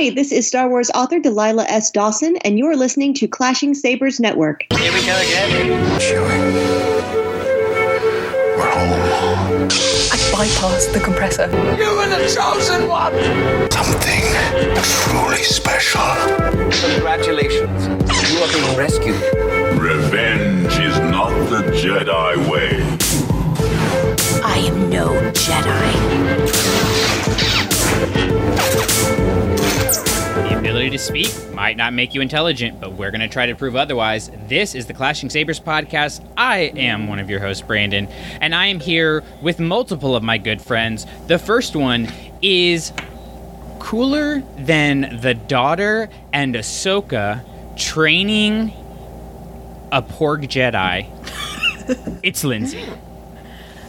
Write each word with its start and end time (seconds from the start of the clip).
Hi, 0.00 0.10
this 0.10 0.30
is 0.30 0.46
Star 0.46 0.68
Wars 0.68 0.90
author 0.94 1.18
Delilah 1.18 1.64
S. 1.64 1.90
Dawson, 1.90 2.36
and 2.44 2.56
you're 2.56 2.76
listening 2.76 3.12
to 3.14 3.26
Clashing 3.26 3.74
Sabers 3.74 4.20
Network. 4.20 4.64
Here 4.74 4.92
we 4.92 5.00
go 5.00 5.16
again. 5.18 5.98
Chewie. 5.98 6.52
We're 8.56 8.70
home. 8.70 9.64
I 9.66 10.16
bypassed 10.30 10.92
the 10.92 11.00
compressor. 11.00 11.48
You 11.76 11.96
were 11.96 12.06
the 12.06 12.32
chosen 12.32 12.86
one. 12.86 13.12
Something 13.72 14.22
truly 14.84 15.42
special. 15.42 16.14
Congratulations. 16.92 17.88
You 18.30 18.38
are 18.38 18.52
being 18.52 18.78
rescued. 18.78 19.20
Revenge 19.80 20.78
is 20.78 20.96
not 21.10 21.30
the 21.50 21.72
Jedi 21.72 22.36
way. 22.48 22.80
I 24.44 24.58
am 24.58 24.90
no 24.90 25.08
Jedi. 25.32 25.88
The 30.38 30.56
ability 30.58 30.90
to 30.90 30.98
speak 30.98 31.28
might 31.52 31.76
not 31.76 31.92
make 31.92 32.14
you 32.14 32.20
intelligent, 32.20 32.80
but 32.80 32.92
we're 32.92 33.10
going 33.10 33.20
to 33.20 33.28
try 33.28 33.46
to 33.46 33.54
prove 33.54 33.74
otherwise. 33.74 34.30
This 34.46 34.74
is 34.74 34.86
the 34.86 34.94
Clashing 34.94 35.30
Sabers 35.30 35.58
podcast. 35.58 36.24
I 36.36 36.72
am 36.76 37.08
one 37.08 37.18
of 37.18 37.28
your 37.28 37.40
hosts, 37.40 37.62
Brandon, 37.62 38.06
and 38.40 38.54
I 38.54 38.66
am 38.66 38.78
here 38.78 39.24
with 39.42 39.58
multiple 39.58 40.14
of 40.14 40.22
my 40.22 40.38
good 40.38 40.62
friends. 40.62 41.06
The 41.26 41.38
first 41.38 41.74
one 41.74 42.08
is 42.40 42.92
cooler 43.80 44.42
than 44.56 45.18
the 45.20 45.34
daughter 45.34 46.08
and 46.32 46.54
Ahsoka 46.54 47.44
training 47.76 48.72
a 49.90 50.02
Porg 50.02 50.44
Jedi. 50.44 51.08
it's 52.22 52.44
Lindsay. 52.44 52.86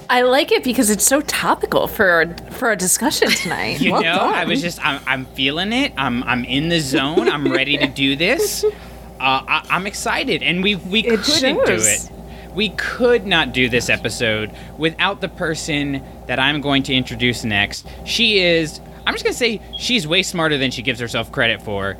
I 0.10 0.24
like 0.24 0.52
it 0.52 0.64
because 0.64 0.90
it's 0.90 1.06
so 1.06 1.22
topical 1.22 1.88
for 1.88 2.36
for 2.52 2.72
a 2.72 2.76
discussion 2.76 3.30
tonight. 3.30 3.80
You 3.82 3.94
Well 3.94 4.02
know, 4.02 4.32
I 4.34 4.46
was 4.46 4.62
just 4.62 4.84
I'm, 4.86 5.02
I'm 5.06 5.26
feeling 5.28 5.72
it. 5.72 5.94
I'm 5.98 6.24
I'm 6.24 6.44
in 6.46 6.70
the 6.70 6.80
zone. 6.80 7.30
I'm 7.30 7.50
ready 7.52 7.78
to 7.78 7.88
do 7.88 8.16
this. 8.16 8.66
Uh, 9.20 9.44
I, 9.50 9.68
I'm 9.70 9.86
excited, 9.86 10.42
and 10.44 10.64
we 10.64 10.76
we 10.76 11.02
It 11.02 11.20
couldn't 11.20 11.66
do 11.66 11.74
it. 11.74 12.10
We 12.56 12.70
could 12.70 13.28
not 13.28 13.52
do 13.52 13.68
this 13.68 13.90
episode 13.90 14.56
without 14.78 15.20
the 15.20 15.28
person 15.28 16.02
that 16.28 16.40
I'm 16.40 16.62
going 16.62 16.84
to 16.84 16.94
introduce 16.94 17.44
next. 17.44 17.86
She 18.06 18.40
is. 18.40 18.80
I'm 19.06 19.14
just 19.14 19.26
gonna 19.26 19.34
say 19.34 19.60
she's 19.78 20.08
way 20.08 20.24
smarter 20.24 20.58
than 20.58 20.72
she 20.72 20.82
gives 20.82 21.02
herself 21.02 21.34
credit 21.34 21.62
for. 21.62 21.98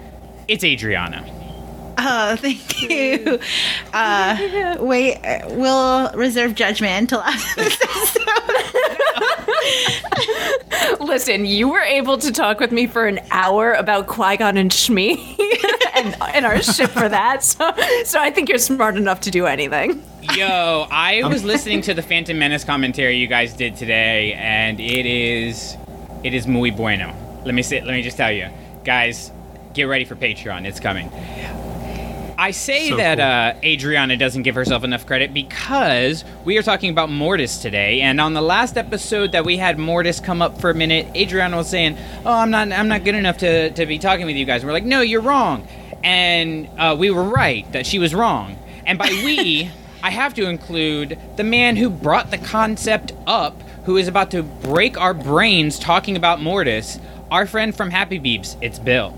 It's 0.48 0.64
Adriana. 0.64 1.26
Oh, 2.02 2.36
thank 2.40 2.82
you. 2.82 3.40
Uh, 3.92 4.78
wait, 4.80 5.20
we'll 5.50 6.10
reserve 6.14 6.56
judgment 6.56 6.94
until 6.94 7.20
after 7.20 7.64
this 7.64 7.78
episode. 7.82 8.26
Listen, 11.02 11.46
you 11.46 11.68
were 11.68 11.82
able 11.82 12.18
to 12.18 12.32
talk 12.32 12.62
with 12.62 12.72
me 12.72 12.88
for 12.88 13.06
an 13.06 13.20
hour 13.32 13.74
about 13.74 14.08
Qui 14.08 14.38
Gon 14.38 14.56
and 14.56 14.72
Shmi, 14.72 15.18
and, 15.96 16.16
and 16.34 16.46
our 16.46 16.62
ship 16.62 16.90
for 16.92 17.10
that. 17.10 17.44
So, 17.44 17.74
so 18.06 18.22
I 18.22 18.32
think 18.32 18.48
you're 18.48 18.60
smart 18.60 18.96
enough 18.96 19.20
to 19.22 19.32
do 19.32 19.46
anything. 19.46 20.02
Yo, 20.36 20.88
I 20.90 21.24
was 21.28 21.44
listening 21.44 21.82
to 21.82 21.94
the 21.94 22.02
Phantom 22.02 22.38
Menace 22.38 22.64
commentary 22.64 23.18
you 23.18 23.28
guys 23.28 23.54
did 23.54 23.76
today, 23.76 24.34
and 24.34 24.80
it 24.80 25.06
is, 25.06 25.76
it 26.24 26.34
is 26.34 26.48
muy 26.48 26.72
bueno. 26.72 27.14
Let 27.44 27.56
me 27.56 27.64
say, 27.64 27.82
let 27.82 27.92
me 27.92 28.04
just 28.04 28.16
tell 28.16 28.32
you, 28.32 28.48
guys, 28.86 29.32
get 29.74 29.84
ready 29.84 30.06
for 30.06 30.16
Patreon. 30.16 30.66
It's 30.66 30.80
coming. 30.80 31.10
I 32.40 32.52
say 32.52 32.88
So 32.90 32.96
that 32.96 33.18
cool. 33.18 33.26
uh, 33.62 33.70
Adriana 33.70 34.16
doesn't 34.16 34.44
give 34.44 34.56
herself 34.56 34.86
enough 34.86 35.06
credit 35.06 35.34
because 35.34 36.24
we 36.46 36.58
are 36.58 36.64
talking 36.64 36.90
about 36.90 37.10
Mortis 37.10 37.58
today, 37.58 38.00
and 38.00 38.22
on 38.22 38.34
the 38.34 38.42
last 38.42 38.78
episode 38.78 39.34
that 39.34 39.44
we 39.44 39.58
had 39.58 39.78
Mortis 39.78 40.22
come 40.22 40.42
up 40.42 40.62
for 40.62 40.70
a 40.70 40.74
minute, 40.74 41.08
Adriana 41.18 41.58
was 41.58 41.68
saying, 41.70 41.98
"Oh, 42.26 42.32
I'm 42.32 42.50
not, 42.50 42.72
I'm 42.72 42.88
not 42.88 43.04
good 43.04 43.16
enough 43.16 43.40
to, 43.40 43.72
to 43.72 43.86
be 43.86 44.00
talking 44.00 44.26
with 44.26 44.38
you 44.38 44.46
guys." 44.46 44.62
And 44.62 44.70
we're 44.70 44.74
like, 44.74 44.86
"No, 44.86 45.02
you're 45.02 45.20
wrong," 45.22 45.68
and 46.02 46.70
uh, 46.78 46.96
we 46.98 47.12
were 47.12 47.26
right 47.26 47.70
that 47.74 47.86
she 47.86 48.00
was 48.00 48.16
wrong. 48.16 48.58
And 48.86 48.98
by 48.98 49.10
we, 49.10 49.70
I 50.02 50.10
have 50.12 50.34
to 50.36 50.48
include 50.48 51.20
the 51.36 51.44
man 51.44 51.76
who 51.76 51.90
brought 51.90 52.32
the 52.32 52.38
concept 52.38 53.12
up, 53.28 53.62
who 53.84 53.98
is 53.98 54.08
about 54.08 54.32
to 54.32 54.44
break 54.44 54.98
our 54.98 55.14
brains 55.14 55.78
talking 55.78 56.16
about 56.16 56.42
Mortis. 56.42 57.00
Our 57.30 57.46
friend 57.46 57.76
from 57.76 57.90
Happy 57.92 58.18
Beeps, 58.18 58.56
it's 58.62 58.80
Bill. 58.80 59.14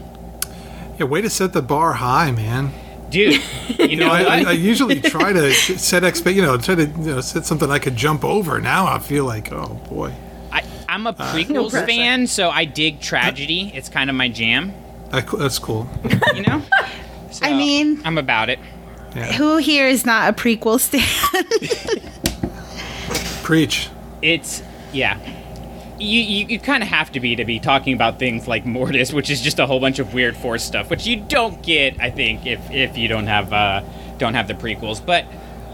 Yeah, 0.98 1.06
way 1.06 1.22
to 1.22 1.30
set 1.30 1.54
the 1.54 1.62
bar 1.62 1.94
high, 1.94 2.32
man. 2.32 2.72
Dude, 3.12 3.42
you 3.80 3.98
know 3.98 4.10
I. 4.10 4.22
I, 4.22 4.44
I 4.48 4.52
usually 4.52 5.02
try 5.02 5.34
to 5.34 5.54
set 5.54 6.04
expect, 6.04 6.36
you 6.36 6.42
know, 6.42 6.58
try 6.58 6.76
to 6.76 6.86
you 6.86 6.98
know, 7.16 7.22
set 7.22 7.46
something 7.46 7.70
I 7.70 7.78
could 7.78 7.96
jump 7.96 8.24
over. 8.24 8.60
Now 8.62 8.88
I 8.88 9.00
feel 9.00 9.26
like, 9.26 9.52
oh 9.52 9.80
boy, 9.90 10.14
I, 10.52 10.64
I'm 10.88 11.06
a 11.06 11.10
uh, 11.10 11.34
prequels 11.34 11.72
fan, 11.86 12.26
so 12.26 12.50
I 12.50 12.66
dig 12.66 13.02
tragedy. 13.02 13.72
It's 13.76 13.90
kind 13.90 14.10
of 14.10 14.16
my 14.16 14.30
jam, 14.30 14.74
I, 15.12 15.22
that's 15.22 15.60
cool. 15.60 15.90
you 16.34 16.44
know. 16.44 16.64
So, 17.32 17.46
I 17.46 17.54
mean- 17.54 18.02
I'm 18.06 18.18
about 18.18 18.50
it. 18.50 18.60
Who 19.36 19.58
here 19.58 19.88
is 19.88 20.06
not 20.06 20.30
a 20.30 20.34
prequel 20.34 20.80
stan? 20.88 21.04
Preach. 23.44 23.90
It's 24.22 24.64
yeah. 24.94 25.20
You 26.02 26.20
you, 26.22 26.46
you 26.48 26.60
kind 26.60 26.82
of 26.82 26.90
have 26.90 27.12
to 27.12 27.20
be 27.20 27.36
to 27.36 27.46
be 27.46 27.60
talking 27.60 27.94
about 27.94 28.18
things 28.18 28.48
like 28.48 28.66
Mortis, 28.66 29.14
which 29.14 29.30
is 29.30 29.40
just 29.40 29.60
a 29.60 29.68
whole 29.68 29.80
bunch 29.80 30.00
of 30.00 30.14
weird 30.14 30.36
Force 30.36 30.64
stuff, 30.64 30.90
which 30.90 31.06
you 31.06 31.18
don't 31.18 31.62
get, 31.62 32.00
I 32.00 32.10
think, 32.10 32.46
if 32.46 32.72
if 32.72 32.98
you 32.98 33.08
don't 33.08 33.28
have 33.28 33.54
uh, 33.54 33.84
don't 34.18 34.34
have 34.34 34.48
the 34.48 34.56
prequels. 34.56 35.06
But 35.06 35.26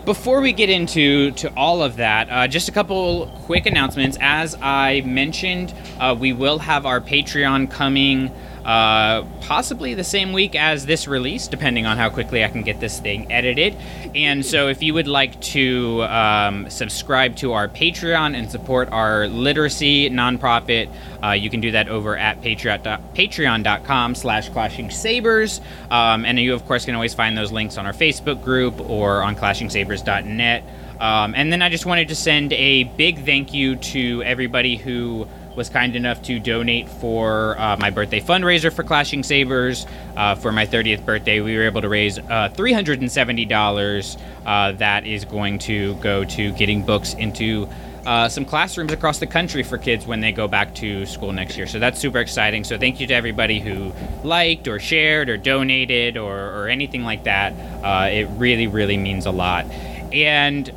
before 0.05 0.41
we 0.41 0.53
get 0.53 0.69
into 0.69 1.31
to 1.31 1.53
all 1.55 1.81
of 1.81 1.97
that, 1.97 2.29
uh, 2.29 2.47
just 2.47 2.69
a 2.69 2.71
couple 2.71 3.27
quick 3.45 3.65
announcements. 3.65 4.17
As 4.19 4.55
I 4.61 5.01
mentioned, 5.05 5.73
uh, 5.99 6.15
we 6.17 6.33
will 6.33 6.59
have 6.59 6.85
our 6.85 7.01
Patreon 7.01 7.69
coming. 7.71 8.31
Uh, 8.67 9.25
possibly 9.39 9.93
the 9.93 10.03
same 10.03 10.33
week 10.33 10.53
as 10.53 10.85
this 10.85 11.07
release, 11.07 11.47
depending 11.47 11.85
on 11.85 11.95
how 11.95 12.09
quickly 12.09 12.43
I 12.43 12.49
can 12.49 12.63
get 12.63 12.81
this 12.81 12.99
thing 12.99 13.31
edited. 13.31 13.73
And 14.13 14.45
so, 14.45 14.67
if 14.67 14.83
you 14.83 14.93
would 14.93 15.07
like 15.07 15.39
to 15.53 16.03
um, 16.03 16.69
subscribe 16.69 17.37
to 17.37 17.53
our 17.53 17.69
Patreon 17.69 18.35
and 18.35 18.51
support 18.51 18.89
our 18.91 19.29
literacy 19.29 20.09
nonprofit, 20.09 20.91
uh, 21.23 21.31
you 21.31 21.49
can 21.49 21.61
do 21.61 21.71
that 21.71 21.87
over 21.87 22.17
at 22.17 22.41
patreon.com 22.41 24.15
slash 24.15 24.49
clashing 24.49 24.91
sabers. 24.91 25.61
Um, 25.89 26.25
and 26.25 26.37
you, 26.37 26.53
of 26.53 26.65
course, 26.65 26.83
can 26.83 26.93
always 26.93 27.13
find 27.13 27.37
those 27.37 27.53
links 27.53 27.77
on 27.77 27.85
our 27.85 27.93
Facebook 27.93 28.43
group 28.43 28.81
or 28.81 29.21
on 29.23 29.37
clashingsabers.net. 29.37 30.63
Um, 30.99 31.35
and 31.35 31.53
then 31.53 31.61
I 31.61 31.69
just 31.69 31.85
wanted 31.85 32.09
to 32.09 32.15
send 32.15 32.51
a 32.51 32.83
big 32.83 33.23
thank 33.23 33.53
you 33.53 33.77
to 33.77 34.23
everybody 34.23 34.75
who 34.75 35.25
was 35.57 35.69
kind 35.69 35.95
enough 35.95 36.21
to 36.21 36.39
donate 36.39 36.87
for 36.87 37.59
uh, 37.59 37.75
my 37.77 37.89
birthday 37.89 38.21
fundraiser 38.21 38.71
for 38.71 38.83
Clashing 38.83 39.23
Sabers. 39.23 39.87
Uh, 40.15 40.35
for 40.35 40.51
my 40.51 40.67
30th 40.67 41.03
birthday, 41.03 41.41
we 41.41 41.57
were 41.57 41.63
able 41.63 41.81
to 41.81 41.89
raise 41.89 42.19
uh, 42.19 42.49
$370. 42.55 44.21
Uh, 44.45 44.71
that 44.73 45.07
is 45.07 45.25
going 45.25 45.57
to 45.57 45.95
go 45.95 46.23
to 46.23 46.51
getting 46.53 46.83
books 46.83 47.15
into 47.15 47.67
uh, 48.05 48.29
some 48.29 48.45
classrooms 48.45 48.93
across 48.93 49.17
the 49.17 49.27
country 49.27 49.63
for 49.63 49.77
kids 49.77 50.05
when 50.05 50.21
they 50.21 50.31
go 50.31 50.47
back 50.47 50.73
to 50.75 51.05
school 51.07 51.33
next 51.33 51.57
year. 51.57 51.65
So 51.65 51.79
that's 51.79 51.99
super 51.99 52.19
exciting. 52.19 52.63
So 52.63 52.77
thank 52.77 52.99
you 52.99 53.07
to 53.07 53.13
everybody 53.13 53.59
who 53.59 53.91
liked 54.23 54.67
or 54.67 54.79
shared 54.79 55.27
or 55.27 55.37
donated 55.37 56.17
or, 56.17 56.37
or 56.37 56.67
anything 56.69 57.03
like 57.03 57.23
that. 57.23 57.51
Uh, 57.83 58.09
it 58.09 58.25
really, 58.37 58.67
really 58.67 58.95
means 58.95 59.25
a 59.25 59.31
lot. 59.31 59.65
And 60.13 60.71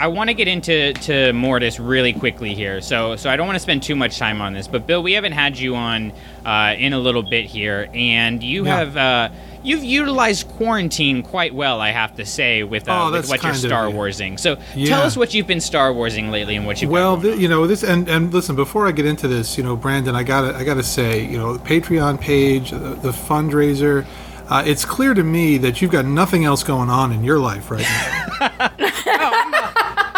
I 0.00 0.08
want 0.08 0.28
to 0.28 0.34
get 0.34 0.48
into 0.48 0.92
to 0.92 1.32
Mortis 1.32 1.78
really 1.78 2.12
quickly 2.12 2.54
here, 2.54 2.80
so 2.80 3.14
so 3.16 3.30
I 3.30 3.36
don't 3.36 3.46
want 3.46 3.56
to 3.56 3.60
spend 3.60 3.82
too 3.82 3.94
much 3.94 4.18
time 4.18 4.40
on 4.40 4.52
this. 4.52 4.66
But 4.66 4.86
Bill, 4.86 5.02
we 5.02 5.12
haven't 5.12 5.32
had 5.32 5.56
you 5.58 5.76
on 5.76 6.12
uh, 6.44 6.74
in 6.76 6.92
a 6.92 6.98
little 6.98 7.22
bit 7.22 7.44
here, 7.46 7.88
and 7.94 8.42
you 8.42 8.64
Yeah. 8.66 8.76
have 8.78 8.96
uh, 8.96 9.28
you've 9.62 9.84
utilized 9.84 10.48
quarantine 10.48 11.22
quite 11.22 11.54
well, 11.54 11.80
I 11.80 11.90
have 11.90 12.16
to 12.16 12.26
say, 12.26 12.64
with, 12.64 12.86
uh, 12.88 13.06
Oh, 13.06 13.12
with 13.12 13.28
what 13.28 13.42
you're 13.42 13.52
of 13.52 13.56
Star. 13.58 13.88
Warsing. 13.88 14.36
So 14.36 14.56
tell 14.84 15.02
us 15.02 15.16
what 15.16 15.32
you've 15.32 15.46
been 15.46 15.60
Star 15.60 15.92
Warsing 15.92 16.30
lately 16.30 16.56
and 16.56 16.66
what 16.66 16.82
you've 16.82 16.90
Well, 16.90 17.18
th- 17.20 17.38
you 17.38 17.46
know 17.48 17.66
this, 17.66 17.84
and 17.84 18.08
and 18.08 18.32
listen. 18.34 18.56
Before 18.56 18.86
I 18.88 18.90
get 18.92 19.06
into 19.06 19.28
this, 19.28 19.56
you 19.56 19.62
know, 19.62 19.76
Brandon, 19.76 20.16
I 20.16 20.22
gotta 20.24 20.56
I 20.56 20.64
gotta 20.64 20.82
say, 20.82 21.24
you 21.24 21.38
know, 21.38 21.56
Patreon 21.58 22.20
page, 22.20 22.72
the, 22.72 22.78
the 22.78 23.10
fundraiser. 23.10 24.04
Uh, 24.46 24.62
it's 24.66 24.84
clear 24.84 25.14
to 25.14 25.22
me 25.22 25.56
that 25.56 25.80
you've 25.80 25.90
got 25.92 26.04
nothing 26.04 26.44
else 26.44 26.62
going 26.62 26.90
on 26.90 27.12
in 27.12 27.24
your 27.24 27.38
life 27.38 27.70
right 27.70 27.80
now. 27.80 28.70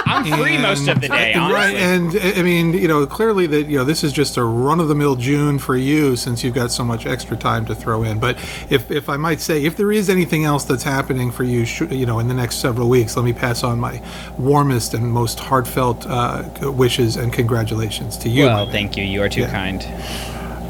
I'm 0.06 0.24
free 0.24 0.56
most 0.58 0.86
of 0.88 1.00
the 1.00 1.08
day, 1.08 1.32
And- 1.32 1.42
honestly. 1.42 1.74
Right, 1.74 1.76
and 1.76 2.38
I 2.38 2.42
mean, 2.42 2.72
you 2.72 2.86
know, 2.88 3.04
clearly 3.06 3.46
that 3.48 3.66
you 3.66 3.76
know 3.78 3.84
this 3.84 4.04
is 4.04 4.12
just 4.12 4.36
a 4.36 4.44
run-of-the-mill 4.44 5.16
June 5.16 5.58
for 5.58 5.76
you 5.76 6.16
since 6.16 6.44
you've 6.44 6.54
got 6.54 6.70
so 6.70 6.84
much 6.84 7.06
extra 7.06 7.36
time 7.36 7.66
to 7.66 7.74
throw 7.74 8.02
in. 8.04 8.18
But 8.20 8.36
if, 8.70 8.90
if 8.90 9.08
I 9.08 9.16
might 9.16 9.40
say, 9.40 9.64
if 9.64 9.76
there 9.76 9.90
is 9.92 10.08
anything 10.08 10.44
else 10.44 10.64
that's 10.64 10.82
happening 10.84 11.30
for 11.30 11.44
you, 11.44 11.64
sh- 11.66 11.82
you 11.90 12.06
know, 12.06 12.18
in 12.20 12.28
the 12.28 12.34
next 12.34 12.56
several 12.56 12.88
weeks, 12.88 13.16
let 13.16 13.24
me 13.24 13.32
pass 13.32 13.62
on 13.64 13.80
my 13.80 14.00
warmest 14.38 14.94
and 14.94 15.10
most 15.12 15.40
heartfelt 15.40 16.06
uh, 16.06 16.44
wishes 16.62 17.16
and 17.16 17.32
congratulations 17.32 18.16
to 18.18 18.28
you. 18.28 18.44
well, 18.46 18.70
thank 18.70 18.96
you. 18.96 19.04
You 19.04 19.22
are 19.22 19.28
too 19.28 19.40
Yeah. 19.42 19.50
kind. 19.50 19.82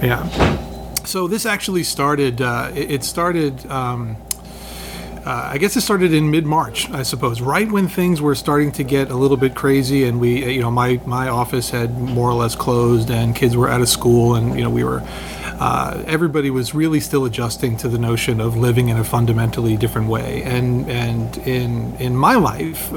Yeah. 0.02 0.26
So 1.04 1.28
this 1.28 1.46
actually 1.46 1.84
started. 1.84 2.40
Uh, 2.42 2.70
it, 2.74 2.90
it 2.90 3.04
started. 3.04 3.64
Um, 3.70 4.16
uh, 5.26 5.50
I 5.52 5.58
guess 5.58 5.76
it 5.76 5.81
started 5.81 6.14
in 6.14 6.31
mid-March, 6.31 6.88
I 6.90 7.02
suppose, 7.02 7.40
right 7.40 7.70
when 7.70 7.88
things 7.88 8.23
were 8.23 8.37
starting 8.37 8.70
to 8.73 8.84
get 8.84 9.11
a 9.11 9.17
little 9.17 9.37
bit 9.37 9.56
crazy, 9.56 10.05
and 10.05 10.20
we, 10.20 10.52
you 10.52 10.61
know, 10.61 10.70
my 10.70 11.00
my 11.05 11.28
office 11.28 11.70
had 11.70 11.99
more 11.99 12.31
or 12.31 12.34
less 12.34 12.55
closed, 12.55 13.11
and 13.11 13.34
kids 13.34 13.56
were 13.56 13.69
out 13.69 13.81
of 13.81 13.88
school, 13.88 14.37
and 14.37 14.56
you 14.56 14.62
know, 14.62 14.70
we 14.70 14.84
were 14.84 15.02
uh, 15.58 16.02
everybody 16.06 16.50
was 16.50 16.75
really 16.75 17.00
still 17.00 17.25
adjusting 17.25 17.76
to 17.78 17.88
the 17.88 17.99
notion 17.99 18.40
of 18.40 18.56
living 18.56 18.88
in 18.88 18.99
a 18.99 19.05
fundamentally 19.05 19.76
different 19.76 20.08
way. 20.08 20.43
And 20.44 20.88
and 20.88 21.37
in 21.38 21.96
in 21.96 22.17
my 22.17 22.37
life, 22.37 22.90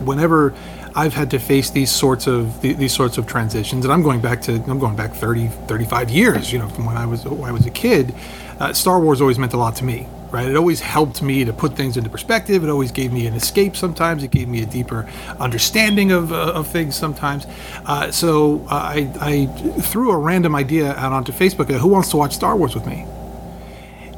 whenever 0.00 0.54
I've 0.94 1.12
had 1.12 1.30
to 1.32 1.38
face 1.38 1.68
these 1.68 1.90
sorts 1.90 2.26
of 2.26 2.60
these 2.62 2.94
sorts 2.94 3.18
of 3.18 3.26
transitions, 3.26 3.84
and 3.84 3.92
I'm 3.92 4.02
going 4.02 4.20
back 4.20 4.40
to 4.42 4.54
I'm 4.54 4.78
going 4.78 4.96
back 4.96 5.12
30, 5.12 5.48
35 5.48 6.10
years, 6.10 6.52
you 6.52 6.58
know, 6.58 6.68
from 6.68 6.86
when 6.86 6.96
I 6.96 7.04
was 7.04 7.24
when 7.24 7.50
I 7.50 7.52
was 7.52 7.66
a 7.66 7.70
kid. 7.70 8.14
Uh, 8.58 8.72
Star 8.72 8.98
Wars 8.98 9.20
always 9.20 9.38
meant 9.38 9.52
a 9.52 9.58
lot 9.58 9.76
to 9.76 9.84
me, 9.84 10.08
right? 10.30 10.48
It 10.48 10.56
always 10.56 10.80
helped 10.80 11.22
me 11.22 11.44
to 11.44 11.52
put 11.52 11.74
things 11.74 11.96
into 11.96 12.10
perspective. 12.10 12.64
It 12.64 12.70
always 12.70 12.92
gave 12.92 13.12
me 13.12 13.26
an 13.26 13.34
escape. 13.34 13.76
Sometimes 13.76 14.22
it 14.22 14.30
gave 14.30 14.48
me 14.48 14.62
a 14.62 14.66
deeper 14.66 15.08
understanding 15.38 16.12
of, 16.12 16.32
uh, 16.32 16.52
of 16.52 16.66
things. 16.68 16.96
Sometimes, 16.96 17.46
uh, 17.84 18.10
so 18.10 18.66
uh, 18.68 18.74
I, 18.74 19.12
I 19.20 19.46
threw 19.82 20.10
a 20.10 20.16
random 20.16 20.54
idea 20.54 20.94
out 20.94 21.12
onto 21.12 21.32
Facebook. 21.32 21.72
Who 21.72 21.88
wants 21.88 22.10
to 22.10 22.16
watch 22.16 22.34
Star 22.34 22.56
Wars 22.56 22.74
with 22.74 22.86
me? 22.86 23.06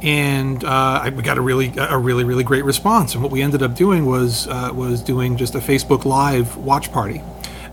and 0.03 0.65
uh, 0.65 1.01
I, 1.03 1.11
we 1.11 1.23
got 1.23 1.39
a 1.39 1.41
really 1.41 1.73
a 1.77 1.99
really 1.99 2.25
really 2.25 2.45
great 2.45 2.65
response. 2.65 3.15
And 3.15 3.23
what 3.23 3.33
we 3.33 3.43
ended 3.43 3.63
up 3.63 3.75
doing 3.75 4.07
was 4.07 4.47
uh, 4.47 4.71
was 4.73 5.03
doing 5.03 5.37
just 5.37 5.55
a 5.55 5.59
Facebook 5.59 6.05
Live 6.05 6.57
watch 6.57 6.93
party. 6.93 7.23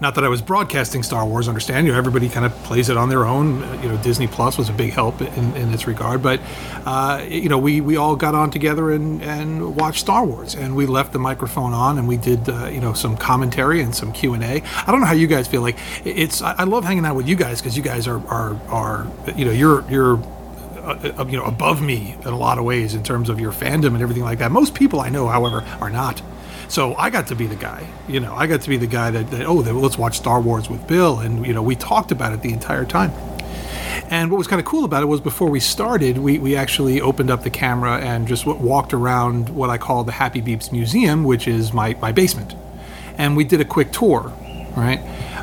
Not 0.02 0.16
that 0.16 0.24
I 0.24 0.28
was 0.30 0.42
broadcasting 0.42 1.04
Star 1.04 1.26
Wars, 1.26 1.48
understand? 1.48 1.88
You 1.88 1.94
know, 1.94 1.98
everybody 1.98 2.28
kind 2.30 2.46
of 2.46 2.54
plays 2.64 2.90
it 2.90 2.98
on 2.98 3.10
their 3.10 3.26
own. 3.26 3.64
Uh, 3.64 3.80
You 3.82 3.90
know, 3.90 3.98
Disney 3.98 4.28
Plus 4.28 4.58
was 4.58 4.70
a 4.70 4.74
big 4.74 4.92
help 4.92 5.22
in, 5.22 5.56
in 5.56 5.72
this 5.72 5.88
regard. 5.88 6.22
But 6.22 6.40
uh, 6.86 7.24
you 7.28 7.50
know, 7.50 7.58
we, 7.58 7.82
we 7.82 7.98
all 7.98 8.16
got 8.16 8.36
on 8.36 8.52
together 8.52 8.92
and, 8.92 9.22
and 9.24 9.76
watched 9.76 10.00
Star 10.02 10.26
Wars, 10.26 10.56
and 10.56 10.76
we 10.76 10.86
left 10.86 11.14
the 11.14 11.20
microphone 11.20 11.74
on, 11.74 11.98
and 11.98 12.08
we 12.08 12.18
did 12.18 12.48
uh, 12.50 12.68
you 12.68 12.80
know 12.82 12.94
some 12.94 13.16
commentary 13.18 13.82
and 13.82 13.96
some 13.96 14.12
Q 14.12 14.34
and 14.34 14.44
A. 14.44 14.62
I 14.86 14.92
don't 14.92 15.00
know 15.00 15.08
how 15.08 15.14
you 15.14 15.28
guys 15.28 15.48
feel. 15.48 15.62
Like 15.62 15.78
it's 16.04 16.42
I 16.42 16.54
I 16.60 16.64
love 16.64 16.84
hanging 16.84 17.06
out 17.06 17.16
with 17.16 17.28
you 17.28 17.36
guys 17.36 17.62
because 17.62 17.78
you 17.78 17.84
guys 17.84 18.08
are 18.08 18.26
are 18.28 18.56
are 18.70 19.08
you 19.36 19.46
know 19.46 19.52
you're 19.52 19.90
you're 19.90 20.18
uh, 20.84 21.26
you 21.30 21.38
know 21.38 21.46
above 21.46 21.82
me 21.82 22.16
in 22.22 22.28
a 22.28 22.38
lot 22.38 22.58
of 22.58 22.64
ways 22.66 22.94
in 22.96 23.04
terms 23.04 23.30
of 23.30 23.40
your 23.40 23.52
fandom 23.52 23.94
and 23.94 24.02
everything 24.02 24.24
like 24.24 24.40
that. 24.40 24.52
Most 24.52 24.74
people 24.76 25.00
I 25.00 25.10
know, 25.10 25.28
however, 25.28 25.64
are 25.80 25.90
not. 25.90 26.22
So 26.68 26.96
I 26.96 27.10
got 27.10 27.28
to 27.28 27.36
be 27.36 27.48
the 27.48 27.56
guy, 27.56 27.88
you 28.08 28.20
know, 28.20 28.34
I 28.34 28.48
got 28.48 28.62
to 28.62 28.70
be 28.70 28.78
the 28.78 28.88
guy 28.88 29.12
that, 29.12 29.30
that 29.32 29.46
oh, 29.46 29.56
let's 29.56 29.98
watch 29.98 30.18
Star 30.18 30.42
Wars 30.42 30.70
with 30.70 30.88
Bill, 30.88 31.20
and 31.20 31.46
you 31.46 31.54
know, 31.54 31.62
we 31.62 31.76
talked 31.76 32.12
about 32.12 32.34
it 32.34 32.42
the 32.42 32.52
entire 32.52 32.86
time. 32.86 33.12
And 34.10 34.30
what 34.30 34.38
was 34.38 34.48
kind 34.48 34.60
of 34.60 34.66
cool 34.66 34.84
about 34.84 35.04
it 35.04 35.06
was 35.08 35.22
before 35.22 35.50
we 35.50 35.60
started, 35.60 36.18
we, 36.18 36.38
we 36.38 36.56
actually 36.56 37.02
opened 37.02 37.32
up 37.32 37.44
the 37.44 37.50
camera 37.50 37.98
and 38.00 38.28
just 38.28 38.46
walked 38.46 38.94
around 38.94 39.50
what 39.50 39.70
I 39.70 39.78
call 39.78 40.04
the 40.04 40.12
Happy 40.12 40.42
Beeps 40.42 40.72
Museum, 40.72 41.24
which 41.24 41.48
is 41.48 41.74
my, 41.74 41.96
my 42.02 42.12
basement. 42.12 42.56
And 43.18 43.38
we 43.38 43.46
did 43.46 43.62
a 43.62 43.66
quick 43.66 43.92
tour, 43.92 44.34
right, 44.84 45.00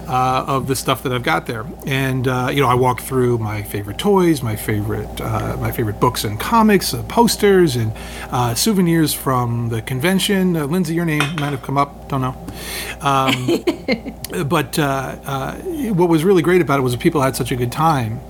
uh, 0.09 0.45
of 0.47 0.67
the 0.67 0.77
stuff 0.77 1.03
that 1.03 1.13
I've 1.13 1.23
got 1.23 1.47
there. 1.47 1.65
And 1.87 2.29
uh, 2.29 2.51
you 2.53 2.61
know, 2.61 2.69
I 2.69 2.75
walk 2.75 3.01
through 3.01 3.39
my 3.39 3.63
favorite 3.63 3.99
toys, 3.99 4.43
my 4.43 4.57
favorite 4.57 5.21
uh, 5.21 5.57
my 5.61 5.73
favorite 5.73 6.01
books 6.01 6.25
and 6.25 6.39
comics, 6.39 6.95
uh, 6.95 7.03
posters, 7.05 7.77
and 7.77 7.93
uh, 8.31 8.55
souvenirs 8.55 9.15
from 9.15 9.69
the 9.69 9.83
convention. 9.83 10.57
Uh, 10.57 10.67
Lindsay, 10.67 10.95
your 10.95 11.05
name 11.05 11.23
might 11.37 11.51
have 11.51 11.63
come 11.63 11.79
up. 11.79 12.09
Don't 12.09 12.21
know. 12.21 12.37
Um, 13.01 14.47
but 14.49 14.79
uh, 14.79 15.17
uh, 15.25 15.55
what 15.95 16.09
was 16.09 16.25
really 16.25 16.43
great 16.43 16.61
about 16.61 16.79
it 16.79 16.83
was 16.83 16.93
that 16.93 17.01
people 17.01 17.21
had 17.21 17.37
such 17.37 17.53
a 17.53 17.57
good 17.57 17.73
time 17.73 18.21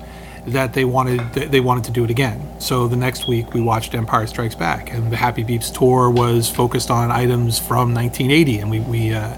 that 0.46 0.72
they 0.72 0.84
wanted 0.84 1.20
they 1.34 1.60
wanted 1.60 1.84
to 1.84 1.90
do 1.90 2.04
it 2.04 2.10
again. 2.10 2.60
So 2.60 2.88
the 2.88 2.96
next 2.96 3.28
week 3.28 3.54
we 3.54 3.60
watched 3.60 3.94
Empire 3.94 4.26
Strikes 4.26 4.54
Back, 4.54 4.92
and 4.92 5.10
the 5.10 5.16
Happy 5.16 5.44
Beeps 5.44 5.72
tour 5.76 6.10
was 6.10 6.48
focused 6.48 6.90
on 6.90 7.10
items 7.10 7.58
from 7.58 7.94
1980, 7.94 8.58
and 8.58 8.70
we 8.70 8.80
we. 8.80 9.14
Uh, 9.14 9.36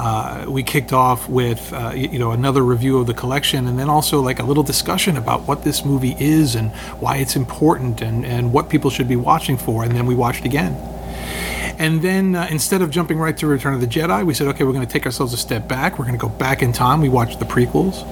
uh, 0.00 0.46
we 0.48 0.62
kicked 0.62 0.94
off 0.94 1.28
with 1.28 1.72
uh, 1.74 1.92
you 1.94 2.18
know 2.18 2.30
another 2.30 2.62
review 2.62 2.98
of 2.98 3.06
the 3.06 3.12
collection 3.12 3.66
and 3.66 3.78
then 3.78 3.90
also 3.90 4.20
like 4.20 4.38
a 4.38 4.42
little 4.42 4.62
discussion 4.62 5.18
about 5.18 5.42
what 5.42 5.62
this 5.62 5.84
movie 5.84 6.16
is 6.18 6.54
and 6.54 6.70
why 7.00 7.18
it's 7.18 7.36
important 7.36 8.00
and, 8.00 8.24
and 8.24 8.50
what 8.50 8.70
people 8.70 8.88
should 8.88 9.08
be 9.08 9.16
watching 9.16 9.58
for 9.58 9.84
and 9.84 9.92
then 9.92 10.06
we 10.06 10.14
watched 10.14 10.46
again 10.46 10.74
and 11.78 12.00
then 12.00 12.34
uh, 12.34 12.46
instead 12.50 12.80
of 12.80 12.90
jumping 12.90 13.18
right 13.18 13.36
to 13.38 13.46
Return 13.46 13.72
of 13.72 13.80
the 13.80 13.86
Jedi, 13.86 14.26
we 14.26 14.34
said, 14.34 14.46
okay, 14.48 14.64
we're 14.64 14.74
going 14.74 14.86
to 14.86 14.92
take 14.92 15.06
ourselves 15.06 15.32
a 15.32 15.38
step 15.38 15.66
back. 15.66 15.98
We're 15.98 16.04
going 16.04 16.18
to 16.18 16.20
go 16.20 16.28
back 16.28 16.60
in 16.62 16.74
time. 16.74 17.00
We 17.00 17.08
watched 17.08 17.38
the 17.38 17.46
prequels. 17.46 18.04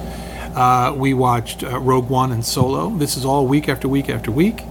Uh, 0.56 0.94
we 0.94 1.12
watched 1.12 1.62
uh, 1.62 1.78
Rogue 1.78 2.08
One 2.08 2.32
and 2.32 2.42
Solo. 2.42 2.88
This 2.88 3.18
is 3.18 3.26
all 3.26 3.46
week 3.46 3.68
after 3.68 3.86
week 3.86 4.08
after 4.08 4.30
week. 4.30 4.62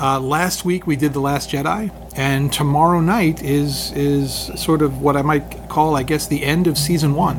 Uh, 0.00 0.20
last 0.20 0.64
week 0.64 0.86
we 0.86 0.94
did 0.94 1.12
The 1.12 1.20
Last 1.20 1.50
Jedi, 1.50 1.90
and 2.16 2.52
tomorrow 2.52 3.00
night 3.00 3.42
is 3.42 3.92
is 3.92 4.50
sort 4.56 4.82
of 4.82 5.00
what 5.00 5.16
I 5.16 5.22
might 5.22 5.68
call, 5.68 5.96
I 5.96 6.02
guess, 6.02 6.26
the 6.26 6.44
end 6.44 6.66
of 6.66 6.76
season 6.76 7.14
one 7.14 7.38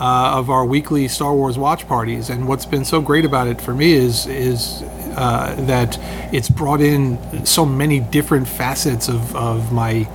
uh, 0.00 0.38
of 0.38 0.50
our 0.50 0.64
weekly 0.64 1.06
Star 1.08 1.34
Wars 1.34 1.56
watch 1.56 1.86
parties. 1.86 2.30
And 2.30 2.48
what's 2.48 2.66
been 2.66 2.84
so 2.84 3.00
great 3.00 3.24
about 3.24 3.46
it 3.46 3.60
for 3.60 3.74
me 3.74 3.92
is 3.92 4.26
is 4.26 4.82
uh, 5.16 5.54
that 5.66 5.98
it's 6.34 6.48
brought 6.48 6.80
in 6.80 7.46
so 7.46 7.64
many 7.64 8.00
different 8.00 8.48
facets 8.48 9.08
of, 9.08 9.34
of 9.36 9.72
my 9.72 10.08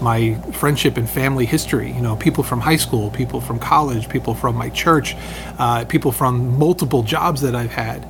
my 0.00 0.34
friendship 0.52 0.96
and 0.96 1.08
family 1.08 1.46
history. 1.46 1.90
You 1.90 2.00
know, 2.00 2.16
people 2.16 2.44
from 2.44 2.60
high 2.60 2.76
school, 2.76 3.10
people 3.10 3.40
from 3.40 3.58
college, 3.58 4.08
people 4.08 4.34
from 4.34 4.56
my 4.56 4.68
church, 4.70 5.16
uh, 5.58 5.84
people 5.86 6.12
from 6.12 6.58
multiple 6.58 7.02
jobs 7.02 7.40
that 7.40 7.54
I've 7.54 7.72
had. 7.72 8.06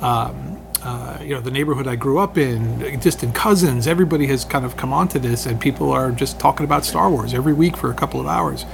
Um, 0.00 0.53
uh, 0.84 1.18
you 1.22 1.30
know, 1.34 1.40
the 1.40 1.50
neighborhood 1.50 1.88
I 1.88 1.96
grew 1.96 2.18
up 2.18 2.36
in, 2.36 2.78
distant 3.00 3.34
cousins, 3.34 3.86
everybody 3.86 4.26
has 4.26 4.44
kind 4.44 4.64
of 4.64 4.76
come 4.76 4.92
onto 4.92 5.18
this, 5.18 5.46
and 5.46 5.58
people 5.60 5.90
are 5.92 6.12
just 6.12 6.38
talking 6.38 6.64
about 6.64 6.84
Star 6.84 7.10
Wars 7.10 7.32
every 7.32 7.54
week 7.54 7.76
for 7.76 7.90
a 7.90 7.94
couple 7.94 8.20
of 8.20 8.26
hours. 8.26 8.66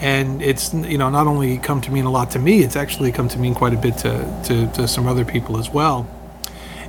And 0.00 0.40
it's, 0.42 0.72
you 0.72 0.96
know, 0.96 1.10
not 1.10 1.26
only 1.26 1.58
come 1.58 1.80
to 1.82 1.90
mean 1.90 2.04
a 2.04 2.10
lot 2.10 2.30
to 2.32 2.38
me, 2.38 2.62
it's 2.62 2.76
actually 2.76 3.10
come 3.10 3.28
to 3.28 3.38
mean 3.38 3.54
quite 3.54 3.74
a 3.74 3.78
bit 3.78 3.98
to, 3.98 4.42
to, 4.44 4.66
to 4.74 4.86
some 4.86 5.08
other 5.08 5.24
people 5.24 5.58
as 5.58 5.68
well 5.70 6.08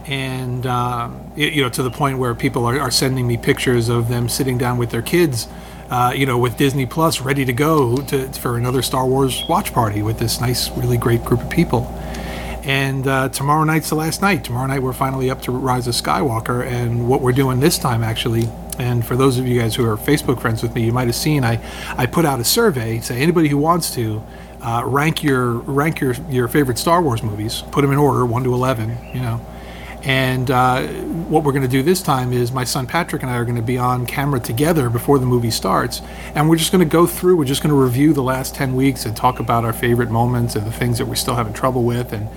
and 0.08 0.66
um, 0.66 1.20
y- 1.32 1.44
you 1.44 1.62
know 1.62 1.70
to 1.70 1.84
the 1.84 1.92
point 1.92 2.18
where 2.18 2.34
people 2.34 2.66
are, 2.66 2.80
are 2.80 2.92
sending 2.92 3.28
me 3.28 3.38
pictures 3.38 3.90
of 3.90 4.08
them 4.08 4.30
sitting 4.30 4.58
down 4.58 4.78
with 4.78 4.90
their 4.90 5.02
kids 5.02 5.48
uh, 5.90 6.14
you 6.16 6.26
know 6.26 6.38
with 6.38 6.58
disney 6.58 6.86
plus 6.86 7.22
ready 7.22 7.44
to 7.46 7.54
go 7.54 7.98
to, 7.98 8.28
for 8.34 8.58
another 8.58 8.82
star 8.82 9.06
wars 9.06 9.44
watch 9.50 9.74
party 9.74 10.02
with 10.02 10.18
this 10.18 10.40
nice 10.40 10.70
really 10.78 10.98
great 10.98 11.24
group 11.26 11.42
of 11.42 11.50
people 11.50 11.82
and 12.68 13.08
uh, 13.08 13.30
tomorrow 13.30 13.64
night's 13.64 13.90
the 13.90 13.96
last 13.96 14.22
night. 14.22 14.44
Tomorrow 14.44 14.68
night 14.68 14.84
we're 14.84 14.92
finally 14.92 15.32
up 15.32 15.42
to 15.44 15.52
rise 15.52 15.88
of 15.88 15.96
skywalker 15.96 16.66
and 16.66 17.08
what 17.08 17.22
we're 17.22 17.32
doing 17.32 17.62
this 17.62 17.80
time 17.80 18.04
actually. 18.04 18.50
And 18.78 19.04
for 19.06 19.16
those 19.16 19.40
of 19.40 19.48
you 19.48 19.60
guys 19.60 19.74
who 19.74 19.86
are 19.86 19.98
facebook 19.98 20.40
friends 20.40 20.62
with 20.62 20.76
me 20.76 20.86
you 20.86 20.94
might 20.94 21.08
have 21.08 21.16
seen 21.16 21.44
i, 21.44 21.60
I 21.98 22.06
put 22.06 22.26
out 22.26 22.40
a 22.40 22.44
survey 22.44 23.00
say 23.00 23.20
anybody 23.20 23.48
who 23.48 23.58
wants 23.58 23.90
to 23.96 24.22
uh, 24.62 24.84
rank 24.86 25.24
your 25.24 25.54
rank 25.54 26.00
your, 26.00 26.14
your 26.30 26.48
favorite 26.48 26.78
star 26.78 27.02
wars 27.02 27.24
movies 27.24 27.64
put 27.72 27.82
them 27.82 27.92
in 27.92 27.98
order 27.98 28.24
1 28.24 28.44
to 28.44 28.54
11 28.54 28.96
you 29.16 29.22
know 29.22 29.42
and 30.04 30.52
uh, 30.52 30.84
what 31.28 31.44
we're 31.44 31.52
going 31.52 31.64
to 31.64 31.68
do 31.68 31.82
this 31.82 32.02
time 32.02 32.32
is 32.32 32.52
my 32.52 32.64
son 32.64 32.88
Patrick 32.88 33.24
and 33.24 33.32
I 33.32 33.36
are 33.36 33.46
going 33.46 33.56
to 33.56 33.62
be 33.62 33.78
on 33.78 34.06
camera 34.06 34.40
together 34.40 34.90
before 34.90 35.20
the 35.20 35.26
movie 35.26 35.52
starts. 35.52 36.02
And 36.36 36.48
we're 36.48 36.56
just 36.56 36.72
going 36.72 36.88
to 36.88 36.92
go 36.92 37.08
through, 37.08 37.38
we're 37.38 37.46
just 37.46 37.64
going 37.64 37.76
to 37.76 37.82
review 37.82 38.14
the 38.14 38.24
last 38.24 38.56
10 38.56 38.76
weeks 38.76 39.06
and 39.06 39.18
talk 39.18 39.40
about 39.40 39.66
our 39.66 39.74
favorite 39.74 40.12
moments 40.12 40.56
and 40.56 40.66
the 40.66 40.72
things 40.72 41.00
that 41.00 41.08
we're 41.08 41.16
still 41.16 41.36
having 41.36 41.54
trouble 41.54 41.84
with 41.84 42.14
and 42.14 42.30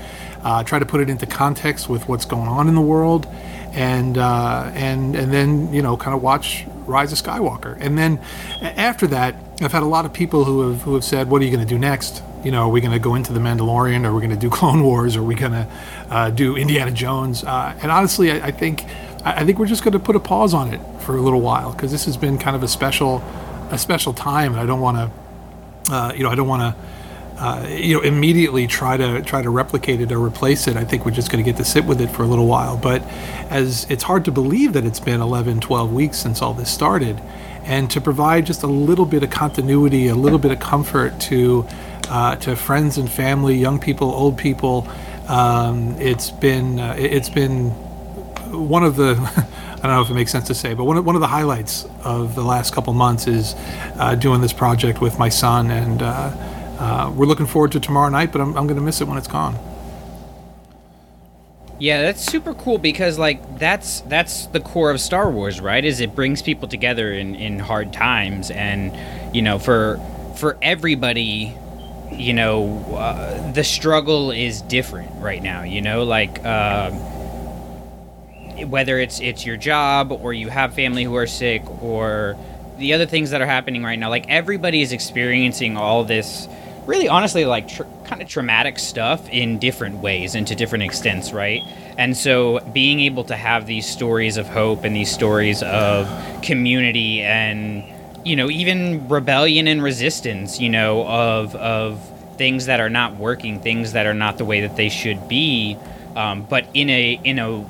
uh, 0.43 0.64
try 0.64 0.79
to 0.79 0.87
put 0.87 1.00
it 1.00 1.11
into 1.11 1.26
context 1.26 1.88
with 1.88 2.09
what's 2.09 2.25
going 2.25 2.49
on 2.49 2.67
in 2.67 2.75
the 2.75 2.81
world. 2.81 3.26
And, 3.73 4.19
uh, 4.19 4.71
and, 4.75 5.14
and 5.14 5.33
then, 5.33 5.73
you 5.73 5.83
know, 5.83 5.97
kind 5.97 6.17
of 6.17 6.23
watch 6.23 6.67
Rise 6.90 7.12
of 7.12 7.18
Skywalker. 7.18 7.76
And 7.80 7.97
then 7.97 8.20
after 8.61 9.06
that, 9.09 9.37
I've 9.61 9.73
had 9.73 9.82
a 9.82 9.87
lot 9.87 10.04
of 10.04 10.12
people 10.12 10.44
who 10.44 10.68
have, 10.68 10.82
who 10.82 10.94
have 10.94 11.04
said, 11.04 11.30
what 11.30 11.40
are 11.40 11.44
you 11.44 11.50
going 11.50 11.66
to 11.66 11.75
do 11.75 11.78
next? 11.78 12.23
you 12.44 12.50
know, 12.50 12.62
are 12.62 12.68
we 12.70 12.80
going 12.80 12.92
to 12.92 12.99
go 12.99 13.14
into 13.14 13.32
the 13.32 13.40
Mandalorian? 13.40 14.04
Are 14.04 14.14
we 14.14 14.20
going 14.20 14.30
to 14.30 14.37
do 14.37 14.50
Clone 14.59 14.82
Wars? 14.82 15.16
Are 15.16 15.23
we 15.23 15.35
going 15.35 15.52
to 15.52 15.68
uh, 16.09 16.30
do 16.30 16.56
Indiana 16.56 16.90
Jones? 16.90 17.44
Uh, 17.44 17.78
and 17.82 17.90
honestly, 17.90 18.30
I, 18.30 18.47
I 18.47 18.50
think 18.50 18.85
I 19.25 19.40
I 19.40 19.44
think 19.44 19.59
we're 19.59 19.66
just 19.66 19.85
going 19.85 19.92
to 19.92 19.99
put 19.99 20.16
a 20.16 20.20
pause 20.20 20.54
on 20.54 20.73
it 20.73 20.80
for 21.02 21.16
a 21.16 21.20
little 21.20 21.40
while 21.40 21.73
because 21.73 21.90
this 21.90 22.04
has 22.06 22.16
been 22.16 22.38
kind 22.38 22.56
of 22.56 22.62
a 22.62 22.68
special 22.68 23.23
a 23.70 23.78
special 23.78 24.12
time, 24.12 24.52
and 24.52 24.61
I 24.61 24.66
don't 24.66 24.80
want 24.80 24.97
to, 25.88 25.94
uh, 25.94 26.12
you 26.14 26.23
know, 26.23 26.30
I 26.30 26.35
don't 26.35 26.49
want 26.49 26.62
to. 26.62 26.82
Uh, 27.40 27.66
you 27.70 27.94
know, 27.94 28.02
immediately 28.02 28.66
try 28.66 28.99
to 28.99 29.23
try 29.23 29.40
to 29.40 29.49
replicate 29.49 29.99
it 30.02 30.12
or 30.12 30.18
replace 30.23 30.66
it. 30.68 30.76
I 30.76 30.85
think 30.85 31.06
we're 31.06 31.11
just 31.12 31.30
going 31.32 31.42
to 31.42 31.50
get 31.50 31.56
to 31.56 31.64
sit 31.64 31.87
with 31.87 31.99
it 32.02 32.09
for 32.11 32.23
a 32.23 32.26
little 32.26 32.47
while. 32.47 32.76
But 32.76 33.00
as 33.49 33.87
it's 33.88 34.02
hard 34.02 34.26
to 34.26 34.30
believe 34.30 34.75
that 34.75 34.85
it's 34.85 35.00
been 35.00 35.23
11, 35.23 35.61
12 35.61 35.90
weeks 35.90 36.18
since 36.18 36.42
all 36.42 36.52
this 36.52 36.70
started, 36.70 37.18
and 37.64 37.90
to 37.92 38.00
provide 38.00 38.44
just 38.44 38.62
a 38.62 38.66
little 38.66 39.06
bit 39.06 39.23
of 39.23 39.30
continuity, 39.30 40.09
a 40.09 40.14
little 40.14 40.38
bit 40.38 40.50
of 40.52 40.61
comfort 40.61 41.18
to 41.20 41.66
uh, 42.11 42.37
to 42.37 42.56
friends 42.56 42.99
and 42.99 43.11
family, 43.11 43.56
young 43.56 43.78
people, 43.80 44.11
old 44.11 44.37
people. 44.37 44.87
Um, 45.26 45.97
it's 45.99 46.30
been 46.30 46.78
uh, 46.78 46.94
it- 46.99 47.12
it's 47.14 47.30
been 47.30 47.70
one 48.50 48.82
of 48.85 48.97
the 48.97 49.12
I 49.82 49.85
don't 49.85 49.92
know 49.97 50.02
if 50.02 50.11
it 50.11 50.14
makes 50.14 50.30
sense 50.30 50.47
to 50.49 50.54
say, 50.54 50.75
but 50.75 50.85
one 50.85 50.99
of, 50.99 51.06
one 51.06 51.14
of 51.14 51.23
the 51.23 51.26
highlights 51.28 51.87
of 52.04 52.35
the 52.35 52.42
last 52.44 52.75
couple 52.75 52.92
months 52.92 53.26
is 53.26 53.54
uh, 53.99 54.14
doing 54.14 54.42
this 54.42 54.52
project 54.52 55.00
with 55.00 55.18
my 55.18 55.30
son, 55.30 55.70
and 55.70 56.02
uh, 56.02 56.30
uh, 56.81 57.13
we're 57.15 57.27
looking 57.27 57.47
forward 57.47 57.73
to 57.73 57.81
tomorrow 57.81 58.09
night. 58.09 58.33
But 58.33 58.41
I'm, 58.41 58.57
I'm 58.57 58.67
going 58.67 58.77
to 58.77 58.83
miss 58.83 59.01
it 59.01 59.07
when 59.07 59.19
it's 59.19 59.29
gone. 59.29 59.57
Yeah, 61.79 62.03
that's 62.03 62.23
super 62.23 62.53
cool 62.53 62.77
because 62.77 63.19
like 63.19 63.59
that's 63.59 64.01
that's 64.03 64.47
the 64.47 64.61
core 64.61 64.91
of 64.91 65.01
Star 65.01 65.31
Wars, 65.31 65.61
right? 65.61 65.83
Is 65.85 66.01
it 66.01 66.15
brings 66.15 66.43
people 66.43 66.69
together 66.69 67.13
in 67.13 67.35
in 67.35 67.59
hard 67.59 67.93
times 67.93 68.51
and 68.51 68.95
you 69.35 69.41
know, 69.41 69.59
for 69.59 69.99
for 70.37 70.59
everybody, 70.61 71.55
you 72.13 72.35
know, 72.35 72.85
uh, 72.97 73.53
the 73.53 73.65
struggle 73.65 74.31
is 74.31 74.61
different 74.63 75.11
right 75.23 75.43
now, 75.43 75.63
you 75.63 75.81
know, 75.81 76.05
like 76.05 76.45
uh, 76.45 76.91
whether 78.67 78.99
it's 78.99 79.21
it's 79.21 79.47
your 79.47 79.57
job 79.57 80.13
or 80.13 80.33
you 80.33 80.49
have 80.49 80.75
family 80.75 81.05
who 81.05 81.17
are 81.17 81.27
sick 81.27 81.63
or 81.83 82.37
the 82.77 82.93
other 82.93 83.07
things 83.07 83.31
that 83.31 83.41
are 83.41 83.47
happening 83.47 83.83
right 83.83 83.99
now 83.99 84.09
like 84.09 84.27
everybody 84.29 84.81
is 84.81 84.93
experiencing 84.93 85.77
all 85.77 86.05
this 86.05 86.49
really 86.87 87.09
honestly 87.09 87.45
like 87.45 87.69
tr- 87.69 87.85
kind 88.05 88.23
of 88.23 88.29
traumatic 88.29 88.79
stuff 88.79 89.29
in 89.29 89.59
different 89.59 89.99
ways 89.99 90.35
and 90.35 90.47
to 90.47 90.55
different 90.55 90.85
extents 90.85 91.33
right? 91.33 91.63
And 91.99 92.17
so 92.17 92.61
being 92.73 93.01
able 93.01 93.25
to 93.25 93.37
have 93.37 93.67
these 93.67 93.87
stories 93.87 94.37
of 94.37 94.49
hope 94.49 94.85
and 94.85 94.95
these 94.97 95.11
stories 95.11 95.63
of 95.63 96.09
community 96.43 97.23
and 97.23 97.85
you 98.25 98.37
know 98.37 98.51
even 98.51 99.09
rebellion 99.09 99.67
and 99.67 99.83
resistance 99.83 100.61
you 100.61 100.69
know 100.69 101.07
of 101.07 101.55
of 101.57 102.01
things 102.37 102.67
that 102.67 102.81
are 102.81 102.91
not 102.91 103.17
working 103.17 103.61
things 103.61 103.93
that 103.93 104.07
are 104.07 104.15
not 104.15 104.39
the 104.39 104.45
way 104.45 104.61
that 104.63 104.77
they 104.77 104.89
should 104.89 105.29
be 105.29 105.77
um, 106.17 106.43
but 106.43 106.67
in 106.75 106.91
a 106.91 107.21
in 107.25 107.39
a 107.39 107.65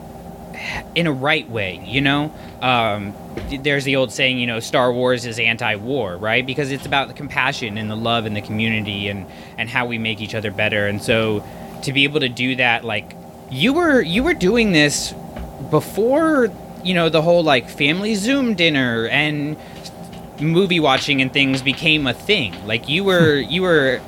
in 0.95 1.07
a 1.07 1.13
right 1.13 1.49
way, 1.49 1.83
you 1.85 2.01
know? 2.01 2.33
Um, 2.61 3.15
there's 3.63 3.85
the 3.85 3.97
old 3.97 4.13
saying, 4.13 4.39
you 4.39 4.47
know, 4.47 4.61
Star 4.61 4.93
Wars 4.93 5.27
is 5.27 5.39
anti-war, 5.39 6.17
right? 6.17 6.45
Because 6.45 6.71
it's 6.71 6.87
about 6.87 7.09
the 7.09 7.15
compassion 7.15 7.79
and 7.79 7.91
the 7.91 7.97
love 7.97 8.27
and 8.27 8.37
the 8.37 8.43
community 8.43 9.09
and 9.09 9.27
and 9.57 9.69
how 9.69 9.87
we 9.87 9.99
make 9.99 10.21
each 10.21 10.35
other 10.35 10.51
better. 10.51 10.87
And 10.87 11.03
so 11.03 11.45
to 11.83 11.93
be 11.93 12.05
able 12.05 12.21
to 12.21 12.29
do 12.29 12.57
that 12.57 12.85
like 12.85 13.17
you 13.51 13.73
were 13.73 14.01
you 14.01 14.23
were 14.23 14.35
doing 14.35 14.73
this 14.73 15.15
before, 15.71 16.51
you 16.85 16.95
know, 16.95 17.09
the 17.09 17.23
whole 17.23 17.43
like 17.43 17.69
family 17.69 18.15
Zoom 18.15 18.55
dinner 18.55 19.07
and 19.09 19.57
movie 20.41 20.81
watching 20.81 21.21
and 21.21 21.33
things 21.33 21.63
became 21.63 22.07
a 22.07 22.15
thing. 22.15 22.67
Like 22.67 22.89
you 22.89 23.05
were 23.05 23.37
you 23.37 23.63
were 23.63 24.01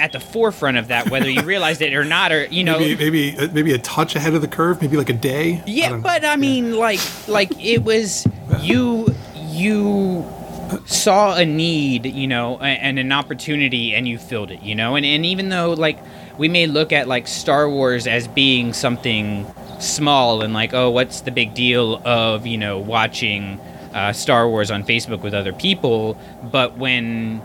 at 0.00 0.12
the 0.12 0.20
forefront 0.20 0.78
of 0.78 0.88
that, 0.88 1.10
whether 1.10 1.28
you 1.28 1.42
realized 1.42 1.82
it 1.82 1.94
or 1.94 2.04
not, 2.04 2.32
or 2.32 2.44
you 2.46 2.64
know, 2.64 2.78
maybe 2.78 2.96
maybe, 2.96 3.38
uh, 3.38 3.48
maybe 3.52 3.72
a 3.72 3.78
touch 3.78 4.16
ahead 4.16 4.34
of 4.34 4.40
the 4.40 4.48
curve, 4.48 4.80
maybe 4.80 4.96
like 4.96 5.10
a 5.10 5.14
day. 5.14 5.62
yeah. 5.66 5.96
But 5.96 6.24
I 6.24 6.36
mean, 6.36 6.76
like, 6.76 7.00
like 7.28 7.52
it 7.62 7.84
was 7.84 8.26
you 8.60 9.14
you 9.36 10.26
saw 10.86 11.36
a 11.36 11.44
need, 11.44 12.06
you 12.06 12.26
know, 12.26 12.58
and 12.58 12.98
an 12.98 13.12
opportunity, 13.12 13.94
and 13.94 14.08
you 14.08 14.18
filled 14.18 14.50
it, 14.50 14.62
you 14.62 14.74
know, 14.74 14.96
and 14.96 15.04
and 15.04 15.24
even 15.26 15.50
though 15.50 15.72
like 15.72 15.98
we 16.38 16.48
may 16.48 16.66
look 16.66 16.92
at 16.92 17.06
like 17.06 17.28
Star 17.28 17.68
Wars 17.68 18.06
as 18.06 18.26
being 18.26 18.72
something 18.72 19.46
small 19.78 20.42
and 20.42 20.54
like, 20.54 20.72
oh, 20.72 20.90
what's 20.90 21.20
the 21.22 21.30
big 21.30 21.54
deal 21.54 22.00
of 22.06 22.46
you 22.46 22.56
know 22.56 22.78
watching 22.78 23.60
uh, 23.94 24.12
Star 24.12 24.48
Wars 24.48 24.70
on 24.70 24.84
Facebook 24.84 25.20
with 25.20 25.34
other 25.34 25.52
people, 25.52 26.18
but 26.50 26.78
when 26.78 27.42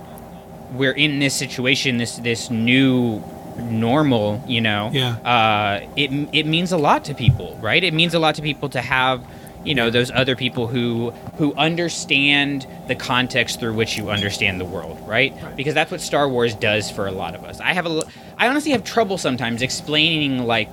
we're 0.73 0.91
in 0.93 1.19
this 1.19 1.33
situation, 1.33 1.97
this 1.97 2.17
this 2.17 2.49
new 2.49 3.21
normal, 3.57 4.43
you 4.47 4.61
know, 4.61 4.89
Yeah. 4.93 5.15
uh, 5.23 5.79
it 5.95 6.11
it 6.33 6.45
means 6.45 6.71
a 6.71 6.77
lot 6.77 7.05
to 7.05 7.13
people, 7.13 7.57
right? 7.61 7.83
It 7.83 7.93
means 7.93 8.13
a 8.13 8.19
lot 8.19 8.35
to 8.35 8.41
people 8.41 8.67
to 8.69 8.81
have, 8.81 9.21
you 9.63 9.73
know, 9.75 9.89
those 9.89 10.11
other 10.11 10.35
people 10.35 10.67
who 10.67 11.11
who 11.37 11.53
understand 11.55 12.67
the 12.87 12.95
context 12.95 13.59
through 13.59 13.73
which 13.75 13.97
you 13.97 14.09
understand 14.09 14.59
the 14.59 14.65
world, 14.65 14.97
right? 15.07 15.33
Because 15.55 15.73
that's 15.73 15.89
what 15.91 16.01
Star 16.01 16.27
Wars 16.27 16.53
does 16.53 16.91
for 16.91 17.07
a 17.07 17.11
lot 17.11 17.33
of 17.35 17.43
us. 17.45 17.59
I 17.61 17.73
have 17.73 17.85
a, 17.85 18.03
I 18.37 18.47
honestly 18.49 18.71
have 18.73 18.83
trouble 18.83 19.17
sometimes 19.17 19.61
explaining 19.61 20.45
like 20.45 20.71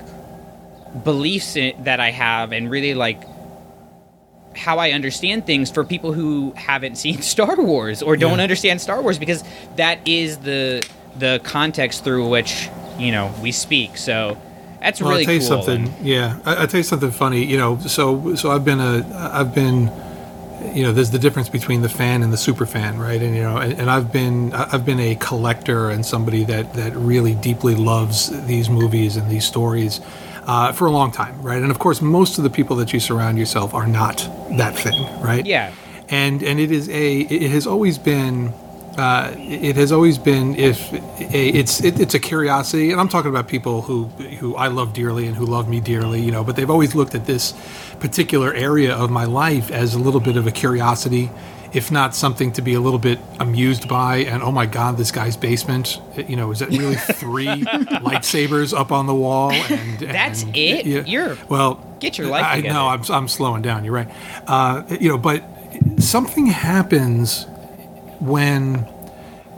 beliefs 1.04 1.56
i- 1.56 1.74
that 1.80 2.00
I 2.00 2.10
have 2.10 2.52
and 2.52 2.70
really 2.70 2.94
like 2.94 3.20
how 4.56 4.78
I 4.78 4.90
understand 4.92 5.46
things 5.46 5.70
for 5.70 5.84
people 5.84 6.12
who 6.12 6.52
haven't 6.56 6.96
seen 6.96 7.22
Star 7.34 7.56
Wars 7.56 8.02
or 8.02 8.16
don't 8.16 8.38
Yeah. 8.38 8.42
understand 8.42 8.80
Star 8.80 9.00
Wars 9.02 9.18
because 9.18 9.42
that 9.76 9.98
is 10.06 10.38
the 10.38 10.82
the 11.18 11.40
context 11.44 12.04
through 12.04 12.28
which 12.28 12.68
you 12.98 13.12
know 13.12 13.32
we 13.42 13.52
speak. 13.52 13.96
So 13.96 14.36
that's 14.80 15.00
Well, 15.00 15.10
really 15.10 15.22
I'll 15.22 15.26
tell 15.26 15.34
you 15.34 15.40
cool. 15.40 15.48
something. 15.48 15.88
and- 15.98 16.06
Yeah, 16.06 16.38
I, 16.44 16.54
I'll 16.56 16.66
tell 16.66 16.78
you 16.78 16.84
something 16.84 17.10
funny. 17.10 17.44
You 17.44 17.56
know, 17.58 17.78
so 17.80 18.34
so 18.34 18.50
I've 18.50 18.64
been 18.64 18.80
a 18.80 19.04
I've 19.32 19.54
been, 19.54 19.90
you 20.74 20.82
know, 20.84 20.92
there's 20.92 21.10
the 21.10 21.18
difference 21.18 21.48
between 21.48 21.82
the 21.82 21.88
fan 21.88 22.22
and 22.22 22.32
the 22.32 22.36
super 22.36 22.66
fan, 22.66 22.98
right? 22.98 23.20
And 23.22 23.34
you 23.36 23.42
know, 23.42 23.56
and, 23.58 23.72
and 23.78 23.90
I've 23.90 24.12
been 24.12 24.52
I've 24.54 24.84
been 24.84 25.00
a 25.00 25.14
collector 25.16 25.90
and 25.90 26.04
somebody 26.04 26.44
that 26.44 26.74
that 26.74 26.94
really 26.96 27.34
deeply 27.34 27.74
loves 27.74 28.28
these 28.46 28.68
movies 28.70 29.16
and 29.16 29.30
these 29.30 29.44
stories. 29.44 30.00
Uh, 30.44 30.72
for 30.72 30.86
a 30.86 30.90
long 30.90 31.12
time, 31.12 31.40
right? 31.40 31.62
And 31.62 31.70
of 31.70 31.78
course, 31.78 32.02
most 32.02 32.36
of 32.36 32.42
the 32.42 32.50
people 32.50 32.74
that 32.76 32.92
you 32.92 32.98
surround 32.98 33.38
yourself 33.38 33.74
are 33.74 33.86
not 33.86 34.18
that 34.58 34.74
thing, 34.76 35.00
right? 35.22 35.46
Yeah. 35.46 35.72
and 36.08 36.42
and 36.42 36.58
it 36.58 36.70
is 36.72 36.88
a 36.88 37.20
it 37.20 37.50
has 37.52 37.64
always 37.66 37.96
been 37.98 38.52
uh, 38.98 39.32
it 39.38 39.76
has 39.76 39.92
always 39.92 40.18
been 40.18 40.54
if 40.56 40.92
a, 40.92 41.48
it's 41.48 41.82
it, 41.82 41.98
it's 42.00 42.14
a 42.14 42.18
curiosity 42.18 42.90
and 42.90 43.00
I'm 43.00 43.08
talking 43.08 43.30
about 43.30 43.46
people 43.48 43.82
who 43.82 44.04
who 44.40 44.56
I 44.56 44.66
love 44.68 44.92
dearly 44.92 45.26
and 45.28 45.36
who 45.36 45.46
love 45.46 45.68
me 45.68 45.80
dearly 45.80 46.20
you 46.20 46.32
know 46.32 46.42
but 46.44 46.56
they've 46.56 46.68
always 46.70 46.94
looked 46.94 47.14
at 47.14 47.24
this 47.24 47.54
particular 48.00 48.52
area 48.52 48.94
of 48.94 49.10
my 49.10 49.24
life 49.24 49.70
as 49.70 49.94
a 49.94 49.98
little 49.98 50.20
bit 50.20 50.36
of 50.36 50.46
a 50.46 50.50
curiosity 50.50 51.30
if 51.74 51.90
not 51.90 52.14
something 52.14 52.52
to 52.52 52.62
be 52.62 52.74
a 52.74 52.80
little 52.80 52.98
bit 52.98 53.18
amused 53.40 53.88
by 53.88 54.16
and 54.18 54.42
oh 54.42 54.52
my 54.52 54.66
god 54.66 54.96
this 54.96 55.10
guy's 55.10 55.36
basement 55.36 56.00
you 56.28 56.36
know 56.36 56.50
is 56.50 56.58
that 56.58 56.68
really 56.68 56.94
three 57.14 57.46
lightsabers 57.46 58.76
up 58.76 58.92
on 58.92 59.06
the 59.06 59.14
wall 59.14 59.52
and, 59.52 59.98
That's 60.00 60.44
it? 60.54 60.86
yeah. 60.86 61.02
You're- 61.04 61.38
well 61.48 61.82
get 62.00 62.18
your 62.18 62.26
life 62.28 62.44
I 62.44 62.56
together. 62.56 62.74
know 62.74 62.88
I'm, 62.88 63.02
I'm 63.10 63.28
slowing 63.28 63.62
down 63.62 63.84
you're 63.84 63.94
right 63.94 64.08
uh, 64.46 64.82
you 65.00 65.08
know 65.08 65.18
but 65.18 65.42
something 65.98 66.46
happens 66.46 67.46
when 68.20 68.86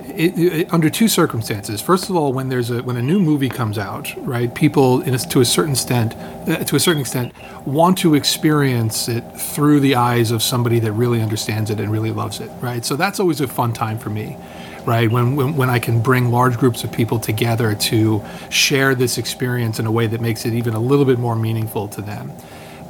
it, 0.06 0.38
it, 0.38 0.72
under 0.72 0.90
two 0.90 1.08
circumstances. 1.08 1.80
First 1.80 2.10
of 2.10 2.16
all, 2.16 2.32
when 2.32 2.48
there's 2.48 2.70
a 2.70 2.82
when 2.82 2.96
a 2.96 3.02
new 3.02 3.18
movie 3.18 3.48
comes 3.48 3.78
out, 3.78 4.12
right? 4.18 4.54
People, 4.54 5.00
in 5.02 5.14
a, 5.14 5.18
to 5.18 5.40
a 5.40 5.44
certain 5.44 5.72
extent, 5.72 6.14
uh, 6.48 6.64
to 6.64 6.76
a 6.76 6.80
certain 6.80 7.00
extent, 7.00 7.32
want 7.66 7.98
to 7.98 8.14
experience 8.14 9.08
it 9.08 9.22
through 9.36 9.80
the 9.80 9.94
eyes 9.96 10.30
of 10.30 10.42
somebody 10.42 10.78
that 10.80 10.92
really 10.92 11.20
understands 11.20 11.70
it 11.70 11.80
and 11.80 11.90
really 11.90 12.10
loves 12.10 12.40
it, 12.40 12.50
right? 12.60 12.84
So 12.84 12.96
that's 12.96 13.18
always 13.20 13.40
a 13.40 13.48
fun 13.48 13.72
time 13.72 13.98
for 13.98 14.10
me, 14.10 14.36
right? 14.84 15.10
When 15.10 15.36
when, 15.36 15.56
when 15.56 15.70
I 15.70 15.78
can 15.78 16.00
bring 16.00 16.30
large 16.30 16.58
groups 16.58 16.84
of 16.84 16.92
people 16.92 17.18
together 17.18 17.74
to 17.74 18.22
share 18.50 18.94
this 18.94 19.18
experience 19.18 19.78
in 19.78 19.86
a 19.86 19.92
way 19.92 20.06
that 20.06 20.20
makes 20.20 20.44
it 20.44 20.52
even 20.52 20.74
a 20.74 20.80
little 20.80 21.04
bit 21.04 21.18
more 21.18 21.36
meaningful 21.36 21.88
to 21.88 22.02
them. 22.02 22.32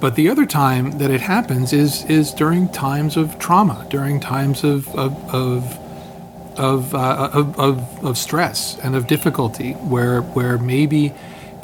But 0.01 0.17
the 0.17 0.29
other 0.29 0.45
time 0.45 0.99
that 0.99 1.11
it 1.11 1.21
happens 1.21 1.73
is 1.73 2.05
is 2.07 2.33
during 2.35 2.69
times 2.69 3.17
of 3.17 3.39
trauma, 3.39 3.87
during 3.89 4.21
times 4.21 4.65
of 4.65 4.89
of, 4.97 5.13
of 5.35 5.84
of, 6.57 6.95
uh, 6.95 7.31
of, 7.33 7.59
of, 7.59 8.05
of 8.05 8.19
stress 8.19 8.79
and 8.79 8.95
of 8.95 9.07
difficulty 9.07 9.73
where 9.73 10.23
where 10.23 10.59
maybe 10.59 11.13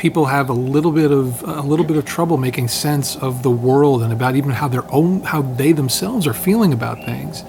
people 0.01 0.25
have 0.25 0.49
a 0.49 0.55
little 0.55 0.93
bit 0.93 1.11
of 1.11 1.43
a 1.43 1.61
little 1.61 1.85
bit 1.85 1.99
of 1.99 2.07
trouble 2.07 2.39
making 2.39 2.67
sense 2.67 3.17
of 3.17 3.43
the 3.43 3.51
world 3.51 4.03
and 4.03 4.15
about 4.15 4.35
even 4.35 4.51
how 4.51 4.67
their 4.67 4.91
own 4.91 5.21
how 5.21 5.43
they 5.43 5.73
themselves 5.73 6.27
are 6.27 6.33
feeling 6.33 6.73
about 6.73 7.05
things. 7.05 7.45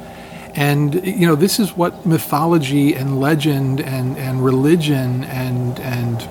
And 0.54 0.96
you 1.08 1.26
know 1.28 1.36
this 1.36 1.62
is 1.62 1.78
what 1.78 2.06
mythology 2.06 2.94
and 2.94 3.22
legend 3.22 3.80
and 3.80 4.18
and 4.18 4.44
religion 4.44 5.24
and 5.24 5.80
and 5.80 6.28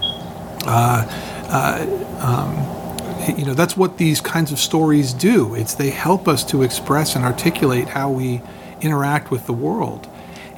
uh, 0.67 1.07
uh, 1.49 1.87
um, 2.21 3.39
you 3.39 3.47
know 3.47 3.55
that's 3.55 3.79
what 3.79 3.97
these 3.97 4.21
kinds 4.21 4.53
of 4.53 4.59
stories 4.59 5.15
do. 5.15 5.55
It's 5.55 5.75
they 5.75 5.89
help 5.89 6.29
us 6.29 6.45
to 6.51 6.63
express 6.63 7.17
and 7.17 7.25
articulate 7.25 7.89
how 7.89 8.11
we 8.11 8.43
interact 8.83 9.31
with 9.31 9.47
the 9.47 9.55
world 9.55 10.10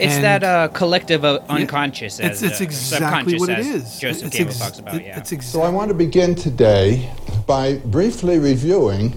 It's 0.02 0.14
And- 0.14 0.24
that 0.24 0.42
uh, 0.42 0.68
collective 0.68 1.24
uh, 1.24 1.38
unconscious. 1.48 2.18
it's, 2.18 2.42
as, 2.42 2.50
it's 2.50 2.60
uh, 2.60 2.64
exactly 2.64 3.38
what 3.38 3.48
it 3.50 3.58
as 3.60 3.66
is. 3.68 3.98
Joseph 4.00 4.26
it's 4.28 4.36
Campbell 4.36 4.50
ex- 4.50 4.58
talks 4.58 4.78
about. 4.80 4.94
it- 4.96 5.06
yeah. 5.06 5.18
It's 5.18 5.46
So 5.46 5.62
I 5.62 5.68
want 5.68 5.88
to 5.90 5.94
begin 5.94 6.34
today 6.34 7.08
by 7.46 7.76
briefly 7.84 8.40
reviewing 8.40 9.16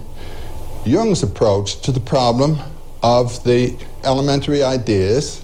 Jung's 0.86 1.24
approach 1.24 1.82
to 1.82 1.92
the 1.92 2.00
problem 2.00 2.60
of 3.02 3.44
the 3.44 3.76
elementary 4.04 4.62
ideas, 4.64 5.44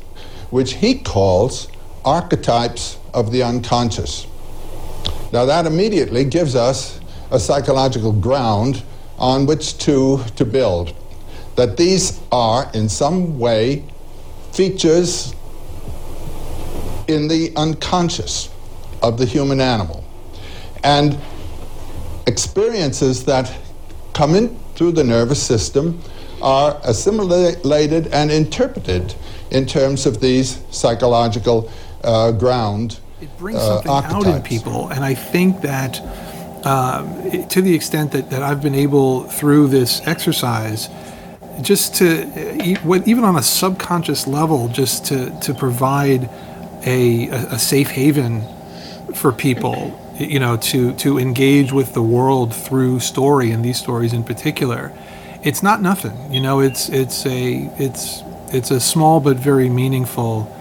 which 0.52 0.74
he 0.74 0.94
calls 1.00 1.68
archetypes 2.06 2.98
of 3.14 3.32
the 3.32 3.42
unconscious. 3.42 4.28
Now, 5.34 5.46
that 5.46 5.66
immediately 5.66 6.24
gives 6.24 6.56
us 6.56 7.00
a 7.32 7.40
psychological 7.40 8.12
ground 8.12 8.84
on 9.18 9.48
which 9.48 9.78
to, 9.80 10.24
to 10.36 10.46
build. 10.46 10.94
That 11.56 11.78
these 11.78 12.20
are, 12.32 12.70
in 12.74 12.90
some 12.90 13.40
way, 13.40 13.86
features 14.54 15.34
in 17.08 17.28
the 17.28 17.52
unconscious 17.56 18.50
of 19.02 19.18
the 19.18 19.26
human 19.26 19.60
animal. 19.60 20.04
And 20.84 21.18
experiences 22.28 23.26
that 23.26 23.52
come 24.14 24.36
in 24.36 24.58
through 24.76 24.94
the 24.94 25.04
nervous 25.04 25.42
system 25.42 26.02
are 26.42 26.80
assimilated 26.84 28.08
and 28.08 28.32
interpreted 28.32 29.14
in 29.52 29.66
terms 29.66 30.06
of 30.06 30.22
these 30.22 30.62
psychological 30.72 31.72
uh, 32.04 32.32
ground. 32.32 33.00
It 33.22 33.36
brings 33.38 33.60
uh, 33.60 33.84
something 33.84 34.16
out 34.16 34.36
in 34.36 34.42
people, 34.42 34.90
and 34.90 35.04
I 35.04 35.14
think 35.14 35.62
that 35.62 36.02
um, 36.66 37.48
to 37.50 37.62
the 37.62 37.74
extent 37.74 38.12
that, 38.12 38.30
that 38.32 38.42
I've 38.42 38.62
been 38.62 38.76
able 38.76 39.24
through 39.24 39.68
this 39.68 40.02
exercise, 40.08 40.90
just 41.62 41.96
to 41.96 42.26
what- 42.84 43.08
even 43.08 43.24
on 43.24 43.36
a 43.36 43.44
subconscious 43.44 44.28
level, 44.28 44.68
just 44.68 45.06
to 45.06 45.30
to 45.42 45.54
provide 45.54 46.30
a, 46.84 47.28
a, 47.30 47.60
safe 47.60 47.92
haven 47.92 48.44
for 49.14 49.32
people 49.32 50.02
you 50.22 50.40
know, 50.40 50.58
to 50.58 50.94
to 50.94 51.18
engage 51.18 51.72
with 51.72 51.94
the 51.94 52.02
world 52.02 52.54
through 52.54 53.00
story 53.00 53.52
and 53.52 53.64
these 53.64 53.80
stories 53.80 54.14
in 54.14 54.24
particular, 54.24 54.94
it's 55.44 55.64
not 55.64 55.82
nothing. 55.82 56.32
You 56.32 56.42
know, 56.42 56.60
it's 56.60 56.90
it's 56.90 57.26
a 57.26 57.70
it's 57.78 58.24
it's 58.50 58.72
a 58.72 58.80
small 58.80 59.20
but 59.20 59.38
very 59.38 59.70
meaningful 59.70 60.52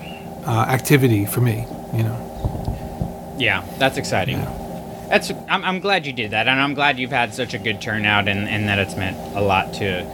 uh, 0.46 0.66
activity 0.68 1.26
for 1.26 1.40
me. 1.40 1.66
You 1.92 2.04
know. 2.04 3.36
Yeah, 3.38 3.64
that's 3.78 3.96
exciting. 3.96 4.38
That's 5.08 5.30
I'm, 5.48 5.64
I'm 5.64 5.80
glad 5.80 6.06
you 6.06 6.12
did 6.12 6.30
that, 6.30 6.46
and 6.48 6.60
I'm 6.60 6.74
glad 6.74 6.98
you've 6.98 7.10
had 7.10 7.34
such 7.34 7.54
a 7.54 7.58
good 7.58 7.80
turnout, 7.80 8.28
and, 8.28 8.48
and 8.48 8.68
that 8.68 8.78
it's 8.78 8.96
meant 8.96 9.16
a 9.36 9.40
lot 9.40 9.74
to 9.74 10.04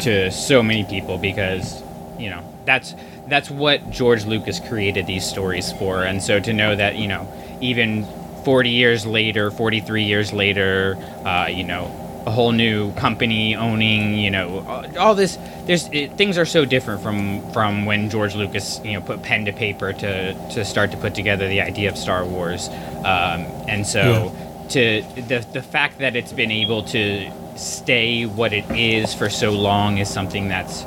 to 0.00 0.30
so 0.30 0.62
many 0.62 0.84
people 0.84 1.18
because 1.18 1.82
you 2.18 2.30
know 2.30 2.42
that's 2.64 2.94
that's 3.28 3.50
what 3.50 3.90
George 3.90 4.24
Lucas 4.24 4.60
created 4.60 5.06
these 5.06 5.24
stories 5.24 5.72
for, 5.72 6.02
and 6.04 6.22
so 6.22 6.40
to 6.40 6.52
know 6.52 6.74
that 6.76 6.96
you 6.96 7.08
know 7.08 7.30
even 7.60 8.06
40 8.44 8.70
years 8.70 9.04
later, 9.04 9.50
43 9.50 10.04
years 10.04 10.32
later, 10.32 10.96
uh, 11.24 11.48
you 11.50 11.64
know 11.64 12.04
a 12.26 12.30
whole 12.30 12.52
new 12.52 12.92
company 12.92 13.54
owning 13.56 14.14
you 14.14 14.30
know 14.30 14.92
all 14.98 15.14
this 15.14 15.38
there's 15.64 15.88
it, 15.92 16.12
things 16.18 16.36
are 16.36 16.44
so 16.44 16.66
different 16.66 17.02
from 17.02 17.52
from 17.52 17.86
when 17.86 18.10
George 18.10 18.34
Lucas 18.34 18.80
you 18.84 18.92
know 18.92 19.00
put 19.00 19.22
pen 19.22 19.46
to 19.46 19.52
paper 19.52 19.92
to 19.92 20.34
to 20.50 20.64
start 20.64 20.90
to 20.90 20.96
put 20.98 21.14
together 21.14 21.48
the 21.48 21.62
idea 21.62 21.88
of 21.88 21.96
Star 21.96 22.24
Wars. 22.26 22.68
Um, 22.98 23.46
and 23.66 23.86
so 23.86 24.34
to 24.70 25.02
the 25.16 25.46
the 25.52 25.62
fact 25.62 25.98
that 26.00 26.16
it's 26.16 26.32
been 26.32 26.50
able 26.50 26.82
to 26.84 27.30
stay 27.58 28.24
what 28.24 28.52
it 28.52 28.68
is 28.70 29.14
for 29.14 29.28
so 29.28 29.50
long 29.50 29.98
is 29.98 30.08
something 30.08 30.48
that's 30.48 30.84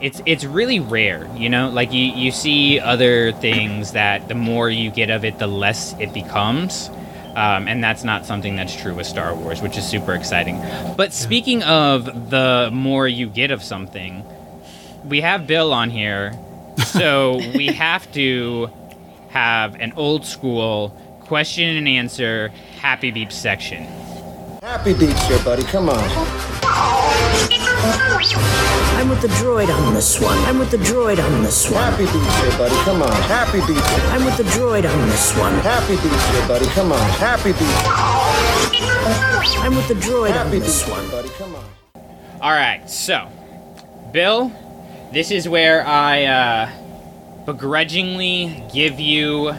it's 0.00 0.22
it's 0.24 0.44
really 0.44 0.80
rare 0.80 1.28
you 1.36 1.48
know 1.48 1.68
like 1.68 1.92
you 1.92 2.04
you 2.04 2.30
see 2.30 2.80
other 2.80 3.32
things 3.32 3.92
that 3.92 4.28
the 4.28 4.34
more 4.34 4.70
you 4.70 4.90
get 4.90 5.10
of 5.10 5.24
it 5.24 5.38
the 5.38 5.46
less 5.46 5.94
it 6.00 6.12
becomes 6.14 6.90
um, 7.36 7.68
and 7.68 7.82
that's 7.82 8.02
not 8.02 8.26
something 8.26 8.56
that's 8.56 8.74
true 8.74 8.92
with 8.92 9.06
Star 9.06 9.34
Wars, 9.34 9.62
which 9.62 9.78
is 9.78 9.86
super 9.86 10.14
exciting. 10.14 10.60
But 10.96 11.12
speaking 11.12 11.62
of 11.62 12.30
the 12.30 12.70
more 12.72 13.06
you 13.06 13.28
get 13.28 13.52
of 13.52 13.62
something, 13.62 14.24
we 15.04 15.20
have 15.20 15.46
Bill 15.46 15.72
on 15.72 15.90
here, 15.90 16.32
so 16.78 17.36
we 17.54 17.68
have 17.68 18.10
to 18.12 18.68
have 19.28 19.76
an 19.76 19.92
old 19.92 20.26
school 20.26 20.90
question 21.20 21.76
and 21.76 21.86
answer 21.86 22.48
happy 22.80 23.12
beep 23.12 23.30
section. 23.30 23.86
Happy 24.62 24.92
Beeps 24.92 25.26
here, 25.26 25.42
buddy. 25.42 25.62
Come 25.62 25.88
on. 25.88 25.98
I'm 28.98 29.08
with 29.08 29.22
the 29.22 29.28
droid 29.28 29.74
on 29.74 29.94
this 29.94 30.20
one. 30.20 30.36
I'm 30.40 30.58
with 30.58 30.70
the 30.70 30.76
droid 30.76 31.18
on 31.22 31.42
this 31.42 31.70
one. 31.70 31.82
Happy 31.82 32.04
Beeps 32.04 32.42
here, 32.42 32.58
buddy. 32.58 32.74
Come 32.84 33.02
on. 33.02 33.10
Happy 33.22 33.60
Beeps. 33.60 34.12
I'm 34.12 34.24
with 34.26 34.36
the 34.36 34.42
droid 34.44 34.84
on 34.90 35.08
this 35.08 35.34
one. 35.38 35.54
Happy 35.60 35.94
Beeps 35.96 36.32
here, 36.32 36.46
buddy. 36.48 36.66
Come 36.66 36.92
on. 36.92 36.98
Happy 37.18 37.52
Beeps. 37.52 37.84
I'm 39.64 39.74
with 39.76 39.88
the 39.88 39.94
droid 39.94 40.28
on 40.28 40.46
Happy 40.46 40.58
this 40.58 40.82
beats, 40.82 40.90
one. 40.92 41.10
buddy. 41.10 41.30
Come 41.30 41.54
on. 41.54 41.64
All 42.42 42.52
right, 42.52 42.88
so 42.88 43.28
Bill, 44.12 44.52
this 45.12 45.30
is 45.30 45.48
where 45.48 45.86
I 45.86 46.24
uh, 46.24 46.70
begrudgingly 47.46 48.62
give 48.74 49.00
you 49.00 49.52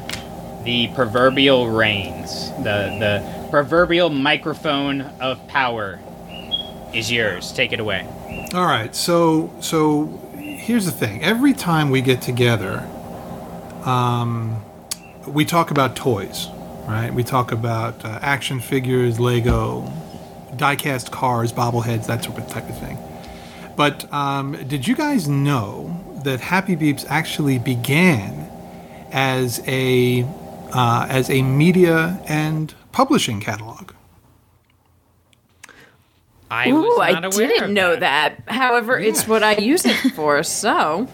the 0.63 0.89
proverbial 0.93 1.69
reins. 1.69 2.49
The 2.63 2.95
the 2.99 3.40
proverbial 3.51 4.09
microphone 4.09 5.01
of 5.19 5.45
power 5.47 5.99
is 6.93 7.11
yours. 7.11 7.51
Take 7.51 7.73
it 7.73 7.79
away. 7.79 8.07
All 8.53 8.65
right. 8.65 8.95
So 8.95 9.53
so 9.59 10.05
here's 10.37 10.85
the 10.85 10.91
thing. 10.91 11.21
Every 11.21 11.53
time 11.53 11.89
we 11.89 12.01
get 12.01 12.21
together, 12.21 12.79
um, 13.85 14.63
we 15.27 15.45
talk 15.45 15.69
about 15.69 15.95
toys, 15.95 16.47
right? 16.87 17.13
We 17.13 17.23
talk 17.23 17.51
about 17.51 18.03
uh, 18.03 18.19
action 18.21 18.59
figures, 18.59 19.19
Lego, 19.19 19.91
die-cast 20.55 21.11
cars, 21.11 21.51
bobbleheads, 21.53 22.07
that 22.07 22.23
sort 22.23 22.37
of 22.37 22.47
type 22.47 22.69
of 22.69 22.77
thing. 22.79 22.97
But 23.75 24.11
um, 24.13 24.53
did 24.67 24.87
you 24.87 24.95
guys 24.95 25.27
know 25.27 26.19
that 26.23 26.39
Happy 26.39 26.75
Beeps 26.75 27.05
actually 27.09 27.59
began 27.59 28.49
as 29.11 29.61
a 29.67 30.25
uh, 30.73 31.05
as 31.09 31.29
a 31.29 31.41
media 31.41 32.19
and 32.27 32.73
publishing 32.91 33.39
catalog? 33.39 33.93
I 36.49 36.69
Ooh, 36.69 36.81
was 36.81 36.99
I 37.01 37.11
not 37.13 37.33
aware 37.33 37.47
didn't 37.47 37.63
of 37.63 37.69
know 37.71 37.95
that. 37.95 38.43
However, 38.47 38.99
it's 38.99 39.27
what 39.27 39.41
I 39.43 39.55
use 39.55 39.85
it 39.85 39.95
for. 40.15 40.43
So, 40.43 41.07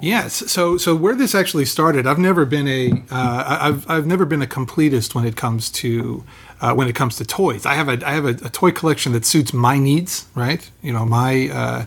Yes. 0.00 0.50
So 0.50 0.76
so 0.78 0.96
where 0.96 1.14
this 1.14 1.32
actually 1.32 1.64
started, 1.64 2.08
I've 2.08 2.18
never 2.18 2.44
been 2.44 2.66
a 2.66 2.90
uh, 3.10 3.58
I've 3.60 3.88
I've 3.88 4.06
never 4.06 4.24
been 4.24 4.42
a 4.42 4.46
completist 4.46 5.14
when 5.14 5.24
it 5.24 5.36
comes 5.36 5.70
to 5.72 6.24
uh, 6.60 6.74
when 6.74 6.88
it 6.88 6.94
comes 6.96 7.16
to 7.16 7.24
toys. 7.24 7.64
I 7.66 7.74
have 7.74 7.88
a 7.88 8.04
I 8.04 8.12
have 8.12 8.24
a, 8.24 8.30
a 8.30 8.50
toy 8.50 8.72
collection 8.72 9.12
that 9.12 9.24
suits 9.24 9.52
my 9.52 9.78
needs, 9.78 10.26
right? 10.34 10.68
You 10.82 10.92
know 10.92 11.04
my. 11.04 11.48
Uh, 11.50 11.84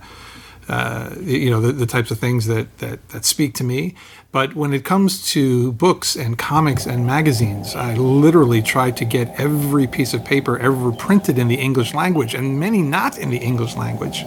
uh, 0.67 1.13
you 1.21 1.49
know 1.49 1.61
the, 1.61 1.71
the 1.71 1.85
types 1.85 2.11
of 2.11 2.19
things 2.19 2.47
that, 2.47 2.77
that 2.79 3.07
that 3.09 3.25
speak 3.25 3.53
to 3.53 3.63
me 3.63 3.95
but 4.31 4.55
when 4.55 4.73
it 4.73 4.83
comes 4.83 5.25
to 5.31 5.71
books 5.73 6.15
and 6.15 6.37
comics 6.37 6.85
and 6.85 7.05
magazines 7.05 7.75
i 7.75 7.93
literally 7.95 8.61
try 8.61 8.91
to 8.91 9.05
get 9.05 9.27
every 9.39 9.87
piece 9.87 10.13
of 10.13 10.23
paper 10.25 10.57
ever 10.59 10.91
printed 10.91 11.37
in 11.37 11.47
the 11.47 11.55
english 11.55 11.93
language 11.93 12.33
and 12.33 12.59
many 12.59 12.81
not 12.81 13.17
in 13.17 13.29
the 13.29 13.37
english 13.37 13.75
language 13.75 14.23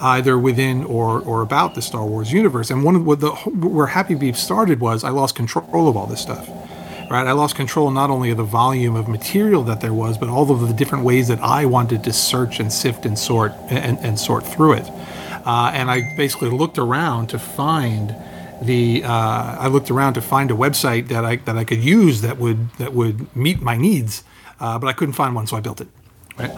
either 0.00 0.38
within 0.38 0.84
or, 0.84 1.20
or 1.20 1.42
about 1.42 1.74
the 1.74 1.82
Star 1.82 2.04
Wars 2.04 2.32
universe. 2.32 2.70
And 2.70 2.84
one 2.84 2.96
of 2.96 3.06
what 3.06 3.20
the 3.20 3.30
where 3.30 3.86
Happy 3.86 4.14
Beeps 4.14 4.36
started 4.36 4.80
was 4.80 5.04
I 5.04 5.10
lost 5.10 5.34
control 5.34 5.88
of 5.88 5.96
all 5.96 6.06
this 6.06 6.20
stuff. 6.20 6.48
Right, 7.08 7.28
I 7.28 7.32
lost 7.32 7.54
control 7.54 7.92
not 7.92 8.10
only 8.10 8.30
of 8.30 8.36
the 8.36 8.42
volume 8.42 8.96
of 8.96 9.06
material 9.06 9.62
that 9.64 9.80
there 9.80 9.94
was, 9.94 10.18
but 10.18 10.28
all 10.28 10.50
of 10.50 10.66
the 10.66 10.74
different 10.74 11.04
ways 11.04 11.28
that 11.28 11.38
I 11.38 11.64
wanted 11.64 12.02
to 12.02 12.12
search 12.12 12.58
and 12.58 12.72
sift 12.72 13.06
and 13.06 13.16
sort 13.16 13.52
and, 13.70 13.96
and 14.00 14.18
sort 14.18 14.44
through 14.44 14.72
it. 14.72 14.90
Uh, 15.46 15.70
and 15.72 15.88
I 15.88 16.16
basically 16.16 16.50
looked 16.50 16.76
around 16.76 17.28
to 17.28 17.38
find 17.38 18.16
the 18.60 19.04
uh, 19.04 19.56
I 19.58 19.68
looked 19.68 19.92
around 19.92 20.14
to 20.14 20.20
find 20.20 20.50
a 20.50 20.54
website 20.54 21.06
that 21.08 21.24
I 21.24 21.36
that 21.36 21.56
I 21.56 21.62
could 21.62 21.84
use 21.84 22.22
that 22.22 22.38
would 22.38 22.70
that 22.78 22.92
would 22.92 23.34
meet 23.36 23.60
my 23.60 23.76
needs, 23.76 24.24
uh, 24.58 24.76
but 24.78 24.88
I 24.88 24.92
couldn't 24.92 25.14
find 25.14 25.36
one, 25.36 25.46
so 25.46 25.56
I 25.56 25.60
built 25.60 25.80
it. 25.80 25.88
Right. 26.36 26.50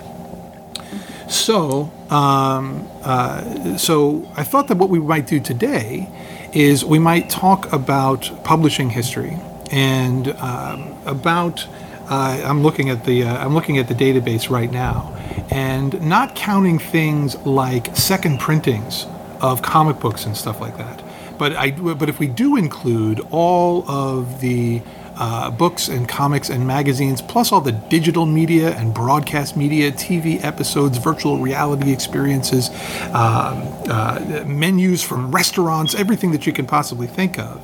So, 1.29 1.93
um, 2.09 2.89
uh, 3.03 3.77
so 3.77 4.33
I 4.35 4.45
thought 4.45 4.69
that 4.69 4.79
what 4.79 4.89
we 4.89 4.99
might 4.99 5.27
do 5.27 5.39
today 5.39 6.09
is 6.55 6.83
we 6.83 6.99
might 6.99 7.29
talk 7.29 7.71
about 7.71 8.43
publishing 8.45 8.89
history 8.91 9.37
and 9.71 10.29
um, 10.29 10.97
about. 11.05 11.67
Uh, 12.09 12.43
I'm 12.45 12.63
looking 12.63 12.89
at 12.89 13.05
the 13.05 13.25
uh, 13.25 13.45
I'm 13.45 13.55
looking 13.55 13.79
at 13.79 13.89
the 13.89 13.95
database 13.95 14.49
right 14.49 14.71
now, 14.71 15.15
and 15.51 16.01
not 16.01 16.35
counting 16.35 16.79
things 16.79 17.37
like 17.45 17.95
second 17.95 18.41
printings 18.41 19.07
of 19.41 19.63
comic 19.63 20.01
books 20.01 20.25
and 20.25 20.37
stuff 20.37 20.61
like 20.61 20.79
that. 20.79 21.03
But 21.39 21.55
I 21.55 21.73
but 21.73 22.09
if 22.09 22.19
we 22.19 22.27
do 22.27 22.57
include 22.57 23.21
all 23.31 23.89
of 23.91 24.41
the 24.41 24.81
uh, 25.17 25.51
books 25.51 25.89
and 25.89 26.09
comics 26.09 26.49
and 26.49 26.67
magazines, 26.67 27.21
plus 27.21 27.53
all 27.53 27.61
the 27.61 27.73
digital 27.73 28.25
media 28.25 28.75
and 28.77 28.95
broadcast 28.95 29.55
media, 29.57 29.93
TV 29.93 30.43
episodes, 30.43 30.97
virtual 30.97 31.39
reality 31.39 31.93
experiences, 31.93 32.71
um, 33.13 33.63
uh, 33.91 34.45
menus 34.47 35.03
from 35.03 35.31
restaurants, 35.31 35.95
everything 35.95 36.33
that 36.33 36.47
you 36.47 36.55
can 36.55 36.67
possibly 36.67 37.07
think 37.07 37.39
of. 37.39 37.63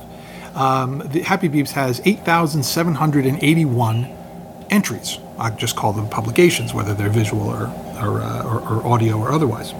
Um, 0.55 1.01
the 1.05 1.21
Happy 1.21 1.49
Beeps 1.49 1.71
has 1.71 1.99
8,781 2.05 4.15
entries. 4.69 5.19
I 5.37 5.49
just 5.51 5.75
call 5.75 5.93
them 5.93 6.09
publications, 6.09 6.73
whether 6.73 6.93
they're 6.93 7.09
visual 7.09 7.47
or, 7.47 7.67
or, 8.01 8.21
uh, 8.21 8.43
or, 8.43 8.59
or 8.61 8.87
audio 8.87 9.17
or 9.17 9.31
otherwise. 9.31 9.73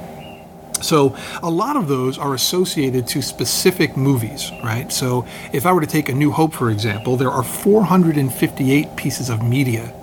So 0.82 1.16
a 1.42 1.50
lot 1.50 1.78
of 1.78 1.88
those 1.88 2.18
are 2.18 2.34
associated 2.34 3.08
to 3.08 3.22
specific 3.22 3.96
movies, 3.98 4.52
right? 4.64 4.92
So 4.92 5.26
if 5.54 5.66
I 5.66 5.72
were 5.72 5.82
to 5.82 5.88
take 5.88 6.10
A 6.10 6.14
New 6.14 6.32
Hope, 6.32 6.54
for 6.54 6.70
example, 6.70 7.16
there 7.16 7.32
are 7.32 7.44
458 7.44 8.96
pieces 8.96 9.30
of 9.30 9.42
media 9.42 9.94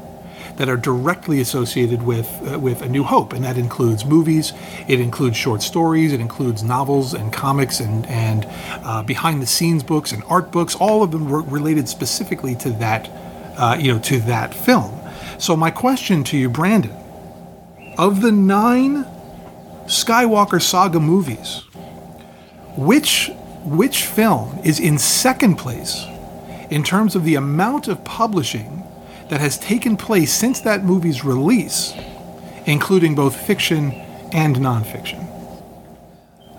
that 0.57 0.69
are 0.69 0.77
directly 0.77 1.41
associated 1.41 2.03
with 2.03 2.29
uh, 2.47 2.59
with 2.59 2.83
A 2.83 2.89
New 2.89 3.05
Hope, 3.05 3.33
and 3.33 3.45
that 3.45 3.57
includes 3.57 4.05
movies, 4.05 4.53
it 4.89 5.01
includes 5.01 5.37
short 5.37 5.63
stories, 5.63 6.13
it 6.13 6.21
includes 6.21 6.63
novels 6.63 7.15
and 7.15 7.33
comics 7.33 7.81
and 7.81 8.07
and 8.07 8.47
uh, 8.85 9.03
behind 9.03 9.41
the 9.41 9.47
scenes 9.47 9.83
books 9.83 10.13
and 10.13 10.23
art 10.29 10.51
books. 10.51 10.75
All 10.75 11.03
of 11.03 11.11
them 11.11 11.29
were 11.29 11.43
related 11.43 11.89
specifically 11.89 12.55
to 12.57 12.71
that, 12.73 13.11
uh, 13.57 13.77
you 13.79 13.93
know, 13.93 13.99
to 14.01 14.21
that 14.21 14.55
film. 14.55 14.99
So 15.39 15.57
my 15.57 15.71
question 15.71 16.25
to 16.25 16.37
you, 16.37 16.49
Brandon, 16.49 16.95
of 17.99 18.23
the 18.23 18.33
nine 18.33 19.05
Skywalker 19.87 20.63
saga 20.63 21.01
movies, 21.01 21.65
which 22.77 23.31
which 23.65 24.07
film 24.07 24.59
is 24.65 24.81
in 24.81 24.99
second 24.99 25.57
place 25.57 26.05
in 26.71 26.83
terms 26.83 27.15
of 27.15 27.25
the 27.25 27.35
amount 27.35 27.89
of 27.89 28.05
publishing 28.05 28.83
that 29.29 29.41
has 29.41 29.59
taken 29.59 29.97
place 29.97 30.33
since 30.33 30.61
that 30.61 30.85
movie's 30.85 31.25
release, 31.25 31.95
including 32.67 33.15
both 33.15 33.37
fiction 33.37 33.93
and 34.33 34.57
nonfiction? 34.57 35.29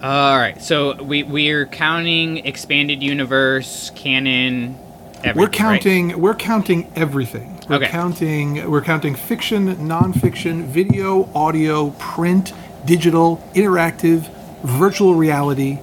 All 0.02 0.38
right, 0.38 0.62
so 0.62 1.02
we 1.02 1.24
we're 1.24 1.66
counting 1.66 2.46
expanded 2.46 3.02
universe, 3.02 3.90
canon. 3.96 4.78
Everything, 5.24 5.40
we're 5.40 5.46
right? 5.46 5.52
counting 5.54 6.22
we're 6.22 6.34
counting 6.36 6.92
everything. 6.96 7.58
We're 7.70 7.78
Okay. 7.78 7.88
counting. 7.88 8.70
We're 8.70 8.82
counting 8.82 9.16
fiction, 9.16 9.76
nonfiction, 9.78 10.66
video, 10.66 11.30
audio, 11.34 11.92
print, 11.92 12.52
digital, 12.86 13.42
interactive, 13.56 14.30
virtual 14.64 15.16
reality. 15.16 15.80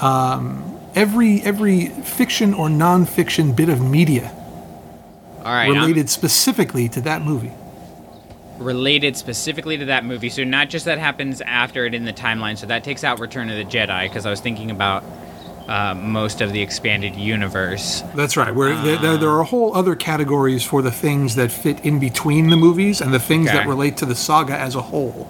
Um, 0.00 0.64
every 0.96 1.40
every 1.42 1.86
fiction 1.86 2.54
or 2.54 2.68
nonfiction 2.68 3.54
bit 3.54 3.68
of 3.68 3.80
media 3.80 4.32
All 5.44 5.52
right. 5.52 5.68
I'm- 5.68 5.74
related 5.74 6.10
specifically 6.10 6.88
to 6.90 7.00
that 7.02 7.24
movie. 7.24 7.52
related 8.58 9.16
specifically 9.16 9.76
to 9.76 9.84
that 9.86 10.04
movie. 10.04 10.28
So 10.28 10.44
not 10.44 10.68
just 10.70 10.84
that 10.84 10.98
happens 10.98 11.40
after 11.40 11.84
it 11.84 11.94
in 11.94 12.04
the 12.04 12.12
timeline. 12.12 12.56
So 12.56 12.66
that 12.66 12.84
takes 12.84 13.02
out 13.02 13.18
Return 13.18 13.50
of 13.50 13.56
the 13.56 13.64
Jedi 13.64 14.04
because 14.04 14.24
I 14.24 14.30
was 14.30 14.38
thinking 14.40 14.70
about 14.70 15.02
uh, 15.68 15.94
most 15.94 16.40
of 16.40 16.52
the 16.52 16.60
expanded 16.60 17.14
universe. 17.16 18.02
That's 18.14 18.36
right. 18.36 18.54
Where 18.54 18.74
there, 18.82 18.98
there, 18.98 19.16
there 19.16 19.30
are 19.30 19.44
whole 19.44 19.74
other 19.74 19.94
categories 19.94 20.64
for 20.64 20.82
the 20.82 20.90
things 20.90 21.34
that 21.36 21.50
fit 21.50 21.84
in 21.84 21.98
between 21.98 22.48
the 22.50 22.56
movies 22.56 23.00
and 23.00 23.12
the 23.12 23.20
things 23.20 23.46
that 23.46 23.66
relate 23.66 23.96
to 23.98 24.06
the 24.06 24.14
saga 24.14 24.56
as 24.58 24.74
a 24.74 24.82
whole. 24.82 25.28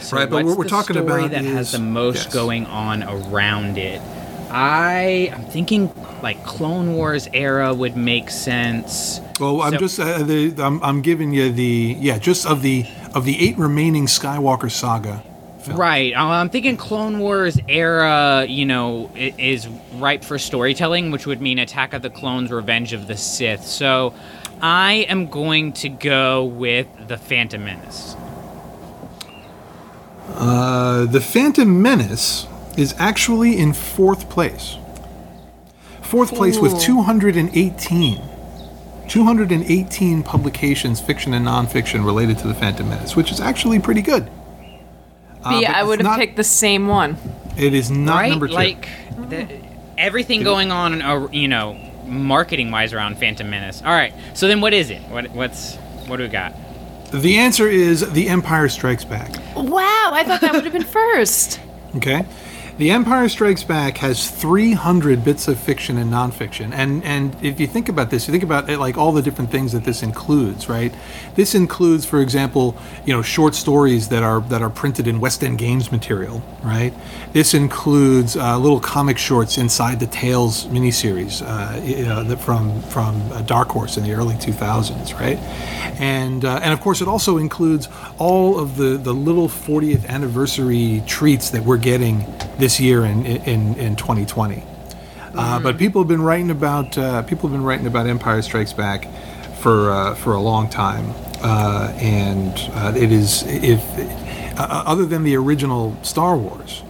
So 0.00 0.16
right, 0.16 0.30
but 0.30 0.44
what 0.44 0.56
we're 0.56 0.64
the 0.64 0.70
talking 0.70 0.96
about 0.96 1.30
that 1.30 1.44
is 1.44 1.52
has 1.52 1.72
the 1.72 1.80
most 1.80 2.26
yes. 2.26 2.34
going 2.34 2.66
on 2.66 3.02
around 3.02 3.76
it. 3.76 4.00
I 4.50 5.32
I'm 5.34 5.44
thinking 5.46 5.92
like 6.22 6.44
Clone 6.44 6.94
Wars 6.94 7.28
era 7.32 7.74
would 7.74 7.96
make 7.96 8.30
sense. 8.30 9.20
Well, 9.40 9.62
I'm 9.62 9.72
So- 9.72 9.78
just 9.78 9.98
uh, 9.98 10.22
the, 10.22 10.54
I'm, 10.58 10.82
I'm 10.82 11.02
giving 11.02 11.32
you 11.32 11.50
the 11.50 11.96
yeah, 11.98 12.18
just 12.18 12.46
of 12.46 12.62
the 12.62 12.86
of 13.14 13.24
the 13.24 13.40
eight 13.44 13.58
remaining 13.58 14.06
Skywalker 14.06 14.70
saga. 14.70 15.22
Right. 15.74 16.14
uh, 16.14 16.24
I'm 16.24 16.50
thinking 16.50 16.76
Clone 16.76 17.18
Wars 17.18 17.58
era, 17.68 18.46
you 18.48 18.64
know, 18.66 19.10
is 19.14 19.68
ripe 19.94 20.24
for 20.24 20.38
storytelling, 20.38 21.10
which 21.10 21.26
would 21.26 21.40
mean 21.40 21.58
Attack 21.58 21.92
of 21.92 22.02
the 22.02 22.10
Clones, 22.10 22.50
Revenge 22.50 22.92
of 22.92 23.06
the 23.06 23.16
Sith. 23.16 23.64
So 23.64 24.14
I 24.60 25.06
am 25.08 25.26
going 25.26 25.72
to 25.74 25.88
go 25.88 26.44
with 26.44 26.86
The 27.08 27.18
Phantom 27.18 27.64
Menace. 27.64 28.16
Uh, 30.28 31.06
the 31.06 31.20
Phantom 31.20 31.82
Menace 31.82 32.46
is 32.76 32.94
actually 32.98 33.56
in 33.56 33.72
fourth 33.72 34.28
place. 34.28 34.76
Fourth 36.02 36.34
place 36.34 36.58
with 36.58 36.74
Ooh. 36.74 36.80
218. 36.80 38.22
218 39.08 40.22
publications, 40.22 41.00
fiction 41.00 41.34
and 41.34 41.46
nonfiction, 41.46 42.04
related 42.04 42.38
to 42.38 42.48
the 42.48 42.54
Phantom 42.54 42.88
Menace, 42.88 43.14
which 43.16 43.30
is 43.30 43.40
actually 43.40 43.78
pretty 43.78 44.02
good. 44.02 44.28
Uh, 45.46 45.60
yeah, 45.60 45.72
I 45.78 45.82
would 45.82 45.98
have 46.00 46.04
not- 46.06 46.18
picked 46.18 46.36
the 46.36 46.44
same 46.44 46.86
one. 46.86 47.16
It 47.56 47.72
is 47.72 47.90
not 47.90 48.16
right? 48.16 48.30
number 48.30 48.48
two. 48.48 48.54
Like, 48.54 48.88
the, 49.16 49.48
everything 49.96 50.42
going 50.42 50.70
on, 50.70 51.00
uh, 51.00 51.28
you 51.32 51.48
know, 51.48 51.78
marketing 52.06 52.70
wise 52.70 52.92
around 52.92 53.18
Phantom 53.18 53.48
Menace. 53.48 53.82
All 53.82 53.92
right. 53.92 54.12
So 54.34 54.46
then 54.48 54.60
what 54.60 54.74
is 54.74 54.90
it? 54.90 55.00
What, 55.08 55.30
what's, 55.30 55.76
what 56.06 56.16
do 56.18 56.24
we 56.24 56.28
got? 56.28 56.54
the 57.12 57.38
answer 57.38 57.68
is 57.68 58.10
The 58.12 58.28
Empire 58.28 58.68
Strikes 58.68 59.04
Back. 59.04 59.30
Wow, 59.56 60.10
I 60.12 60.24
thought 60.24 60.40
that 60.40 60.52
would 60.52 60.64
have 60.64 60.72
been 60.72 60.82
first. 61.14 61.60
Okay. 61.96 62.26
The 62.78 62.90
Empire 62.90 63.26
Strikes 63.30 63.64
Back 63.64 63.96
has 63.98 64.30
300 64.30 65.24
bits 65.24 65.48
of 65.48 65.58
fiction 65.58 65.96
and 65.96 66.12
nonfiction, 66.12 66.74
and 66.74 67.02
and 67.04 67.34
if 67.42 67.58
you 67.58 67.66
think 67.66 67.88
about 67.88 68.10
this, 68.10 68.28
you 68.28 68.32
think 68.32 68.44
about 68.44 68.68
it, 68.68 68.78
like 68.78 68.98
all 68.98 69.12
the 69.12 69.22
different 69.22 69.50
things 69.50 69.72
that 69.72 69.84
this 69.84 70.02
includes, 70.02 70.68
right? 70.68 70.92
This 71.36 71.54
includes, 71.54 72.04
for 72.04 72.20
example, 72.20 72.76
you 73.06 73.14
know, 73.14 73.22
short 73.22 73.54
stories 73.54 74.10
that 74.10 74.22
are 74.22 74.42
that 74.42 74.60
are 74.60 74.68
printed 74.68 75.06
in 75.06 75.20
West 75.20 75.42
End 75.42 75.56
Games 75.56 75.90
material, 75.90 76.42
right? 76.62 76.92
This 77.32 77.54
includes 77.54 78.36
uh, 78.36 78.58
little 78.58 78.80
comic 78.80 79.16
shorts 79.16 79.56
inside 79.56 79.98
the 79.98 80.08
Tales 80.08 80.66
miniseries 80.66 81.40
uh, 81.40 81.82
you 81.82 82.04
know, 82.04 82.36
from 82.36 82.82
from 82.82 83.22
uh, 83.32 83.40
Dark 83.40 83.68
Horse 83.68 83.96
in 83.96 84.04
the 84.04 84.12
early 84.12 84.34
2000s, 84.34 85.18
right? 85.18 85.38
And 85.98 86.44
uh, 86.44 86.60
and 86.62 86.74
of 86.74 86.82
course, 86.82 87.00
it 87.00 87.08
also 87.08 87.38
includes 87.38 87.88
all 88.18 88.58
of 88.58 88.76
the 88.76 88.98
the 88.98 89.14
little 89.14 89.48
40th 89.48 90.04
anniversary 90.08 91.02
treats 91.06 91.48
that 91.48 91.62
we're 91.62 91.78
getting 91.78 92.26
this 92.58 92.65
year 92.80 93.04
in 93.04 93.24
in, 93.26 93.74
in 93.76 93.96
2020. 93.96 94.62
Uh, 95.34 95.60
but 95.60 95.76
people 95.76 96.00
have 96.00 96.08
been 96.08 96.22
writing 96.22 96.50
about 96.50 96.96
uh, 96.96 97.22
people 97.22 97.48
have 97.48 97.56
been 97.56 97.64
writing 97.64 97.86
about 97.86 98.06
Empire 98.06 98.40
Strikes 98.40 98.72
Back 98.72 99.06
for 99.60 99.90
uh, 99.90 100.14
for 100.14 100.32
a 100.32 100.40
long 100.40 100.68
time, 100.68 101.12
uh, 101.42 101.92
and 101.96 102.54
uh, 102.72 102.92
it 102.96 103.12
is 103.12 103.42
if 103.46 103.82
uh, 104.58 104.84
other 104.86 105.04
than 105.04 105.24
the 105.24 105.36
original 105.36 105.96
Star 106.02 106.36
Wars, 106.36 106.82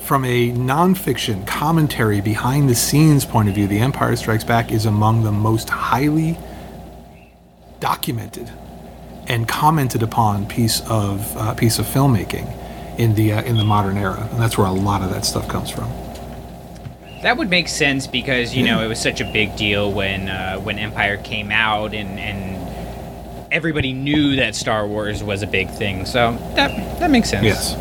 from 0.00 0.24
a 0.24 0.50
nonfiction 0.50 1.46
commentary 1.46 2.20
behind 2.20 2.68
the 2.68 2.74
scenes 2.74 3.24
point 3.24 3.48
of 3.48 3.54
view, 3.54 3.68
The 3.68 3.78
Empire 3.78 4.16
Strikes 4.16 4.44
Back 4.44 4.72
is 4.72 4.86
among 4.86 5.22
the 5.22 5.32
most 5.32 5.68
highly 5.68 6.36
documented 7.78 8.50
and 9.28 9.46
commented 9.46 10.02
upon 10.02 10.46
piece 10.46 10.80
of 10.88 11.36
uh, 11.36 11.54
piece 11.54 11.78
of 11.78 11.86
filmmaking 11.86 12.63
in 12.98 13.14
the 13.14 13.32
uh, 13.32 13.42
in 13.42 13.56
the 13.56 13.64
modern 13.64 13.96
era, 13.96 14.28
and 14.30 14.40
that's 14.40 14.56
where 14.56 14.66
a 14.66 14.72
lot 14.72 15.02
of 15.02 15.10
that 15.10 15.24
stuff 15.24 15.48
comes 15.48 15.70
from. 15.70 15.90
That 17.22 17.38
would 17.38 17.48
make 17.48 17.68
sense 17.68 18.06
because 18.06 18.54
you 18.54 18.64
know 18.64 18.82
it 18.82 18.88
was 18.88 19.00
such 19.00 19.20
a 19.20 19.24
big 19.24 19.56
deal 19.56 19.92
when 19.92 20.28
uh, 20.28 20.58
when 20.58 20.78
Empire 20.78 21.16
came 21.16 21.50
out 21.50 21.94
and 21.94 22.18
and 22.18 22.54
everybody 23.50 23.92
knew 23.92 24.36
that 24.36 24.54
Star 24.54 24.86
Wars 24.86 25.22
was 25.22 25.42
a 25.42 25.46
big 25.46 25.70
thing. 25.70 26.04
So 26.06 26.32
that 26.54 26.98
that 26.98 27.10
makes 27.10 27.30
sense. 27.30 27.44
Yes. 27.44 27.74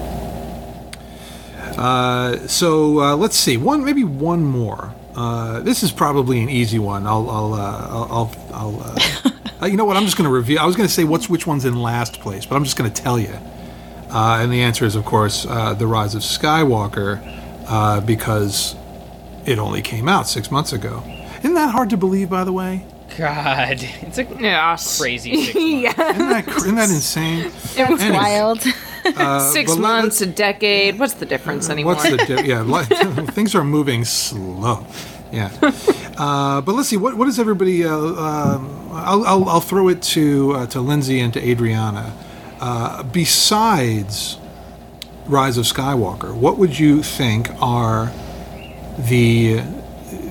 Uh, 1.78 2.47
so 2.47 2.99
uh, 2.99 3.15
let's 3.15 3.36
see 3.36 3.58
one 3.58 3.84
maybe 3.84 4.04
one 4.04 4.43
more. 4.43 4.93
Uh, 5.15 5.60
this 5.60 5.84
is 5.84 5.91
probably 5.91 6.41
an 6.41 6.49
easy 6.49 6.80
one. 6.80 7.06
I'll 7.06 7.30
I'll 7.30 7.54
uh, 7.54 7.88
I'll, 7.89 8.08
I'll, 8.12 8.32
I'll 8.54 8.84
uh, 8.84 9.30
uh, 9.63 9.65
you 9.65 9.78
know 9.78 9.86
what 9.86 9.97
I'm 9.97 10.06
just 10.06 10.17
going 10.17 10.30
to 10.30 10.34
review. 10.34 10.60
I 10.60 10.65
was 10.65 10.76
going 10.76 10.88
to 10.88 10.93
say 10.93 11.04
what's 11.04 11.30
which 11.30 11.45
one's 11.45 11.65
in 11.65 11.82
last 11.82 12.19
place, 12.19 12.45
but 12.45 12.56
I'm 12.56 12.63
just 12.63 12.78
going 12.78 12.91
to 12.91 13.02
tell 13.02 13.19
you. 13.19 13.38
Uh, 14.13 14.39
and 14.41 14.52
the 14.54 14.62
answer 14.62 14.86
is 14.86 14.95
of 14.95 15.04
course 15.06 15.45
uh, 15.45 15.73
the 15.73 15.88
Rise 15.88 16.13
of 16.15 16.21
Skywalker, 16.21 17.19
uh, 17.67 17.99
because 18.02 18.76
it 19.45 19.58
only 19.60 19.82
came 19.82 20.08
out 20.08 20.28
six 20.28 20.52
months 20.52 20.71
ago. 20.71 21.04
Isn't 21.39 21.56
that 21.56 21.71
hard 21.71 21.89
to 21.89 21.97
believe, 21.97 22.30
by 22.30 22.43
the 22.43 22.54
way? 22.54 22.86
God, 23.17 23.78
it's 23.82 24.17
a 24.17 24.23
crazy 24.26 25.43
six 25.43 25.56
months. 25.56 25.56
yeah. 25.56 26.12
Isn't 26.12 26.30
that, 26.30 26.45
cr- 26.47 26.58
isn't 26.58 26.76
that 26.76 26.89
insane? 26.89 27.52
It 27.78 27.89
was 27.89 28.02
Anyway, 28.02 28.17
Wild. 28.17 28.63
uh, 29.06 29.39
Six 29.52 29.71
but 29.76 29.82
let- 29.82 30.02
months, 30.02 30.21
a 30.21 30.26
decade. 30.26 30.97
What's 30.99 31.13
the 31.15 31.26
difference 31.26 31.69
anymore? 31.69 31.95
What's 31.95 32.10
the 32.10 32.17
di- 32.17 32.47
yeah? 32.47 32.62
li- 32.62 32.86
things 33.34 33.54
are 33.56 33.63
moving 33.63 34.04
slow. 34.06 34.86
Yeah, 35.32 35.49
uh, 36.17 36.62
but 36.62 36.73
let's 36.76 36.89
see. 36.89 36.97
What 36.97 37.15
what 37.17 37.26
does 37.26 37.39
everybody? 37.39 37.84
Uh, 37.84 37.95
um, 37.97 38.89
I'll, 38.91 39.26
I'll 39.26 39.49
I'll 39.49 39.62
throw 39.62 39.89
it 39.89 40.02
to 40.13 40.52
uh, 40.54 40.65
to 40.67 40.80
Lindsay 40.80 41.19
and 41.19 41.34
to 41.34 41.39
Adriana. 41.41 42.13
Uh, 42.59 43.03
besides 43.03 44.37
Rise 45.25 45.57
of 45.57 45.65
Skywalker, 45.65 46.33
what 46.33 46.57
would 46.57 46.77
you 46.77 47.03
think 47.03 47.49
are 47.61 48.11
the 48.97 49.61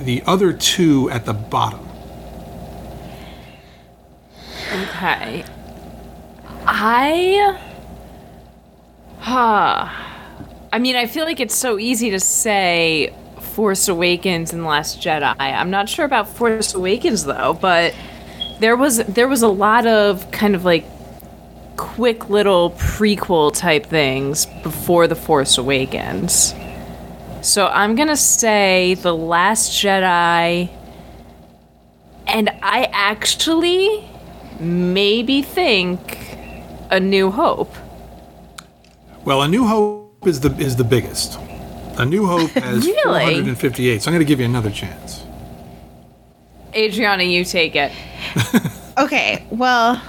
the 0.04 0.22
other 0.26 0.52
two 0.52 1.10
at 1.10 1.24
the 1.24 1.34
bottom? 1.34 1.88
Okay. 4.72 5.44
I. 6.66 7.58
Huh. 9.18 9.88
I 10.72 10.78
mean, 10.78 10.96
I 10.96 11.06
feel 11.06 11.24
like 11.24 11.40
it's 11.40 11.54
so 11.54 11.78
easy 11.78 12.10
to 12.10 12.20
say 12.20 13.14
Force 13.40 13.88
Awakens 13.88 14.52
and 14.52 14.62
The 14.62 14.66
Last 14.66 15.00
Jedi. 15.00 15.34
I'm 15.38 15.70
not 15.70 15.88
sure 15.88 16.04
about 16.04 16.28
Force 16.28 16.74
Awakens 16.74 17.24
though, 17.24 17.58
but 17.60 17.94
there 18.60 18.76
was 18.76 18.98
there 18.98 19.28
was 19.28 19.42
a 19.42 19.48
lot 19.48 19.86
of 19.86 20.30
kind 20.30 20.54
of 20.54 20.64
like 20.64 20.84
quick 21.76 22.28
little 22.30 22.70
prequel 22.72 23.54
type 23.54 23.86
things 23.86 24.46
before 24.62 25.06
the 25.06 25.14
Force 25.14 25.58
Awakens. 25.58 26.54
So 27.42 27.66
I'm 27.66 27.94
gonna 27.94 28.16
say 28.16 28.94
The 28.94 29.14
Last 29.14 29.72
Jedi, 29.72 30.70
and 32.26 32.50
I 32.62 32.88
actually 32.92 34.08
maybe 34.60 35.42
think 35.42 36.36
A 36.90 37.00
New 37.00 37.30
Hope. 37.30 37.74
Well, 39.24 39.42
A 39.42 39.48
New 39.48 39.66
Hope 39.66 40.26
is 40.26 40.40
the 40.40 40.54
is 40.58 40.76
the 40.76 40.84
biggest. 40.84 41.38
A 41.98 42.04
New 42.06 42.26
Hope 42.26 42.50
has 42.52 42.84
Really? 42.86 43.04
458. 43.04 44.02
So 44.02 44.10
I'm 44.10 44.14
going 44.14 44.24
to 44.24 44.28
give 44.28 44.40
you 44.40 44.46
another 44.46 44.70
chance. 44.70 45.24
Adriana, 46.74 47.22
you 47.22 47.44
take 47.44 47.76
it. 47.76 47.92
Okay, 48.98 49.46
well, 49.50 50.02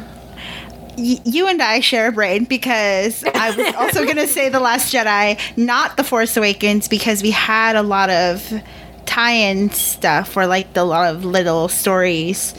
y- 0.98 1.22
you 1.26 1.48
and 1.48 1.62
I 1.62 1.80
share 1.80 2.08
a 2.08 2.12
brain 2.12 2.46
because 2.46 3.24
I 3.24 3.56
was 3.56 3.76
also 3.76 4.04
going 4.06 4.18
to 4.18 4.28
say 4.28 4.50
The 4.50 4.60
Last 4.60 4.94
Jedi, 4.94 5.40
not 5.58 5.98
The 5.98 6.04
Force 6.04 6.36
Awakens, 6.38 6.88
because 6.88 7.22
we 7.22 7.32
had 7.32 7.76
a 7.76 7.84
lot 7.84 8.10
of 8.10 8.62
tie-in 9.06 9.70
stuff 9.72 10.36
or 10.38 10.48
like 10.48 10.74
the 10.74 10.84
lot 10.84 11.14
of 11.14 11.26
little 11.26 11.68
stories 11.68 12.54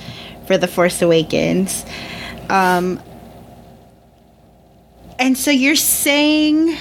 for 0.46 0.58
The 0.58 0.68
Force 0.68 1.00
Awakens. 1.02 1.84
Um, 2.48 3.00
and 5.18 5.38
so 5.38 5.50
you're 5.50 5.76
saying 5.76 6.76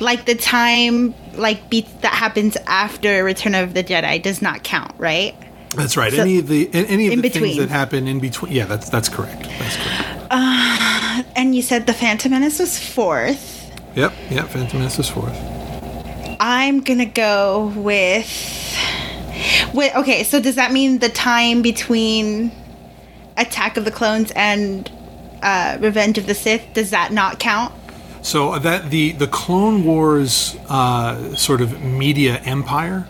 like 0.00 0.24
the 0.26 0.34
time 0.34 1.14
like 1.34 1.70
beats 1.70 1.92
that 2.00 2.12
happens 2.12 2.56
after 2.66 3.24
Return 3.24 3.54
of 3.54 3.74
the 3.74 3.84
Jedi 3.84 4.22
does 4.22 4.42
not 4.42 4.62
count, 4.62 4.94
right? 4.98 5.34
That's 5.76 5.96
right. 5.96 6.12
So- 6.12 6.22
any 6.22 6.38
of 6.38 6.48
the 6.48 6.68
any 6.72 7.12
of 7.12 7.22
the 7.22 7.28
things 7.28 7.56
that 7.56 7.68
happen 7.70 8.06
in 8.08 8.20
between. 8.20 8.52
Yeah, 8.52 8.66
that's 8.66 8.88
that's 8.88 9.08
correct. 9.08 9.42
That's 9.58 9.76
correct. 9.76 10.26
Uh, 10.30 11.22
and 11.36 11.54
you 11.54 11.62
said 11.62 11.86
the 11.86 11.92
Phantom 11.94 12.30
Menace 12.30 12.58
was 12.58 12.78
fourth. 12.78 13.70
Yep. 13.94 14.12
Yep. 14.30 14.48
Phantom 14.48 14.78
Menace 14.78 14.98
is 14.98 15.08
fourth. 15.08 15.36
I'm 16.40 16.80
gonna 16.80 17.06
go 17.06 17.72
with. 17.76 18.28
Wait, 19.74 19.94
okay, 19.96 20.22
so 20.24 20.40
does 20.40 20.56
that 20.56 20.72
mean 20.72 20.98
the 20.98 21.08
time 21.08 21.62
between 21.62 22.52
Attack 23.36 23.76
of 23.76 23.84
the 23.84 23.90
Clones 23.90 24.30
and 24.36 24.90
uh, 25.42 25.78
Revenge 25.80 26.18
of 26.18 26.26
the 26.26 26.34
Sith 26.34 26.62
does 26.74 26.90
that 26.90 27.12
not 27.12 27.38
count? 27.38 27.72
So 28.22 28.58
that 28.58 28.90
the 28.90 29.12
the 29.12 29.26
Clone 29.26 29.84
Wars 29.84 30.56
uh, 30.68 31.34
sort 31.34 31.60
of 31.60 31.82
media 31.82 32.38
empire, 32.44 33.06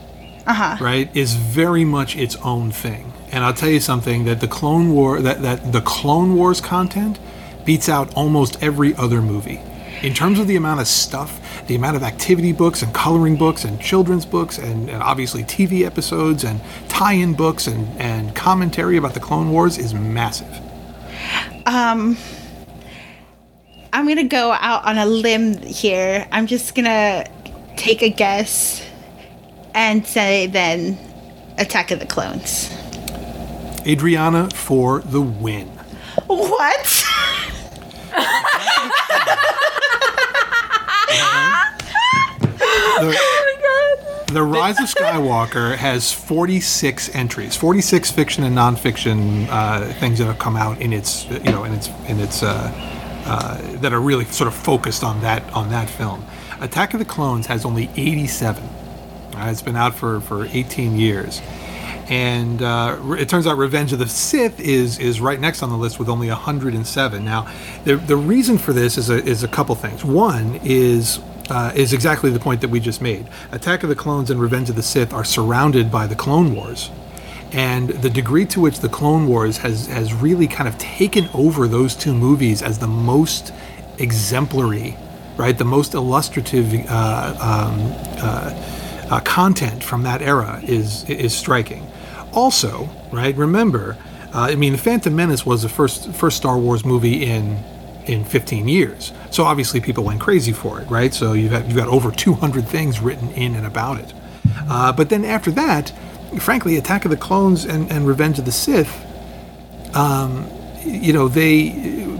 Uh 0.46 0.54
huh. 0.54 0.76
right, 0.80 1.14
is 1.16 1.34
very 1.34 1.84
much 1.84 2.16
its 2.16 2.36
own 2.36 2.72
thing. 2.72 3.12
And 3.30 3.44
I'll 3.44 3.54
tell 3.54 3.70
you 3.70 3.80
something 3.80 4.24
that 4.24 4.40
the 4.40 4.48
Clone 4.48 4.92
War 4.92 5.20
that 5.20 5.42
that 5.42 5.72
the 5.72 5.80
Clone 5.80 6.34
Wars 6.34 6.60
content 6.60 7.18
beats 7.64 7.88
out 7.88 8.12
almost 8.14 8.62
every 8.62 8.94
other 8.96 9.22
movie. 9.22 9.60
In 10.02 10.14
terms 10.14 10.40
of 10.40 10.48
the 10.48 10.56
amount 10.56 10.80
of 10.80 10.88
stuff, 10.88 11.40
the 11.68 11.76
amount 11.76 11.96
of 11.96 12.02
activity 12.02 12.52
books 12.52 12.82
and 12.82 12.92
coloring 12.92 13.36
books 13.36 13.64
and 13.64 13.80
children's 13.80 14.26
books 14.26 14.58
and, 14.58 14.90
and 14.90 15.00
obviously 15.00 15.44
TV 15.44 15.86
episodes 15.86 16.42
and 16.42 16.60
tie-in 16.88 17.34
books 17.34 17.68
and, 17.68 17.88
and 18.00 18.34
commentary 18.34 18.96
about 18.96 19.14
the 19.14 19.20
Clone 19.20 19.52
Wars 19.52 19.78
is 19.78 19.94
massive. 19.94 20.60
Um, 21.66 22.16
I'm 23.92 24.08
gonna 24.08 24.24
go 24.24 24.52
out 24.52 24.84
on 24.84 24.98
a 24.98 25.06
limb 25.06 25.58
here. 25.58 26.26
I'm 26.32 26.48
just 26.48 26.74
gonna 26.74 27.24
take 27.76 28.02
a 28.02 28.08
guess 28.08 28.81
and 29.74 30.06
say 30.06 30.46
then 30.46 30.98
Attack 31.58 31.90
of 31.90 32.00
the 32.00 32.06
Clones. 32.06 32.70
Adriana 33.86 34.48
for 34.50 35.00
the 35.00 35.20
win. 35.20 35.68
What? 36.26 37.04
The, 43.00 43.18
The 44.32 44.42
Rise 44.42 44.78
of 44.80 44.86
Skywalker 44.86 45.76
has 45.76 46.10
46 46.10 47.14
entries, 47.14 47.54
46 47.54 48.10
fiction 48.12 48.44
and 48.44 48.56
nonfiction 48.56 49.46
uh, 49.50 49.92
things 50.00 50.18
that 50.20 50.24
have 50.24 50.38
come 50.38 50.56
out 50.56 50.80
in 50.80 50.94
its, 50.94 51.26
you 51.26 51.52
know, 51.52 51.64
in 51.64 51.74
its, 51.74 51.88
in 52.08 52.18
its, 52.18 52.42
uh, 52.42 52.72
uh, 53.26 53.60
that 53.80 53.92
are 53.92 54.00
really 54.00 54.24
sort 54.24 54.48
of 54.48 54.54
focused 54.54 55.04
on 55.04 55.20
that 55.20 55.42
on 55.52 55.68
that 55.68 55.90
film. 55.90 56.24
Attack 56.62 56.94
of 56.94 56.98
the 56.98 57.04
Clones 57.04 57.44
has 57.46 57.66
only 57.66 57.90
87. 57.94 58.66
Uh, 59.34 59.48
it's 59.50 59.62
been 59.62 59.76
out 59.76 59.94
for, 59.94 60.20
for 60.20 60.46
18 60.46 60.96
years, 60.96 61.40
and 62.08 62.62
uh, 62.62 62.98
it 63.18 63.28
turns 63.28 63.46
out 63.46 63.56
Revenge 63.56 63.92
of 63.92 63.98
the 63.98 64.08
Sith 64.08 64.60
is 64.60 64.98
is 64.98 65.20
right 65.20 65.40
next 65.40 65.62
on 65.62 65.70
the 65.70 65.76
list 65.76 65.98
with 65.98 66.08
only 66.08 66.28
107. 66.28 67.24
Now, 67.24 67.50
the 67.84 67.96
the 67.96 68.16
reason 68.16 68.58
for 68.58 68.72
this 68.72 68.98
is 68.98 69.08
a 69.08 69.24
is 69.24 69.42
a 69.42 69.48
couple 69.48 69.74
things. 69.74 70.04
One 70.04 70.60
is 70.62 71.20
uh, 71.48 71.72
is 71.74 71.92
exactly 71.92 72.30
the 72.30 72.40
point 72.40 72.60
that 72.60 72.68
we 72.70 72.80
just 72.80 73.00
made. 73.00 73.26
Attack 73.50 73.82
of 73.82 73.88
the 73.88 73.94
Clones 73.94 74.30
and 74.30 74.40
Revenge 74.40 74.68
of 74.68 74.76
the 74.76 74.82
Sith 74.82 75.12
are 75.12 75.24
surrounded 75.24 75.90
by 75.90 76.06
the 76.06 76.14
Clone 76.14 76.54
Wars, 76.54 76.90
and 77.52 77.88
the 77.88 78.10
degree 78.10 78.46
to 78.46 78.60
which 78.60 78.80
the 78.80 78.88
Clone 78.88 79.26
Wars 79.26 79.58
has 79.58 79.86
has 79.86 80.12
really 80.12 80.46
kind 80.46 80.68
of 80.68 80.76
taken 80.78 81.28
over 81.32 81.66
those 81.66 81.94
two 81.94 82.14
movies 82.14 82.62
as 82.62 82.78
the 82.78 82.86
most 82.86 83.52
exemplary, 83.98 84.96
right, 85.36 85.56
the 85.56 85.64
most 85.64 85.94
illustrative 85.94 86.74
uh, 86.88 87.34
um, 87.40 87.92
uh, 89.10 89.20
content 89.20 89.82
from 89.82 90.02
that 90.02 90.22
era 90.22 90.60
is 90.62 91.08
is 91.08 91.34
striking. 91.34 91.86
Also, 92.32 92.88
right, 93.12 93.36
remember, 93.36 93.96
uh, 94.34 94.48
I 94.50 94.54
mean, 94.54 94.76
Phantom 94.76 95.14
Menace 95.14 95.44
was 95.44 95.62
the 95.62 95.68
first 95.68 96.12
first 96.12 96.36
Star 96.36 96.58
Wars 96.58 96.84
movie 96.84 97.24
in 97.24 97.62
in 98.06 98.24
15 98.24 98.68
years. 98.68 99.12
So 99.30 99.44
obviously 99.44 99.80
people 99.80 100.04
went 100.04 100.20
crazy 100.20 100.52
for 100.52 100.80
it, 100.80 100.90
right? 100.90 101.14
So 101.14 101.34
you've 101.34 101.52
got, 101.52 101.66
you've 101.66 101.76
got 101.76 101.88
over 101.88 102.10
200 102.10 102.66
things 102.66 103.00
written 103.00 103.30
in 103.30 103.54
and 103.54 103.66
about 103.66 104.00
it. 104.00 104.12
Uh, 104.68 104.92
but 104.92 105.08
then 105.08 105.24
after 105.24 105.50
that, 105.52 105.92
frankly, 106.38 106.76
Attack 106.76 107.04
of 107.04 107.10
the 107.10 107.16
Clones 107.16 107.64
and, 107.64 107.90
and 107.90 108.06
Revenge 108.06 108.38
of 108.38 108.44
the 108.44 108.52
Sith, 108.52 109.06
um, 109.94 110.48
you 110.84 111.12
know, 111.12 111.28
they 111.28 111.70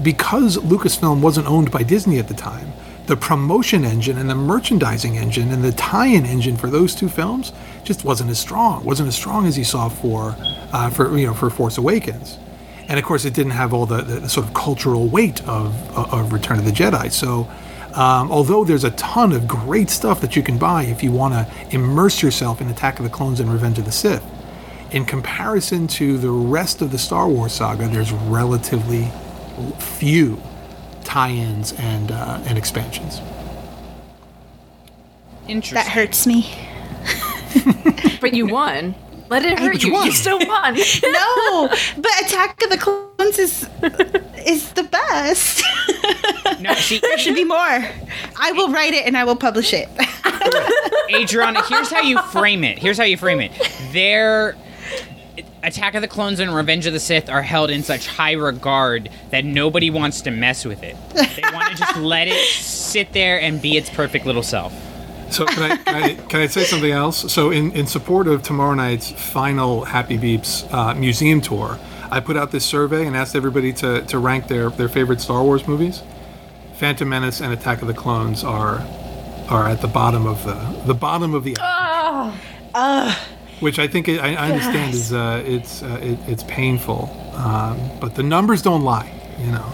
because 0.03 0.57
Lucasfilm 0.59 1.21
wasn't 1.21 1.47
owned 1.47 1.71
by 1.71 1.83
Disney 1.83 2.18
at 2.18 2.29
the 2.29 2.35
time, 2.35 2.73
the 3.12 3.16
promotion 3.18 3.85
engine 3.85 4.16
and 4.16 4.31
the 4.31 4.35
merchandising 4.35 5.18
engine 5.18 5.53
and 5.53 5.62
the 5.62 5.72
tie-in 5.72 6.25
engine 6.25 6.57
for 6.57 6.68
those 6.68 6.94
two 6.94 7.11
films 7.11 7.53
just 7.85 8.07
wasn't 8.07 8.31
as 8.31 8.38
strong. 8.38 8.83
wasn't 8.87 9.07
as 9.07 9.14
strong 9.14 9.44
as 9.44 9.59
you 9.59 9.64
saw 9.64 9.90
for 9.90 10.35
uh, 10.72 10.88
for 10.88 11.14
you 11.18 11.27
know 11.27 11.35
for 11.35 11.51
Force 11.51 11.77
Awakens, 11.77 12.38
and 12.88 12.98
of 12.98 13.05
course 13.05 13.27
it 13.27 13.35
didn't 13.35 13.53
have 13.53 13.75
all 13.75 13.85
the, 13.85 14.01
the 14.01 14.31
sort 14.31 14.46
of 14.46 14.55
cultural 14.55 15.09
weight 15.09 15.46
of 15.46 15.75
of 15.94 16.33
Return 16.33 16.59
of 16.59 16.64
the 16.64 16.72
Jedi. 16.72 17.12
So. 17.12 17.46
Um, 17.94 18.33
although 18.33 18.64
there's 18.64 18.85
a 18.85 18.90
ton 18.92 19.33
of 19.33 19.46
great 19.46 19.90
stuff 19.90 20.22
that 20.22 20.35
you 20.35 20.42
can 20.42 20.57
buy 20.57 20.85
if 20.85 21.03
you 21.03 21.12
want 21.12 21.35
to 21.35 21.46
immerse 21.77 22.22
yourself 22.22 22.62
in 22.62 22.68
Attack 22.68 22.98
of 22.98 23.05
the 23.05 23.11
Clones 23.11 23.38
and 23.38 23.53
Revenge 23.53 23.79
of 23.79 23.85
the 23.85 23.92
Sith, 23.92 24.25
in 24.92 25.05
comparison 25.05 25.87
to 25.88 26.16
the 26.16 26.31
rest 26.31 26.81
of 26.81 26.90
the 26.90 26.96
Star 26.96 27.29
Wars 27.29 27.53
saga, 27.53 27.88
there's 27.88 28.11
relatively 28.11 29.12
few 29.79 30.40
tie-ins 31.05 31.73
and 31.73 32.11
uh, 32.11 32.41
and 32.47 32.59
expansions. 32.59 33.21
Interesting. 35.49 35.75
That 35.75 35.88
hurts 35.88 36.27
me. 36.27 36.55
but 38.21 38.35
you 38.35 38.47
won. 38.47 38.95
Let 39.29 39.45
it 39.45 39.59
hurt 39.59 39.73
but 39.73 39.83
you. 39.83 39.97
you 39.97 40.05
You, 40.05 40.12
still 40.12 40.38
won. 40.38 40.75
no, 41.03 41.69
but 41.97 42.12
Attack 42.23 42.62
of 42.62 42.71
the 42.71 42.79
Clones 42.79 43.38
is 43.38 43.69
is 44.47 44.73
the 44.73 44.85
best. 44.85 45.65
No, 46.61 46.75
see, 46.75 46.99
there 46.99 47.19
should 47.19 47.35
be 47.35 47.45
more. 47.45 47.57
I 47.59 48.53
will 48.53 48.71
write 48.71 48.93
it 48.93 49.07
and 49.07 49.17
I 49.17 49.25
will 49.25 49.37
publish 49.37 49.73
it. 49.73 49.88
Adriana, 51.15 51.62
here's 51.67 51.91
how 51.91 52.03
you 52.03 52.21
frame 52.23 52.62
it. 52.62 52.79
Here's 52.79 52.99
how 52.99 53.05
you 53.05 53.17
frame 53.17 53.41
it. 53.41 53.53
Their 53.93 54.57
Attack 55.64 55.94
of 55.94 56.03
the 56.03 56.09
Clones 56.09 56.40
and 56.40 56.55
Revenge 56.55 56.87
of 56.87 56.92
the 56.92 57.01
Sith 57.01 57.29
are 57.29 57.42
held 57.42 57.70
in 57.70 57.83
such 57.83 58.07
high 58.07 58.33
regard 58.33 59.09
that 59.31 59.44
nobody 59.44 59.90
wants 59.90 60.20
to 60.22 60.31
mess 60.31 60.64
with 60.64 60.83
it. 60.83 60.96
They 61.11 61.42
want 61.53 61.70
to 61.70 61.77
just 61.77 61.96
let 61.98 62.27
it 62.27 62.48
sit 62.48 63.12
there 63.12 63.40
and 63.40 63.62
be 63.62 63.77
its 63.77 63.88
perfect 63.88 64.27
little 64.27 64.42
self. 64.42 64.72
So 65.31 65.46
can 65.46 65.62
I, 65.62 65.77
can 65.77 65.94
I 65.94 66.14
can 66.14 66.40
I 66.40 66.46
say 66.46 66.64
something 66.64 66.90
else? 66.90 67.33
So 67.33 67.51
in, 67.51 67.72
in 67.72 67.87
support 67.87 68.27
of 68.29 68.42
tomorrow 68.42 68.75
night's 68.75 69.11
final 69.11 69.85
Happy 69.85 70.18
Beeps 70.18 70.70
uh, 70.72 70.94
museum 70.94 71.40
tour, 71.40 71.79
I 72.11 72.20
put 72.20 72.37
out 72.37 72.51
this 72.51 72.66
survey 72.66 73.07
and 73.07 73.16
asked 73.16 73.35
everybody 73.35 73.72
to, 73.75 74.03
to 74.03 74.18
rank 74.18 74.48
their, 74.48 74.68
their 74.68 74.88
favorite 74.88 75.20
Star 75.22 75.42
Wars 75.42 75.66
movies. 75.66 76.03
Phantom 76.75 77.09
Menace 77.09 77.40
and 77.40 77.53
Attack 77.53 77.81
of 77.81 77.88
the 77.88 77.94
Clones 77.94 78.44
are 78.44 78.85
are 79.48 79.68
at 79.68 79.81
the 79.81 79.88
bottom 79.88 80.27
of 80.27 80.44
the 80.44 80.55
the 80.87 80.94
bottom 80.94 81.35
of 81.35 81.44
the 81.44 81.57
Oh, 81.61 82.38
uh, 82.75 83.18
which 83.62 83.79
I 83.79 83.87
think 83.88 84.09
I, 84.09 84.35
I 84.35 84.51
understand 84.51 84.94
is 84.94 85.12
uh, 85.12 85.42
it's 85.46 85.83
uh, 85.83 85.98
it, 86.03 86.18
it's 86.29 86.42
painful, 86.44 87.09
um, 87.37 87.79
but 88.01 88.14
the 88.14 88.22
numbers 88.22 88.61
don't 88.61 88.83
lie, 88.83 89.11
you 89.38 89.51
know. 89.53 89.72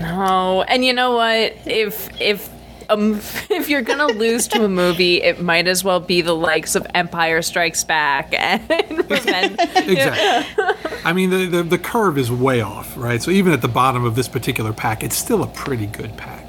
No, 0.00 0.62
and 0.62 0.84
you 0.84 0.92
know 0.92 1.12
what? 1.12 1.54
If 1.66 2.08
if 2.20 2.50
um 2.90 3.14
if 3.50 3.68
you're 3.68 3.82
gonna 3.82 4.06
lose 4.06 4.46
to 4.48 4.64
a 4.64 4.68
movie, 4.68 5.22
it 5.22 5.40
might 5.42 5.66
as 5.66 5.82
well 5.84 6.00
be 6.00 6.20
the 6.20 6.34
likes 6.34 6.74
of 6.74 6.86
Empire 6.94 7.42
Strikes 7.42 7.84
Back 7.84 8.34
and 8.38 9.10
Revenge. 9.10 9.58
Exactly. 9.76 11.00
I 11.04 11.12
mean, 11.12 11.30
the, 11.30 11.46
the 11.46 11.62
the 11.62 11.78
curve 11.78 12.16
is 12.18 12.30
way 12.30 12.60
off, 12.60 12.96
right? 12.96 13.22
So 13.22 13.30
even 13.30 13.52
at 13.52 13.60
the 13.62 13.68
bottom 13.68 14.04
of 14.04 14.14
this 14.16 14.28
particular 14.28 14.72
pack, 14.72 15.02
it's 15.02 15.16
still 15.16 15.42
a 15.42 15.46
pretty 15.48 15.86
good 15.86 16.16
pack. 16.16 16.42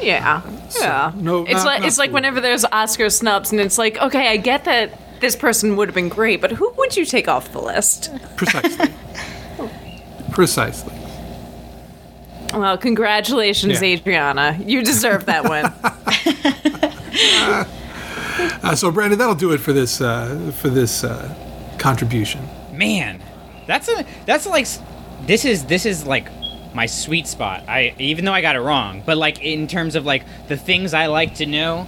Yeah, 0.00 0.42
yeah. 0.80 1.12
no, 1.16 1.44
it's 1.44 1.52
not- 1.52 1.64
like 1.66 1.80
not 1.80 1.86
it's 1.88 1.98
like 1.98 2.12
whenever 2.12 2.40
there's 2.40 2.64
Oscar 2.66 3.08
snubs, 3.10 3.52
and 3.52 3.60
it's 3.60 3.78
like, 3.78 3.96
okay, 3.98 4.28
I 4.28 4.36
get 4.38 4.64
that 4.64 4.90
this 5.24 5.34
person 5.36 5.74
would 5.76 5.88
have 5.88 5.94
been 5.94 6.10
great, 6.10 6.38
but 6.42 6.52
who 6.52 6.70
would 6.76 6.94
you 6.98 7.06
take 7.06 7.28
off 7.28 7.50
the 7.52 7.58
list? 7.60 8.10
Precisely. 8.36 8.92
Precisely. 10.32 10.92
Well, 12.52 12.76
congratulations, 12.76 13.80
Yeah. 13.80 13.88
Adriana. 13.88 14.58
You 14.66 14.82
deserve 14.84 15.24
that 15.26 15.44
one. 15.48 15.72
Uh, 18.64 18.74
so, 18.74 18.90
Brandon, 18.90 19.18
that'll 19.18 19.34
do 19.34 19.52
it 19.52 19.58
for 19.58 19.72
this 19.72 20.00
uh, 20.00 20.50
for 20.56 20.68
this 20.68 21.04
uh, 21.04 21.32
contribution. 21.78 22.40
Man, 22.72 23.22
that's 23.66 23.88
a 23.88 24.04
that's 24.26 24.46
like 24.46 24.66
this 25.26 25.44
is 25.44 25.66
this 25.66 25.86
is 25.86 26.04
like 26.06 26.28
my 26.74 26.86
sweet 26.86 27.26
spot. 27.28 27.62
I 27.68 27.94
even 27.98 28.24
though 28.24 28.32
I 28.32 28.40
got 28.40 28.56
it 28.56 28.60
wrong, 28.60 29.02
but 29.06 29.16
like 29.18 29.40
in 29.42 29.68
terms 29.68 29.94
of 29.94 30.04
like 30.04 30.24
the 30.48 30.56
things 30.56 30.94
I 30.94 31.06
like 31.06 31.36
to 31.36 31.46
know, 31.46 31.86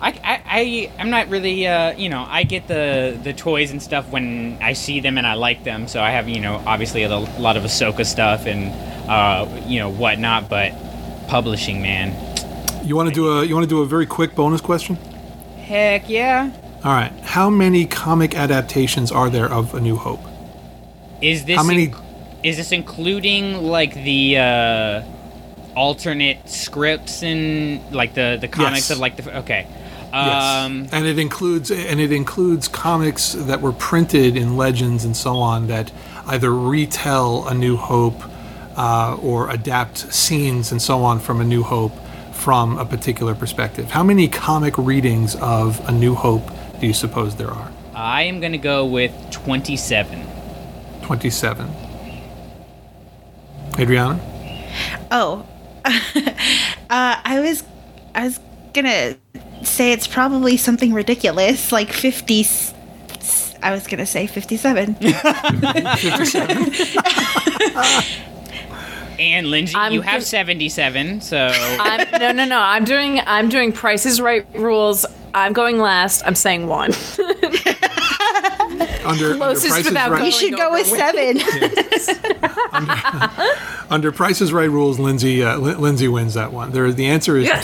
I 0.00 0.08
I, 0.08 0.42
I 0.46 0.92
I'm 0.98 1.10
not 1.10 1.28
really 1.28 1.66
uh, 1.66 1.92
you 1.96 2.08
know 2.08 2.24
I 2.28 2.44
get 2.44 2.66
the 2.68 3.18
the 3.22 3.32
toys 3.32 3.70
and 3.70 3.82
stuff 3.82 4.08
when 4.10 4.58
I 4.60 4.72
see 4.74 5.00
them 5.00 5.18
and 5.18 5.26
I 5.26 5.34
like 5.34 5.64
them. 5.64 5.88
So 5.88 6.00
I 6.02 6.10
have 6.10 6.28
you 6.28 6.40
know 6.40 6.62
obviously 6.66 7.02
a 7.02 7.18
lot 7.18 7.56
of 7.56 7.64
Ahsoka 7.64 8.04
stuff 8.06 8.46
and 8.46 8.72
uh, 9.10 9.46
you 9.66 9.78
know 9.78 9.90
whatnot, 9.90 10.48
but 10.48 10.72
publishing 11.28 11.80
man, 11.82 12.12
You 12.84 12.96
want 12.96 13.08
to 13.08 13.14
do 13.14 13.28
a 13.38 13.44
you 13.44 13.54
want 13.54 13.64
to 13.64 13.68
do 13.68 13.82
a 13.82 13.86
very 13.86 14.06
quick 14.06 14.34
bonus 14.34 14.60
question? 14.60 14.96
heck 15.66 16.08
yeah. 16.08 16.50
All 16.82 16.92
right. 16.92 17.12
How 17.22 17.50
many 17.50 17.84
comic 17.86 18.34
adaptations 18.34 19.12
are 19.12 19.28
there 19.30 19.46
of 19.52 19.74
A 19.74 19.80
New 19.80 19.96
Hope? 19.96 20.20
Is 21.20 21.44
this 21.44 21.56
How 21.58 21.62
many- 21.62 21.84
in- 21.84 21.94
is 22.42 22.56
this 22.56 22.72
including 22.72 23.62
like 23.62 23.92
the 23.92 24.38
uh, 24.38 25.02
alternate 25.76 26.48
scripts 26.48 27.22
and 27.22 27.80
like 27.92 28.14
the 28.14 28.38
the 28.40 28.48
comics 28.48 28.88
Yes. 28.88 28.90
of 28.92 28.98
like 28.98 29.16
the 29.16 29.38
okay. 29.40 29.66
Yes. 30.12 30.64
Um, 30.64 30.88
and 30.92 31.06
it 31.06 31.18
includes 31.18 31.70
and 31.70 32.00
it 32.00 32.12
includes 32.12 32.68
comics 32.68 33.32
that 33.34 33.60
were 33.60 33.72
printed 33.72 34.36
in 34.36 34.56
Legends 34.56 35.04
and 35.04 35.16
so 35.16 35.36
on 35.36 35.68
that 35.68 35.92
either 36.26 36.52
retell 36.52 37.46
A 37.48 37.54
New 37.54 37.76
Hope 37.76 38.20
uh, 38.76 39.16
or 39.22 39.50
adapt 39.50 40.12
scenes 40.12 40.72
and 40.72 40.82
so 40.82 41.02
on 41.04 41.20
from 41.20 41.40
A 41.40 41.44
New 41.44 41.62
Hope 41.62 41.92
from 42.32 42.78
a 42.78 42.84
particular 42.84 43.34
perspective. 43.34 43.90
How 43.90 44.02
many 44.02 44.26
comic 44.26 44.76
readings 44.78 45.36
of 45.36 45.86
A 45.88 45.92
New 45.92 46.14
Hope 46.14 46.50
do 46.80 46.86
you 46.86 46.94
suppose 46.94 47.36
there 47.36 47.50
are? 47.50 47.70
I 47.94 48.22
am 48.22 48.40
gonna 48.40 48.58
go 48.58 48.86
with 48.86 49.12
twenty 49.30 49.76
seven. 49.76 50.26
Twenty-seven. 51.02 51.70
Adriana. 53.78 54.20
Oh, 55.10 55.46
uh, 55.84 55.90
I 56.88 57.40
was, 57.40 57.64
I 58.14 58.24
was 58.24 58.40
gonna 58.72 59.16
say 59.62 59.92
it's 59.92 60.06
probably 60.06 60.56
something 60.56 60.92
ridiculous, 60.92 61.72
like 61.72 61.92
fifty. 61.92 62.44
I 63.62 63.72
was 63.72 63.86
gonna 63.86 64.06
say 64.06 64.26
fifty-seven. 64.26 64.96
And 69.18 69.48
Lindsay, 69.50 69.74
I'm 69.76 69.92
you 69.92 70.00
have 70.00 70.20
go- 70.20 70.24
seventy 70.24 70.70
seven, 70.70 71.20
so 71.20 71.36
I'm, 71.54 72.08
no, 72.18 72.32
no, 72.32 72.46
no. 72.46 72.58
I'm 72.58 72.84
doing. 72.86 73.20
I'm 73.26 73.50
doing 73.50 73.70
Prices 73.70 74.18
Right 74.18 74.46
rules. 74.54 75.04
I'm 75.34 75.52
going 75.52 75.78
last. 75.78 76.22
I'm 76.26 76.34
saying 76.34 76.66
one. 76.68 76.92
Under, 79.04 79.32
under 79.32 79.36
Closest 79.36 79.68
Price 79.72 79.84
without 79.84 80.10
Right, 80.10 80.18
going 80.18 80.30
you 80.30 80.38
should 80.38 80.56
go 80.56 80.72
with 80.72 80.86
seven. 80.86 81.38
under 83.90 84.12
Price 84.12 84.40
is 84.40 84.52
Right 84.52 84.70
rules, 84.70 84.98
Lindsay 84.98 85.42
uh, 85.42 85.58
Lin- 85.58 85.80
Lindsay 85.80 86.08
wins 86.08 86.34
that 86.34 86.52
one. 86.52 86.70
There, 86.72 86.90
the 86.92 87.06
answer 87.06 87.36
is 87.36 87.46
Yes. 87.46 87.62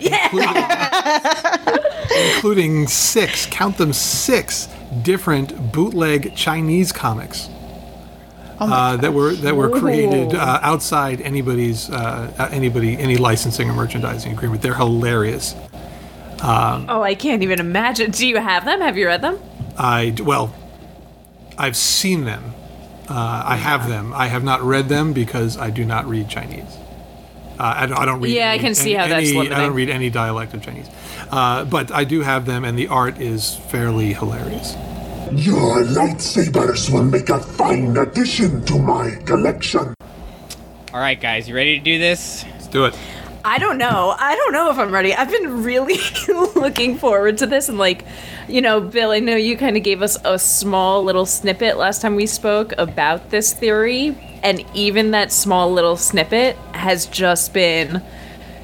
Twenty-two. 0.00 1.78
including 2.34 2.86
six, 2.86 3.46
count 3.46 3.76
them 3.76 3.92
six 3.92 4.68
different 5.02 5.72
bootleg 5.72 6.34
Chinese 6.34 6.92
comics 6.92 7.48
uh, 8.60 8.96
that 8.96 9.12
were 9.12 9.32
that 9.32 9.56
were 9.56 9.70
created 9.70 10.34
uh, 10.34 10.60
outside 10.62 11.20
anybody's 11.22 11.90
uh, 11.90 12.32
uh, 12.38 12.48
anybody 12.52 12.96
any 12.98 13.16
licensing 13.16 13.70
or 13.70 13.72
merchandising 13.72 14.32
agreement. 14.32 14.62
They're 14.62 14.74
hilarious. 14.74 15.54
oh, 16.42 17.02
I 17.02 17.14
can't 17.14 17.42
even 17.42 17.60
imagine. 17.60 18.10
Do 18.10 18.26
you 18.26 18.36
have 18.36 18.64
them? 18.64 18.80
Have 18.80 18.96
you 18.96 19.06
read 19.06 19.22
them? 19.22 19.38
I 19.78 20.14
well, 20.22 20.54
I've 21.56 21.76
seen 21.76 22.24
them. 22.24 22.52
Uh, 23.08 23.42
I 23.44 23.56
have 23.56 23.88
them. 23.88 24.12
I 24.14 24.28
have 24.28 24.44
not 24.44 24.62
read 24.62 24.88
them 24.88 25.12
because 25.12 25.56
I 25.56 25.70
do 25.70 25.84
not 25.84 26.06
read 26.06 26.28
Chinese. 26.28 26.76
Uh, 27.60 27.74
I, 27.76 27.86
don't, 27.86 27.98
I 27.98 28.04
don't 28.06 28.20
read. 28.22 28.34
Yeah, 28.34 28.48
I 28.48 28.54
any- 28.54 28.62
can 28.62 28.74
see 28.74 28.94
how 28.94 29.04
any, 29.04 29.34
that's 29.34 29.52
I 29.52 29.60
don't 29.60 29.74
read 29.74 29.90
any 29.90 30.08
dialect 30.08 30.54
of 30.54 30.62
Chinese, 30.62 30.88
uh, 31.30 31.66
but 31.66 31.92
I 31.92 32.04
do 32.04 32.22
have 32.22 32.46
them, 32.46 32.64
and 32.64 32.78
the 32.78 32.88
art 32.88 33.20
is 33.20 33.56
fairly 33.68 34.14
hilarious. 34.14 34.72
Your 35.32 35.84
lightsabers 35.84 36.90
will 36.90 37.04
make 37.04 37.28
a 37.28 37.38
fine 37.38 37.98
addition 37.98 38.64
to 38.64 38.78
my 38.78 39.10
collection. 39.26 39.92
all 40.94 41.00
right, 41.00 41.20
guys, 41.20 41.50
you 41.50 41.54
ready 41.54 41.78
to 41.78 41.84
do 41.84 41.98
this? 41.98 42.46
Let's 42.52 42.66
do 42.68 42.86
it. 42.86 42.96
I 43.44 43.58
don't 43.58 43.78
know. 43.78 44.14
I 44.18 44.34
don't 44.36 44.52
know 44.52 44.70
if 44.70 44.78
I'm 44.78 44.92
ready. 44.92 45.14
I've 45.14 45.30
been 45.30 45.62
really 45.62 45.98
looking 46.54 46.98
forward 46.98 47.38
to 47.38 47.46
this. 47.46 47.68
And, 47.68 47.78
like, 47.78 48.04
you 48.48 48.60
know, 48.60 48.80
Bill, 48.80 49.10
I 49.10 49.18
know 49.20 49.36
you 49.36 49.56
kind 49.56 49.76
of 49.76 49.82
gave 49.82 50.02
us 50.02 50.18
a 50.24 50.38
small 50.38 51.02
little 51.04 51.26
snippet 51.26 51.76
last 51.76 52.02
time 52.02 52.16
we 52.16 52.26
spoke 52.26 52.72
about 52.78 53.30
this 53.30 53.52
theory. 53.52 54.16
And 54.42 54.64
even 54.74 55.10
that 55.12 55.32
small 55.32 55.72
little 55.72 55.96
snippet 55.96 56.56
has 56.72 57.06
just 57.06 57.52
been 57.54 58.02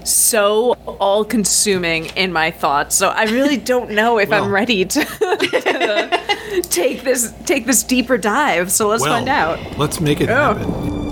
so 0.05 0.75
all 1.01 1.25
consuming 1.25 2.07
in 2.17 2.33
my 2.33 2.51
thoughts. 2.51 2.95
So 2.97 3.09
I 3.09 3.25
really 3.25 3.57
don't 3.57 3.91
know 3.91 4.19
if 4.19 4.29
Well. 4.29 4.45
I'm 4.45 4.53
ready 4.53 4.85
to, 4.85 5.05
to 5.05 6.63
take 6.71 7.03
this 7.03 7.33
take 7.45 7.67
this 7.67 7.83
deeper 7.83 8.17
dive. 8.17 8.71
So 8.71 8.89
let's 8.89 9.03
well, 9.03 9.15
find 9.15 9.29
out. 9.29 9.79
Let's 9.79 10.01
make 10.01 10.21
it 10.21 10.31
Oh. 10.31 10.55
happen. 10.55 11.06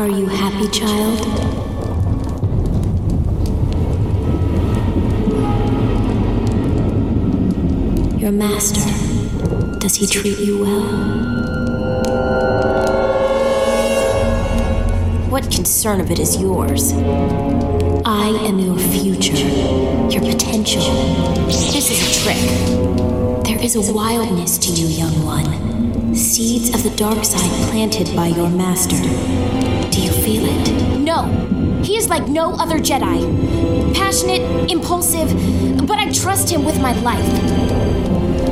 Are 0.00 0.08
you 0.08 0.24
happy, 0.24 0.66
child? 0.70 1.20
Your 8.18 8.32
master, 8.32 8.80
does 9.78 9.96
he 9.96 10.06
treat 10.06 10.38
you 10.38 10.62
well? 10.62 10.80
What 15.28 15.50
concern 15.50 16.00
of 16.00 16.10
it 16.10 16.18
is 16.18 16.40
yours? 16.40 16.94
I 18.06 18.28
am 18.48 18.58
your 18.58 18.78
future, 18.78 19.36
your 19.36 20.22
potential. 20.22 20.80
This 21.44 21.90
is 21.90 22.00
a 22.00 22.22
trick. 22.24 23.44
There 23.44 23.62
is 23.62 23.76
a 23.76 23.92
wildness 23.92 24.56
to 24.56 24.72
you, 24.72 24.86
young 24.86 25.26
one. 25.26 26.14
Seeds 26.14 26.70
of 26.74 26.82
the 26.84 26.96
dark 26.96 27.22
side 27.22 27.70
planted 27.70 28.16
by 28.16 28.28
your 28.28 28.48
master. 28.48 29.69
Do 29.90 30.00
you 30.00 30.12
feel 30.12 30.44
it? 30.46 31.00
No, 31.00 31.24
he 31.82 31.96
is 31.96 32.08
like 32.08 32.28
no 32.28 32.54
other 32.54 32.78
Jedi. 32.78 33.94
Passionate, 33.94 34.70
impulsive, 34.70 35.28
but 35.86 35.98
I 35.98 36.10
trust 36.12 36.48
him 36.48 36.64
with 36.64 36.80
my 36.80 36.92
life. 37.00 37.26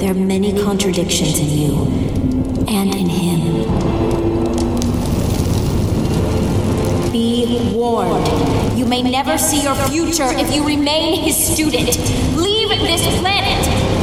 There 0.00 0.10
are 0.10 0.14
many 0.14 0.52
contradictions 0.62 1.38
in 1.38 1.48
you 1.48 1.74
and 2.66 2.94
in 2.94 3.08
him. 3.08 3.40
Be 7.12 7.72
warned. 7.72 8.26
You 8.76 8.86
may 8.86 9.02
never 9.02 9.38
see 9.38 9.62
your 9.62 9.76
future 9.88 10.30
if 10.38 10.52
you 10.52 10.66
remain 10.66 11.22
his 11.22 11.36
student. 11.36 11.96
Leave 12.36 12.70
this 12.70 13.02
planet. 13.20 13.97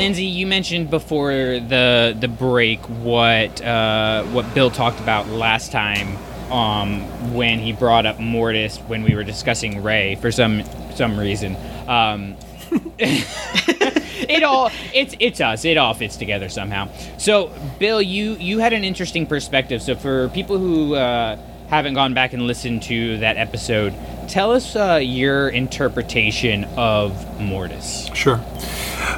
Lindsay, 0.00 0.24
you 0.24 0.46
mentioned 0.46 0.88
before 0.88 1.30
the 1.30 2.16
the 2.18 2.26
break 2.26 2.80
what 2.86 3.60
uh, 3.60 4.24
what 4.24 4.54
Bill 4.54 4.70
talked 4.70 4.98
about 4.98 5.28
last 5.28 5.72
time 5.72 6.16
um, 6.50 7.34
when 7.34 7.58
he 7.58 7.74
brought 7.74 8.06
up 8.06 8.18
Mortis 8.18 8.78
when 8.78 9.02
we 9.02 9.14
were 9.14 9.24
discussing 9.24 9.82
Rey 9.82 10.14
for 10.14 10.32
some 10.32 10.62
some 10.94 11.20
reason. 11.20 11.54
Um, 11.86 12.34
it 12.98 14.42
all 14.42 14.70
it's 14.94 15.14
it's 15.20 15.38
us. 15.38 15.66
It 15.66 15.76
all 15.76 15.92
fits 15.92 16.16
together 16.16 16.48
somehow. 16.48 16.88
So, 17.18 17.52
Bill, 17.78 18.00
you 18.00 18.36
you 18.36 18.58
had 18.58 18.72
an 18.72 18.84
interesting 18.84 19.26
perspective. 19.26 19.82
So, 19.82 19.96
for 19.96 20.30
people 20.30 20.56
who 20.56 20.94
uh, 20.94 21.36
haven't 21.68 21.92
gone 21.92 22.14
back 22.14 22.32
and 22.32 22.46
listened 22.46 22.84
to 22.84 23.18
that 23.18 23.36
episode, 23.36 23.92
tell 24.28 24.52
us 24.52 24.74
uh, 24.74 24.98
your 25.02 25.50
interpretation 25.50 26.64
of 26.78 27.38
Mortis. 27.38 28.08
Sure. 28.14 28.40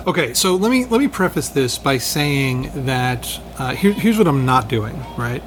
Okay, 0.07 0.35
so 0.35 0.57
let 0.57 0.71
me 0.71 0.85
let 0.85 1.01
me 1.01 1.09
preface 1.09 1.49
this 1.49 1.79
by 1.79 1.99
saying 1.99 2.71
that 2.87 3.41
uh, 3.59 3.75
here, 3.75 3.93
here's 3.93 4.19
what 4.19 4.27
I'm 4.27 4.45
not 4.45 4.69
doing. 4.69 4.99
Right, 5.17 5.43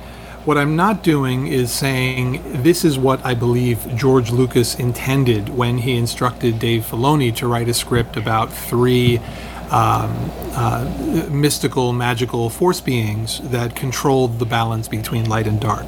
what 0.46 0.58
I'm 0.58 0.76
not 0.76 1.04
doing 1.04 1.48
is 1.48 1.72
saying 1.72 2.62
this 2.62 2.86
is 2.86 2.98
what 2.98 3.26
I 3.26 3.34
believe 3.34 3.86
George 3.96 4.32
Lucas 4.32 4.76
intended 4.76 5.50
when 5.50 5.80
he 5.80 5.96
instructed 5.96 6.60
Dave 6.60 6.84
Filoni 6.84 7.36
to 7.38 7.48
write 7.48 7.68
a 7.68 7.74
script 7.74 8.16
about 8.16 8.54
three 8.54 9.18
um, 9.72 10.32
uh, 10.54 11.28
mystical, 11.32 11.94
magical 11.94 12.50
force 12.50 12.80
beings 12.80 13.42
that 13.50 13.76
controlled 13.76 14.40
the 14.40 14.46
balance 14.46 14.88
between 14.88 15.28
light 15.28 15.48
and 15.48 15.60
dark. 15.60 15.86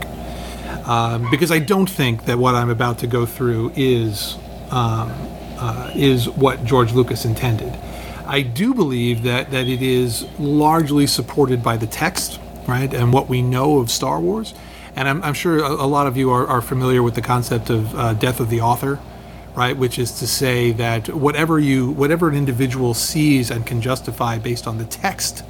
Um, 0.88 1.30
because 1.30 1.52
I 1.52 1.60
don't 1.60 1.90
think 1.90 2.26
that 2.26 2.38
what 2.38 2.56
I'm 2.56 2.70
about 2.70 3.00
to 3.00 3.08
go 3.08 3.26
through 3.26 3.74
is 3.76 4.38
um, 4.72 5.12
uh, 5.60 5.92
is 5.96 6.30
what 6.30 6.64
George 6.64 6.94
Lucas 6.94 7.26
intended. 7.26 7.78
I 8.28 8.42
do 8.42 8.74
believe 8.74 9.24
that 9.24 9.52
that 9.52 9.68
it 9.68 9.82
is 9.82 10.26
largely 10.40 11.08
supported 11.08 11.64
by 11.64 11.78
the 11.78 11.88
text, 11.88 12.40
right, 12.68 12.94
and 12.94 13.14
what 13.14 13.30
we 13.30 13.42
know 13.42 13.80
of 13.80 13.90
Star 13.90 14.20
Wars. 14.20 14.54
And 14.96 15.08
I'm, 15.08 15.24
I'm 15.24 15.34
sure 15.34 15.60
a, 15.60 15.70
a 15.70 15.88
lot 15.88 16.08
of 16.08 16.18
you 16.18 16.32
are, 16.32 16.48
are 16.48 16.62
familiar 16.62 17.04
with 17.04 17.14
the 17.16 17.22
concept 17.22 17.70
of 17.70 17.94
uh, 17.96 18.14
death 18.14 18.40
of 18.40 18.50
the 18.50 18.62
author, 18.62 19.00
right, 19.56 19.78
which 19.78 20.00
is 20.00 20.20
to 20.20 20.28
say 20.28 20.72
that 20.74 21.10
whatever 21.10 21.60
you 21.60 21.92
whatever 21.92 22.30
an 22.30 22.36
individual 22.36 22.94
sees 22.94 23.52
and 23.52 23.66
can 23.66 23.82
justify 23.82 24.38
based 24.38 24.68
on 24.68 24.78
the 24.78 24.86
text 24.86 25.44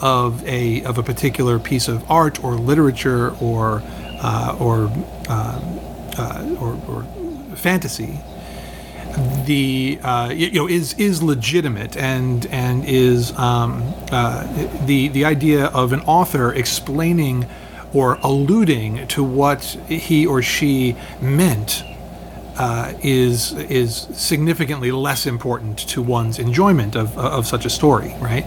of 0.00 0.44
a 0.46 0.82
of 0.84 0.98
a 0.98 1.02
particular 1.02 1.58
piece 1.58 1.88
of 1.88 2.10
art 2.10 2.42
or 2.42 2.54
literature 2.54 3.30
or 3.40 3.82
uh, 4.22 4.56
or, 4.58 4.90
uh, 5.28 5.60
uh, 6.18 6.56
or 6.60 6.80
or 6.88 7.56
fantasy, 7.56 8.18
the 9.44 9.98
uh, 10.02 10.30
you 10.34 10.50
know 10.52 10.68
is 10.68 10.94
is 10.94 11.22
legitimate 11.22 11.96
and 11.96 12.46
and 12.46 12.84
is 12.84 13.36
um, 13.38 13.94
uh, 14.10 14.44
the 14.86 15.08
the 15.08 15.24
idea 15.24 15.66
of 15.66 15.92
an 15.92 16.00
author 16.00 16.52
explaining 16.52 17.46
or 17.92 18.18
alluding 18.22 19.06
to 19.08 19.22
what 19.22 19.62
he 19.88 20.26
or 20.26 20.42
she 20.42 20.96
meant 21.20 21.84
uh, 22.58 22.92
is 23.02 23.52
is 23.52 24.08
significantly 24.12 24.90
less 24.90 25.26
important 25.26 25.78
to 25.78 26.02
one's 26.02 26.38
enjoyment 26.38 26.96
of, 26.96 27.16
of 27.18 27.46
such 27.46 27.64
a 27.64 27.70
story, 27.70 28.14
right? 28.20 28.44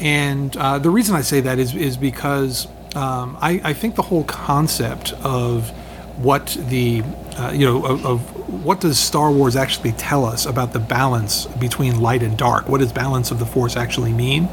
And 0.00 0.56
uh, 0.56 0.78
the 0.78 0.90
reason 0.90 1.14
I 1.14 1.22
say 1.22 1.40
that 1.40 1.58
is 1.58 1.74
is 1.74 1.96
because 1.96 2.66
um, 2.94 3.36
I, 3.40 3.60
I 3.64 3.72
think 3.72 3.96
the 3.96 4.02
whole 4.02 4.24
concept 4.24 5.12
of 5.24 5.70
what 6.18 6.56
the 6.68 7.02
uh, 7.36 7.50
you 7.52 7.66
know 7.66 7.84
of, 7.84 8.04
of 8.06 8.64
what 8.64 8.80
does 8.80 8.98
Star 8.98 9.30
Wars 9.30 9.56
actually 9.56 9.92
tell 9.92 10.24
us 10.24 10.46
about 10.46 10.72
the 10.72 10.78
balance 10.78 11.46
between 11.46 12.00
light 12.00 12.22
and 12.22 12.36
dark? 12.36 12.68
What 12.68 12.78
does 12.78 12.92
balance 12.92 13.30
of 13.30 13.38
the 13.38 13.46
Force 13.46 13.76
actually 13.76 14.12
mean, 14.12 14.48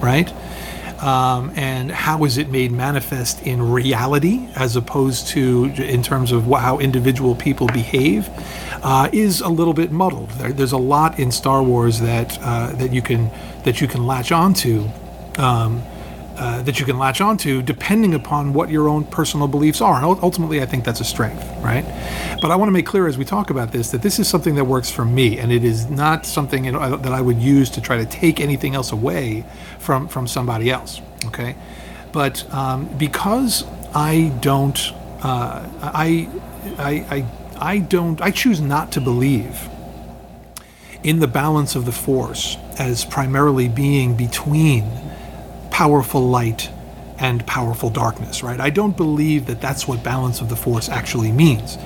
right? 0.00 0.32
Um, 1.02 1.52
and 1.54 1.90
how 1.90 2.24
is 2.24 2.38
it 2.38 2.48
made 2.48 2.72
manifest 2.72 3.42
in 3.42 3.60
reality 3.72 4.48
as 4.54 4.74
opposed 4.74 5.26
to 5.28 5.64
in 5.76 6.02
terms 6.02 6.32
of 6.32 6.44
how 6.44 6.78
individual 6.78 7.34
people 7.34 7.66
behave 7.66 8.30
uh, 8.82 9.10
is 9.12 9.40
a 9.40 9.48
little 9.48 9.74
bit 9.74 9.92
muddled. 9.92 10.30
There, 10.30 10.52
there's 10.52 10.72
a 10.72 10.78
lot 10.78 11.18
in 11.18 11.30
Star 11.30 11.62
Wars 11.62 12.00
that 12.00 12.38
uh, 12.40 12.72
that 12.76 12.92
you 12.92 13.02
can 13.02 13.30
that 13.64 13.80
you 13.80 13.88
can 13.88 14.06
latch 14.06 14.32
onto. 14.32 14.88
Um, 15.36 15.82
uh, 16.36 16.62
that 16.62 16.80
you 16.80 16.86
can 16.86 16.98
latch 16.98 17.20
onto 17.20 17.62
depending 17.62 18.14
upon 18.14 18.52
what 18.52 18.68
your 18.70 18.88
own 18.88 19.04
personal 19.04 19.46
beliefs 19.48 19.80
are. 19.80 19.94
And 19.96 20.04
ultimately, 20.04 20.60
I 20.60 20.66
think 20.66 20.84
that's 20.84 21.00
a 21.00 21.04
strength, 21.04 21.42
right? 21.62 21.84
But 22.40 22.50
I 22.50 22.56
want 22.56 22.68
to 22.68 22.72
make 22.72 22.86
clear 22.86 23.06
as 23.06 23.16
we 23.16 23.24
talk 23.24 23.50
about 23.50 23.72
this 23.72 23.90
that 23.90 24.02
this 24.02 24.18
is 24.18 24.28
something 24.28 24.54
that 24.56 24.64
works 24.64 24.90
for 24.90 25.04
me, 25.04 25.38
and 25.38 25.52
it 25.52 25.64
is 25.64 25.88
not 25.88 26.26
something 26.26 26.64
that 26.64 27.12
I 27.12 27.20
would 27.20 27.38
use 27.38 27.70
to 27.70 27.80
try 27.80 27.96
to 27.96 28.06
take 28.06 28.40
anything 28.40 28.74
else 28.74 28.92
away 28.92 29.44
from 29.78 30.08
from 30.08 30.26
somebody 30.26 30.70
else. 30.70 31.00
Okay, 31.26 31.56
but 32.12 32.52
um, 32.52 32.86
because 32.98 33.64
I 33.94 34.32
don't, 34.40 34.92
uh, 35.22 35.68
I, 35.80 36.28
I, 36.78 36.90
I, 37.10 37.26
I 37.60 37.78
don't, 37.78 38.20
I 38.20 38.32
choose 38.32 38.60
not 38.60 38.90
to 38.92 39.00
believe 39.00 39.68
in 41.04 41.20
the 41.20 41.28
balance 41.28 41.76
of 41.76 41.84
the 41.84 41.92
force 41.92 42.56
as 42.78 43.04
primarily 43.04 43.68
being 43.68 44.16
between 44.16 44.84
powerful 45.74 46.22
light 46.22 46.70
and 47.18 47.44
powerful 47.48 47.90
darkness, 47.90 48.44
right? 48.44 48.60
I 48.60 48.70
don't 48.70 48.96
believe 48.96 49.46
that 49.46 49.60
that's 49.60 49.88
what 49.88 50.04
balance 50.04 50.40
of 50.40 50.48
the 50.48 50.54
force 50.54 50.88
actually 50.88 51.32
means. 51.32 51.76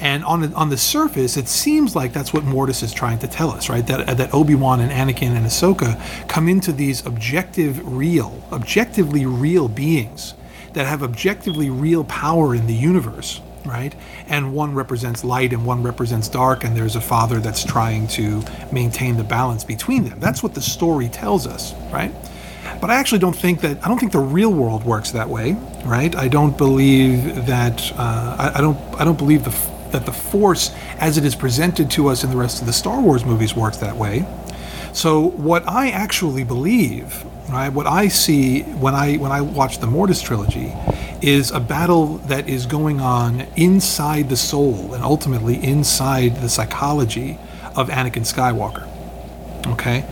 And 0.00 0.24
on 0.24 0.40
the, 0.40 0.52
on 0.54 0.70
the 0.70 0.76
surface, 0.76 1.36
it 1.36 1.46
seems 1.46 1.94
like 1.94 2.12
that's 2.12 2.32
what 2.32 2.42
Mortis 2.42 2.82
is 2.82 2.92
trying 2.92 3.20
to 3.20 3.28
tell 3.28 3.50
us, 3.52 3.68
right? 3.68 3.86
That 3.86 4.16
that 4.16 4.34
Obi 4.34 4.56
Wan 4.56 4.80
and 4.80 4.90
Anakin 4.90 5.36
and 5.36 5.46
Ahsoka 5.46 6.00
come 6.28 6.48
into 6.48 6.72
these 6.72 7.06
objective, 7.06 7.80
real, 7.86 8.42
objectively 8.50 9.24
real 9.24 9.68
beings 9.68 10.34
that 10.72 10.88
have 10.88 11.04
objectively 11.04 11.70
real 11.70 12.02
power 12.02 12.56
in 12.56 12.66
the 12.66 12.74
universe, 12.74 13.40
right? 13.64 13.94
And 14.26 14.52
one 14.52 14.74
represents 14.74 15.22
light 15.22 15.52
and 15.52 15.64
one 15.64 15.84
represents 15.84 16.28
dark, 16.28 16.64
and 16.64 16.76
there's 16.76 16.96
a 16.96 17.00
father 17.00 17.38
that's 17.38 17.62
trying 17.62 18.08
to 18.08 18.42
maintain 18.72 19.16
the 19.16 19.22
balance 19.22 19.62
between 19.62 20.02
them. 20.08 20.18
That's 20.18 20.42
what 20.42 20.54
the 20.54 20.60
story 20.60 21.08
tells 21.08 21.46
us, 21.46 21.72
right? 21.92 22.12
But 22.80 22.90
I 22.90 22.94
actually 22.94 23.18
don't 23.18 23.36
think 23.36 23.60
that 23.62 23.84
I 23.84 23.88
don't 23.88 23.98
think 23.98 24.12
the 24.12 24.18
real 24.18 24.52
world 24.52 24.84
works 24.84 25.10
that 25.12 25.28
way, 25.28 25.56
right? 25.84 26.14
I 26.14 26.28
don't 26.28 26.56
believe 26.56 27.46
that 27.46 27.92
uh, 27.92 28.36
I, 28.38 28.58
I 28.58 28.60
don't 28.60 28.78
I 29.00 29.04
don't 29.04 29.18
believe 29.18 29.44
the 29.44 29.54
that 29.90 30.06
the 30.06 30.12
Force, 30.12 30.70
as 30.98 31.18
it 31.18 31.24
is 31.24 31.34
presented 31.34 31.90
to 31.92 32.08
us 32.08 32.22
in 32.22 32.30
the 32.30 32.36
rest 32.36 32.60
of 32.60 32.66
the 32.66 32.72
Star 32.72 33.00
Wars 33.00 33.24
movies, 33.24 33.56
works 33.56 33.78
that 33.78 33.96
way. 33.96 34.24
So 34.92 35.30
what 35.30 35.68
I 35.68 35.90
actually 35.90 36.44
believe, 36.44 37.24
right, 37.50 37.68
what 37.68 37.86
I 37.86 38.08
see 38.08 38.62
when 38.62 38.94
I 38.94 39.16
when 39.16 39.32
I 39.32 39.40
watch 39.40 39.78
the 39.78 39.86
Mortis 39.86 40.22
trilogy, 40.22 40.72
is 41.20 41.50
a 41.50 41.60
battle 41.60 42.18
that 42.28 42.48
is 42.48 42.66
going 42.66 43.00
on 43.00 43.40
inside 43.56 44.28
the 44.28 44.36
soul 44.36 44.94
and 44.94 45.02
ultimately 45.02 45.62
inside 45.62 46.36
the 46.36 46.48
psychology 46.48 47.38
of 47.76 47.88
Anakin 47.88 48.24
Skywalker. 48.24 48.86
Okay. 49.72 50.04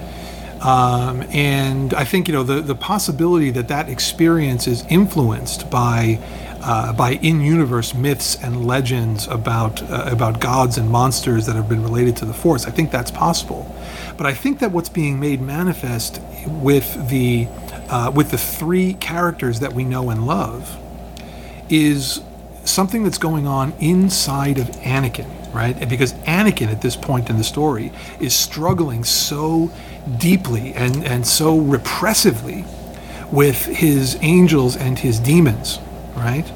Um, 0.60 1.22
and 1.30 1.92
I 1.94 2.04
think 2.04 2.28
you 2.28 2.34
know 2.34 2.42
the 2.42 2.60
the 2.60 2.74
possibility 2.74 3.50
that 3.50 3.68
that 3.68 3.88
experience 3.88 4.66
is 4.66 4.84
influenced 4.88 5.70
by 5.70 6.18
uh, 6.62 6.92
by 6.92 7.12
in-universe 7.12 7.94
myths 7.94 8.42
and 8.42 8.66
legends 8.66 9.28
about 9.28 9.82
uh, 9.82 10.08
about 10.10 10.40
gods 10.40 10.78
and 10.78 10.88
monsters 10.90 11.46
that 11.46 11.56
have 11.56 11.68
been 11.68 11.82
related 11.82 12.16
to 12.16 12.24
the 12.24 12.34
Force. 12.34 12.66
I 12.66 12.70
think 12.70 12.90
that's 12.90 13.10
possible, 13.10 13.72
but 14.16 14.26
I 14.26 14.34
think 14.34 14.60
that 14.60 14.72
what's 14.72 14.88
being 14.88 15.20
made 15.20 15.40
manifest 15.40 16.20
with 16.46 17.08
the 17.10 17.48
uh, 17.88 18.10
with 18.14 18.30
the 18.30 18.38
three 18.38 18.94
characters 18.94 19.60
that 19.60 19.74
we 19.74 19.84
know 19.84 20.10
and 20.10 20.26
love 20.26 20.78
is 21.68 22.22
something 22.64 23.04
that's 23.04 23.18
going 23.18 23.46
on 23.46 23.72
inside 23.78 24.58
of 24.58 24.66
Anakin, 24.82 25.54
right? 25.54 25.88
Because 25.88 26.14
Anakin 26.24 26.68
at 26.68 26.82
this 26.82 26.96
point 26.96 27.30
in 27.30 27.36
the 27.38 27.44
story 27.44 27.92
is 28.20 28.34
struggling 28.34 29.04
so 29.04 29.70
deeply 30.18 30.72
and, 30.74 31.04
and 31.04 31.26
so 31.26 31.58
repressively 31.58 32.64
with 33.32 33.64
his 33.66 34.16
angels 34.22 34.76
and 34.76 34.98
his 34.98 35.18
demons, 35.18 35.78
right? 36.14 36.50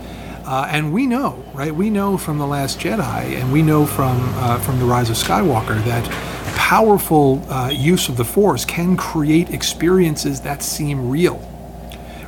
Uh, 0.44 0.66
and 0.70 0.92
we 0.92 1.06
know, 1.06 1.44
right? 1.52 1.74
We 1.74 1.90
know 1.90 2.16
from 2.16 2.38
the 2.38 2.46
Last 2.46 2.78
Jedi, 2.78 3.40
and 3.40 3.52
we 3.52 3.62
know 3.62 3.86
from 3.86 4.18
uh, 4.36 4.58
from 4.58 4.78
the 4.78 4.84
Rise 4.84 5.10
of 5.10 5.16
Skywalker 5.16 5.82
that 5.84 6.04
powerful 6.56 7.42
uh, 7.50 7.68
use 7.68 8.08
of 8.08 8.16
the 8.16 8.24
Force 8.24 8.64
can 8.64 8.96
create 8.96 9.50
experiences 9.50 10.40
that 10.40 10.62
seem 10.62 11.08
real, 11.08 11.40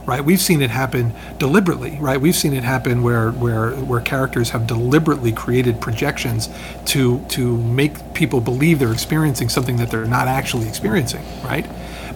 right? 0.07 0.25
We've 0.25 0.41
seen 0.41 0.63
it 0.63 0.71
happen 0.71 1.13
deliberately, 1.39 1.97
right? 2.01 2.21
We've 2.21 2.35
seen 2.35 2.55
it 2.55 2.65
happen 2.65 3.03
where 3.03 3.31
where 3.33 3.71
where 3.73 4.01
characters 4.01 4.51
have 4.51 4.67
deliberately 4.67 5.33
created 5.33 5.81
projections 5.81 6.49
to 6.87 7.25
to 7.31 7.57
make 7.59 8.15
people 8.15 8.41
believe 8.41 8.79
they're 8.79 8.93
experiencing 8.93 9.49
something 9.49 9.77
that 9.77 9.91
they're 9.91 10.05
not 10.05 10.29
actually 10.29 10.69
experiencing, 10.69 11.25
right? 11.45 11.67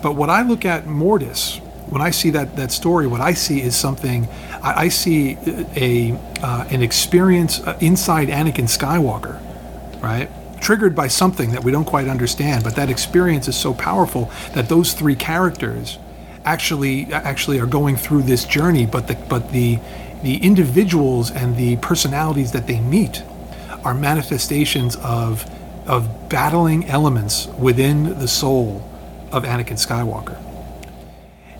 But 0.03 0.13
what 0.17 0.31
I 0.31 0.43
look 0.43 0.65
at 0.65 0.87
Mortis, 0.87 1.59
when 1.89 2.03
I 2.03 2.11
see 2.11 2.31
that 2.31 2.57
that 2.57 2.73
story, 2.73 3.07
what 3.07 3.21
I 3.21 3.35
see 3.35 3.63
is 3.63 3.77
something. 3.77 4.29
I, 4.63 4.85
I 4.85 4.89
see 4.89 5.39
a 5.77 6.19
uh, 6.43 6.67
an 6.71 6.83
experience 6.83 7.61
uh, 7.61 7.79
inside 7.81 8.29
Anakin 8.29 8.67
Skywalker, 8.69 9.41
right? 10.03 10.29
Triggered 10.61 10.97
by 10.97 11.07
something 11.07 11.53
that 11.53 11.63
we 11.63 11.71
don't 11.71 11.85
quite 11.85 12.09
understand, 12.09 12.65
but 12.65 12.75
that 12.75 12.91
experience 12.91 13.47
is 13.47 13.57
so 13.57 13.75
powerful 13.75 14.31
that 14.55 14.69
those 14.69 14.93
three 14.95 15.15
characters 15.15 15.99
actually 16.47 17.13
actually 17.13 17.61
are 17.61 17.67
going 17.67 17.97
through 17.97 18.23
this 18.23 18.45
journey. 18.45 18.87
But 18.87 19.09
the 19.09 19.17
but 19.29 19.53
the 19.53 19.79
the 20.23 20.37
individuals 20.39 21.31
and 21.31 21.57
the 21.57 21.77
personalities 21.77 22.53
that 22.53 22.67
they 22.67 22.81
meet 22.81 23.23
are 23.85 23.95
manifestations 23.95 24.97
of 24.97 25.45
of 25.87 26.29
battling 26.29 26.87
elements 26.87 27.47
within 27.59 28.19
the 28.19 28.29
soul 28.29 28.89
of 29.31 29.45
Anakin 29.45 29.77
Skywalker 29.77 30.43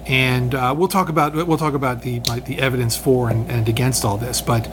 and 0.07 0.55
uh, 0.55 0.75
we'll 0.77 0.89
talk 0.89 1.09
about 1.09 1.35
we'll 1.35 1.59
talk 1.59 1.75
about 1.75 2.03
the 2.03 2.21
the 2.21 2.61
evidence 2.61 2.97
for 2.97 3.29
and, 3.29 3.51
and 3.51 3.69
against 3.69 4.05
all 4.05 4.17
this, 4.17 4.41
but 4.41 4.69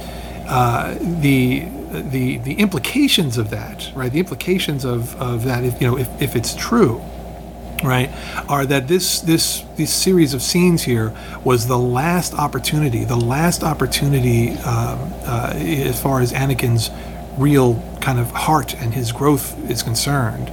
uh, 0.48 0.96
the 1.00 1.66
the 1.92 2.38
the 2.38 2.54
implications 2.56 3.38
of 3.38 3.50
that, 3.50 3.92
right? 3.96 4.12
The 4.12 4.20
implications 4.20 4.86
of, 4.86 5.20
of 5.20 5.44
that, 5.46 5.64
if 5.64 5.82
you 5.82 5.88
know, 5.88 5.98
if, 5.98 6.22
if 6.22 6.36
it's 6.36 6.54
true, 6.56 7.04
right, 7.84 8.10
are 8.50 8.66
that 8.66 8.88
this 8.88 9.20
this 9.22 9.64
this 9.76 9.94
series 9.94 10.34
of 10.34 10.42
scenes 10.42 10.84
here 10.84 11.14
was 11.44 11.68
the 11.68 11.78
last 11.78 12.34
opportunity, 12.34 13.04
the 13.04 13.16
last 13.16 13.64
opportunity 13.64 14.52
um, 14.60 15.14
uh, 15.26 15.54
as 15.56 16.02
far 16.02 16.22
as 16.22 16.34
Anakin's 16.34 16.90
real 17.38 17.82
kind 18.02 18.20
of 18.20 18.32
heart 18.32 18.74
and 18.76 18.94
his 18.94 19.12
growth 19.12 19.58
is 19.70 19.84
concerned, 19.84 20.52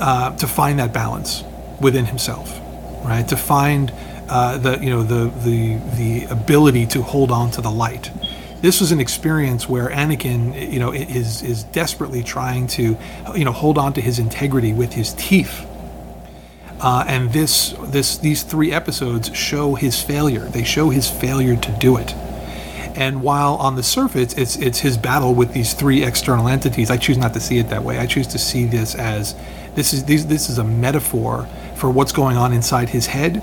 uh, 0.00 0.36
to 0.36 0.46
find 0.46 0.78
that 0.78 0.92
balance 0.92 1.44
within 1.80 2.06
himself 2.06 2.60
right? 3.04 3.28
To 3.28 3.36
find 3.36 3.92
uh, 4.28 4.58
the 4.58 4.78
you 4.78 4.90
know 4.90 5.02
the 5.02 5.30
the 5.44 5.76
the 5.96 6.24
ability 6.32 6.86
to 6.86 7.02
hold 7.02 7.30
on 7.30 7.50
to 7.52 7.60
the 7.60 7.70
light. 7.70 8.10
This 8.60 8.80
was 8.80 8.92
an 8.92 9.00
experience 9.00 9.68
where 9.68 9.90
Anakin, 9.90 10.72
you 10.72 10.80
know, 10.80 10.92
is 10.92 11.42
is 11.42 11.64
desperately 11.64 12.22
trying 12.22 12.66
to, 12.68 12.96
you 13.34 13.44
know, 13.44 13.52
hold 13.52 13.76
on 13.76 13.92
to 13.92 14.00
his 14.00 14.18
integrity 14.18 14.72
with 14.72 14.94
his 14.94 15.12
teeth. 15.14 15.66
Uh, 16.80 17.04
and 17.06 17.32
this 17.32 17.74
this 17.84 18.18
these 18.18 18.42
three 18.42 18.72
episodes 18.72 19.34
show 19.34 19.74
his 19.74 20.02
failure. 20.02 20.40
They 20.40 20.64
show 20.64 20.90
his 20.90 21.08
failure 21.10 21.56
to 21.56 21.72
do 21.78 21.96
it. 21.96 22.14
And 22.96 23.22
while 23.22 23.54
on 23.54 23.74
the 23.76 23.82
surface 23.82 24.34
it's 24.34 24.56
it's 24.56 24.80
his 24.80 24.96
battle 24.96 25.34
with 25.34 25.52
these 25.52 25.72
three 25.74 26.04
external 26.04 26.48
entities, 26.48 26.90
I 26.90 26.96
choose 26.96 27.18
not 27.18 27.32
to 27.34 27.40
see 27.40 27.58
it 27.58 27.68
that 27.70 27.82
way. 27.82 27.98
I 27.98 28.06
choose 28.06 28.26
to 28.28 28.38
see 28.38 28.66
this 28.66 28.94
as 28.94 29.34
this 29.74 29.92
is 29.92 30.04
these, 30.04 30.26
this 30.26 30.48
is 30.48 30.58
a 30.58 30.64
metaphor 30.64 31.48
for 31.74 31.90
what's 31.90 32.12
going 32.12 32.36
on 32.36 32.52
inside 32.52 32.90
his 32.90 33.06
head, 33.06 33.42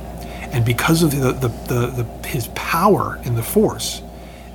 and 0.51 0.63
because 0.63 1.03
of 1.03 1.11
the, 1.11 1.33
the, 1.33 1.49
the, 1.67 2.03
the 2.03 2.27
his 2.27 2.47
power 2.49 3.19
in 3.23 3.35
the 3.35 3.43
force, 3.43 4.01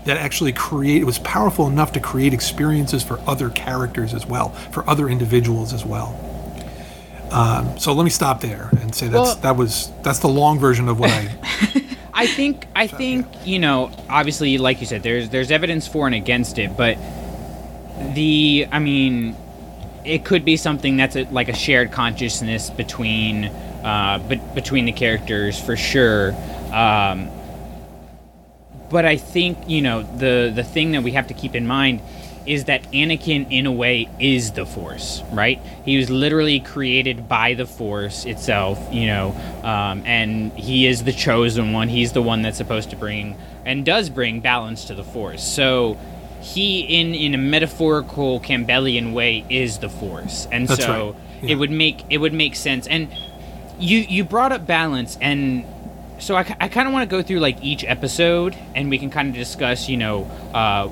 that 0.04 0.16
actually 0.16 0.52
create 0.52 1.02
it 1.02 1.04
was 1.04 1.18
powerful 1.18 1.66
enough 1.66 1.92
to 1.92 2.00
create 2.00 2.32
experiences 2.32 3.02
for 3.02 3.20
other 3.26 3.50
characters 3.50 4.14
as 4.14 4.24
well, 4.24 4.50
for 4.70 4.88
other 4.88 5.08
individuals 5.08 5.72
as 5.72 5.84
well. 5.84 6.35
Um, 7.30 7.78
so 7.78 7.92
let 7.92 8.04
me 8.04 8.10
stop 8.10 8.40
there 8.40 8.70
and 8.80 8.94
say 8.94 9.08
that's 9.08 9.28
Well- 9.30 9.36
that 9.36 9.56
was 9.56 9.90
that's 10.02 10.20
the 10.20 10.28
long 10.28 10.58
version 10.58 10.88
of 10.88 10.98
what 11.00 11.10
I 11.10 11.28
I 12.14 12.26
think 12.26 12.66
I 12.74 12.86
think 12.86 13.26
you 13.44 13.58
know 13.58 13.90
obviously 14.08 14.56
like 14.58 14.80
you 14.80 14.86
said 14.86 15.02
there's 15.02 15.28
there's 15.28 15.50
evidence 15.50 15.86
for 15.86 16.06
and 16.06 16.14
against 16.14 16.58
it, 16.58 16.76
but 16.76 16.96
the 18.14 18.66
I 18.70 18.78
mean, 18.78 19.36
it 20.04 20.24
could 20.24 20.44
be 20.44 20.56
something 20.56 20.96
that's 20.96 21.16
a, 21.16 21.24
like 21.24 21.48
a 21.48 21.54
shared 21.54 21.92
consciousness 21.92 22.70
between 22.70 23.46
uh, 23.46 24.22
but 24.28 24.54
between 24.54 24.84
the 24.84 24.92
characters 24.92 25.60
for 25.60 25.76
sure. 25.76 26.34
Um, 26.72 27.30
but 28.90 29.04
I 29.04 29.16
think 29.16 29.68
you 29.68 29.82
know 29.82 30.02
the 30.02 30.52
the 30.54 30.64
thing 30.64 30.92
that 30.92 31.02
we 31.02 31.12
have 31.12 31.28
to 31.28 31.34
keep 31.34 31.54
in 31.54 31.66
mind 31.66 32.00
is 32.46 32.64
that 32.64 32.82
Anakin, 32.92 33.50
in 33.50 33.66
a 33.66 33.72
way, 33.72 34.08
is 34.18 34.52
the 34.52 34.64
Force, 34.66 35.22
right? 35.32 35.60
He 35.84 35.96
was 35.96 36.10
literally 36.10 36.60
created 36.60 37.28
by 37.28 37.54
the 37.54 37.66
Force 37.66 38.24
itself, 38.24 38.78
you 38.92 39.06
know, 39.06 39.34
um, 39.62 40.02
and 40.06 40.52
he 40.52 40.86
is 40.86 41.04
the 41.04 41.12
chosen 41.12 41.72
one. 41.72 41.88
He's 41.88 42.12
the 42.12 42.22
one 42.22 42.42
that's 42.42 42.56
supposed 42.56 42.90
to 42.90 42.96
bring 42.96 43.36
and 43.64 43.84
does 43.84 44.08
bring 44.10 44.40
balance 44.40 44.84
to 44.86 44.94
the 44.94 45.04
Force. 45.04 45.42
So 45.44 45.98
he, 46.40 46.80
in 46.82 47.14
in 47.14 47.34
a 47.34 47.38
metaphorical 47.38 48.40
Campbellian 48.40 49.12
way, 49.12 49.44
is 49.50 49.78
the 49.78 49.88
Force, 49.88 50.46
and 50.52 50.68
That's 50.68 50.84
so 50.84 51.10
right. 51.10 51.14
Yeah. 51.42 51.50
it 51.50 51.54
would 51.56 51.70
make 51.70 52.04
it 52.10 52.18
would 52.18 52.32
make 52.34 52.54
sense. 52.54 52.86
And 52.86 53.08
you 53.78 53.98
you 53.98 54.24
brought 54.24 54.52
up 54.52 54.66
balance 54.66 55.18
and 55.20 55.64
so 56.18 56.34
I, 56.34 56.56
I 56.58 56.68
kind 56.68 56.88
of 56.88 56.94
want 56.94 57.08
to 57.08 57.14
go 57.14 57.22
through 57.22 57.40
like 57.40 57.62
each 57.62 57.84
episode 57.84 58.56
and 58.74 58.88
we 58.88 58.98
can 58.98 59.10
kind 59.10 59.28
of 59.28 59.34
discuss 59.34 59.88
you 59.88 59.98
know 59.98 60.24
uh, 60.54 60.88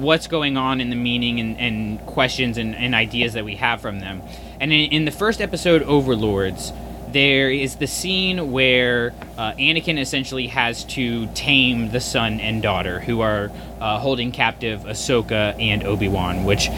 what's 0.00 0.26
going 0.26 0.56
on 0.56 0.80
in 0.80 0.90
the 0.90 0.96
meaning 0.96 1.40
and, 1.40 1.58
and 1.58 2.06
questions 2.06 2.58
and, 2.58 2.74
and 2.74 2.94
ideas 2.94 3.34
that 3.34 3.44
we 3.44 3.56
have 3.56 3.80
from 3.80 4.00
them 4.00 4.22
and 4.60 4.72
in, 4.72 4.92
in 4.92 5.04
the 5.04 5.10
first 5.10 5.40
episode 5.40 5.82
overlords 5.82 6.72
there 7.08 7.50
is 7.50 7.76
the 7.76 7.86
scene 7.86 8.50
where 8.50 9.14
uh, 9.38 9.52
Anakin 9.52 9.98
essentially 9.98 10.48
has 10.48 10.84
to 10.84 11.26
tame 11.28 11.90
the 11.90 12.00
son 12.00 12.40
and 12.40 12.62
daughter 12.62 13.00
who 13.00 13.20
are 13.20 13.50
uh, 13.80 13.98
holding 13.98 14.32
captive 14.32 14.80
Ahsoka 14.80 15.58
and 15.60 15.84
Obi-Wan 15.84 16.44
which 16.44 16.68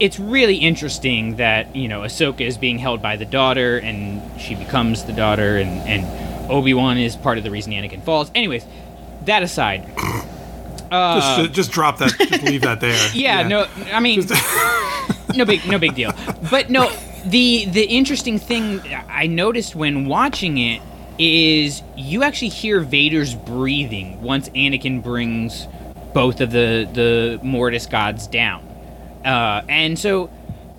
it's 0.00 0.18
really 0.18 0.56
interesting 0.56 1.36
that 1.36 1.74
you 1.74 1.88
know 1.88 2.00
Ahsoka 2.00 2.40
is 2.40 2.58
being 2.58 2.78
held 2.78 3.02
by 3.02 3.16
the 3.16 3.24
daughter, 3.24 3.78
and 3.78 4.22
she 4.40 4.54
becomes 4.54 5.04
the 5.04 5.12
daughter, 5.12 5.56
and 5.56 5.88
and 5.88 6.50
Obi 6.50 6.74
Wan 6.74 6.98
is 6.98 7.16
part 7.16 7.38
of 7.38 7.44
the 7.44 7.50
reason 7.50 7.72
Anakin 7.72 8.02
falls. 8.02 8.30
Anyways, 8.34 8.64
that 9.24 9.42
aside, 9.42 9.88
uh, 10.90 11.42
just, 11.42 11.54
just 11.54 11.72
drop 11.72 11.98
that. 11.98 12.16
Just 12.18 12.42
leave 12.42 12.62
that 12.62 12.80
there. 12.80 13.10
yeah, 13.14 13.46
no, 13.46 13.66
I 13.92 14.00
mean, 14.00 14.24
no 15.34 15.44
big, 15.44 15.66
no 15.66 15.78
big 15.78 15.94
deal. 15.94 16.12
But 16.50 16.70
no, 16.70 16.90
the 17.24 17.66
the 17.66 17.84
interesting 17.84 18.38
thing 18.38 18.80
I 19.08 19.26
noticed 19.26 19.74
when 19.74 20.06
watching 20.06 20.58
it 20.58 20.82
is 21.18 21.82
you 21.96 22.22
actually 22.22 22.50
hear 22.50 22.80
Vader's 22.80 23.34
breathing 23.34 24.22
once 24.22 24.48
Anakin 24.50 25.02
brings 25.02 25.66
both 26.14 26.40
of 26.40 26.50
the 26.50 26.88
the 26.92 27.40
Mortis 27.42 27.86
gods 27.86 28.26
down, 28.26 28.62
uh, 29.24 29.62
and 29.68 29.98
so 29.98 30.30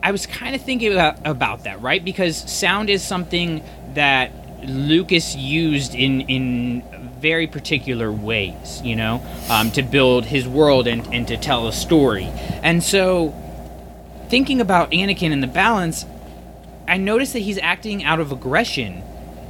I 0.02 0.12
was 0.12 0.26
kind 0.26 0.56
of 0.56 0.62
thinking 0.62 0.94
about, 0.94 1.18
about 1.26 1.64
that, 1.66 1.82
right? 1.82 2.04
Because 2.04 2.38
sound 2.38 2.90
is 2.90 3.04
something 3.04 3.64
that 3.94 4.32
Lucas 4.66 5.36
used 5.36 5.96
in 5.96 6.22
in 6.22 6.84
very 7.20 7.48
particular 7.48 8.12
ways, 8.12 8.82
you 8.84 8.96
know, 8.96 9.22
um, 9.50 9.72
to 9.72 9.84
build 9.84 10.26
his 10.26 10.48
world 10.48 10.88
and, 10.88 11.06
and 11.14 11.28
to 11.28 11.38
tell 11.38 11.68
a 11.68 11.74
story. 11.74 12.26
And 12.64 12.84
so, 12.84 13.34
thinking 14.30 14.62
about 14.62 14.92
Anakin 14.92 15.32
and 15.32 15.44
the 15.44 15.48
balance, 15.48 16.06
I 16.88 16.98
noticed 16.98 17.34
that 17.34 17.40
he's 17.40 17.60
acting 17.60 18.04
out 18.04 18.20
of 18.20 18.32
aggression 18.32 19.04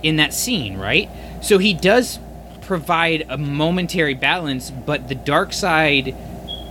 in 0.03 0.17
that 0.17 0.33
scene, 0.33 0.77
right? 0.77 1.09
So 1.41 1.57
he 1.57 1.73
does 1.73 2.19
provide 2.61 3.25
a 3.29 3.37
momentary 3.37 4.13
balance, 4.13 4.69
but 4.71 5.07
the 5.07 5.15
dark 5.15 5.53
side 5.53 6.15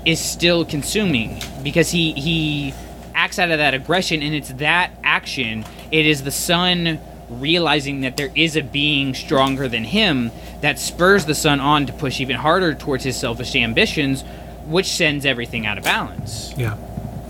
is 0.07 0.21
still 0.21 0.65
consuming 0.65 1.43
because 1.63 1.91
he 1.91 2.13
he 2.13 2.73
acts 3.15 3.39
out 3.39 3.51
of 3.51 3.59
that 3.59 3.75
aggression 3.75 4.23
and 4.23 4.35
it's 4.35 4.51
that 4.51 4.93
action 5.03 5.65
it 5.91 6.07
is 6.07 6.23
the 6.23 6.31
son 6.31 7.01
realizing 7.29 8.01
that 8.03 8.17
there 8.17 8.31
is 8.35 8.57
a 8.57 8.63
being 8.63 9.15
stronger 9.15 9.69
than 9.69 9.85
him 9.85 10.31
that 10.61 10.79
spurs 10.79 11.27
the 11.27 11.35
son 11.35 11.61
on 11.61 11.87
to 11.87 11.93
push 11.93 12.21
even 12.21 12.37
harder 12.37 12.75
towards 12.75 13.05
his 13.05 13.17
selfish 13.17 13.55
ambitions 13.55 14.25
which 14.67 14.87
sends 14.87 15.25
everything 15.25 15.67
out 15.67 15.79
of 15.79 15.85
balance 15.85 16.53
Yeah, 16.57 16.77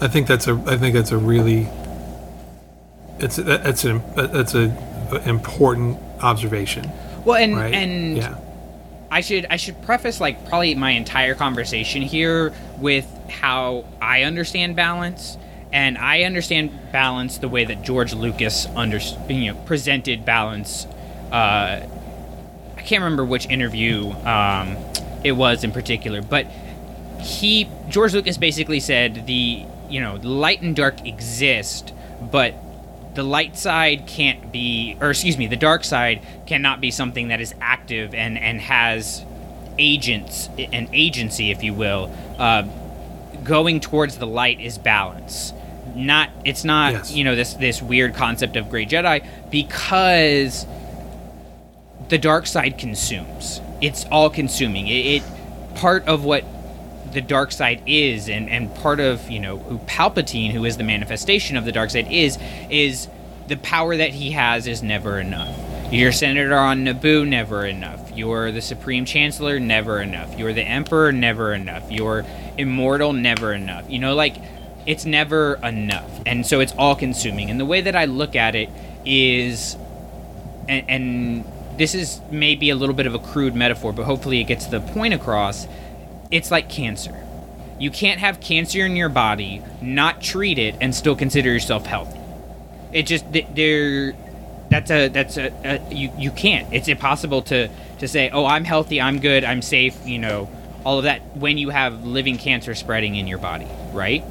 I 0.00 0.08
think 0.08 0.26
that's 0.26 0.46
a. 0.48 0.54
I 0.66 0.76
think 0.76 0.94
that's 0.94 1.10
a 1.12 1.18
really. 1.18 1.68
It's 3.18 3.36
that's 3.36 3.84
an 3.84 4.02
that's 4.14 4.54
a 4.54 4.72
important 5.26 5.98
observation. 6.20 6.90
well 7.24 7.36
and 7.36 7.56
Right? 7.56 7.74
and 7.74 8.16
Yeah. 8.16 8.36
I 9.10 9.22
should 9.22 9.46
I 9.50 9.56
should 9.56 9.80
preface 9.82 10.20
like 10.20 10.48
probably 10.48 10.74
my 10.74 10.90
entire 10.90 11.34
conversation 11.34 12.02
here 12.02 12.52
with 12.78 13.06
how 13.28 13.84
I 14.00 14.22
understand 14.22 14.76
balance, 14.76 15.36
and 15.72 15.98
I 15.98 16.22
understand 16.22 16.92
balance 16.92 17.38
the 17.38 17.48
way 17.48 17.64
that 17.64 17.82
George 17.82 18.14
Lucas 18.14 18.66
under 18.74 18.98
you 19.28 19.52
know 19.52 19.60
presented 19.66 20.24
balance. 20.24 20.86
Uh, 21.30 21.86
I 22.76 22.82
can't 22.82 23.02
remember 23.02 23.24
which 23.24 23.46
interview 23.46 24.10
um, 24.24 24.76
it 25.22 25.32
was 25.32 25.64
in 25.64 25.72
particular, 25.72 26.22
but 26.22 26.46
he 27.20 27.68
George 27.88 28.14
Lucas 28.14 28.38
basically 28.38 28.80
said 28.80 29.26
the 29.26 29.64
you 29.88 30.00
know 30.00 30.16
light 30.22 30.62
and 30.62 30.74
dark 30.74 31.06
exist, 31.06 31.92
but 32.20 32.54
the 33.14 33.22
light 33.22 33.56
side 33.56 34.06
can't 34.06 34.52
be 34.52 34.96
or 35.00 35.10
excuse 35.10 35.36
me 35.36 35.48
the 35.48 35.56
dark 35.56 35.82
side 35.82 36.22
cannot 36.46 36.80
be 36.80 36.90
something 36.90 37.28
that 37.28 37.40
is 37.40 37.52
active 37.60 38.14
and 38.14 38.38
and 38.38 38.60
has 38.60 39.24
agents 39.76 40.48
an 40.56 40.88
agency 40.92 41.50
if 41.50 41.62
you 41.62 41.74
will 41.74 42.14
uh, 42.38 42.62
going 43.42 43.80
towards 43.80 44.18
the 44.18 44.26
light 44.26 44.60
is 44.60 44.78
balance 44.78 45.52
not 45.96 46.30
it's 46.44 46.64
not 46.64 46.92
Yes. 46.92 47.12
you 47.12 47.24
know 47.24 47.34
this 47.34 47.54
this 47.54 47.82
weird 47.82 48.14
concept 48.14 48.56
of 48.56 48.70
great 48.70 48.88
jedi 48.88 49.24
because 49.50 50.66
the 52.08 52.18
dark 52.18 52.46
side 52.46 52.78
consumes. 52.78 53.60
It's 53.80 54.04
all 54.06 54.30
consuming. 54.30 54.86
It, 54.88 55.22
it 55.22 55.22
part 55.74 56.06
of 56.08 56.24
what 56.24 56.44
the 57.12 57.20
dark 57.20 57.52
side 57.52 57.82
is 57.86 58.28
and, 58.28 58.50
and 58.50 58.74
part 58.76 59.00
of 59.00 59.30
you 59.30 59.40
know 59.40 59.58
who 59.58 59.78
palpatine 59.80 60.52
who 60.52 60.64
is 60.64 60.76
the 60.76 60.84
manifestation 60.84 61.56
of 61.56 61.64
the 61.64 61.72
dark 61.72 61.90
side 61.90 62.10
is 62.10 62.38
is 62.68 63.08
the 63.46 63.56
power 63.56 63.96
that 63.96 64.10
he 64.10 64.32
has 64.32 64.66
is 64.66 64.82
never 64.82 65.18
enough. 65.18 65.58
You're 65.90 66.12
senator 66.12 66.56
on 66.56 66.84
naboo 66.84 67.26
never 67.26 67.64
enough. 67.64 68.10
You're 68.14 68.52
the 68.52 68.60
supreme 68.60 69.06
chancellor 69.06 69.58
never 69.58 70.02
enough. 70.02 70.38
You're 70.38 70.52
the 70.52 70.62
emperor 70.62 71.12
never 71.12 71.54
enough. 71.54 71.90
You're 71.90 72.26
immortal 72.58 73.14
never 73.14 73.54
enough. 73.54 73.88
You 73.88 73.98
know 74.00 74.14
like 74.14 74.36
it's 74.88 75.04
never 75.04 75.54
enough 75.62 76.10
and 76.26 76.44
so 76.44 76.58
it's 76.58 76.72
all 76.72 76.96
consuming 76.96 77.50
and 77.50 77.60
the 77.60 77.64
way 77.64 77.80
that 77.80 77.94
i 77.94 78.04
look 78.06 78.34
at 78.34 78.56
it 78.56 78.68
is 79.04 79.76
and, 80.68 80.84
and 80.88 81.44
this 81.78 81.94
is 81.94 82.20
maybe 82.30 82.70
a 82.70 82.76
little 82.76 82.94
bit 82.94 83.06
of 83.06 83.14
a 83.14 83.18
crude 83.18 83.54
metaphor, 83.54 83.92
but 83.92 84.04
hopefully 84.04 84.40
it 84.40 84.44
gets 84.44 84.66
the 84.66 84.80
point 84.80 85.14
across. 85.14 85.66
It's 86.30 86.50
like 86.50 86.68
cancer. 86.68 87.24
You 87.78 87.90
can't 87.90 88.18
have 88.18 88.40
cancer 88.40 88.84
in 88.84 88.96
your 88.96 89.08
body, 89.08 89.62
not 89.80 90.20
treat 90.20 90.58
it, 90.58 90.74
and 90.80 90.94
still 90.94 91.14
consider 91.14 91.52
yourself 91.52 91.86
healthy. 91.86 92.18
It 92.92 93.04
just 93.04 93.32
th- 93.32 93.46
there. 93.54 94.14
That's 94.70 94.90
a 94.90 95.08
that's 95.08 95.36
a, 95.38 95.52
a 95.64 95.94
you 95.94 96.10
you 96.18 96.30
can't. 96.32 96.70
It's 96.72 96.88
impossible 96.88 97.42
to 97.42 97.68
to 98.00 98.08
say, 98.08 98.28
oh, 98.30 98.44
I'm 98.44 98.64
healthy, 98.64 99.00
I'm 99.00 99.20
good, 99.20 99.44
I'm 99.44 99.62
safe. 99.62 99.96
You 100.04 100.18
know, 100.18 100.50
all 100.84 100.98
of 100.98 101.04
that 101.04 101.36
when 101.36 101.56
you 101.56 101.70
have 101.70 102.04
living 102.04 102.36
cancer 102.38 102.74
spreading 102.74 103.14
in 103.14 103.28
your 103.28 103.38
body, 103.38 103.68
right? 103.92 104.24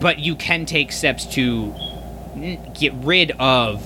But 0.00 0.18
you 0.18 0.36
can 0.36 0.66
take 0.66 0.92
steps 0.92 1.24
to 1.34 1.74
get 2.74 2.92
rid 2.94 3.30
of 3.32 3.82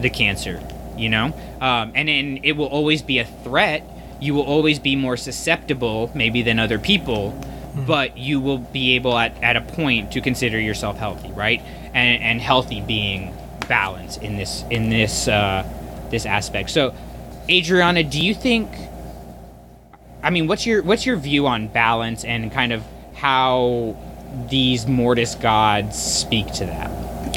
the 0.00 0.10
cancer 0.10 0.60
you 0.96 1.08
know? 1.08 1.26
Um, 1.60 1.92
and 1.94 2.08
then 2.08 2.40
it 2.42 2.52
will 2.52 2.66
always 2.66 3.02
be 3.02 3.18
a 3.18 3.24
threat. 3.24 3.82
You 4.20 4.34
will 4.34 4.42
always 4.42 4.78
be 4.78 4.96
more 4.96 5.16
susceptible 5.16 6.10
maybe 6.14 6.42
than 6.42 6.58
other 6.58 6.78
people 6.78 7.38
but 7.76 8.16
you 8.16 8.40
will 8.40 8.58
be 8.58 8.94
able 8.94 9.18
at, 9.18 9.36
at 9.42 9.56
a 9.56 9.60
point 9.60 10.12
to 10.12 10.20
consider 10.20 10.60
yourself 10.60 10.96
healthy 10.96 11.32
right? 11.32 11.60
And, 11.92 12.22
and 12.22 12.40
healthy 12.40 12.80
being 12.80 13.34
balance 13.68 14.16
in 14.16 14.36
this 14.36 14.62
in 14.70 14.90
this 14.90 15.26
uh, 15.26 15.66
this 16.10 16.24
aspect. 16.24 16.70
So 16.70 16.94
adriana 17.50 18.02
do 18.02 18.24
you 18.24 18.34
think 18.34 18.70
i 20.22 20.30
mean 20.30 20.46
what's 20.46 20.64
your 20.64 20.82
what's 20.82 21.04
your 21.04 21.16
view 21.16 21.46
on 21.46 21.68
balance 21.68 22.24
and 22.24 22.50
kind 22.50 22.72
of 22.72 22.82
how 23.16 23.94
these 24.48 24.86
mortis 24.86 25.34
gods 25.34 26.00
speak 26.00 26.46
to 26.54 26.66
that 26.66 26.90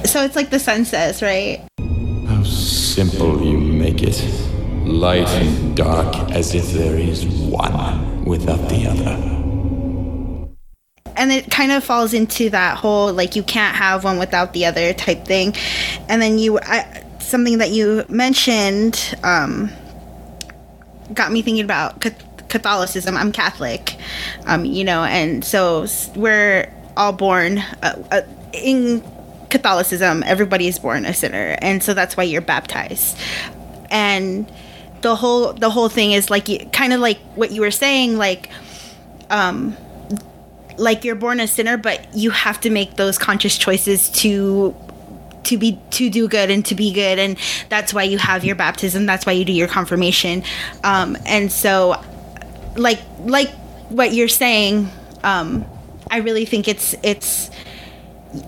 So 0.07 0.23
it's 0.23 0.35
like 0.35 0.49
the 0.49 0.59
son 0.59 0.85
says, 0.85 1.21
right? 1.21 1.61
How 2.27 2.43
simple 2.43 3.41
you 3.43 3.57
make 3.57 4.03
it. 4.03 4.21
Light 4.85 5.27
and 5.29 5.75
dark 5.75 6.15
as 6.31 6.53
if 6.55 6.71
there 6.71 6.97
is 6.97 7.25
one 7.25 8.23
without 8.25 8.69
the 8.69 8.87
other. 8.87 9.37
and 11.17 11.31
it 11.31 11.49
kind 11.49 11.71
of 11.71 11.83
falls 11.83 12.13
into 12.13 12.49
that 12.51 12.77
whole 12.77 13.11
like 13.11 13.35
you 13.35 13.43
can't 13.43 13.75
have 13.75 14.03
one 14.03 14.19
without 14.19 14.53
the 14.53 14.65
other 14.65 14.93
type 14.93 15.25
thing 15.25 15.53
and 16.07 16.21
then 16.21 16.37
you 16.37 16.59
I, 16.61 17.03
something 17.19 17.57
that 17.57 17.71
you 17.71 18.05
mentioned 18.07 19.15
um, 19.23 19.71
got 21.13 21.31
me 21.31 21.41
thinking 21.41 21.65
about 21.65 21.99
catholicism 22.49 23.17
i'm 23.17 23.31
catholic 23.31 23.97
um, 24.45 24.63
you 24.63 24.83
know 24.83 25.03
and 25.03 25.43
so 25.43 25.87
we're 26.15 26.71
all 26.97 27.13
born 27.13 27.59
uh, 27.81 28.03
uh, 28.11 28.21
in 28.53 29.03
Catholicism. 29.49 30.23
Everybody 30.25 30.67
is 30.67 30.79
born 30.79 31.05
a 31.05 31.13
sinner, 31.13 31.57
and 31.61 31.81
so 31.81 31.93
that's 31.93 32.17
why 32.17 32.23
you're 32.23 32.41
baptized. 32.41 33.17
And 33.89 34.51
the 35.01 35.15
whole 35.15 35.53
the 35.53 35.69
whole 35.69 35.89
thing 35.89 36.11
is 36.11 36.29
like 36.29 36.73
kind 36.73 36.93
of 36.93 36.99
like 36.99 37.19
what 37.35 37.51
you 37.51 37.61
were 37.61 37.71
saying, 37.71 38.17
like 38.17 38.49
um 39.29 39.77
like 40.77 41.03
you're 41.03 41.15
born 41.15 41.39
a 41.39 41.47
sinner, 41.47 41.77
but 41.77 42.13
you 42.15 42.31
have 42.31 42.59
to 42.61 42.69
make 42.69 42.95
those 42.95 43.17
conscious 43.17 43.57
choices 43.57 44.09
to 44.09 44.75
to 45.43 45.57
be 45.57 45.79
to 45.91 46.09
do 46.09 46.27
good 46.27 46.51
and 46.51 46.65
to 46.65 46.75
be 46.75 46.91
good 46.91 47.17
and 47.17 47.37
that's 47.69 47.93
why 47.93 48.03
you 48.03 48.17
have 48.17 48.43
your 48.43 48.55
baptism 48.55 49.05
that's 49.05 49.25
why 49.25 49.31
you 49.31 49.45
do 49.45 49.53
your 49.53 49.67
confirmation 49.67 50.43
um, 50.83 51.17
and 51.25 51.49
so 51.49 51.95
like 52.75 52.99
like 53.19 53.49
what 53.87 54.13
you're 54.13 54.27
saying 54.27 54.89
um, 55.23 55.65
i 56.11 56.17
really 56.17 56.45
think 56.45 56.67
it's 56.67 56.95
it's 57.03 57.49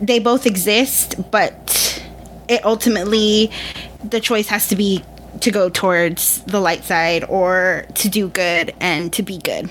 they 0.01 0.19
both 0.19 0.45
exist 0.45 1.15
but 1.31 2.03
it 2.47 2.63
ultimately 2.65 3.51
the 4.03 4.19
choice 4.19 4.47
has 4.47 4.67
to 4.67 4.75
be 4.75 5.03
to 5.39 5.51
go 5.51 5.69
towards 5.69 6.41
the 6.43 6.59
light 6.59 6.83
side 6.83 7.23
or 7.25 7.85
to 7.93 8.09
do 8.09 8.27
good 8.29 8.73
and 8.79 9.13
to 9.13 9.23
be 9.23 9.37
good 9.37 9.69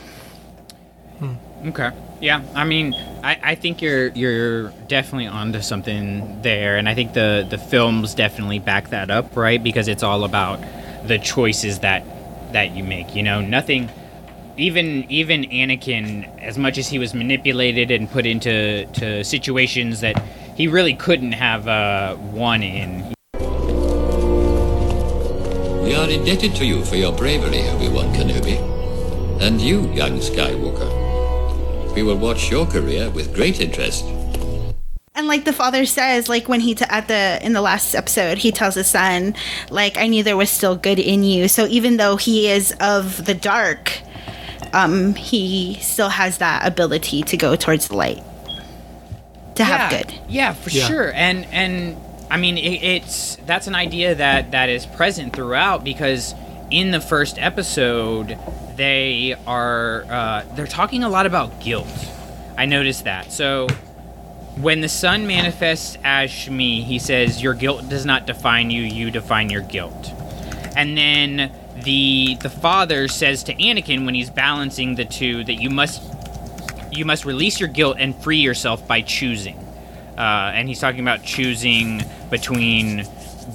hmm. 1.19 1.35
Okay. 1.67 1.91
Yeah, 2.21 2.43
I 2.55 2.65
mean, 2.65 2.95
I, 3.23 3.39
I 3.43 3.55
think 3.55 3.83
you're 3.83 4.09
you're 4.09 4.71
definitely 4.89 5.27
onto 5.27 5.61
something 5.61 6.43
there, 6.43 6.77
and 6.77 6.89
I 6.89 6.95
think 6.95 7.13
the 7.13 7.47
the 7.49 7.59
films 7.59 8.15
definitely 8.15 8.59
back 8.59 8.91
that 8.91 9.11
up, 9.11 9.37
right? 9.37 9.63
Because 9.63 9.89
it's 9.89 10.03
all 10.03 10.25
about 10.25 10.61
the 11.07 11.19
choices 11.19 11.81
that 11.81 12.05
that 12.53 12.77
you 12.77 12.85
make. 12.85 13.15
You 13.15 13.23
know, 13.23 13.41
nothing. 13.41 13.91
Even 14.59 15.09
even 15.09 15.45
Anakin, 15.45 16.27
as 16.41 16.59
much 16.59 16.79
as 16.79 16.89
he 16.89 16.99
was 16.99 17.15
manipulated 17.15 17.93
and 17.93 18.11
put 18.11 18.27
into 18.27 18.87
to 18.87 19.23
situations 19.23 20.01
that 20.01 20.21
he 20.57 20.67
really 20.67 20.95
couldn't 20.95 21.31
have 21.31 21.69
uh, 21.69 22.17
won 22.33 22.65
in. 22.65 23.15
We 25.85 25.95
are 25.95 26.11
indebted 26.11 26.57
to 26.57 26.67
you 26.67 26.85
for 26.85 26.97
your 26.97 27.13
bravery, 27.13 27.69
Obi-Wan 27.69 28.13
Kenobi. 28.13 28.59
And 29.41 29.61
you, 29.61 29.89
young 29.93 30.19
Skywalker. 30.19 31.95
We 31.95 32.03
will 32.03 32.19
watch 32.19 32.51
your 32.51 32.67
career 32.67 33.11
with 33.11 33.33
great 33.35 33.61
interest. 33.61 34.05
and 35.15 35.27
like 35.27 35.45
the 35.45 35.53
father 35.53 35.85
says 35.85 36.29
like 36.29 36.49
when 36.49 36.61
he 36.61 36.75
t- 36.75 36.85
at 36.89 37.09
the 37.09 37.39
in 37.43 37.53
the 37.53 37.61
last 37.61 37.95
episode 37.95 38.39
he 38.39 38.53
tells 38.53 38.77
his 38.77 38.87
son 38.87 39.35
like 39.69 39.99
i 39.99 40.07
knew 40.07 40.23
there 40.23 40.37
was 40.37 40.49
still 40.49 40.77
good 40.77 41.01
in 41.01 41.25
you 41.25 41.49
so 41.49 41.67
even 41.67 41.97
though 41.97 42.17
he 42.17 42.49
is 42.49 42.73
of 42.81 43.25
the 43.25 43.35
dark 43.35 44.01
um 44.73 45.15
he 45.15 45.75
still 45.81 46.09
has 46.11 46.39
that 46.39 46.67
ability 46.67 47.23
to 47.23 47.37
go 47.37 47.57
towards 47.57 47.89
the 47.89 47.97
light 47.97 48.23
to 49.57 49.65
have 49.65 49.91
good 49.91 50.15
Yeah, 50.29 50.53
for 50.53 50.71
Yeah. 50.71 50.87
sure. 50.87 51.13
And 51.13 51.47
and 51.53 51.97
I 52.31 52.37
mean, 52.37 52.59
it, 52.59 52.83
it's 52.83 53.37
that's 53.47 53.67
an 53.67 53.75
idea 53.75 54.15
that 54.15 54.51
that 54.53 54.69
is 54.69 54.87
present 54.87 55.33
throughout 55.35 55.83
because 55.83 56.35
in 56.71 56.91
the 56.91 57.01
first 57.01 57.39
episode 57.39 58.39
they 58.77 59.35
are 59.47 60.05
uh, 60.09 60.45
they're 60.55 60.67
talking 60.67 61.03
a 61.03 61.09
lot 61.09 61.27
about 61.27 61.59
guilt. 61.61 61.89
I 62.57 62.67
noticed 62.67 63.05
that. 63.05 63.33
So 63.33 63.67
when 64.57 64.81
the 64.81 64.89
son 64.89 65.27
manifests 65.27 65.97
as 66.05 66.31
Shmi, 66.31 66.85
he 66.85 66.99
says, 66.99 67.43
"Your 67.43 67.55
guilt 67.55 67.89
does 67.89 68.05
not 68.05 68.27
define 68.27 68.71
you; 68.71 68.83
you 68.83 69.11
define 69.11 69.51
your 69.51 69.63
guilt." 69.63 70.13
And 70.77 70.97
then 70.97 71.51
the 71.85 72.37
the 72.41 72.51
father 72.51 73.09
says 73.09 73.43
to 73.45 73.55
Anakin 73.55 74.05
when 74.05 74.15
he's 74.15 74.31
balancing 74.31 74.95
the 74.95 75.05
two 75.05 75.45
that 75.45 75.55
you 75.55 75.71
must 75.71 76.03
you 76.93 77.05
must 77.05 77.25
release 77.25 77.61
your 77.61 77.69
guilt 77.69 77.97
and 77.99 78.15
free 78.17 78.39
yourself 78.39 78.87
by 78.87 79.03
choosing. 79.03 79.57
Uh, 80.17 80.51
and 80.55 80.69
he's 80.69 80.81
talking 80.81 81.01
about 81.01 81.23
choosing 81.23 82.03
between 82.31 83.07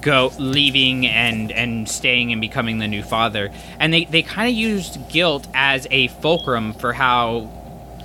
go 0.01 0.31
leaving 0.37 1.05
and 1.07 1.51
and 1.51 1.89
staying 1.89 2.31
and 2.31 2.41
becoming 2.41 2.77
the 2.77 2.87
new 2.87 3.03
father. 3.03 3.51
And 3.79 3.93
they 3.93 4.05
they 4.05 4.21
kind 4.21 4.47
of 4.49 4.55
used 4.55 5.09
guilt 5.09 5.47
as 5.53 5.87
a 5.91 6.07
fulcrum 6.07 6.73
for 6.73 6.93
how 6.93 7.49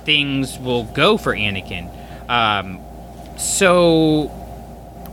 things 0.03 0.57
will 0.59 0.83
go 0.85 1.17
for 1.17 1.35
Anakin. 1.35 1.89
Um, 2.29 2.79
so, 3.37 4.31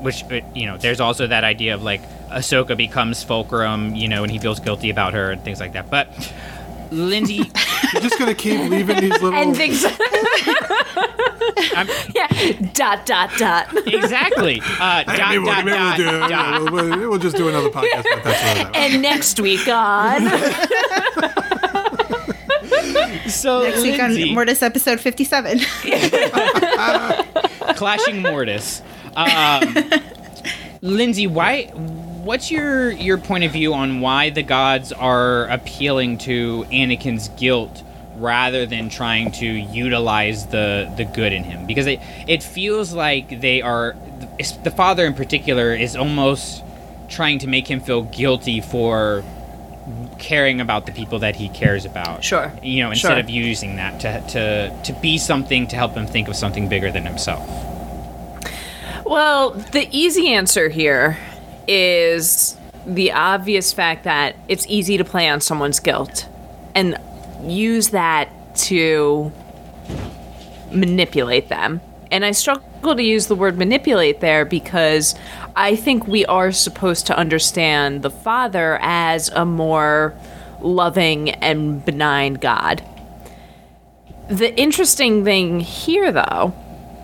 which 0.07 0.23
uh, 0.31 0.41
you 0.55 0.65
know, 0.67 0.79
there's 0.79 1.01
also 1.01 1.27
that 1.27 1.45
idea 1.45 1.75
of 1.75 1.83
like 1.83 2.01
Ahsoka 2.31 2.75
becomes 2.77 3.23
fulcrum, 3.23 3.95
you 3.95 4.09
know, 4.09 4.23
and 4.23 4.33
he 4.33 4.39
feels 4.39 4.59
guilty 4.61 4.89
about 4.89 5.13
her 5.15 5.33
and 5.33 5.43
things 5.43 5.61
like 5.61 5.73
that. 5.75 5.91
But 5.91 6.09
Lindsay, 6.93 7.35
You're 7.93 8.03
just 8.03 8.19
gonna 8.19 8.35
keep 8.35 8.59
leaving 8.71 9.01
these 9.01 9.11
little. 9.21 9.35
and 9.35 9.55
things. 9.57 9.83
yeah. 12.15 12.29
Dot 12.73 13.05
dot 13.05 13.31
dot. 13.39 13.69
Exactly. 13.87 14.61
Uh, 14.81 15.03
dot, 15.05 15.19
maybe 15.29 15.39
we'll- 15.39 15.47
dot, 15.47 15.65
maybe 15.65 15.77
we'll 15.77 15.91
dot, 15.91 15.97
do- 15.97 16.29
dot. 16.29 16.73
we'll- 16.73 16.89
we'll- 16.99 17.11
we'll 17.11 17.19
just 17.19 17.37
do 17.37 17.49
another 17.49 17.69
podcast. 17.71 18.05
But 18.15 18.25
that's 18.25 18.65
what 18.65 18.77
and 18.77 19.03
next 19.03 19.41
week 19.41 19.67
on. 19.69 20.23
So 23.29 23.63
next 23.65 23.83
week 23.83 24.01
on 24.01 24.35
mortis 24.35 24.63
episode 24.63 25.01
57 25.01 25.59
clashing 27.75 28.23
mortis 28.23 28.83
um, 29.17 29.75
lindsay 30.83 31.27
why 31.27 31.65
what's 32.23 32.51
your 32.51 32.91
your 32.93 33.19
point 33.19 33.45
of 33.45 33.53
view 33.53 33.73
on 33.75 34.01
why 34.01 34.31
the 34.31 34.43
gods 34.43 34.93
are 34.93 35.47
appealing 35.47 36.19
to 36.19 36.65
anakin's 36.71 37.29
guilt 37.31 37.83
rather 38.17 38.67
than 38.67 38.89
trying 38.89 39.31
to 39.33 39.47
utilize 39.47 40.47
the 40.47 40.91
the 40.97 41.05
good 41.05 41.33
in 41.33 41.45
him 41.45 41.67
because 41.67 41.87
it 41.87 42.01
it 42.29 42.43
feels 42.43 42.93
like 42.93 43.41
they 43.41 43.63
are 43.63 43.97
the 44.65 44.71
father 44.71 45.07
in 45.07 45.15
particular 45.15 45.75
is 45.75 45.97
almost 45.97 46.63
trying 47.09 47.39
to 47.39 47.47
make 47.47 47.67
him 47.69 47.81
feel 47.81 48.03
guilty 48.03 48.61
for 48.61 49.25
caring 50.19 50.61
about 50.61 50.85
the 50.87 50.93
people 50.93 51.21
that 51.21 51.37
he 51.37 51.49
cares 51.49 51.85
about 51.85 52.25
Sure. 52.25 52.53
you 52.63 52.83
know 52.83 52.91
instead 52.91 53.11
Sure. 53.13 53.19
of 53.21 53.31
using 53.31 53.77
that 53.77 54.01
to 54.01 54.21
to 54.33 54.83
to 54.93 54.93
be 55.01 55.17
something 55.19 55.67
to 55.69 55.77
help 55.77 55.93
him 55.95 56.07
think 56.07 56.29
of 56.29 56.37
something 56.37 56.69
bigger 56.69 56.91
than 56.91 57.05
himself 57.05 57.49
Well, 59.07 59.51
the 59.51 59.89
easy 59.93 60.33
answer 60.33 60.69
here 60.69 61.17
is 61.69 62.57
the 62.85 63.13
obvious 63.13 63.73
fact 63.73 64.03
that 64.03 64.35
it's 64.49 64.67
easy 64.67 64.97
to 64.97 65.05
play 65.05 65.29
on 65.29 65.41
someone's 65.41 65.79
guilt 65.79 66.29
and 66.75 66.99
use 67.45 67.91
that 67.91 68.57
to 68.57 69.31
manipulate 70.73 71.49
them. 71.49 71.81
And 72.11 72.25
I 72.25 72.33
struggle 72.33 72.97
to 72.97 73.03
use 73.03 73.29
the 73.29 73.37
word 73.37 73.57
manipulate 73.57 74.21
there 74.21 74.45
because 74.45 75.15
I 75.55 75.77
think 75.77 76.09
we 76.09 76.27
are 76.27 76.51
supposed 76.51 77.07
to 77.07 77.17
understand 77.17 78.03
the 78.03 78.11
Father 78.11 78.77
as 78.83 79.29
a 79.29 79.45
more 79.45 80.15
loving 80.61 81.31
and 81.31 81.85
benign 81.85 82.35
God. 82.35 82.85
The 84.29 84.53
interesting 84.59 85.25
thing 85.25 85.61
here, 85.61 86.11
though, 86.11 86.55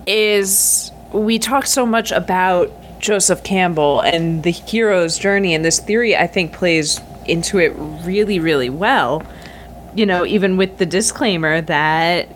is 0.07 0.91
we 1.13 1.39
talk 1.39 1.67
so 1.67 1.87
much 1.87 2.13
about 2.13 2.71
Joseph 2.99 3.43
Campbell 3.43 4.01
and 4.01 4.43
the 4.43 4.51
hero's 4.51 5.19
journey, 5.19 5.55
and 5.55 5.65
this 5.65 5.81
theory 5.81 6.17
I 6.17 6.27
think 6.27 6.53
plays 6.53 7.01
into 7.27 7.59
it 7.59 7.73
really, 7.77 8.39
really 8.39 8.71
well. 8.71 9.27
You 9.95 10.07
know, 10.07 10.25
even 10.25 10.57
with 10.57 10.79
the 10.79 10.87
disclaimer 10.87 11.61
that 11.63 12.29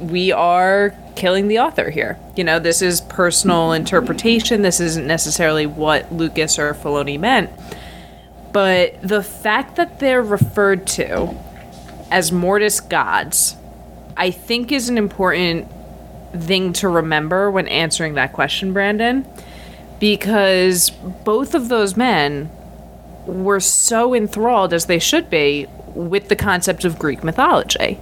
we 0.00 0.32
are 0.32 0.94
killing 1.18 1.48
the 1.48 1.58
author 1.58 1.90
here. 1.90 2.18
You 2.36 2.44
know, 2.44 2.58
this 2.60 2.80
is 2.80 3.00
personal 3.00 3.72
interpretation. 3.72 4.62
This 4.62 4.78
isn't 4.78 5.06
necessarily 5.06 5.66
what 5.66 6.12
Lucas 6.12 6.58
or 6.58 6.72
Filoni 6.74 7.18
meant. 7.18 7.50
But 8.52 9.02
the 9.02 9.22
fact 9.22 9.76
that 9.76 9.98
they're 9.98 10.22
referred 10.22 10.86
to 10.88 11.34
as 12.10 12.30
Mortis 12.30 12.80
gods, 12.80 13.56
I 14.16 14.30
think 14.30 14.70
is 14.70 14.88
an 14.88 14.96
important 14.96 15.68
thing 16.32 16.72
to 16.74 16.88
remember 16.88 17.50
when 17.50 17.68
answering 17.68 18.14
that 18.14 18.32
question, 18.32 18.72
Brandon, 18.72 19.26
because 20.00 20.90
both 20.90 21.54
of 21.54 21.68
those 21.68 21.96
men 21.96 22.50
were 23.26 23.60
so 23.60 24.14
enthralled, 24.14 24.72
as 24.72 24.86
they 24.86 24.98
should 24.98 25.28
be, 25.28 25.66
with 25.94 26.28
the 26.28 26.36
concept 26.36 26.84
of 26.84 26.98
Greek 26.98 27.22
mythology. 27.24 27.98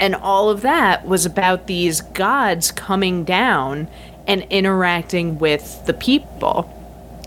And 0.00 0.14
all 0.14 0.50
of 0.50 0.62
that 0.62 1.06
was 1.06 1.26
about 1.26 1.66
these 1.66 2.00
gods 2.00 2.70
coming 2.70 3.24
down 3.24 3.88
and 4.26 4.42
interacting 4.50 5.38
with 5.38 5.84
the 5.86 5.94
people. 5.94 6.74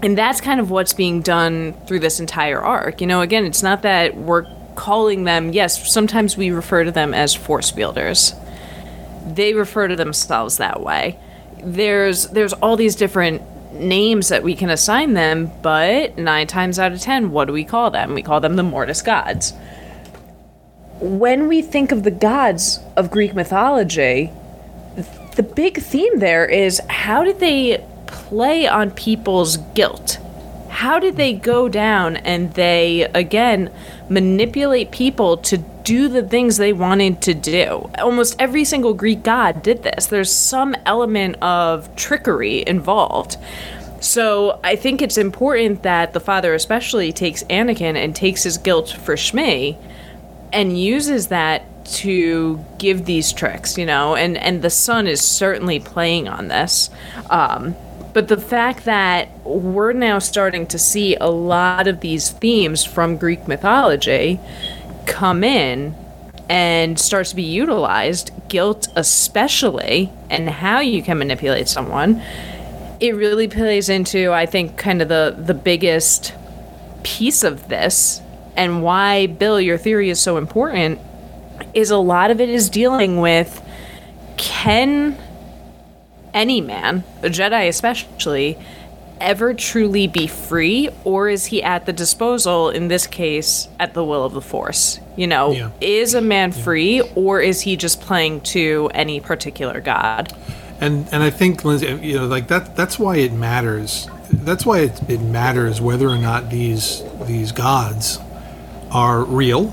And 0.01 0.17
that's 0.17 0.41
kind 0.41 0.59
of 0.59 0.71
what's 0.71 0.93
being 0.93 1.21
done 1.21 1.73
through 1.85 1.99
this 1.99 2.19
entire 2.19 2.59
arc. 2.61 3.01
You 3.01 3.07
know, 3.07 3.21
again, 3.21 3.45
it's 3.45 3.63
not 3.63 3.81
that 3.83 4.15
we're 4.15 4.47
calling 4.75 5.25
them, 5.25 5.51
yes, 5.51 5.91
sometimes 5.91 6.37
we 6.37 6.49
refer 6.49 6.83
to 6.83 6.91
them 6.91 7.13
as 7.13 7.35
force 7.35 7.73
wielders 7.75 8.33
they 9.25 9.53
refer 9.53 9.87
to 9.87 9.95
themselves 9.95 10.57
that 10.57 10.81
way. 10.81 11.17
There's 11.63 12.27
there's 12.27 12.53
all 12.53 12.75
these 12.75 12.95
different 12.95 13.41
names 13.73 14.29
that 14.29 14.43
we 14.43 14.55
can 14.55 14.69
assign 14.69 15.13
them, 15.13 15.51
but 15.61 16.17
nine 16.17 16.47
times 16.47 16.79
out 16.79 16.91
of 16.91 16.99
ten, 16.99 17.31
what 17.31 17.45
do 17.45 17.53
we 17.53 17.63
call 17.63 17.91
them? 17.91 18.13
We 18.13 18.21
call 18.21 18.39
them 18.39 18.55
the 18.55 18.63
Mortis 18.63 19.01
gods. 19.01 19.53
When 20.99 21.47
we 21.47 21.61
think 21.61 21.91
of 21.91 22.03
the 22.03 22.11
gods 22.11 22.79
of 22.95 23.09
Greek 23.09 23.33
mythology, 23.33 24.31
the 25.35 25.43
big 25.43 25.81
theme 25.81 26.19
there 26.19 26.45
is 26.45 26.81
how 26.89 27.23
did 27.23 27.39
they 27.39 27.83
play 28.07 28.67
on 28.67 28.91
people's 28.91 29.57
guilt? 29.57 30.19
How 30.69 30.99
did 30.99 31.15
they 31.15 31.33
go 31.33 31.69
down 31.69 32.17
and 32.17 32.53
they 32.53 33.03
again 33.15 33.71
manipulate 34.11 34.91
people 34.91 35.37
to 35.37 35.57
do 35.57 36.07
the 36.09 36.21
things 36.21 36.57
they 36.57 36.73
wanted 36.73 37.21
to 37.23 37.33
do? 37.33 37.89
Almost 37.97 38.35
every 38.37 38.65
single 38.65 38.93
Greek 38.93 39.23
god 39.23 39.63
did 39.63 39.83
this. 39.83 40.07
There's 40.07 40.31
some 40.31 40.75
element 40.85 41.41
of 41.41 41.95
trickery 41.95 42.63
involved. 42.67 43.37
So 44.01 44.59
I 44.63 44.75
think 44.75 45.01
it's 45.01 45.17
important 45.17 45.83
that 45.83 46.13
the 46.13 46.19
father 46.19 46.53
especially 46.53 47.13
takes 47.13 47.43
Anakin 47.43 47.95
and 47.95 48.15
takes 48.15 48.43
his 48.43 48.57
guilt 48.57 48.89
for 48.89 49.15
Shmi 49.15 49.77
and 50.51 50.79
uses 50.79 51.27
that 51.27 51.63
to 51.85 52.63
give 52.77 53.05
these 53.05 53.31
tricks, 53.31 53.77
you 53.77 53.85
know, 53.85 54.15
and 54.15 54.37
and 54.37 54.61
the 54.61 54.69
son 54.69 55.07
is 55.07 55.21
certainly 55.21 55.79
playing 55.79 56.27
on 56.27 56.47
this. 56.47 56.89
Um, 57.29 57.75
but 58.13 58.27
the 58.27 58.37
fact 58.37 58.85
that 58.85 59.29
we're 59.45 59.93
now 59.93 60.19
starting 60.19 60.67
to 60.67 60.79
see 60.79 61.15
a 61.15 61.29
lot 61.29 61.87
of 61.87 62.01
these 62.01 62.29
themes 62.29 62.83
from 62.83 63.17
Greek 63.17 63.47
mythology 63.47 64.39
come 65.05 65.43
in 65.43 65.95
and 66.49 66.99
start 66.99 67.27
to 67.27 67.35
be 67.35 67.43
utilized, 67.43 68.31
guilt 68.49 68.87
especially, 68.95 70.11
and 70.29 70.49
how 70.49 70.79
you 70.79 71.01
can 71.01 71.17
manipulate 71.17 71.67
someone, 71.67 72.21
it 72.99 73.15
really 73.15 73.47
plays 73.47 73.89
into, 73.89 74.31
I 74.31 74.45
think, 74.45 74.77
kind 74.77 75.01
of 75.01 75.07
the 75.07 75.35
the 75.37 75.53
biggest 75.53 76.33
piece 77.03 77.43
of 77.43 77.67
this 77.67 78.21
and 78.55 78.83
why 78.83 79.27
Bill, 79.27 79.59
your 79.59 79.77
theory 79.77 80.09
is 80.09 80.19
so 80.19 80.37
important 80.37 80.99
is 81.73 81.89
a 81.89 81.97
lot 81.97 82.31
of 82.31 82.41
it 82.41 82.49
is 82.49 82.69
dealing 82.69 83.19
with 83.19 83.61
can 84.37 85.17
any 86.33 86.61
man, 86.61 87.03
a 87.21 87.27
Jedi 87.29 87.67
especially, 87.67 88.57
ever 89.19 89.53
truly 89.53 90.07
be 90.07 90.25
free, 90.27 90.89
or 91.03 91.29
is 91.29 91.45
he 91.47 91.61
at 91.61 91.85
the 91.85 91.93
disposal, 91.93 92.69
in 92.69 92.87
this 92.87 93.05
case, 93.05 93.67
at 93.79 93.93
the 93.93 94.03
will 94.03 94.23
of 94.25 94.33
the 94.33 94.41
Force? 94.41 94.99
You 95.15 95.27
know, 95.27 95.51
Yeah. 95.51 95.69
is 95.79 96.13
a 96.15 96.21
man 96.21 96.51
free, 96.51 97.01
or 97.15 97.39
is 97.39 97.61
he 97.61 97.75
just 97.75 98.01
playing 98.01 98.41
to 98.41 98.89
any 98.93 99.19
particular 99.19 99.79
god? 99.79 100.33
And 100.79 101.07
and 101.11 101.21
I 101.21 101.29
think 101.29 101.63
Lindsay, 101.63 101.87
you 102.01 102.17
know, 102.17 102.25
like 102.25 102.47
that. 102.47 102.75
That's 102.75 102.97
why 102.97 103.17
it 103.17 103.33
matters. 103.33 104.07
That's 104.33 104.65
why 104.65 104.79
it, 104.79 104.99
it 105.07 105.21
matters 105.21 105.79
whether 105.79 106.07
or 106.09 106.17
not 106.17 106.49
these 106.49 107.03
these 107.27 107.51
gods 107.51 108.17
are 108.91 109.23
real, 109.23 109.71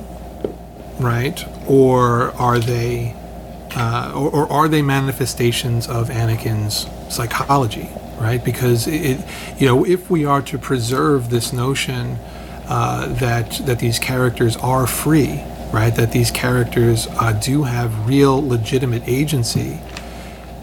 right, 1.00 1.42
or 1.66 2.32
are 2.38 2.58
they, 2.58 3.14
uh, 3.78 4.12
or, 4.14 4.30
or 4.30 4.52
are 4.52 4.68
they 4.68 4.82
manifestations 4.82 5.86
of 5.88 6.08
Anakin's 6.08 6.86
psychology, 7.14 7.88
right? 8.18 8.44
Because 8.44 8.88
it, 8.88 9.24
you 9.58 9.66
know, 9.66 9.86
if 9.86 10.10
we 10.10 10.24
are 10.24 10.42
to 10.42 10.58
preserve 10.58 11.30
this 11.30 11.52
notion 11.52 12.18
uh, 12.68 13.06
that 13.14 13.52
that 13.66 13.78
these 13.78 13.98
characters 13.98 14.56
are 14.56 14.86
free, 14.86 15.42
right, 15.72 15.94
that 15.94 16.10
these 16.12 16.30
characters 16.30 17.06
uh, 17.20 17.32
do 17.32 17.62
have 17.62 18.08
real, 18.08 18.46
legitimate 18.46 19.02
agency 19.06 19.78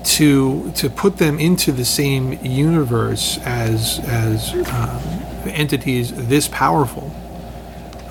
to 0.03 0.71
to 0.73 0.89
put 0.89 1.17
them 1.17 1.39
into 1.39 1.71
the 1.71 1.85
same 1.85 2.33
universe 2.43 3.39
as 3.45 3.99
as 4.05 4.53
um, 4.73 5.01
entities 5.47 6.11
this 6.27 6.47
powerful. 6.47 7.11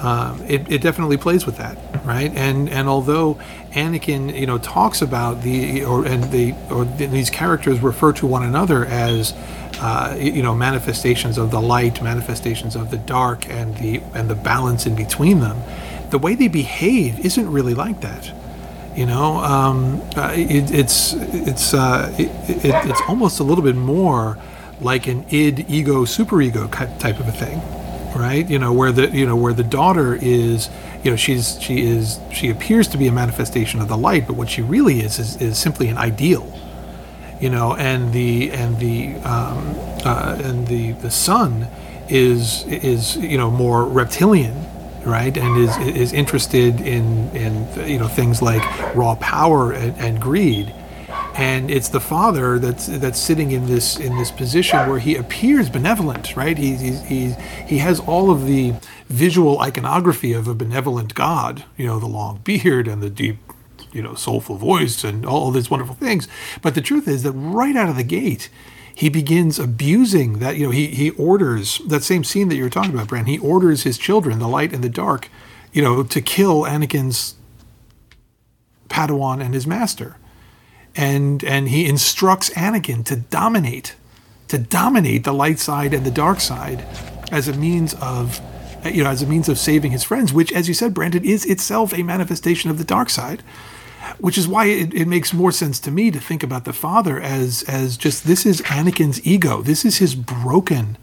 Um, 0.00 0.42
it, 0.46 0.70
it 0.70 0.82
definitely 0.82 1.16
plays 1.16 1.46
with 1.46 1.57
that, 1.59 1.78
right? 2.05 2.30
And 2.36 2.68
and 2.68 2.88
although 2.88 3.38
Anakin, 3.72 4.38
you 4.38 4.46
know, 4.46 4.59
talks 4.59 5.02
about 5.02 5.42
the 5.42 5.84
or 5.84 6.05
and 6.05 6.24
the 6.24 6.55
or 6.70 6.84
these 6.84 7.30
characters 7.30 7.80
refer 7.80 8.12
to 8.14 8.26
one 8.26 8.42
another 8.42 8.84
as, 8.86 9.34
uh, 9.80 10.16
you 10.18 10.42
know, 10.42 10.55
manifestations 10.55 11.38
of 11.38 11.50
the 11.50 11.61
light, 11.61 12.02
manifestations 12.02 12.76
of 12.76 12.90
the 12.90 12.98
dark, 12.98 13.48
and 13.48 13.76
the 13.78 14.02
and 14.14 14.28
the 14.28 14.34
balance 14.34 14.86
in 14.86 14.94
between 14.94 15.40
them. 15.40 15.61
The 16.11 16.18
way 16.18 16.34
they 16.34 16.48
behave 16.48 17.24
isn't 17.24 17.50
really 17.50 17.74
like 17.74 18.00
that 18.02 18.30
you 18.94 19.07
know 19.07 19.38
um, 19.38 20.00
uh, 20.16 20.32
it, 20.34 20.70
it's 20.70 21.14
it's 21.14 21.74
uh, 21.74 22.14
it, 22.18 22.30
it, 22.48 22.74
it's 22.88 23.00
almost 23.09 23.40
a 23.40 23.42
little 23.42 23.64
bit 23.64 23.74
more 23.74 24.38
like 24.80 25.07
an 25.07 25.24
id 25.30 25.64
ego 25.68 26.05
superego 26.05 26.70
type 26.98 27.18
of 27.18 27.26
a 27.28 27.32
thing 27.32 27.61
right? 28.14 28.48
You 28.48 28.58
know 28.58 28.72
where 28.72 28.92
the 28.92 29.08
you 29.10 29.26
know 29.26 29.36
where 29.36 29.52
the 29.52 29.64
daughter 29.64 30.14
is 30.14 30.70
you 31.02 31.10
know 31.10 31.16
she's 31.16 31.60
she 31.60 31.82
is 31.82 32.18
she 32.32 32.50
appears 32.50 32.88
to 32.88 32.98
be 32.98 33.06
a 33.06 33.12
manifestation 33.12 33.80
of 33.80 33.88
the 33.88 33.96
light 33.96 34.26
but 34.26 34.36
what 34.36 34.48
she 34.50 34.62
really 34.62 35.00
is 35.00 35.18
is, 35.18 35.36
is 35.40 35.58
simply 35.58 35.88
an 35.88 35.98
ideal 35.98 36.50
you 37.40 37.50
know? 37.50 37.74
And 37.74 38.12
the 38.12 38.52
and 38.52 38.78
the 38.78 39.16
um, 39.16 39.74
uh, 40.04 40.40
and 40.42 40.66
the 40.66 40.92
the 40.92 41.10
son 41.10 41.68
is 42.08 42.64
is 42.66 43.16
you 43.16 43.38
know 43.38 43.50
more 43.50 43.84
reptilian 43.84 44.66
right? 45.04 45.36
And 45.36 45.58
is 45.58 45.76
is 45.76 46.12
interested 46.14 46.80
in 46.80 47.28
in 47.36 47.68
you 47.86 47.98
know 47.98 48.08
things 48.08 48.40
like 48.40 48.62
raw 48.94 49.14
power 49.16 49.72
and, 49.72 49.94
and 49.98 50.20
greed 50.20 50.72
and 51.35 51.70
it's 51.70 51.89
the 51.89 52.01
father 52.01 52.59
that's 52.59 52.87
that's 52.87 53.18
sitting 53.18 53.51
in 53.51 53.66
this 53.66 53.99
in 53.99 54.16
this 54.16 54.30
position 54.30 54.89
where 54.89 54.99
he 54.99 55.16
appears 55.16 55.68
benevolent 55.68 56.37
right? 56.37 56.57
He 56.57 56.76
he 56.76 57.35
he, 57.66 57.78
has 57.78 58.01
all 58.01 58.30
of 58.30 58.47
the 58.47 58.74
visual 59.09 59.61
iconography 59.61 60.32
of 60.32 60.49
a 60.49 60.55
benevolent 60.55 61.14
god 61.14 61.64
you 61.76 61.87
know 61.87 61.99
the 61.99 62.07
long 62.07 62.41
beard 62.45 62.89
and 62.89 63.03
the 63.03 63.11
deep 63.11 63.39
you 63.93 64.03
know 64.03 64.14
soulful 64.14 64.57
voice 64.57 65.05
and 65.05 65.26
all 65.26 65.51
these 65.51 65.70
wonderful 65.70 65.95
things. 65.95 66.28
But 66.62 66.74
the 66.74 66.80
truth 66.80 67.09
is 67.09 67.22
that 67.22 67.32
right 67.32 67.76
out 67.76 67.89
of 67.89 67.97
the 67.97 68.05
gate 68.05 68.49
he 68.95 69.09
begins 69.09 69.59
abusing 69.59 70.39
that 70.39 70.57
you 70.57 70.66
know 70.66 70.70
he 70.70 70.89
he 70.89 71.11
orders 71.11 71.80
that 71.89 72.05
same 72.05 72.22
scene 72.22 72.49
that 72.49 72.57
you 72.57 72.62
were 72.62 72.70
talking 72.70 72.95
about 72.95 73.09
Bran 73.09 73.26
he 73.26 73.39
orders 73.39 73.82
his 73.82 73.99
children 73.99 74.39
the 74.39 74.49
light 74.49 74.72
and 74.72 74.85
the 74.85 74.89
dark 74.89 75.28
you 75.72 75.82
know 75.82 76.05
to 76.05 76.20
kill 76.20 76.62
Anakin's 76.62 77.35
Padawan 78.89 79.45
and 79.45 79.53
his 79.53 79.66
master 79.66 80.16
and 80.97 81.42
and 81.45 81.68
he 81.68 81.86
instructs 81.86 82.51
Anakin 82.51 83.05
to 83.05 83.16
dominate 83.16 83.97
to 84.49 84.59
dominate 84.59 85.24
the 85.24 85.32
light 85.32 85.59
side 85.59 85.95
and 85.95 86.05
the 86.05 86.11
dark 86.11 86.40
side 86.40 86.84
as 87.32 87.49
a 87.49 87.53
means 87.55 87.95
of 87.95 88.40
you 88.84 89.03
know 89.03 89.11
as 89.11 89.22
a 89.22 89.26
means 89.26 89.49
of 89.49 89.59
saving 89.59 89.92
his 89.92 90.05
friends 90.05 90.32
which 90.32 90.53
as 90.53 90.68
you 90.68 90.74
said 90.74 90.95
Brandon 90.95 91.24
is 91.24 91.45
itself 91.47 91.92
a 91.92 92.03
manifestation 92.03 92.70
of 92.70 92.78
the 92.78 92.84
dark 92.84 93.11
side 93.11 93.42
which 94.18 94.38
is 94.38 94.47
why 94.47 94.66
it, 94.66 94.95
it 94.95 95.09
makes 95.09 95.32
more 95.32 95.53
sense 95.53 95.80
to 95.80 95.90
me 95.90 96.11
to 96.11 96.20
think 96.20 96.42
about 96.42 96.64
the 96.64 96.72
father 96.72 97.20
as 97.20 97.62
as 97.64 97.97
just 97.97 98.26
this 98.26 98.47
is 98.47 98.61
Anakin's 98.62 99.24
ego. 99.26 99.62
This 99.62 99.84
is 99.84 99.99
his 99.99 100.14
broken 100.14 100.97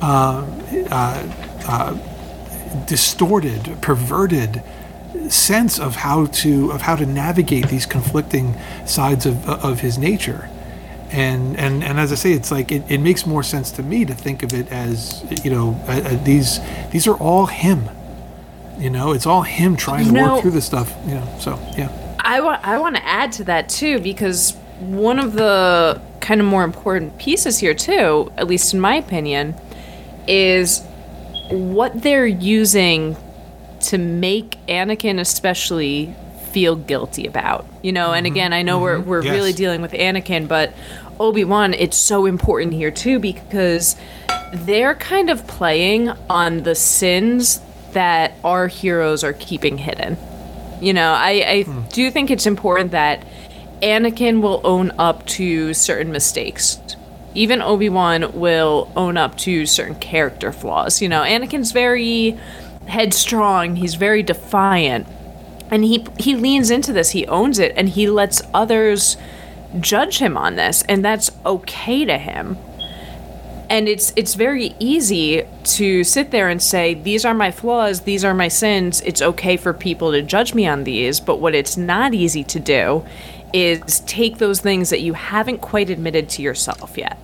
uh, 0.00 0.44
uh, 0.90 1.32
uh, 1.66 2.84
distorted 2.86 3.78
perverted 3.80 4.62
sense 5.30 5.78
of 5.78 5.96
how 5.96 6.26
to 6.26 6.70
of 6.72 6.82
how 6.82 6.96
to 6.96 7.06
navigate 7.06 7.68
these 7.68 7.86
conflicting 7.86 8.54
sides 8.86 9.26
of 9.26 9.48
of 9.48 9.80
his 9.80 9.98
nature. 9.98 10.48
And 11.10 11.56
and 11.56 11.84
and 11.84 12.00
as 12.00 12.12
I 12.12 12.16
say, 12.16 12.32
it's 12.32 12.50
like 12.50 12.72
it, 12.72 12.82
it 12.88 12.98
makes 12.98 13.26
more 13.26 13.42
sense 13.42 13.70
to 13.72 13.82
me 13.82 14.04
to 14.04 14.14
think 14.14 14.42
of 14.42 14.52
it 14.52 14.70
as 14.72 15.24
you 15.44 15.50
know 15.50 15.80
uh, 15.86 16.16
these 16.24 16.60
these 16.90 17.06
are 17.06 17.16
all 17.16 17.46
him, 17.46 17.88
you 18.78 18.90
know, 18.90 19.12
it's 19.12 19.26
all 19.26 19.42
him 19.42 19.76
trying 19.76 20.06
to 20.06 20.12
know- 20.12 20.34
work 20.34 20.42
through 20.42 20.50
this 20.52 20.66
stuff, 20.66 20.94
you 21.06 21.14
know. 21.14 21.36
So 21.38 21.58
yeah, 21.76 21.90
I 22.18 22.40
want 22.40 22.66
I 22.66 22.78
want 22.78 22.96
to 22.96 23.04
add 23.04 23.32
to 23.32 23.44
that 23.44 23.68
too 23.68 24.00
because 24.00 24.56
one 24.80 25.18
of 25.18 25.34
the 25.34 26.00
kind 26.20 26.40
of 26.40 26.46
more 26.46 26.64
important 26.64 27.16
pieces 27.18 27.58
here 27.58 27.74
too, 27.74 28.32
at 28.36 28.48
least 28.48 28.74
in 28.74 28.80
my 28.80 28.96
opinion, 28.96 29.54
is 30.26 30.82
what 31.50 32.02
they're 32.02 32.26
using 32.26 33.16
to 33.88 33.98
make 33.98 34.58
Anakin 34.66 35.18
especially 35.20 36.14
feel 36.52 36.76
guilty 36.76 37.26
about. 37.26 37.66
You 37.82 37.92
know, 37.92 38.12
and 38.12 38.26
mm-hmm. 38.26 38.34
again, 38.34 38.52
I 38.52 38.62
know 38.62 38.78
we're 38.78 38.98
mm-hmm. 38.98 39.08
we're 39.08 39.24
Yes. 39.24 39.34
really 39.34 39.52
dealing 39.52 39.82
with 39.82 39.92
Anakin, 39.92 40.48
but 40.48 40.72
Obi-Wan 41.20 41.74
it's 41.74 41.96
so 41.96 42.26
important 42.26 42.72
here 42.72 42.90
too 42.90 43.18
because 43.18 43.96
they're 44.52 44.94
kind 44.94 45.30
of 45.30 45.46
playing 45.46 46.10
on 46.30 46.62
the 46.62 46.74
sins 46.74 47.60
that 47.92 48.32
our 48.44 48.68
heroes 48.68 49.24
are 49.24 49.32
keeping 49.32 49.78
hidden. 49.78 50.16
You 50.80 50.92
know, 50.92 51.12
I, 51.12 51.30
I 51.46 51.62
hmm. 51.62 51.82
do 51.92 52.10
think 52.10 52.30
it's 52.30 52.46
important 52.46 52.90
that 52.92 53.26
Anakin 53.82 54.40
will 54.42 54.60
own 54.64 54.92
up 54.98 55.26
to 55.26 55.74
certain 55.74 56.12
mistakes. 56.12 56.78
Even 57.34 57.62
Obi 57.62 57.88
Wan 57.88 58.32
will 58.32 58.92
own 58.94 59.16
up 59.16 59.36
to 59.38 59.66
certain 59.66 59.96
character 59.96 60.52
flaws. 60.52 61.02
You 61.02 61.08
know, 61.08 61.22
Anakin's 61.22 61.72
very 61.72 62.38
headstrong. 62.86 63.76
He's 63.76 63.94
very 63.94 64.22
defiant, 64.22 65.06
and 65.70 65.84
he 65.84 66.06
he 66.18 66.34
leans 66.34 66.70
into 66.70 66.92
this. 66.92 67.10
He 67.10 67.26
owns 67.26 67.58
it, 67.58 67.72
and 67.76 67.88
he 67.88 68.08
lets 68.08 68.42
others 68.52 69.16
judge 69.80 70.18
him 70.18 70.36
on 70.36 70.56
this, 70.56 70.82
and 70.88 71.04
that's 71.04 71.30
okay 71.44 72.04
to 72.04 72.18
him 72.18 72.58
and 73.70 73.88
it's 73.88 74.12
it's 74.14 74.34
very 74.34 74.76
easy 74.78 75.42
to 75.64 76.04
sit 76.04 76.30
there 76.30 76.50
and 76.50 76.62
say 76.62 76.92
these 76.92 77.24
are 77.24 77.32
my 77.32 77.50
flaws 77.50 78.02
these 78.02 78.22
are 78.22 78.34
my 78.34 78.46
sins 78.46 79.00
it's 79.00 79.22
okay 79.22 79.56
for 79.56 79.72
people 79.72 80.12
to 80.12 80.20
judge 80.20 80.52
me 80.52 80.66
on 80.66 80.84
these 80.84 81.18
but 81.18 81.40
what 81.40 81.54
it's 81.54 81.74
not 81.74 82.12
easy 82.12 82.44
to 82.44 82.60
do 82.60 83.02
is 83.54 84.00
take 84.00 84.38
those 84.38 84.60
things 84.60 84.90
that 84.90 85.00
you 85.00 85.12
haven't 85.12 85.58
quite 85.58 85.88
admitted 85.88 86.28
to 86.28 86.42
yourself 86.42 86.98
yet. 86.98 87.16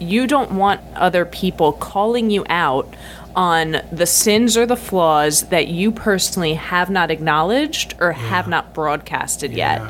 You 0.00 0.26
don't 0.26 0.52
want 0.52 0.80
other 0.96 1.24
people 1.24 1.72
calling 1.72 2.28
you 2.28 2.44
out 2.50 2.92
on 3.36 3.82
the 3.92 4.06
sins 4.06 4.56
or 4.56 4.66
the 4.66 4.76
flaws 4.76 5.42
that 5.50 5.68
you 5.68 5.92
personally 5.92 6.54
have 6.54 6.88
not 6.90 7.10
acknowledged 7.10 7.94
or 8.00 8.12
have 8.12 8.48
not 8.48 8.72
broadcasted 8.72 9.52
yet. 9.52 9.82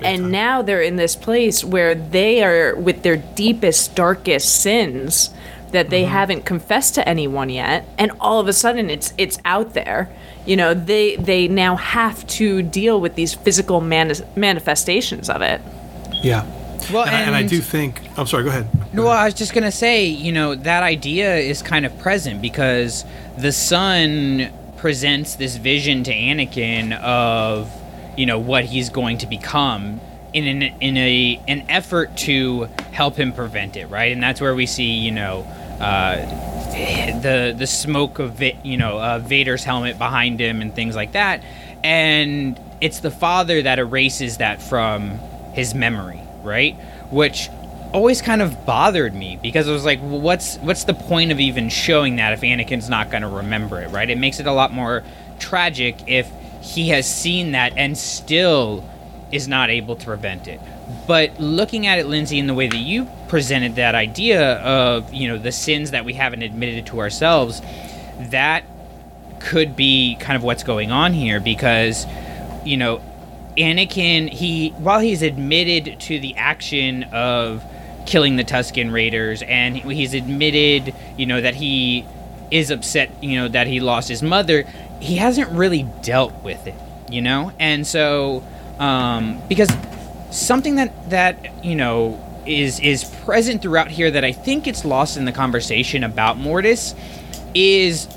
And 0.00 0.30
now 0.30 0.62
they're 0.62 0.82
in 0.82 0.96
this 0.96 1.16
place 1.16 1.64
where 1.64 1.94
they 1.94 2.42
are 2.44 2.76
with 2.76 3.02
their 3.02 3.16
deepest, 3.16 3.94
darkest 3.94 4.60
sins 4.60 5.30
that 5.72 5.90
they 5.90 6.02
mm-hmm. 6.02 6.12
haven't 6.12 6.44
confessed 6.44 6.94
to 6.94 7.08
anyone 7.08 7.50
yet, 7.50 7.84
and 7.98 8.12
all 8.20 8.38
of 8.38 8.46
a 8.46 8.52
sudden 8.52 8.88
it's 8.88 9.12
it's 9.18 9.38
out 9.44 9.74
there. 9.74 10.14
You 10.46 10.56
know, 10.56 10.72
they 10.72 11.16
they 11.16 11.48
now 11.48 11.74
have 11.76 12.24
to 12.28 12.62
deal 12.62 13.00
with 13.00 13.16
these 13.16 13.34
physical 13.34 13.80
mani- 13.80 14.14
manifestations 14.36 15.28
of 15.28 15.42
it. 15.42 15.60
Yeah. 16.22 16.46
Well, 16.92 17.04
and, 17.04 17.14
I, 17.14 17.20
and 17.20 17.36
I 17.36 17.42
do 17.42 17.60
think. 17.60 18.02
I'm 18.16 18.26
sorry. 18.26 18.44
Go 18.44 18.50
ahead. 18.50 18.68
No, 18.94 19.06
I 19.06 19.24
was 19.24 19.34
just 19.34 19.54
gonna 19.54 19.72
say, 19.72 20.06
you 20.06 20.32
know, 20.32 20.54
that 20.54 20.82
idea 20.82 21.36
is 21.36 21.62
kind 21.62 21.86
of 21.86 21.98
present 21.98 22.40
because 22.42 23.04
the 23.38 23.52
son 23.52 24.52
presents 24.76 25.36
this 25.36 25.56
vision 25.56 26.04
to 26.04 26.12
Anakin 26.12 26.92
of, 27.00 27.70
you 28.18 28.26
know, 28.26 28.38
what 28.38 28.64
he's 28.64 28.90
going 28.90 29.18
to 29.18 29.26
become 29.26 30.00
in 30.34 30.46
an 30.46 30.62
in 30.80 30.96
a 30.96 31.40
an 31.48 31.64
effort 31.68 32.16
to 32.18 32.64
help 32.92 33.16
him 33.16 33.32
prevent 33.32 33.76
it, 33.76 33.86
right? 33.86 34.12
And 34.12 34.22
that's 34.22 34.40
where 34.40 34.54
we 34.54 34.66
see, 34.66 34.90
you 34.90 35.10
know, 35.10 35.46
uh, 35.80 36.16
the 37.20 37.54
the 37.56 37.66
smoke 37.66 38.18
of 38.18 38.42
you 38.42 38.76
know 38.76 38.98
uh, 38.98 39.18
Vader's 39.20 39.64
helmet 39.64 39.96
behind 39.96 40.40
him 40.40 40.60
and 40.60 40.74
things 40.74 40.94
like 40.94 41.12
that, 41.12 41.42
and 41.82 42.60
it's 42.80 43.00
the 43.00 43.10
father 43.10 43.62
that 43.62 43.78
erases 43.78 44.38
that 44.38 44.60
from 44.60 45.18
his 45.52 45.74
memory, 45.74 46.20
right? 46.44 46.74
Which 47.10 47.48
always 47.92 48.20
kind 48.20 48.42
of 48.42 48.66
bothered 48.66 49.14
me 49.14 49.38
because 49.40 49.68
it 49.68 49.72
was 49.72 49.84
like, 49.84 50.00
well, 50.02 50.20
what's 50.20 50.56
what's 50.58 50.84
the 50.84 50.94
point 50.94 51.30
of 51.32 51.40
even 51.40 51.68
showing 51.68 52.16
that 52.16 52.32
if 52.32 52.40
Anakin's 52.40 52.88
not 52.88 53.10
going 53.10 53.22
to 53.22 53.28
remember 53.28 53.80
it, 53.80 53.88
right? 53.90 54.10
It 54.10 54.18
makes 54.18 54.40
it 54.40 54.46
a 54.46 54.52
lot 54.52 54.72
more 54.72 55.04
tragic 55.38 55.96
if 56.06 56.30
he 56.60 56.88
has 56.88 57.06
seen 57.06 57.52
that 57.52 57.72
and 57.76 57.96
still 57.96 58.84
is 59.30 59.48
not 59.48 59.70
able 59.70 59.96
to 59.96 60.04
prevent 60.04 60.48
it. 60.48 60.60
But 61.06 61.38
looking 61.40 61.86
at 61.86 61.98
it, 61.98 62.06
Lindsay, 62.06 62.38
in 62.38 62.46
the 62.46 62.54
way 62.54 62.68
that 62.68 62.76
you 62.76 63.08
presented 63.28 63.76
that 63.76 63.94
idea 63.94 64.54
of 64.58 65.12
you 65.14 65.28
know 65.28 65.38
the 65.38 65.52
sins 65.52 65.92
that 65.92 66.04
we 66.04 66.14
haven't 66.14 66.42
admitted 66.42 66.86
to 66.86 67.00
ourselves, 67.00 67.62
that 68.18 68.64
could 69.40 69.76
be 69.76 70.16
kind 70.20 70.36
of 70.36 70.42
what's 70.42 70.62
going 70.62 70.90
on 70.90 71.12
here 71.12 71.38
because 71.38 72.06
you 72.64 72.76
know 72.76 73.00
Anakin 73.56 74.28
he 74.28 74.70
while 74.70 75.00
he's 75.00 75.22
admitted 75.22 76.00
to 76.00 76.18
the 76.18 76.34
action 76.36 77.04
of 77.04 77.64
killing 78.06 78.36
the 78.36 78.44
Tusken 78.44 78.92
Raiders 78.92 79.42
and 79.42 79.76
he's 79.76 80.14
admitted 80.14 80.94
you 81.16 81.26
know 81.26 81.40
that 81.40 81.54
he 81.54 82.06
is 82.50 82.70
upset 82.70 83.10
you 83.22 83.36
know 83.36 83.48
that 83.48 83.66
he 83.66 83.80
lost 83.80 84.08
his 84.08 84.22
mother 84.22 84.64
he 85.00 85.16
hasn't 85.16 85.50
really 85.50 85.84
dealt 86.02 86.34
with 86.42 86.66
it 86.66 86.74
you 87.08 87.22
know? 87.22 87.52
And 87.58 87.86
so 87.86 88.42
um 88.78 89.40
because 89.48 89.70
something 90.30 90.76
that 90.76 91.10
that 91.10 91.64
you 91.64 91.76
know 91.76 92.20
is 92.44 92.80
is 92.80 93.04
present 93.04 93.62
throughout 93.62 93.90
here 93.90 94.10
that 94.10 94.24
I 94.24 94.32
think 94.32 94.66
it's 94.66 94.84
lost 94.84 95.16
in 95.16 95.24
the 95.24 95.32
conversation 95.32 96.02
about 96.04 96.36
Mortis 96.36 96.94
is 97.54 98.08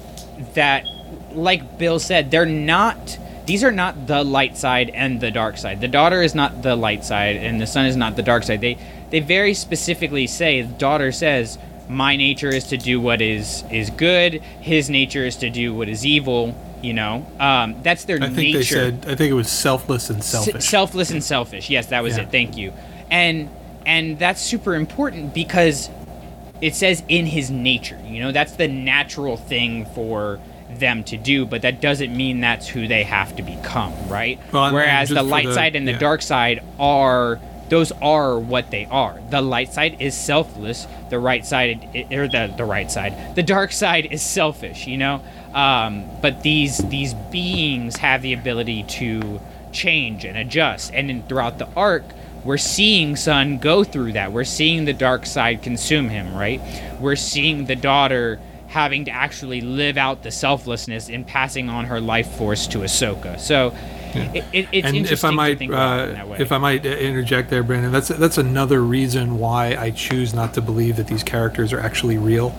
that 0.55 0.85
like 1.31 1.77
Bill 1.77 1.99
said 1.99 2.31
they're 2.31 2.45
not 2.45 3.17
these 3.47 3.63
are 3.63 3.71
not 3.71 4.07
the 4.07 4.23
light 4.23 4.57
side 4.57 4.91
and 4.91 5.19
the 5.19 5.31
dark 5.31 5.57
side. 5.57 5.81
The 5.81 5.87
daughter 5.87 6.21
is 6.21 6.35
not 6.35 6.61
the 6.61 6.75
light 6.75 7.03
side 7.03 7.37
and 7.37 7.59
the 7.59 7.65
son 7.65 7.85
is 7.87 7.95
not 7.95 8.15
the 8.15 8.21
dark 8.23 8.43
side. 8.43 8.61
They 8.61 8.77
they 9.09 9.21
very 9.21 9.53
specifically 9.53 10.27
say 10.27 10.61
the 10.61 10.73
daughter 10.73 11.11
says 11.11 11.57
my 11.89 12.17
nature 12.17 12.49
is 12.49 12.65
to 12.65 12.77
do 12.77 12.99
what 12.99 13.21
is 13.21 13.63
is 13.71 13.89
good, 13.89 14.35
his 14.61 14.89
nature 14.89 15.25
is 15.25 15.37
to 15.37 15.49
do 15.49 15.73
what 15.73 15.87
is 15.87 16.05
evil, 16.05 16.53
you 16.81 16.93
know. 16.93 17.25
Um, 17.39 17.81
that's 17.81 18.03
their 18.03 18.17
I 18.17 18.27
think 18.27 18.35
nature 18.37 18.57
they 18.57 18.63
said. 18.63 19.05
I 19.07 19.15
think 19.15 19.31
it 19.31 19.35
was 19.35 19.49
selfless 19.49 20.09
and 20.09 20.19
S- 20.19 20.27
selfish. 20.27 20.65
selfless 20.65 21.09
and 21.11 21.23
selfish. 21.23 21.69
Yes, 21.69 21.87
that 21.87 22.03
was 22.03 22.17
Yeah. 22.17 22.23
it. 22.23 22.31
Thank 22.31 22.57
you. 22.57 22.73
And 23.09 23.49
and 23.85 24.19
that's 24.19 24.41
super 24.41 24.75
important 24.75 25.33
because 25.33 25.89
it 26.59 26.75
says 26.75 27.01
in 27.07 27.25
his 27.25 27.49
nature. 27.49 27.99
You 28.05 28.19
know, 28.21 28.31
that's 28.33 28.53
the 28.53 28.67
natural 28.67 29.37
thing 29.37 29.85
for 29.95 30.39
them 30.69 31.03
to 31.05 31.17
do, 31.17 31.45
but 31.45 31.61
that 31.61 31.81
doesn't 31.81 32.15
mean 32.15 32.41
that's 32.41 32.67
who 32.67 32.87
they 32.87 33.03
have 33.03 33.35
to 33.37 33.43
become, 33.43 33.93
right? 34.07 34.39
Well, 34.51 34.73
Whereas 34.73 35.09
the 35.09 35.23
light 35.23 35.47
the- 35.47 35.53
side 35.53 35.75
and 35.75 35.87
the 35.87 35.93
yeah. 35.93 35.99
dark 35.99 36.21
side 36.21 36.63
are 36.79 37.39
those 37.69 37.91
are 38.01 38.39
what 38.39 38.71
they 38.71 38.85
are. 38.85 39.19
The 39.29 39.41
light 39.41 39.73
side 39.73 39.97
is 40.01 40.15
selfless. 40.15 40.87
The 41.09 41.19
right 41.19 41.45
side, 41.45 42.07
or 42.11 42.27
the 42.27 42.53
the 42.55 42.65
right 42.65 42.89
side, 42.89 43.35
the 43.35 43.43
dark 43.43 43.71
side 43.71 44.07
is 44.11 44.21
selfish. 44.21 44.87
You 44.87 44.97
know, 44.97 45.21
um, 45.53 46.09
but 46.21 46.43
these 46.43 46.77
these 46.89 47.13
beings 47.13 47.97
have 47.97 48.21
the 48.21 48.33
ability 48.33 48.83
to 48.83 49.41
change 49.71 50.23
and 50.25 50.37
adjust. 50.37 50.93
And 50.93 51.09
in, 51.11 51.23
throughout 51.23 51.59
the 51.59 51.67
arc, 51.75 52.03
we're 52.43 52.57
seeing 52.57 53.15
Son 53.17 53.57
go 53.57 53.83
through 53.83 54.13
that. 54.13 54.31
We're 54.31 54.43
seeing 54.45 54.85
the 54.85 54.93
dark 54.93 55.25
side 55.25 55.61
consume 55.61 56.09
him. 56.09 56.35
Right. 56.35 56.61
We're 56.99 57.15
seeing 57.17 57.65
the 57.65 57.75
daughter 57.75 58.39
having 58.67 59.05
to 59.05 59.11
actually 59.11 59.61
live 59.61 59.97
out 59.97 60.23
the 60.23 60.31
selflessness 60.31 61.09
in 61.09 61.23
passing 61.23 61.69
on 61.69 61.85
her 61.85 61.99
life 61.99 62.29
force 62.31 62.67
to 62.67 62.79
Ahsoka. 62.79 63.39
So. 63.39 63.75
It, 64.15 64.45
it, 64.51 64.67
it's 64.71 64.87
and 64.87 64.97
if 65.05 65.23
I 65.23 65.29
might, 65.29 65.53
to 65.53 65.55
think 65.57 65.71
about 65.71 65.99
it 65.99 66.03
in 66.03 66.09
uh, 66.09 66.13
that 66.13 66.27
way. 66.29 66.37
if 66.39 66.51
I 66.51 66.57
might 66.57 66.85
interject 66.85 67.49
there, 67.51 67.61
Brandon, 67.61 67.91
that's 67.91 68.07
that's 68.07 68.37
another 68.39 68.81
reason 68.81 69.37
why 69.37 69.75
I 69.75 69.91
choose 69.91 70.33
not 70.33 70.55
to 70.55 70.61
believe 70.61 70.95
that 70.95 71.07
these 71.07 71.23
characters 71.23 71.71
are 71.71 71.79
actually 71.79 72.17
real, 72.17 72.55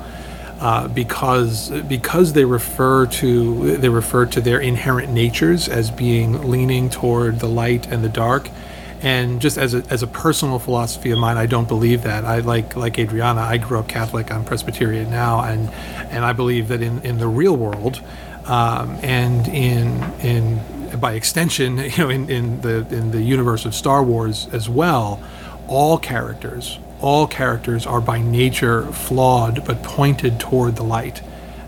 uh, 0.60 0.86
because 0.88 1.70
because 1.88 2.34
they 2.34 2.44
refer 2.44 3.06
to 3.06 3.76
they 3.78 3.88
refer 3.88 4.26
to 4.26 4.40
their 4.40 4.60
inherent 4.60 5.12
natures 5.12 5.68
as 5.68 5.90
being 5.90 6.48
leaning 6.48 6.90
toward 6.90 7.40
the 7.40 7.48
light 7.48 7.88
and 7.88 8.04
the 8.04 8.08
dark, 8.08 8.50
and 9.00 9.40
just 9.40 9.58
as 9.58 9.74
a, 9.74 9.84
as 9.90 10.02
a 10.02 10.06
personal 10.06 10.58
philosophy 10.58 11.10
of 11.10 11.18
mine, 11.18 11.36
I 11.36 11.46
don't 11.46 11.68
believe 11.68 12.02
that. 12.02 12.24
I 12.24 12.40
like 12.40 12.76
like 12.76 12.98
Adriana. 12.98 13.40
I 13.42 13.58
grew 13.58 13.78
up 13.78 13.88
Catholic. 13.88 14.32
I'm 14.32 14.44
Presbyterian 14.44 15.10
now, 15.10 15.40
and 15.40 15.70
and 16.10 16.24
I 16.24 16.32
believe 16.32 16.68
that 16.68 16.82
in 16.82 17.00
in 17.02 17.18
the 17.18 17.28
real 17.28 17.56
world, 17.56 18.00
um, 18.46 18.98
and 19.02 19.46
in 19.48 20.02
in 20.20 21.00
by 21.00 21.12
extension, 21.12 21.78
you 21.78 21.98
know, 21.98 22.10
in, 22.10 22.28
in 22.28 22.60
the 22.60 22.86
in 22.90 23.12
the 23.12 23.22
universe 23.22 23.64
of 23.64 23.74
Star 23.74 24.02
Wars 24.02 24.48
as 24.52 24.68
well, 24.68 25.22
all 25.68 25.98
characters, 25.98 26.78
all 27.00 27.26
characters 27.26 27.86
are 27.86 28.00
by 28.00 28.20
nature 28.20 28.86
flawed 28.86 29.64
but 29.64 29.82
pointed 29.82 30.40
toward 30.40 30.76
the 30.76 30.82
light 30.84 31.22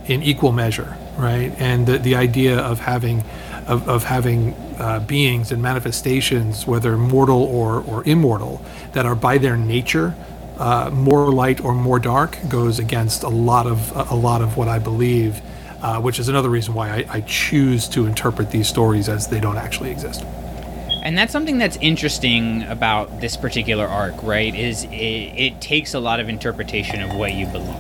in 0.07 0.23
equal 0.23 0.51
measure, 0.51 0.97
right? 1.17 1.53
And 1.59 1.87
the, 1.87 1.99
the 1.99 2.17
idea 2.17 2.59
of 2.59 2.81
having 2.81 3.25
of, 3.69 3.89
of 3.89 4.05
having 4.05 4.57
uh, 4.81 5.01
beings 5.01 5.53
and 5.53 5.63
manifestations, 5.63 6.67
whether 6.67 6.97
mortal 6.97 7.43
or, 7.43 7.83
or 7.83 8.03
immortal, 8.05 8.61
that 8.93 9.07
are 9.07 9.15
by 9.15 9.39
their 9.39 9.57
nature 9.57 10.15
uh, 10.59 10.91
more 10.93 11.31
light 11.31 11.65
or 11.65 11.75
more 11.75 11.99
dark, 11.99 12.37
goes 12.49 12.79
against 12.79 13.23
a 13.23 13.29
lot 13.29 13.67
of 13.67 13.93
a 14.11 14.15
lot 14.15 14.43
of 14.43 14.57
what 14.57 14.69
I 14.69 14.79
believe 14.79 15.41
uh, 15.83 16.01
which 16.01 16.19
is 16.19 16.29
another 16.29 16.51
reason 16.51 16.75
why 16.75 16.91
I, 16.91 17.07
I 17.09 17.21
choose 17.23 17.89
to 17.89 18.07
interpret 18.07 18.51
these 18.51 18.69
stories 18.69 19.09
as 19.09 19.29
they 19.29 19.41
don't 19.41 19.57
actually 19.57 19.91
exist. 19.91 20.25
And 21.03 21.17
that's 21.17 21.33
something 21.33 21.57
that's 21.57 21.79
interesting 21.79 22.63
about 22.65 23.21
this 23.21 23.37
particular 23.37 23.87
arc, 23.87 24.23
right? 24.23 24.55
Is 24.55 24.85
it, 24.85 24.91
it 24.91 25.61
takes 25.61 25.95
a 25.95 26.01
lot 26.01 26.21
of 26.21 26.29
interpretation 26.29 27.01
of 27.01 27.15
what 27.17 27.33
you 27.33 27.47
believe. 27.47 27.77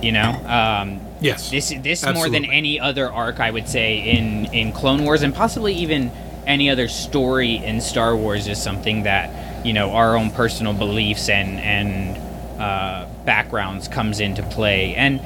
You 0.00 0.12
know, 0.12 0.30
um, 0.46 1.00
yes. 1.20 1.50
This 1.50 1.72
this 1.80 2.04
more 2.04 2.28
than 2.28 2.44
any 2.44 2.80
other 2.80 3.10
arc, 3.10 3.38
I 3.38 3.50
would 3.50 3.68
say, 3.68 3.98
in 3.98 4.46
in 4.46 4.72
Clone 4.72 5.04
Wars 5.04 5.22
and 5.22 5.32
possibly 5.32 5.74
even 5.74 6.10
any 6.46 6.70
other 6.70 6.88
story 6.88 7.56
in 7.56 7.80
Star 7.80 8.16
Wars 8.16 8.48
is 8.48 8.62
something 8.62 9.04
that 9.04 9.64
you 9.64 9.72
know 9.72 9.92
our 9.92 10.16
own 10.16 10.30
personal 10.30 10.72
beliefs 10.72 11.28
and 11.28 11.58
and 11.60 12.60
uh, 12.60 13.06
backgrounds 13.24 13.88
comes 13.88 14.20
into 14.20 14.42
play. 14.42 14.94
And 14.94 15.20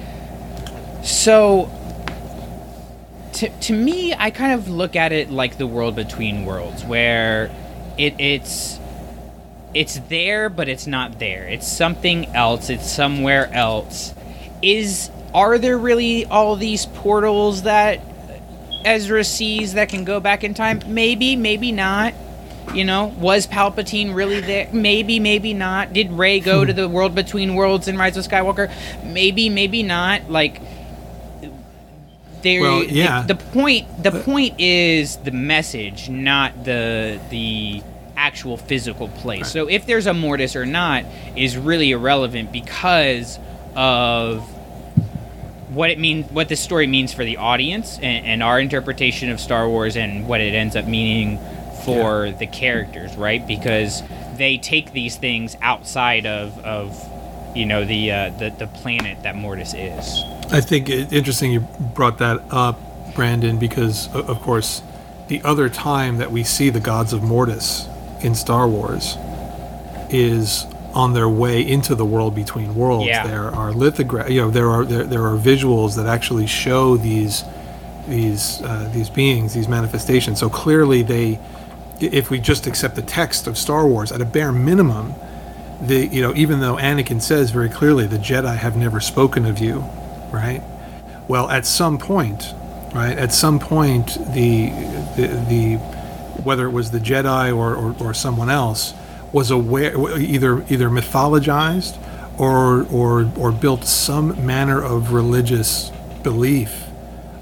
so 1.05 1.71
to, 3.35 3.49
to 3.49 3.73
me, 3.73 4.14
I 4.14 4.31
kind 4.31 4.55
of 4.55 4.69
look 4.69 4.97
at 4.97 5.12
it 5.12 5.31
like 5.31 5.59
the 5.59 5.67
world 5.67 5.95
between 5.95 6.47
worlds, 6.47 6.85
where 6.85 7.51
it, 7.99 8.14
it's 8.19 8.79
it's 9.75 9.99
there, 10.09 10.49
but 10.49 10.69
it's 10.69 10.87
not 10.87 11.19
there. 11.19 11.47
It's 11.47 11.69
something 11.71 12.35
else. 12.35 12.71
It's 12.71 12.91
somewhere 12.91 13.53
else. 13.53 14.14
Is 14.62 15.11
are 15.35 15.59
there 15.59 15.77
really 15.77 16.25
all 16.25 16.57
these 16.57 16.87
portals 16.87 17.62
that 17.62 18.01
Ezra 18.87 19.24
sees 19.24 19.74
that 19.74 19.89
can 19.89 20.05
go 20.05 20.20
back 20.20 20.45
in 20.45 20.55
time? 20.55 20.80
Maybe, 20.87 21.37
maybe 21.37 21.72
not. 21.72 22.14
You 22.72 22.84
know, 22.84 23.07
was 23.18 23.47
Palpatine 23.47 24.14
really 24.14 24.41
there? 24.41 24.68
Maybe, 24.72 25.20
maybe 25.20 25.55
not. 25.55 25.93
Did 25.93 26.12
Rey 26.12 26.41
go 26.41 26.64
to 26.64 26.72
the 26.80 26.89
world 26.89 27.14
between 27.14 27.55
worlds 27.55 27.89
in 27.89 27.99
Rise 27.99 28.16
of 28.16 28.26
Skywalker? 28.26 28.72
Maybe, 29.05 29.49
maybe 29.49 29.82
not. 29.82 30.30
Like 30.30 30.61
there 32.43 32.62
Well, 32.62 32.84
yeah. 32.84 33.22
the, 33.22 33.34
the 33.34 33.43
point 33.43 34.03
the 34.03 34.12
point 34.12 34.61
is 34.61 35.16
the 35.16 35.30
message, 35.32 36.09
not 36.09 36.64
the 36.64 37.20
the 37.30 37.82
actual 38.16 38.57
physical 38.57 39.09
place. 39.09 39.51
So 39.51 39.68
if 39.68 39.87
there's 39.87 40.07
a 40.07 40.14
mortis 40.14 40.57
or 40.57 40.64
not 40.64 41.05
is 41.34 41.57
really 41.57 41.91
irrelevant 41.91 42.53
because 42.53 43.39
of 43.74 44.49
what 45.77 45.91
it 45.91 45.99
means, 45.99 46.31
what 46.33 46.49
this 46.49 46.61
story 46.61 46.87
means 46.87 47.12
for 47.12 47.22
the 47.22 47.37
audience, 47.37 47.97
and, 47.99 48.24
and 48.27 48.43
our 48.43 48.59
interpretation 48.59 49.31
of 49.31 49.39
Star 49.39 49.68
Wars, 49.68 49.95
and 49.95 50.27
what 50.27 50.41
it 50.41 50.55
ends 50.55 50.74
up 50.74 50.87
meaning 50.87 51.39
for 51.85 52.31
the 52.31 52.47
characters, 52.47 53.14
right? 53.14 53.47
Because 53.47 54.03
they 54.37 54.57
take 54.57 54.93
these 54.93 55.16
things 55.16 55.55
outside 55.61 56.24
of, 56.24 56.59
of 56.64 56.99
you 57.55 57.66
know, 57.66 57.85
the, 57.85 58.11
uh, 58.11 58.31
the 58.31 58.51
the 58.51 58.66
planet 58.66 59.22
that 59.22 59.37
Mortis 59.37 59.74
is. 59.74 60.24
I 60.51 60.62
think 60.62 60.89
it 60.89 61.12
interesting 61.12 61.53
you 61.53 61.61
brought 61.61 62.18
that 62.18 62.43
up, 62.51 62.81
Brandon, 63.14 63.59
because 63.59 64.12
of 64.14 64.41
course, 64.41 64.83
the 65.29 65.43
other 65.43 65.68
time 65.68 66.16
that 66.16 66.33
we 66.33 66.43
see 66.43 66.70
the 66.70 66.81
gods 66.81 67.12
of 67.12 67.22
Mortis 67.22 67.87
in 68.22 68.35
Star 68.35 68.66
Wars 68.66 69.16
is 70.09 70.66
on 70.97 71.12
their 71.12 71.28
way 71.28 71.61
into 71.61 71.94
the 71.94 72.07
world 72.07 72.34
between 72.34 72.74
worlds. 72.74 73.07
Yeah. 73.07 73.26
There 73.26 73.55
are 73.55 73.70
lithographs, 73.70 74.30
you 74.30 74.40
know, 74.40 74.51
there 74.51 74.70
are 74.70 74.82
there, 74.82 75.05
there 75.05 75.26
are 75.26 75.36
visuals 75.36 75.94
that 75.97 76.07
actually 76.07 76.47
show 76.47 76.97
these 76.97 77.44
these 78.09 78.62
uh, 78.62 78.90
these 78.94 79.11
beings, 79.11 79.53
these 79.53 79.68
manifestations. 79.68 80.40
So 80.40 80.49
clearly, 80.49 81.03
they, 81.03 81.38
if 82.01 82.30
we 82.30 82.40
just 82.40 82.66
accept 82.66 82.97
the 82.97 83.03
text 83.03 83.47
of 83.47 83.59
Star 83.59 83.86
Wars, 83.86 84.11
at 84.11 84.22
a 84.22 84.24
bare 84.24 84.53
minimum, 84.53 85.14
the 85.82 86.07
you 86.07 86.22
know 86.22 86.32
even 86.34 86.61
though 86.61 86.76
Anakin 86.76 87.20
says 87.20 87.51
very 87.51 87.68
clearly 87.68 88.07
the 88.07 88.16
Jedi 88.16 88.57
have 88.57 88.74
never 88.74 88.99
spoken 88.99 89.44
of 89.44 89.59
you, 89.59 89.84
right? 90.32 90.62
Well, 91.28 91.51
at 91.51 91.66
some 91.66 91.99
point, 91.99 92.55
right? 92.94 93.18
At 93.18 93.34
some 93.34 93.59
point, 93.59 94.16
the 94.32 94.70
the, 95.16 95.26
the 95.51 95.76
whether 96.42 96.64
it 96.66 96.70
was 96.70 96.90
the 96.90 97.01
Jedi 97.01 97.55
or, 97.55 97.74
or, 97.74 97.94
or 98.01 98.14
someone 98.14 98.49
else 98.49 98.94
was 99.37 99.51
aware 99.51 99.93
either 100.18 100.53
either 100.74 100.89
mythologized 100.99 101.95
or 102.39 102.87
or 102.91 103.30
or 103.37 103.53
built 103.53 103.84
some 103.84 104.26
manner 104.47 104.80
of 104.82 105.12
religious 105.12 105.91
belief 106.22 106.72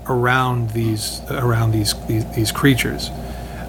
around 0.09 0.71
these 0.71 1.21
around 1.31 1.71
these 1.73 1.95
these, 2.09 2.25
these 2.35 2.53
creatures. 2.53 3.11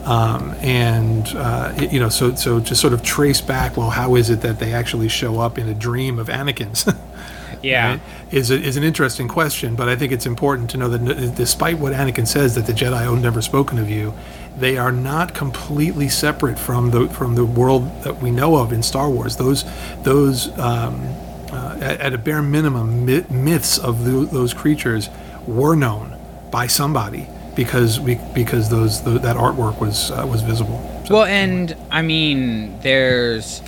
Um, 0.06 0.54
and 0.62 1.28
uh, 1.36 1.74
it- 1.78 1.92
you 1.94 2.00
know 2.00 2.10
so 2.10 2.36
so 2.36 2.60
to 2.60 2.76
sort 2.76 2.94
of 2.94 3.02
trace 3.04 3.42
back 3.42 3.76
well 3.78 3.90
how 3.90 4.16
is 4.16 4.30
it 4.30 4.42
that 4.42 4.58
they 4.60 4.72
actually 4.74 5.10
show 5.10 5.40
up 5.40 5.58
in 5.58 5.68
a 5.68 5.74
dream 5.74 6.20
of 6.20 6.28
Anakin's 6.28 6.86
Yeah. 7.62 7.90
right, 7.92 8.00
is 8.32 8.52
a, 8.52 8.56
is 8.56 8.78
an 8.78 8.84
interesting 8.84 9.28
question 9.28 9.76
but 9.76 9.88
I 9.90 9.96
think 9.96 10.12
it's 10.12 10.26
important 10.26 10.70
to 10.72 10.78
know 10.78 10.90
that 10.90 11.02
n- 11.02 11.34
despite 11.36 11.78
what 11.80 11.94
Anakin 11.94 12.28
says 12.28 12.56
that 12.56 12.66
the 12.66 12.74
Jedi 12.74 13.04
have 13.04 13.22
never 13.22 13.42
spoken 13.42 13.78
of 13.80 13.90
you 13.90 14.14
they 14.58 14.78
are 14.78 14.92
not 14.92 15.34
completely 15.34 16.08
separate 16.10 16.58
from 16.58 16.92
the 16.92 17.08
from 17.10 17.36
the 17.36 17.46
world 17.46 18.04
that 18.04 18.22
we 18.22 18.32
know 18.32 18.56
of 18.56 18.72
in 18.72 18.82
Star 18.84 19.10
Wars 19.10 19.36
those 19.38 19.66
those 20.04 20.58
um, 20.60 21.02
uh, 21.52 21.78
at, 21.82 22.00
at 22.02 22.14
a 22.14 22.18
bare 22.18 22.42
minimum 22.42 23.06
myth, 23.06 23.30
myths 23.30 23.78
of 23.78 24.04
tho- 24.06 24.26
those 24.26 24.54
creatures 24.54 25.10
were 25.48 25.76
known 25.76 26.18
by 26.52 26.68
somebody 26.68 27.28
because 27.56 28.00
we 28.00 28.16
because 28.34 28.70
those 28.70 29.02
tho- 29.04 29.18
that 29.20 29.36
artwork 29.38 29.80
was 29.80 30.12
uh, 30.12 30.26
was 30.30 30.42
visible. 30.42 30.80
Well, 31.10 31.24
and 31.26 31.76
I 31.92 32.02
mean, 32.02 32.80
there's, 32.82 33.62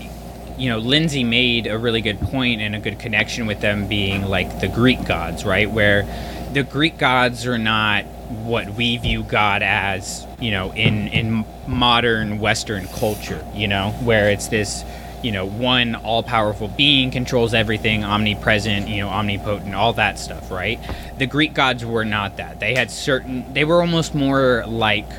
you 0.57 0.69
know, 0.69 0.79
Lindsay 0.79 1.23
made 1.23 1.67
a 1.67 1.77
really 1.77 2.01
good 2.01 2.19
point 2.19 2.61
and 2.61 2.75
a 2.75 2.79
good 2.79 2.99
connection 2.99 3.45
with 3.45 3.61
them 3.61 3.87
being 3.87 4.23
like 4.23 4.59
the 4.59 4.67
Greek 4.67 5.05
gods, 5.05 5.45
right? 5.45 5.69
Where 5.69 6.05
the 6.53 6.63
Greek 6.63 6.97
gods 6.97 7.45
are 7.45 7.57
not 7.57 8.05
what 8.05 8.71
we 8.71 8.97
view 8.97 9.23
God 9.23 9.61
as, 9.61 10.25
you 10.39 10.51
know, 10.51 10.73
in 10.73 11.07
in 11.09 11.45
modern 11.67 12.39
Western 12.39 12.87
culture, 12.87 13.45
you 13.53 13.67
know, 13.67 13.91
where 14.03 14.29
it's 14.31 14.47
this, 14.47 14.83
you 15.21 15.31
know, 15.31 15.45
one 15.45 15.95
all-powerful 15.95 16.67
being 16.69 17.11
controls 17.11 17.53
everything, 17.53 18.03
omnipresent, 18.03 18.87
you 18.87 19.01
know, 19.01 19.09
omnipotent, 19.09 19.75
all 19.75 19.93
that 19.93 20.17
stuff, 20.19 20.49
right? 20.51 20.79
The 21.19 21.27
Greek 21.27 21.53
gods 21.53 21.85
were 21.85 22.05
not 22.05 22.37
that. 22.37 22.59
They 22.59 22.75
had 22.75 22.91
certain. 22.91 23.53
They 23.53 23.63
were 23.63 23.81
almost 23.81 24.15
more 24.15 24.65
like 24.67 25.09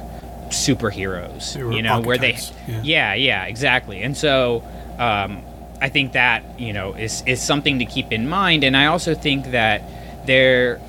superheroes, 0.48 1.56
you 1.74 1.82
know, 1.82 2.00
where 2.00 2.18
they, 2.18 2.32
archetypes, 2.32 2.52
yeah. 2.82 3.14
yeah, 3.14 3.44
exactly. 3.44 4.02
And 4.02 4.16
so, 4.16 4.62
um, 4.98 5.42
I 5.80 5.88
think 5.88 6.12
that 6.12 6.42
you 6.58 6.72
know 6.72 6.94
is 6.94 7.22
is 7.26 7.40
something 7.40 7.78
to 7.78 7.84
keep 7.84 8.12
in 8.12 8.28
mind. 8.28 8.64
And 8.64 8.76
I 8.76 8.86
also 8.86 9.14
think 9.14 9.52
that 9.52 9.82
there, 10.26 10.80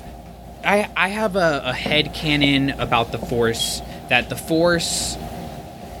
I 0.64 0.88
I 0.96 1.08
have 1.08 1.36
a, 1.36 1.62
a 1.64 1.72
head 1.72 2.12
canon 2.14 2.70
about 2.70 3.12
the 3.12 3.18
Force 3.18 3.80
that 4.08 4.28
the 4.28 4.36
Force 4.36 5.16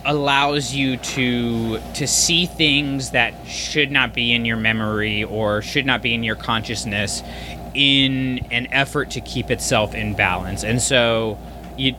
allows 0.04 0.74
you 0.74 0.96
to 0.96 1.78
to 1.94 2.06
see 2.06 2.46
things 2.46 3.10
that 3.10 3.34
should 3.46 3.90
not 3.90 4.14
be 4.14 4.32
in 4.32 4.44
your 4.44 4.56
memory 4.56 5.24
or 5.24 5.62
should 5.62 5.86
not 5.86 6.02
be 6.02 6.14
in 6.14 6.24
your 6.24 6.36
consciousness 6.36 7.22
in 7.74 8.44
an 8.50 8.66
effort 8.72 9.10
to 9.10 9.20
keep 9.20 9.50
itself 9.50 9.94
in 9.94 10.14
balance. 10.14 10.64
And 10.64 10.80
so 10.80 11.38
you 11.76 11.94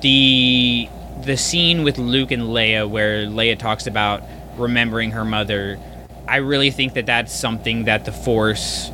the 0.00 0.88
the 1.22 1.36
scene 1.36 1.82
with 1.82 1.98
Luke 1.98 2.30
and 2.30 2.42
Leia 2.42 2.88
where 2.88 3.26
Leia 3.26 3.58
talks 3.58 3.86
about 3.86 4.22
remembering 4.58 5.12
her 5.12 5.24
mother, 5.24 5.78
I 6.26 6.36
really 6.36 6.70
think 6.70 6.94
that 6.94 7.06
that's 7.06 7.32
something 7.32 7.84
that 7.84 8.04
the 8.04 8.12
Force 8.12 8.90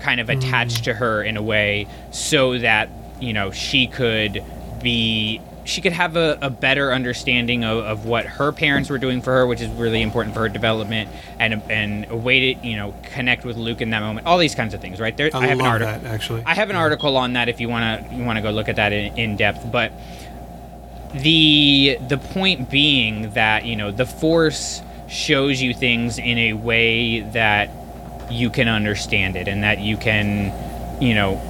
kind 0.00 0.20
of 0.20 0.28
attached 0.28 0.82
mm. 0.82 0.84
to 0.84 0.94
her 0.94 1.22
in 1.22 1.36
a 1.36 1.42
way 1.42 1.88
so 2.12 2.58
that, 2.58 2.88
you 3.20 3.32
know, 3.32 3.50
she 3.50 3.86
could 3.86 4.42
be 4.82 5.40
she 5.66 5.80
could 5.80 5.92
have 5.92 6.16
a, 6.16 6.38
a 6.40 6.50
better 6.50 6.92
understanding 6.92 7.64
of, 7.64 7.78
of 7.78 8.06
what 8.06 8.24
her 8.24 8.52
parents 8.52 8.88
were 8.88 8.98
doing 8.98 9.20
for 9.20 9.32
her, 9.32 9.46
which 9.46 9.60
is 9.60 9.68
really 9.70 10.00
important 10.00 10.34
for 10.34 10.40
her 10.40 10.48
development, 10.48 11.10
and 11.38 11.54
a, 11.54 11.56
and 11.68 12.06
a 12.08 12.16
way 12.16 12.54
to 12.54 12.66
you 12.66 12.76
know 12.76 12.94
connect 13.02 13.44
with 13.44 13.56
Luke 13.56 13.80
in 13.80 13.90
that 13.90 14.00
moment. 14.00 14.26
All 14.26 14.38
these 14.38 14.54
kinds 14.54 14.74
of 14.74 14.80
things, 14.80 15.00
right? 15.00 15.16
There, 15.16 15.30
I, 15.34 15.46
have 15.48 15.58
love 15.58 15.66
an 15.66 15.72
article. 15.72 16.02
that 16.02 16.14
actually. 16.14 16.42
I 16.46 16.54
have 16.54 16.70
an 16.70 16.76
article 16.76 17.16
on 17.16 17.34
that 17.34 17.48
if 17.48 17.60
you 17.60 17.68
want 17.68 18.08
to 18.08 18.14
you 18.14 18.24
want 18.24 18.36
to 18.36 18.42
go 18.42 18.50
look 18.50 18.68
at 18.68 18.76
that 18.76 18.92
in, 18.92 19.16
in 19.18 19.36
depth. 19.36 19.70
But 19.70 19.92
the 21.14 21.98
the 22.08 22.18
point 22.18 22.70
being 22.70 23.32
that 23.32 23.64
you 23.64 23.76
know 23.76 23.90
the 23.90 24.06
force 24.06 24.82
shows 25.08 25.60
you 25.62 25.72
things 25.72 26.18
in 26.18 26.38
a 26.38 26.52
way 26.52 27.20
that 27.20 27.70
you 28.30 28.50
can 28.50 28.68
understand 28.68 29.36
it 29.36 29.46
and 29.46 29.62
that 29.62 29.78
you 29.78 29.96
can 29.96 30.52
you 31.00 31.14
know 31.14 31.40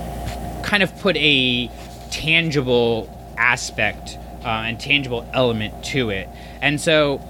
kind 0.64 0.82
of 0.82 0.96
put 0.98 1.16
a 1.16 1.70
tangible 2.11 3.09
aspect 3.38 4.18
uh, 4.44 4.48
and 4.48 4.78
tangible 4.78 5.28
element 5.32 5.84
to 5.84 6.11
it. 6.11 6.28
And 6.61 6.80
so 6.80 7.20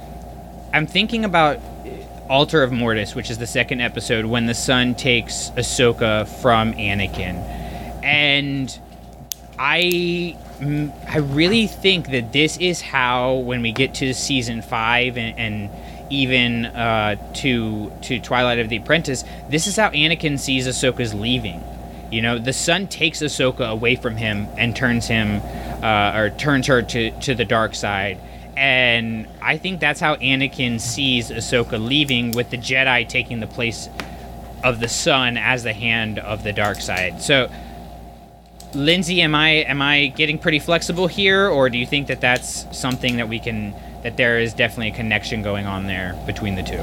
i'm 0.73 0.87
thinking 0.87 1.25
about 1.25 1.59
altar 2.29 2.63
of 2.63 2.73
mortis 2.73 3.15
which 3.15 3.31
is 3.31 3.39
the 3.39 3.47
second 3.47 3.81
episode 3.81 4.25
when 4.25 4.47
the 4.47 4.55
son 4.55 4.95
takes 4.95 5.51
ahsoka 5.51 6.27
from 6.43 6.73
anakin. 6.75 7.37
And 8.03 8.79
I 9.59 10.37
mm, 10.59 10.93
I 11.09 11.19
really 11.19 11.67
think 11.67 12.11
that 12.11 12.33
this 12.33 12.57
is 12.59 12.81
how 12.81 13.35
when 13.35 13.63
we 13.63 13.73
get 13.73 13.95
to 13.95 14.13
season 14.13 14.63
five 14.63 15.17
and, 15.17 15.39
and 15.39 15.71
even 16.11 16.67
uh, 16.67 17.17
to 17.35 17.93
to 18.03 18.21
Twilight 18.21 18.59
of 18.59 18.69
the 18.69 18.77
Apprentice, 18.77 19.25
this 19.49 19.67
is 19.67 19.77
how 19.77 19.91
Anakin 19.91 20.39
sees 20.39 20.67
Ahsoka's 20.67 21.15
leaving. 21.15 21.63
You 22.11 22.23
know, 22.23 22.39
the 22.39 22.53
son 22.53 22.87
takes 22.87 23.21
Ahsoka 23.21 23.69
away 23.69 23.97
from 23.97 24.17
him 24.17 24.47
and 24.57 24.77
turns 24.77 25.07
him 25.07 25.43
uh, 25.83 26.17
or 26.17 26.31
turns 26.31 26.67
her 26.69 26.83
to 26.83 27.11
to 27.21 27.35
the 27.35 27.45
dark 27.45 27.75
side. 27.75 28.19
And 28.57 29.29
I 29.43 29.59
think 29.59 29.81
that's 29.81 30.01
how 30.01 30.17
Anakin 30.17 30.81
sees 30.81 31.31
Ahsoka 31.31 31.85
leaving, 31.85 32.31
with 32.31 32.49
the 32.49 32.57
Jedi 32.57 33.07
taking 33.07 33.41
the 33.41 33.47
place 33.47 33.89
of 34.65 34.81
the 34.81 34.89
son 34.89 35.37
as 35.37 35.63
the 35.63 35.75
hand 35.75 36.19
of 36.19 36.43
the 36.43 36.53
dark 36.53 36.81
side. 36.81 37.21
So, 37.21 37.51
Lindsay, 38.73 39.21
am 39.21 39.35
I 39.35 39.49
am 39.51 39.83
I 39.83 40.07
getting 40.07 40.39
pretty 40.39 40.59
flexible 40.59 41.07
here, 41.07 41.47
or 41.49 41.69
do 41.69 41.77
you 41.77 41.87
think 41.87 42.07
that 42.07 42.21
that's 42.21 42.67
something 42.77 43.17
that 43.17 43.29
we 43.29 43.39
can 43.39 43.75
that 44.07 44.17
there 44.17 44.39
is 44.39 44.55
definitely 44.55 44.87
a 44.93 44.95
connection 44.95 45.43
going 45.43 45.67
on 45.67 45.89
there 45.89 46.15
between 46.27 46.55
the 46.55 46.63
two? 46.63 46.79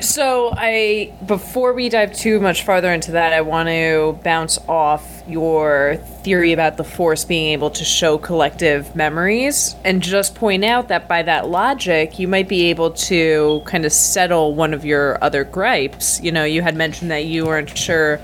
So 0.00 0.50
I 0.56 1.12
before 1.26 1.74
we 1.74 1.90
dive 1.90 2.14
too 2.14 2.40
much 2.40 2.62
farther 2.62 2.90
into 2.90 3.12
that, 3.12 3.34
I 3.34 3.42
want 3.42 3.68
to 3.68 4.18
bounce 4.24 4.56
off 4.66 5.22
your 5.28 5.98
theory 6.22 6.54
about 6.54 6.78
the 6.78 6.84
force 6.84 7.26
being 7.26 7.52
able 7.52 7.68
to 7.68 7.84
show 7.84 8.16
collective 8.16 8.96
memories 8.96 9.76
and 9.84 10.02
just 10.02 10.34
point 10.36 10.64
out 10.64 10.88
that 10.88 11.06
by 11.06 11.22
that 11.24 11.50
logic, 11.50 12.18
you 12.18 12.28
might 12.28 12.48
be 12.48 12.70
able 12.70 12.92
to 12.92 13.60
kind 13.66 13.84
of 13.84 13.92
settle 13.92 14.54
one 14.54 14.72
of 14.72 14.86
your 14.86 15.22
other 15.22 15.44
gripes. 15.44 16.18
You 16.22 16.32
know, 16.32 16.44
you 16.44 16.62
had 16.62 16.76
mentioned 16.76 17.10
that 17.10 17.26
you 17.26 17.44
weren't 17.44 17.76
sure 17.76 18.20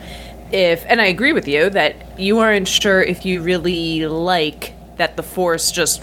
if 0.51 0.83
and 0.89 0.99
I 0.99 1.07
agree 1.09 1.35
with 1.35 1.47
you 1.47 1.69
that 1.69 2.19
you 2.19 2.37
weren't 2.37 2.69
sure 2.69 3.03
if 3.03 3.27
you 3.27 3.43
really 3.43 4.07
like 4.07 4.73
that 4.97 5.17
the 5.17 5.23
force 5.23 5.71
just 5.71 6.03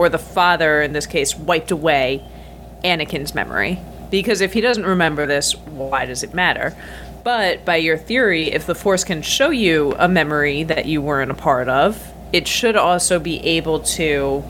or 0.00 0.08
the 0.08 0.18
father 0.18 0.80
in 0.80 0.94
this 0.94 1.06
case 1.06 1.36
wiped 1.36 1.70
away 1.70 2.24
Anakin's 2.82 3.34
memory. 3.34 3.78
Because 4.10 4.40
if 4.40 4.54
he 4.54 4.62
doesn't 4.62 4.86
remember 4.86 5.26
this, 5.26 5.54
why 5.54 6.06
does 6.06 6.22
it 6.22 6.32
matter? 6.32 6.74
But 7.22 7.66
by 7.66 7.76
your 7.76 7.98
theory, 7.98 8.50
if 8.50 8.64
the 8.64 8.74
Force 8.74 9.04
can 9.04 9.20
show 9.20 9.50
you 9.50 9.94
a 9.98 10.08
memory 10.08 10.62
that 10.62 10.86
you 10.86 11.02
weren't 11.02 11.30
a 11.30 11.34
part 11.34 11.68
of, 11.68 12.14
it 12.32 12.48
should 12.48 12.76
also 12.76 13.18
be 13.18 13.44
able 13.44 13.80
to 13.80 14.42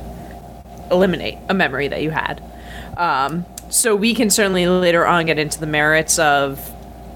eliminate 0.88 1.38
a 1.48 1.54
memory 1.54 1.88
that 1.88 2.00
you 2.00 2.10
had. 2.10 2.40
Um, 2.96 3.44
so 3.70 3.96
we 3.96 4.14
can 4.14 4.30
certainly 4.30 4.68
later 4.68 5.04
on 5.04 5.26
get 5.26 5.40
into 5.40 5.58
the 5.58 5.66
merits 5.66 6.20
of 6.20 6.64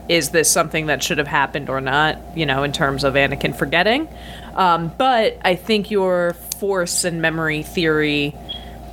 is 0.09 0.31
this 0.31 0.51
something 0.51 0.87
that 0.87 1.05
should 1.05 1.19
have 1.19 1.29
happened 1.29 1.71
or 1.71 1.81
not, 1.81 2.19
you 2.37 2.47
know, 2.47 2.65
in 2.65 2.73
terms 2.73 3.05
of 3.05 3.15
Anakin 3.15 3.55
forgetting. 3.57 4.09
Um, 4.55 4.93
but 4.99 5.39
I 5.45 5.55
think 5.55 5.93
your 5.93 6.35
force 6.59 7.05
and 7.05 7.21
memory 7.21 7.63
theory 7.63 8.35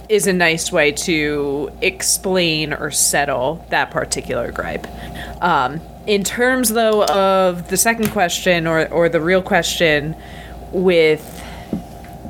is 0.09 0.27
a 0.27 0.33
nice 0.33 0.71
way 0.71 0.91
to 0.91 1.71
explain 1.81 2.73
or 2.73 2.91
settle 2.91 3.65
that 3.69 3.91
particular 3.91 4.51
gripe. 4.51 4.85
Um, 5.41 5.79
in 6.05 6.23
terms, 6.23 6.69
though, 6.69 7.05
of 7.05 7.69
the 7.69 7.77
second 7.77 8.09
question 8.09 8.67
or, 8.67 8.87
or 8.89 9.07
the 9.07 9.21
real 9.21 9.41
question 9.41 10.15
with 10.71 11.41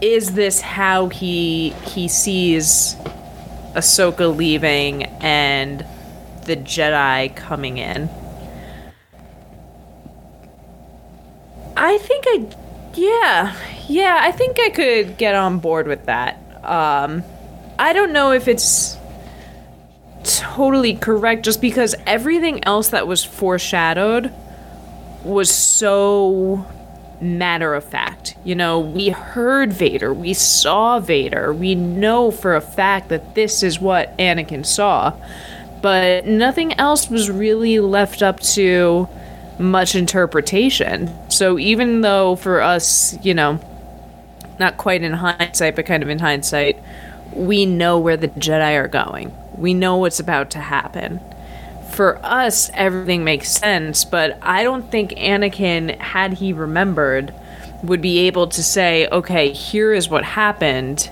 is 0.01 0.33
this 0.33 0.61
how 0.61 1.09
he 1.09 1.69
he 1.85 2.07
sees 2.07 2.95
Ahsoka 3.75 4.35
leaving 4.35 5.03
and 5.21 5.85
the 6.45 6.57
Jedi 6.57 7.35
coming 7.35 7.77
in? 7.77 8.09
I 11.77 11.97
think 11.99 12.25
I, 12.27 12.55
yeah, 12.95 13.55
yeah, 13.87 14.19
I 14.21 14.31
think 14.31 14.59
I 14.59 14.69
could 14.69 15.17
get 15.17 15.35
on 15.35 15.59
board 15.59 15.87
with 15.87 16.05
that. 16.05 16.37
Um, 16.63 17.23
I 17.79 17.93
don't 17.93 18.13
know 18.13 18.31
if 18.31 18.47
it's 18.47 18.97
totally 20.23 20.93
correct 20.95 21.43
just 21.43 21.61
because 21.61 21.95
everything 22.05 22.63
else 22.63 22.89
that 22.89 23.07
was 23.07 23.23
foreshadowed 23.23 24.31
was 25.23 25.49
so 25.53 26.65
matter 27.21 27.73
of 27.73 27.83
fact. 27.83 28.35
You 28.43 28.55
know, 28.55 28.79
we 28.79 29.09
heard 29.09 29.71
Vader, 29.71 30.13
we 30.13 30.33
saw 30.33 30.99
Vader, 30.99 31.53
we 31.53 31.75
know 31.75 32.31
for 32.31 32.55
a 32.55 32.61
fact 32.61 33.09
that 33.09 33.35
this 33.35 33.63
is 33.63 33.79
what 33.79 34.17
Anakin 34.17 34.65
saw, 34.65 35.13
but 35.81 36.25
nothing 36.25 36.73
else 36.73 37.09
was 37.09 37.29
really 37.29 37.79
left 37.79 38.21
up 38.21 38.39
to 38.41 39.07
much 39.61 39.95
interpretation. 39.95 41.09
So 41.29 41.57
even 41.57 42.01
though 42.01 42.35
for 42.35 42.61
us, 42.61 43.17
you 43.23 43.33
know, 43.33 43.59
not 44.59 44.77
quite 44.77 45.03
in 45.03 45.13
hindsight, 45.13 45.75
but 45.75 45.85
kind 45.85 46.03
of 46.03 46.09
in 46.09 46.19
hindsight, 46.19 46.77
we 47.33 47.65
know 47.65 47.99
where 47.99 48.17
the 48.17 48.27
Jedi 48.27 48.75
are 48.75 48.87
going. 48.87 49.33
We 49.57 49.73
know 49.73 49.97
what's 49.97 50.19
about 50.19 50.51
to 50.51 50.59
happen. 50.59 51.19
For 51.91 52.17
us, 52.25 52.69
everything 52.73 53.23
makes 53.23 53.51
sense, 53.51 54.05
but 54.05 54.37
I 54.41 54.63
don't 54.63 54.89
think 54.89 55.11
Anakin, 55.11 55.97
had 55.97 56.33
he 56.33 56.53
remembered, 56.53 57.33
would 57.83 58.01
be 58.01 58.19
able 58.19 58.47
to 58.47 58.63
say, 58.63 59.07
okay, 59.07 59.51
here 59.51 59.93
is 59.93 60.09
what 60.09 60.23
happened. 60.23 61.09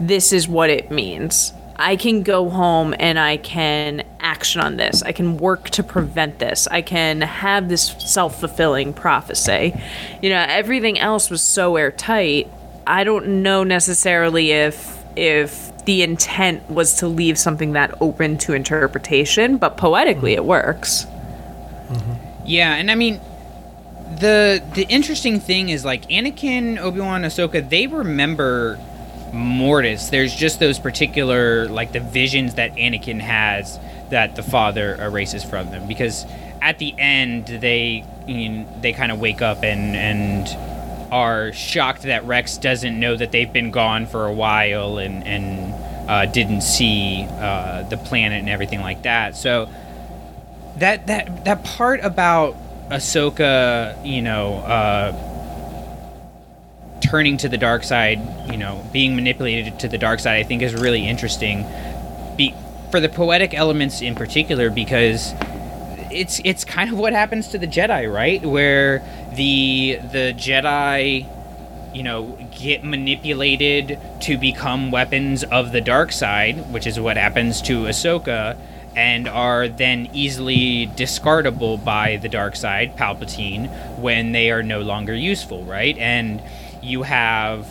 This 0.00 0.32
is 0.32 0.48
what 0.48 0.70
it 0.70 0.90
means. 0.90 1.52
I 1.78 1.96
can 1.96 2.22
go 2.22 2.50
home 2.50 2.94
and 2.98 3.18
I 3.18 3.36
can 3.36 4.04
action 4.18 4.60
on 4.60 4.76
this. 4.76 5.02
I 5.02 5.12
can 5.12 5.36
work 5.36 5.70
to 5.70 5.82
prevent 5.82 6.40
this. 6.40 6.66
I 6.66 6.82
can 6.82 7.20
have 7.20 7.68
this 7.68 7.94
self 7.98 8.40
fulfilling 8.40 8.92
prophecy. 8.92 9.80
You 10.20 10.30
know, 10.30 10.44
everything 10.48 10.98
else 10.98 11.30
was 11.30 11.40
so 11.40 11.76
airtight. 11.76 12.50
I 12.86 13.04
don't 13.04 13.42
know 13.42 13.62
necessarily 13.62 14.50
if 14.50 14.98
if 15.16 15.72
the 15.84 16.02
intent 16.02 16.68
was 16.68 16.94
to 16.94 17.08
leave 17.08 17.38
something 17.38 17.72
that 17.72 17.94
open 18.00 18.38
to 18.38 18.54
interpretation, 18.54 19.56
but 19.56 19.76
poetically 19.76 20.34
it 20.34 20.44
works. 20.44 21.04
Mm-hmm. 21.04 22.12
Yeah, 22.44 22.74
and 22.74 22.90
I 22.90 22.94
mean, 22.94 23.20
the 24.18 24.62
the 24.74 24.84
interesting 24.88 25.38
thing 25.38 25.68
is 25.68 25.84
like 25.84 26.08
Anakin, 26.08 26.78
Obi 26.78 27.00
Wan, 27.00 27.22
Ahsoka, 27.22 27.68
they 27.68 27.86
remember 27.86 28.78
Mortis. 29.32 30.08
There's 30.08 30.34
just 30.34 30.60
those 30.60 30.78
particular 30.78 31.68
like 31.68 31.92
the 31.92 32.00
visions 32.00 32.54
that 32.54 32.74
Anakin 32.74 33.20
has 33.20 33.78
that 34.10 34.36
the 34.36 34.42
father 34.42 34.94
erases 34.96 35.44
from 35.44 35.70
them 35.70 35.86
because 35.86 36.24
at 36.62 36.78
the 36.78 36.94
end 36.98 37.46
they 37.46 38.04
you 38.26 38.48
know, 38.48 38.80
they 38.80 38.92
kind 38.92 39.12
of 39.12 39.20
wake 39.20 39.42
up 39.42 39.62
and 39.62 39.96
and 39.96 40.48
are 41.12 41.52
shocked 41.52 42.02
that 42.02 42.24
Rex 42.24 42.58
doesn't 42.58 42.98
know 42.98 43.16
that 43.16 43.32
they've 43.32 43.52
been 43.52 43.70
gone 43.70 44.06
for 44.06 44.26
a 44.26 44.32
while 44.32 44.98
and 44.98 45.26
and 45.26 45.74
uh, 46.08 46.26
didn't 46.26 46.62
see 46.62 47.26
uh, 47.28 47.82
the 47.84 47.96
planet 47.96 48.38
and 48.38 48.48
everything 48.48 48.80
like 48.80 49.02
that. 49.02 49.36
So 49.36 49.68
that 50.76 51.06
that 51.06 51.44
that 51.44 51.64
part 51.64 52.00
about 52.00 52.56
Ahsoka, 52.88 54.04
you 54.06 54.22
know, 54.22 54.54
uh, 54.56 55.12
turning 57.08 57.38
to 57.38 57.48
the 57.48 57.56
dark 57.56 57.82
side, 57.84 58.20
you 58.50 58.58
know, 58.58 58.84
being 58.92 59.16
manipulated 59.16 59.78
to 59.78 59.88
the 59.88 59.96
dark 59.96 60.20
side, 60.20 60.38
I 60.38 60.42
think 60.42 60.60
is 60.60 60.74
really 60.74 61.08
interesting. 61.08 61.64
Be, 62.36 62.54
for 62.90 63.00
the 63.00 63.08
poetic 63.08 63.54
elements 63.54 64.02
in 64.02 64.14
particular, 64.14 64.68
because 64.68 65.32
it's 66.10 66.40
it's 66.44 66.64
kind 66.64 66.92
of 66.92 66.98
what 66.98 67.14
happens 67.14 67.48
to 67.48 67.58
the 67.58 67.66
Jedi, 67.66 68.12
right? 68.12 68.44
Where 68.44 69.02
the 69.34 69.98
the 70.12 70.34
Jedi, 70.36 71.26
you 71.94 72.02
know, 72.02 72.38
get 72.50 72.84
manipulated 72.84 73.98
to 74.20 74.36
become 74.36 74.90
weapons 74.90 75.44
of 75.44 75.72
the 75.72 75.80
dark 75.80 76.12
side, 76.12 76.70
which 76.70 76.86
is 76.86 77.00
what 77.00 77.16
happens 77.16 77.62
to 77.62 77.84
Ahsoka, 77.84 78.56
and 78.94 79.26
are 79.28 79.66
then 79.66 80.10
easily 80.12 80.88
discardable 80.88 81.82
by 81.82 82.16
the 82.16 82.28
dark 82.28 82.54
side, 82.54 82.96
Palpatine, 82.96 83.98
when 83.98 84.32
they 84.32 84.50
are 84.50 84.62
no 84.62 84.80
longer 84.82 85.14
useful, 85.14 85.64
right? 85.64 85.96
And 85.96 86.42
you 86.82 87.02
have 87.02 87.66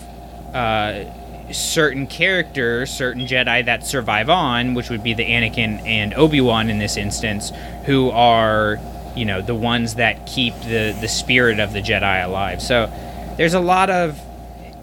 uh, 0.54 1.04
certain 1.52 2.08
characters, 2.08 2.90
certain 2.90 3.28
Jedi 3.28 3.66
that 3.66 3.86
survive 3.86 4.30
on, 4.30 4.74
which 4.74 4.90
would 4.90 5.04
be 5.04 5.14
the 5.14 5.26
Anakin 5.26 5.86
and 5.86 6.14
Obi 6.14 6.42
Wan 6.42 6.70
in 6.70 6.78
this 6.78 6.98
instance, 6.98 7.52
who 7.86 8.10
are, 8.10 8.80
you 9.16 9.26
know, 9.26 9.42
the 9.42 9.56
ones 9.56 9.96
that 9.96 10.26
keep 10.26 10.54
the 10.62 10.98
the 11.00 11.08
spirit 11.08 11.60
of 11.60 11.74
the 11.74 11.82
Jedi 11.82 12.24
alive. 12.24 12.62
So 12.62 12.92
there's 13.38 13.54
a 13.54 13.60
lot 13.60 13.90
of 13.90 14.20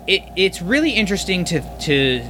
it. 0.07 0.22
It's 0.37 0.62
really 0.62 0.93
interesting 0.93 1.45
to 1.47 1.61
to 1.81 2.22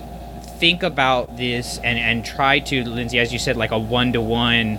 think 0.59 0.83
about 0.83 1.37
this 1.37 1.79
and 1.79 1.99
and 1.99 2.25
try 2.25 2.61
to, 2.61 2.85
Lindsay, 2.85 3.19
as 3.19 3.33
you 3.33 3.39
said, 3.39 3.57
like 3.57 3.71
a 3.73 3.79
one 3.79 4.13
to 4.13 4.21
one. 4.21 4.79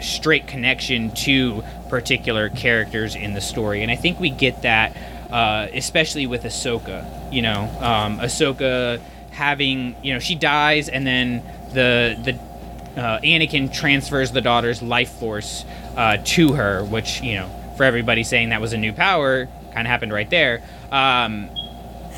Straight 0.00 0.46
connection 0.46 1.10
to 1.10 1.62
particular 1.90 2.48
characters 2.48 3.14
in 3.14 3.34
the 3.34 3.40
story, 3.42 3.82
and 3.82 3.90
I 3.90 3.96
think 3.96 4.18
we 4.18 4.30
get 4.30 4.62
that 4.62 4.96
uh, 5.30 5.68
especially 5.72 6.26
with 6.26 6.42
Ahsoka. 6.44 7.32
You 7.32 7.42
know, 7.42 7.62
um, 7.80 8.18
Ahsoka 8.18 9.00
having 9.30 9.96
you 10.02 10.12
know 10.12 10.18
she 10.18 10.34
dies 10.34 10.88
and 10.88 11.06
then 11.06 11.42
the 11.72 12.18
the 12.24 13.00
uh, 13.00 13.20
Anakin 13.20 13.72
transfers 13.72 14.32
the 14.32 14.40
daughter's 14.40 14.82
life 14.82 15.10
force 15.12 15.64
uh, 15.96 16.18
to 16.24 16.52
her, 16.54 16.84
which 16.84 17.20
you 17.22 17.34
know 17.34 17.50
for 17.76 17.84
everybody 17.84 18.24
saying 18.24 18.50
that 18.50 18.60
was 18.60 18.72
a 18.72 18.78
new 18.78 18.92
power 18.92 19.48
kind 19.72 19.86
of 19.86 19.90
happened 19.90 20.12
right 20.12 20.28
there. 20.30 20.62
Um, 20.90 21.48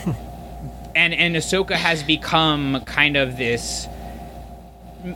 and 0.95 1.15
and 1.15 1.37
Ahsoka 1.37 1.75
has 1.75 2.03
become 2.03 2.83
kind 2.85 3.17
of 3.17 3.37
this 3.37 3.87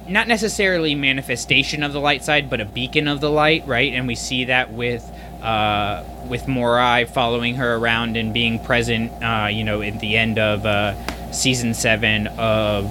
not 0.09 0.27
necessarily 0.29 0.95
manifestation 0.95 1.83
of 1.83 1.93
the 1.93 2.01
light 2.01 2.25
side, 2.25 2.51
but 2.51 2.61
a 2.61 2.65
beacon 2.65 3.09
of 3.09 3.21
the 3.21 3.31
light, 3.31 3.67
right? 3.67 3.93
And 3.93 4.07
we 4.07 4.17
see 4.17 4.45
that 4.47 4.73
with 4.73 5.09
uh, 5.43 6.05
with 6.29 6.49
Morai 6.49 7.05
following 7.05 7.55
her 7.57 7.77
around 7.77 8.17
and 8.17 8.33
being 8.33 8.59
present, 8.59 9.13
uh, 9.23 9.49
you 9.49 9.65
know, 9.65 9.83
at 9.83 10.01
the 10.01 10.17
end 10.17 10.39
of 10.39 10.67
uh, 10.67 10.95
season 11.33 11.75
seven 11.75 12.27
of 12.27 12.87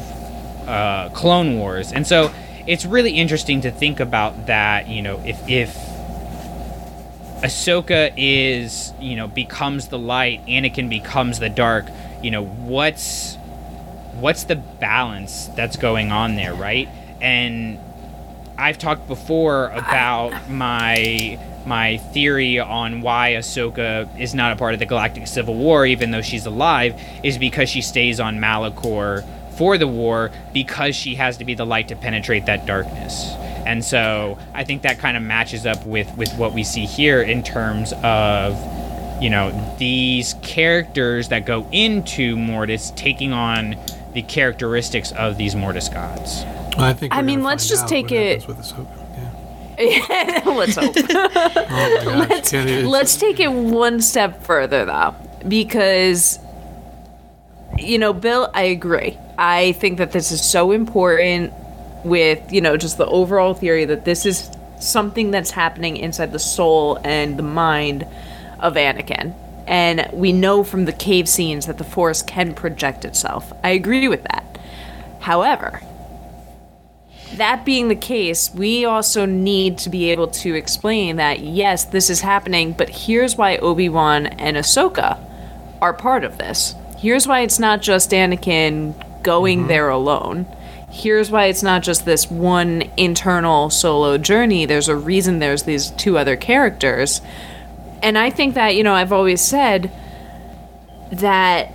uh, 0.68 1.10
Clone 1.14 1.58
Wars, 1.58 1.92
and 1.92 2.06
so 2.06 2.34
it's 2.68 2.86
really 2.86 3.12
interesting 3.12 3.62
to 3.62 3.72
think 3.72 4.00
about 4.00 4.48
that. 4.48 4.88
You 4.88 5.02
know, 5.02 5.22
if 5.26 5.48
if 5.50 5.76
Ahsoka 7.44 8.14
is, 8.18 8.94
you 9.00 9.16
know, 9.16 9.28
becomes 9.28 9.90
the 9.90 10.00
light, 10.00 10.46
Anakin 10.48 10.90
becomes 10.90 11.40
the 11.40 11.50
dark. 11.50 11.86
You 12.24 12.32
know, 12.32 12.44
what's 12.44 13.36
what's 14.20 14.46
the 14.46 14.56
balance 14.56 15.48
that's 15.56 15.78
going 15.78 16.12
on 16.12 16.36
there, 16.36 16.54
right? 16.54 16.90
And 17.22 17.78
I've 18.58 18.78
talked 18.78 19.08
before 19.08 19.70
about 19.70 20.50
my 20.50 21.38
my 21.66 21.98
theory 21.98 22.60
on 22.60 23.02
why 23.02 23.32
Ahsoka 23.32 24.08
is 24.20 24.34
not 24.34 24.52
a 24.52 24.56
part 24.56 24.74
of 24.74 24.80
the 24.80 24.86
Galactic 24.86 25.28
Civil 25.28 25.56
War, 25.56 25.86
even 25.86 26.12
though 26.12 26.22
she's 26.22 26.46
alive, 26.46 27.00
is 27.24 27.38
because 27.38 27.70
she 27.70 27.82
stays 27.82 28.20
on 28.20 28.40
Malachor 28.40 29.26
for 29.58 29.78
the 29.78 29.88
war 29.88 30.32
because 30.54 30.96
she 30.96 31.16
has 31.16 31.38
to 31.38 31.46
be 31.46 31.54
the 31.54 31.66
light 31.66 31.88
to 31.88 31.96
penetrate 31.96 32.46
that 32.46 32.66
darkness. 32.66 33.32
And 33.66 33.84
so 33.84 34.38
I 34.54 34.64
think 34.64 34.84
that 34.84 35.00
kind 35.00 35.18
of 35.18 35.24
matches 35.24 35.66
up 35.66 35.86
with, 35.86 36.16
with 36.18 36.34
what 36.36 36.54
we 36.54 36.64
see 36.64 36.86
here 36.86 37.22
in 37.22 37.42
terms 37.42 37.94
of, 38.04 38.54
you 39.22 39.30
know, 39.30 39.76
these 39.80 40.36
characters 40.42 41.30
that 41.30 41.46
go 41.46 41.68
into 41.72 42.36
Mortis 42.36 42.92
taking 42.92 43.34
on 43.34 43.78
the 44.14 44.22
characteristics 44.22 45.12
of 45.14 45.38
these 45.38 45.56
Mortis 45.56 45.90
gods. 45.90 46.44
I 46.78 46.94
think. 46.94 47.14
I 47.14 47.22
mean, 47.22 47.44
let's 47.44 47.68
just 47.68 47.84
out 47.84 47.90
take 47.90 48.06
what 48.06 48.14
it. 48.14 48.46
Happens 49.78 50.46
With 50.46 50.70
Ahsoka. 50.70 50.76
let's 50.76 50.76
hope. 50.76 50.96
Oh 51.70 52.00
my 52.00 52.28
gosh, 52.28 52.54
let's, 52.54 52.54
let's 52.54 53.16
take 53.18 53.40
it 53.40 53.52
one 53.52 54.02
step 54.02 54.44
further 54.44 54.86
though, 54.86 55.16
because 55.48 56.40
you 57.78 57.98
know, 57.98 58.14
Bill, 58.14 58.50
I 58.54 58.64
agree. 58.64 59.18
I 59.38 59.74
think 59.74 59.98
that 59.98 60.12
this 60.12 60.32
is 60.32 60.42
so 60.44 60.72
important 60.72 61.54
with, 62.06 62.54
you 62.54 62.62
know, 62.62 62.78
just 62.78 62.98
the 62.98 63.06
overall 63.06 63.54
theory 63.54 63.86
that 63.86 64.06
this 64.06 64.26
is 64.26 64.50
something 64.80 65.32
that's 65.32 65.52
happening 65.52 65.98
inside 65.98 66.32
the 66.32 66.40
soul 66.40 67.00
and 67.04 67.38
the 67.38 67.44
mind 67.44 68.08
of 68.60 68.76
Anakin. 68.76 69.34
And 69.68 70.08
we 70.14 70.32
know 70.32 70.64
from 70.64 70.86
the 70.86 70.94
cave 70.94 71.28
scenes 71.28 71.66
that 71.66 71.78
the 71.78 71.84
Force 71.84 72.22
can 72.22 72.54
project 72.54 73.04
itself. 73.04 73.52
I 73.64 73.72
agree 73.72 74.08
with 74.08 74.24
that. 74.24 74.46
However, 75.22 75.82
that 77.34 77.66
being 77.66 77.88
the 77.88 77.96
case, 77.96 78.54
we 78.54 78.86
also 78.86 79.26
need 79.26 79.78
to 79.80 79.90
be 79.90 80.12
able 80.12 80.28
to 80.28 80.54
explain 80.54 81.18
that 81.18 81.40
yes, 81.40 81.84
this 81.86 82.10
is 82.10 82.22
happening, 82.22 82.74
but 82.74 82.90
here's 82.90 83.36
why 83.36 83.58
Obi 83.58 83.90
Wan 83.90 84.28
and 84.28 84.56
Ahsoka 84.56 85.20
are 85.82 85.94
part 85.94 86.24
of 86.24 86.38
this. 86.38 86.76
Here's 86.98 87.28
why 87.28 87.42
it's 87.42 87.60
not 87.60 87.82
just 87.82 88.12
Anakin 88.12 88.94
going 89.24 89.60
mm-hmm. 89.60 89.68
there 89.68 89.90
alone. 89.90 90.46
Here's 90.90 91.30
why 91.30 91.46
it's 91.46 91.64
not 91.64 91.84
just 91.84 92.06
this 92.06 92.32
one 92.32 92.84
internal 92.96 93.70
solo 93.70 94.18
journey. 94.18 94.66
There's 94.66 94.88
a 94.88 94.96
reason 94.96 95.40
there's 95.40 95.64
these 95.64 95.92
two 95.92 96.18
other 96.18 96.38
characters. 96.38 97.22
And 98.02 98.18
I 98.18 98.30
think 98.30 98.56
that, 98.56 98.76
you 98.76 98.84
know, 98.84 98.94
I've 98.94 99.12
always 99.12 99.42
said 99.42 99.92
that 101.12 101.74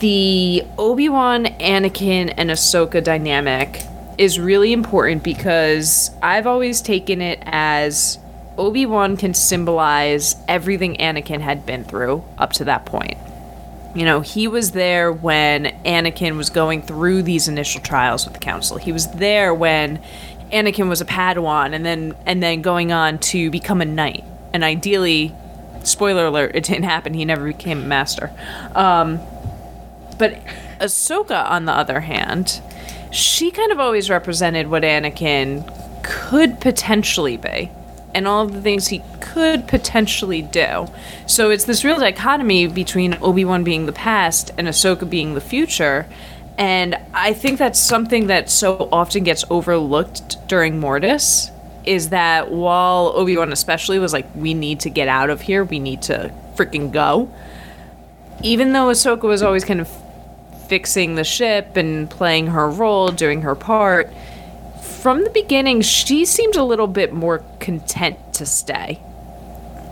the 0.00 0.64
Obi 0.76 1.08
Wan, 1.08 1.46
Anakin, 1.46 2.34
and 2.36 2.50
Ahsoka 2.50 3.02
dynamic 3.02 3.82
is 4.20 4.38
really 4.38 4.74
important 4.74 5.22
because 5.24 6.10
I've 6.22 6.46
always 6.46 6.82
taken 6.82 7.22
it 7.22 7.42
as 7.46 8.18
Obi 8.58 8.84
Wan 8.84 9.16
can 9.16 9.32
symbolize 9.32 10.36
everything 10.46 10.98
Anakin 10.98 11.40
had 11.40 11.64
been 11.64 11.84
through 11.84 12.22
up 12.36 12.52
to 12.54 12.64
that 12.64 12.84
point. 12.84 13.16
You 13.94 14.04
know, 14.04 14.20
he 14.20 14.46
was 14.46 14.72
there 14.72 15.10
when 15.10 15.74
Anakin 15.86 16.36
was 16.36 16.50
going 16.50 16.82
through 16.82 17.22
these 17.22 17.48
initial 17.48 17.80
trials 17.80 18.26
with 18.26 18.34
the 18.34 18.40
Council. 18.40 18.76
He 18.76 18.92
was 18.92 19.10
there 19.12 19.54
when 19.54 20.02
Anakin 20.52 20.90
was 20.90 21.00
a 21.00 21.06
Padawan 21.06 21.72
and 21.72 21.86
then 21.86 22.14
and 22.26 22.42
then 22.42 22.60
going 22.60 22.92
on 22.92 23.20
to 23.20 23.50
become 23.50 23.80
a 23.80 23.86
knight. 23.86 24.24
And 24.52 24.62
ideally, 24.62 25.34
spoiler 25.82 26.26
alert, 26.26 26.54
it 26.54 26.64
didn't 26.64 26.84
happen. 26.84 27.14
He 27.14 27.24
never 27.24 27.46
became 27.46 27.78
a 27.78 27.86
master. 27.86 28.30
Um, 28.74 29.18
but 30.18 30.38
Ahsoka, 30.78 31.48
on 31.48 31.64
the 31.64 31.72
other 31.72 32.00
hand, 32.00 32.60
she 33.10 33.50
kind 33.50 33.72
of 33.72 33.80
always 33.80 34.08
represented 34.08 34.68
what 34.68 34.82
Anakin 34.82 35.64
could 36.02 36.60
potentially 36.60 37.36
be 37.36 37.70
and 38.14 38.26
all 38.26 38.44
of 38.44 38.52
the 38.52 38.60
things 38.60 38.88
he 38.88 39.02
could 39.20 39.68
potentially 39.68 40.42
do. 40.42 40.86
So 41.26 41.50
it's 41.50 41.64
this 41.64 41.84
real 41.84 41.98
dichotomy 41.98 42.66
between 42.66 43.14
Obi-Wan 43.20 43.64
being 43.64 43.86
the 43.86 43.92
past 43.92 44.50
and 44.58 44.66
Ahsoka 44.66 45.08
being 45.08 45.34
the 45.34 45.40
future. 45.40 46.06
And 46.58 46.96
I 47.14 47.32
think 47.32 47.58
that's 47.58 47.78
something 47.78 48.26
that 48.26 48.50
so 48.50 48.88
often 48.90 49.24
gets 49.24 49.44
overlooked 49.50 50.36
during 50.48 50.80
Mortis 50.80 51.50
is 51.84 52.10
that 52.10 52.50
while 52.50 53.12
Obi-Wan 53.14 53.52
especially 53.52 53.98
was 53.98 54.12
like 54.12 54.26
we 54.34 54.54
need 54.54 54.80
to 54.80 54.90
get 54.90 55.08
out 55.08 55.30
of 55.30 55.40
here, 55.40 55.64
we 55.64 55.78
need 55.78 56.02
to 56.02 56.32
freaking 56.56 56.92
go. 56.92 57.32
Even 58.42 58.72
though 58.72 58.86
Ahsoka 58.86 59.22
was 59.22 59.42
always 59.42 59.64
kind 59.64 59.80
of 59.80 59.88
fixing 60.70 61.16
the 61.16 61.24
ship 61.24 61.76
and 61.76 62.08
playing 62.08 62.46
her 62.46 62.70
role, 62.70 63.08
doing 63.08 63.42
her 63.42 63.56
part, 63.56 64.08
from 64.80 65.24
the 65.24 65.30
beginning, 65.30 65.80
she 65.82 66.24
seemed 66.24 66.54
a 66.54 66.62
little 66.62 66.86
bit 66.86 67.12
more 67.12 67.42
content 67.58 68.16
to 68.34 68.46
stay. 68.46 69.00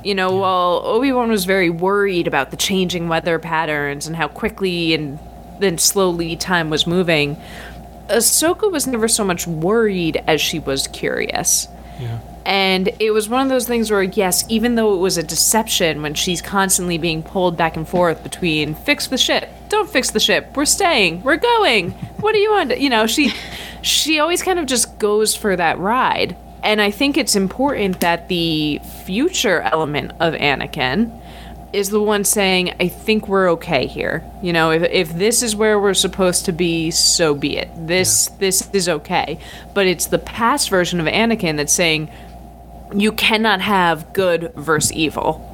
You 0.05 0.15
know, 0.15 0.37
while 0.37 0.81
Obi 0.85 1.11
Wan 1.11 1.31
was 1.31 1.47
very 1.47 1.69
worried 1.69 2.29
about 2.29 2.53
the 2.53 2.57
changing 2.57 3.09
weather 3.09 3.41
patterns 3.41 4.07
and 4.07 4.15
how 4.15 4.29
quickly 4.29 4.95
and 4.95 5.19
then 5.59 5.79
slowly 5.79 6.37
time 6.37 6.71
was 6.71 6.87
moving, 6.87 7.37
Ahsoka 8.07 8.71
was 8.71 8.87
never 8.87 9.09
so 9.09 9.25
much 9.25 9.49
worried 9.49 10.23
as 10.29 10.41
she 10.41 10.61
was 10.61 10.87
curious. 10.87 11.67
Yeah. 11.99 12.21
And 12.47 12.91
it 13.01 13.11
was 13.11 13.29
one 13.29 13.43
of 13.43 13.49
those 13.49 13.67
things 13.67 13.91
where, 13.91 14.05
yes, 14.05 14.45
even 14.49 14.77
though 14.77 14.95
it 14.95 14.99
was 14.99 15.19
a 15.19 15.25
deception 15.25 16.03
when 16.03 16.15
she's 16.15 16.41
constantly 16.41 16.99
being 16.99 17.25
pulled 17.25 17.57
back 17.57 17.77
and 17.77 17.87
forth 17.87 18.23
between 18.23 18.77
fix 18.77 19.09
the 19.09 19.19
ship, 19.19 19.51
don't 19.69 19.89
fix 19.89 20.11
the 20.11 20.21
ship, 20.21 20.57
we're 20.57 20.65
staying, 20.65 21.23
we're 21.23 21.37
going, 21.37 21.93
what 22.21 22.33
do 22.33 22.39
you 22.39 22.51
want? 22.51 22.79
You 22.81 22.91
know, 22.91 23.07
she 23.07 23.33
she 23.83 24.19
always 24.19 24.43
kind 24.43 24.59
of 24.59 24.67
just 24.67 24.99
goes 24.99 25.35
for 25.35 25.55
that 25.57 25.79
ride. 25.79 26.37
And 26.63 26.81
I 26.81 26.91
think 26.91 27.17
it's 27.17 27.37
important 27.37 28.01
that 28.01 28.29
the 28.29 28.81
future 29.05 29.61
element 29.61 30.13
of 30.21 30.35
Anakin 30.35 31.21
is 31.73 31.91
the 31.91 32.01
one 32.01 32.25
saying, 32.25 32.75
I 32.81 32.89
think 32.89 33.29
we're 33.29 33.53
okay 33.53 33.87
here. 33.87 34.25
You 34.43 34.53
know, 34.53 34.71
if, 34.71 34.83
if 34.83 35.15
this 35.15 35.43
is 35.43 35.55
where 35.55 35.79
we're 35.79 35.95
supposed 35.95 36.47
to 36.47 36.53
be, 36.53 36.91
so 36.91 37.35
be 37.35 37.59
it. 37.59 37.71
This 37.77 38.29
this 38.39 38.69
is 38.73 38.89
okay. 38.89 39.39
But 39.75 39.87
it's 39.87 40.07
the 40.07 40.19
past 40.19 40.71
version 40.71 41.01
of 41.01 41.07
Anakin 41.07 41.57
that's 41.57 41.73
saying 41.73 42.11
you 42.95 43.13
cannot 43.13 43.61
have 43.61 44.13
good 44.13 44.53
versus 44.55 44.93
evil. 44.93 45.45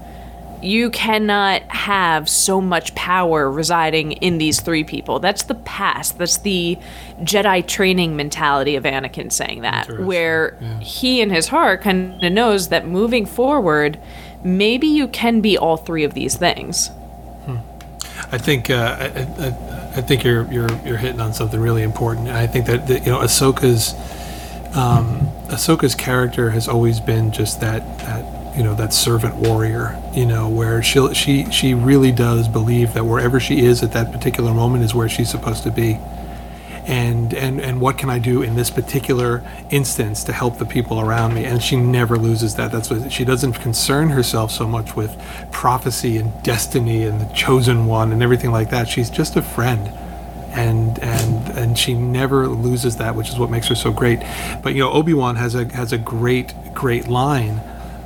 You 0.64 0.90
cannot 0.90 1.62
have 1.70 2.28
so 2.28 2.60
much 2.60 2.94
power 2.94 3.50
residing 3.50 4.12
in 4.12 4.38
these 4.38 4.60
three 4.60 4.84
people. 4.84 5.18
That's 5.18 5.42
the 5.42 5.54
past. 5.54 6.18
That's 6.18 6.38
the 6.38 6.78
Jedi 7.20 7.66
training 7.66 8.16
mentality 8.16 8.76
of 8.76 8.84
Anakin 8.84 9.30
saying 9.30 9.60
that, 9.62 9.88
where 10.00 10.58
he 10.80 11.20
in 11.20 11.30
his 11.30 11.48
heart 11.48 11.82
kind 11.82 12.22
of 12.24 12.32
knows 12.32 12.68
that 12.68 12.86
moving 12.86 13.26
forward, 13.26 13.98
maybe 14.42 14.86
you 14.86 15.08
can 15.08 15.40
be 15.40 15.58
all 15.58 15.76
three 15.76 16.04
of 16.04 16.14
these 16.14 16.36
things. 16.36 16.90
I 18.32 18.38
think 18.38 18.70
uh, 18.70 18.96
I, 18.98 19.04
I, 19.44 19.48
I 19.96 20.00
think 20.00 20.24
you're 20.24 20.50
you're 20.50 20.70
you're 20.84 20.96
hitting 20.96 21.20
on 21.20 21.32
something 21.32 21.60
really 21.60 21.82
important. 21.82 22.28
And 22.28 22.36
I 22.36 22.46
think 22.46 22.66
that, 22.66 22.86
that 22.88 23.04
you 23.04 23.12
know 23.12 23.18
Ahsoka's 23.18 23.94
um, 24.76 25.28
Ahsoka's 25.48 25.94
character 25.94 26.50
has 26.50 26.68
always 26.68 27.00
been 27.00 27.30
just 27.32 27.60
that 27.60 27.98
that 28.00 28.24
you 28.56 28.62
know 28.62 28.74
that 28.74 28.92
servant 28.92 29.34
warrior. 29.36 30.00
You 30.12 30.26
know 30.26 30.48
where 30.48 30.82
she 30.82 31.12
she 31.14 31.50
she 31.50 31.74
really 31.74 32.12
does 32.12 32.48
believe 32.48 32.94
that 32.94 33.04
wherever 33.04 33.40
she 33.40 33.64
is 33.64 33.82
at 33.82 33.92
that 33.92 34.12
particular 34.12 34.54
moment 34.54 34.84
is 34.84 34.94
where 34.94 35.08
she's 35.08 35.30
supposed 35.30 35.62
to 35.64 35.70
be. 35.70 35.98
And, 36.86 37.32
and 37.32 37.62
and 37.62 37.80
what 37.80 37.96
can 37.96 38.10
I 38.10 38.18
do 38.18 38.42
in 38.42 38.56
this 38.56 38.68
particular 38.68 39.42
instance 39.70 40.22
to 40.24 40.34
help 40.34 40.58
the 40.58 40.66
people 40.66 41.00
around 41.00 41.32
me? 41.32 41.46
And 41.46 41.62
she 41.62 41.76
never 41.76 42.18
loses 42.18 42.56
that. 42.56 42.70
That's 42.70 42.90
what 42.90 43.10
she 43.10 43.24
doesn't 43.24 43.54
concern 43.54 44.10
herself 44.10 44.50
so 44.50 44.68
much 44.68 44.94
with 44.94 45.18
prophecy 45.50 46.18
and 46.18 46.30
destiny 46.42 47.04
and 47.04 47.22
the 47.22 47.32
chosen 47.32 47.86
one 47.86 48.12
and 48.12 48.22
everything 48.22 48.50
like 48.52 48.68
that. 48.70 48.86
She's 48.86 49.08
just 49.08 49.34
a 49.36 49.42
friend 49.42 49.90
and 50.52 50.98
and 51.00 51.58
and 51.58 51.78
she 51.78 51.94
never 51.94 52.48
loses 52.48 52.98
that, 52.98 53.16
which 53.16 53.30
is 53.30 53.38
what 53.38 53.50
makes 53.50 53.68
her 53.68 53.74
so 53.74 53.90
great. 53.90 54.20
But 54.62 54.74
you 54.74 54.80
know, 54.80 54.92
Obi 54.92 55.14
Wan 55.14 55.36
has 55.36 55.54
a 55.54 55.64
has 55.74 55.92
a 55.92 55.98
great 55.98 56.52
great 56.74 57.08
line 57.08 57.62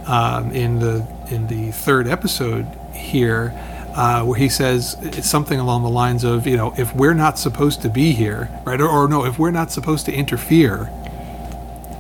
um, 0.09 0.51
in 0.53 0.79
the 0.81 1.07
in 1.31 1.47
the 1.49 1.71
third 1.73 2.09
episode 2.09 2.67
here, 2.95 3.53
uh, 3.95 4.25
where 4.25 4.39
he 4.39 4.49
says 4.49 4.97
it's 5.03 5.29
something 5.29 5.61
along 5.61 5.83
the 5.83 5.91
lines 5.91 6.25
of, 6.25 6.47
you 6.47 6.57
know, 6.57 6.73
if 6.79 6.95
we're 6.95 7.15
not 7.15 7.39
supposed 7.39 7.83
to 7.83 7.89
be 7.89 8.13
here, 8.13 8.49
right, 8.65 8.81
or, 8.81 8.89
or 8.89 9.07
no, 9.09 9.25
if 9.25 9.39
we're 9.39 9.51
not 9.51 9.71
supposed 9.71 10.07
to 10.07 10.13
interfere. 10.13 10.91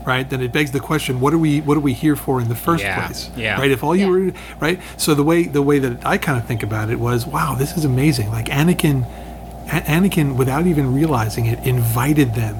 Right, 0.06 0.28
then 0.30 0.40
it 0.40 0.52
begs 0.52 0.70
the 0.72 0.80
question: 0.80 1.20
What 1.20 1.34
are 1.34 1.38
we? 1.38 1.60
What 1.60 1.76
are 1.76 1.80
we 1.80 1.92
here 1.92 2.16
for 2.16 2.40
in 2.40 2.48
the 2.48 2.54
first 2.54 2.82
Yeah, 2.82 3.04
place? 3.06 3.30
yeah. 3.36 3.60
Right. 3.60 3.70
If 3.70 3.84
all 3.84 3.94
you 3.94 4.08
were 4.08 4.32
right, 4.58 4.80
so 4.96 5.14
the 5.14 5.22
way 5.22 5.42
the 5.44 5.60
way 5.60 5.78
that 5.80 6.06
I 6.06 6.16
kind 6.16 6.38
of 6.38 6.46
think 6.46 6.62
about 6.62 6.88
it 6.88 6.98
was, 6.98 7.26
wow, 7.26 7.54
this 7.54 7.76
is 7.76 7.84
amazing. 7.84 8.30
Like 8.30 8.46
Anakin, 8.46 9.04
A- 9.66 9.82
Anakin, 9.82 10.36
without 10.36 10.66
even 10.66 10.94
realizing 10.94 11.44
it, 11.44 11.58
invited 11.66 12.34
them. 12.34 12.56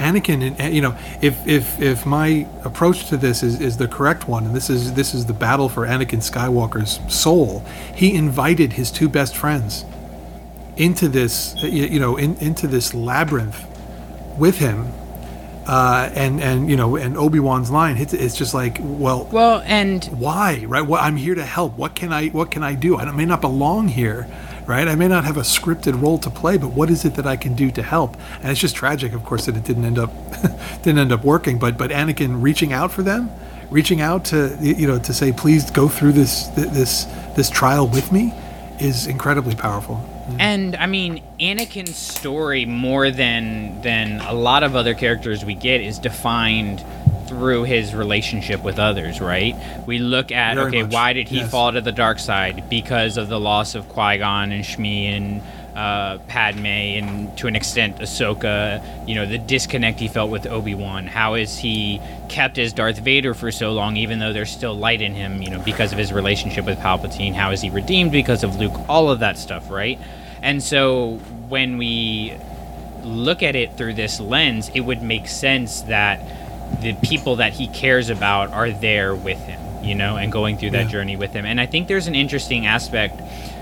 Anakin, 0.00 0.54
and- 0.58 0.74
you 0.74 0.80
know, 0.80 0.94
if 1.20 1.46
if 1.46 1.80
if 1.80 2.04
my 2.06 2.46
approach 2.64 3.06
to 3.10 3.16
this 3.16 3.42
is, 3.42 3.60
is 3.60 3.76
the 3.76 3.86
correct 3.86 4.26
one, 4.26 4.44
and 4.46 4.54
this 4.56 4.68
is 4.70 4.94
this 4.94 5.14
is 5.14 5.26
the 5.26 5.32
battle 5.32 5.68
for 5.68 5.86
Anakin 5.86 6.20
Skywalker's 6.20 6.98
soul, 7.14 7.62
he 7.94 8.14
invited 8.14 8.72
his 8.74 8.90
two 8.90 9.08
best 9.08 9.36
friends 9.36 9.84
into 10.76 11.08
this, 11.08 11.54
you 11.62 11.84
you 11.84 12.00
know, 12.00 12.16
in, 12.16 12.36
into 12.38 12.66
this 12.66 12.94
labyrinth 12.94 13.64
with 14.38 14.58
him, 14.58 14.88
uh, 15.66 16.08
and 16.14 16.40
and 16.42 16.70
you 16.70 16.76
know, 16.76 16.96
and 16.96 17.16
Obi 17.18 17.38
Wan's 17.38 17.70
line, 17.70 17.98
it's, 17.98 18.14
it's 18.14 18.34
just 18.36 18.54
like, 18.54 18.78
well, 18.80 19.28
well, 19.30 19.62
and 19.66 20.04
why, 20.06 20.64
right? 20.66 20.86
Well, 20.86 21.02
I'm 21.02 21.16
here 21.16 21.34
to 21.34 21.44
help. 21.44 21.76
What 21.76 21.94
can 21.94 22.12
I 22.12 22.28
what 22.28 22.50
can 22.50 22.62
I 22.62 22.74
do? 22.74 22.96
I 22.96 23.10
may 23.12 23.26
not 23.26 23.42
belong 23.42 23.88
here, 23.88 24.26
right? 24.70 24.86
I 24.86 24.94
may 24.94 25.08
not 25.08 25.24
have 25.24 25.36
a 25.36 25.40
scripted 25.40 26.00
role 26.00 26.16
to 26.18 26.30
play, 26.30 26.56
but 26.56 26.68
what 26.68 26.90
is 26.90 27.04
it 27.04 27.16
that 27.16 27.26
I 27.26 27.36
can 27.36 27.54
do 27.54 27.72
to 27.72 27.82
help? 27.82 28.16
And 28.40 28.52
it's 28.52 28.60
just 28.60 28.76
tragic, 28.76 29.12
of 29.12 29.24
course, 29.24 29.46
that 29.46 29.56
it 29.56 29.64
didn't 29.64 29.84
end 29.84 29.98
up 29.98 30.12
didn't 30.82 30.98
end 30.98 31.10
up 31.12 31.24
working. 31.24 31.58
But 31.58 31.76
but 31.76 31.90
Anakin 31.90 32.40
reaching 32.40 32.72
out 32.72 32.92
for 32.92 33.02
them, 33.02 33.32
reaching 33.68 34.00
out 34.00 34.24
to 34.26 34.56
you 34.60 34.86
know 34.86 35.00
to 35.00 35.12
say, 35.12 35.32
please 35.32 35.72
go 35.72 35.88
through 35.88 36.12
this 36.12 36.46
this 36.54 37.04
this 37.34 37.50
trial 37.50 37.88
with 37.88 38.12
me, 38.12 38.32
is 38.78 39.08
incredibly 39.08 39.56
powerful. 39.56 39.96
Mm-hmm. 39.96 40.40
And 40.40 40.76
I 40.76 40.86
mean, 40.86 41.24
Anakin's 41.40 41.96
story 41.96 42.64
more 42.64 43.10
than 43.10 43.82
than 43.82 44.20
a 44.20 44.32
lot 44.32 44.62
of 44.62 44.76
other 44.76 44.94
characters 44.94 45.44
we 45.44 45.54
get 45.56 45.80
is 45.80 45.98
defined 45.98 46.84
through 47.30 47.62
his 47.62 47.94
relationship 47.94 48.64
with 48.64 48.80
others, 48.80 49.20
right? 49.20 49.54
We 49.86 49.98
look 49.98 50.32
at 50.32 50.56
Very 50.56 50.66
okay, 50.66 50.82
much, 50.82 50.92
why 50.92 51.12
did 51.12 51.28
he 51.28 51.36
yes. 51.36 51.50
fall 51.50 51.70
to 51.72 51.80
the 51.80 51.92
dark 51.92 52.18
side? 52.18 52.68
Because 52.68 53.16
of 53.16 53.28
the 53.28 53.38
loss 53.38 53.76
of 53.76 53.88
Qui 53.88 54.18
Gon 54.18 54.50
and 54.50 54.64
Shmi 54.64 55.04
and 55.04 55.42
uh, 55.76 56.18
Padme 56.26 56.66
and 56.66 57.38
to 57.38 57.46
an 57.46 57.54
extent 57.54 57.98
Ahsoka, 57.98 58.82
you 59.08 59.14
know, 59.14 59.26
the 59.26 59.38
disconnect 59.38 60.00
he 60.00 60.08
felt 60.08 60.28
with 60.28 60.44
Obi 60.44 60.74
Wan. 60.74 61.06
How 61.06 61.34
is 61.34 61.56
he 61.56 62.00
kept 62.28 62.58
as 62.58 62.72
Darth 62.72 62.98
Vader 62.98 63.32
for 63.32 63.52
so 63.52 63.70
long, 63.70 63.96
even 63.96 64.18
though 64.18 64.32
there's 64.32 64.50
still 64.50 64.74
light 64.74 65.00
in 65.00 65.14
him, 65.14 65.40
you 65.40 65.50
know, 65.50 65.60
because 65.60 65.92
of 65.92 65.98
his 65.98 66.12
relationship 66.12 66.66
with 66.66 66.78
Palpatine? 66.78 67.32
How 67.32 67.52
is 67.52 67.60
he 67.60 67.70
redeemed 67.70 68.10
because 68.10 68.42
of 68.42 68.56
Luke? 68.56 68.74
All 68.88 69.08
of 69.08 69.20
that 69.20 69.38
stuff, 69.38 69.70
right? 69.70 70.00
And 70.42 70.60
so 70.60 71.20
when 71.48 71.78
we 71.78 72.34
look 73.04 73.44
at 73.44 73.54
it 73.54 73.76
through 73.76 73.94
this 73.94 74.18
lens, 74.18 74.68
it 74.74 74.80
would 74.80 75.00
make 75.00 75.28
sense 75.28 75.82
that 75.82 76.20
the 76.80 76.94
people 76.94 77.36
that 77.36 77.52
he 77.54 77.66
cares 77.68 78.10
about 78.10 78.52
are 78.52 78.70
there 78.70 79.14
with 79.14 79.38
him, 79.44 79.60
you 79.82 79.94
know, 79.94 80.16
and 80.16 80.32
going 80.32 80.56
through 80.56 80.70
that 80.70 80.84
Yeah. 80.86 80.90
journey 80.92 81.16
with 81.16 81.32
him. 81.32 81.44
And 81.44 81.60
I 81.60 81.66
think 81.66 81.88
there's 81.88 82.06
an 82.06 82.14
interesting 82.14 82.66
aspect. 82.66 83.20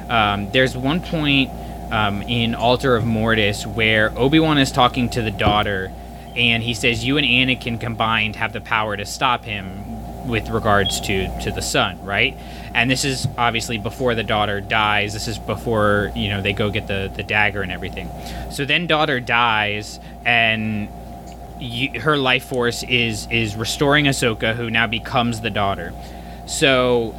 Um, 0.09 0.49
there's 0.53 0.77
one 0.77 1.01
point 1.01 1.51
um, 1.91 2.23
in 2.23 2.55
Altar 2.55 2.97
of 2.97 3.05
Mortis 3.07 3.67
where 3.67 4.13
Obi 4.17 4.39
Wan 4.39 4.59
is 4.59 4.71
talking 4.71 5.09
to 5.11 5.23
the 5.23 5.31
daughter, 5.31 5.91
and 6.37 6.63
he 6.63 6.75
says, 6.75 7.05
"You 7.05 7.17
and 7.17 7.27
Anakin 7.27 7.81
combined 7.81 8.37
have 8.37 8.53
the 8.53 8.61
power 8.61 8.97
to 8.97 9.05
stop 9.07 9.45
him." 9.45 9.85
With 10.27 10.51
regards 10.51 11.01
to 11.03 11.27
to 11.41 11.51
the 11.51 11.63
son, 11.63 11.99
right? 12.05 12.37
And 12.75 12.91
this 12.91 13.03
is 13.07 13.27
obviously 13.39 13.79
before 13.79 14.15
the 14.15 14.23
daughter 14.25 14.61
dies. 14.61 15.15
This 15.15 15.27
is 15.27 15.39
before 15.39 16.13
you 16.15 16.29
know 16.29 16.43
they 16.43 16.53
go 16.53 16.69
get 16.69 16.87
the 16.87 17.11
the 17.17 17.23
dagger 17.23 17.63
and 17.63 17.73
everything. 17.73 18.11
So 18.51 18.67
then 18.67 18.87
daughter 18.87 19.21
dies, 19.21 19.99
and 20.27 20.89
y 21.61 21.91
her 21.99 22.17
life 22.17 22.45
force 22.45 22.83
is 22.85 23.27
is 23.31 23.57
restoring 23.57 24.07
Ahsoka, 24.07 24.55
who 24.55 24.71
now 24.71 24.87
becomes 24.87 25.41
the 25.41 25.51
daughter. 25.51 25.93
So, 26.47 27.15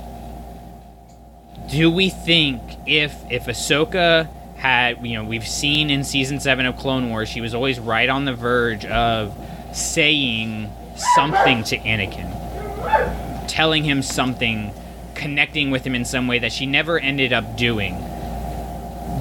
do 1.69 1.91
we 1.91 2.09
think 2.09 2.61
if 2.85 3.15
if 3.29 3.45
Ahsoka 3.45 4.29
had 4.57 5.05
you 5.05 5.15
know 5.15 5.23
we've 5.23 5.47
seen 5.47 5.89
in 5.89 6.03
season 6.03 6.39
seven 6.39 6.65
of 6.65 6.77
Clone 6.77 7.09
Wars, 7.09 7.29
she 7.29 7.41
was 7.41 7.53
always 7.53 7.79
right 7.79 8.09
on 8.09 8.25
the 8.25 8.33
verge 8.33 8.85
of 8.85 9.35
saying 9.73 10.71
something 11.15 11.63
to 11.63 11.77
Anakin, 11.77 13.47
telling 13.47 13.83
him 13.83 14.01
something, 14.01 14.73
connecting 15.15 15.71
with 15.71 15.85
him 15.85 15.95
in 15.95 16.05
some 16.05 16.27
way 16.27 16.39
that 16.39 16.51
she 16.51 16.65
never 16.65 16.99
ended 16.99 17.33
up 17.33 17.57
doing. 17.57 17.97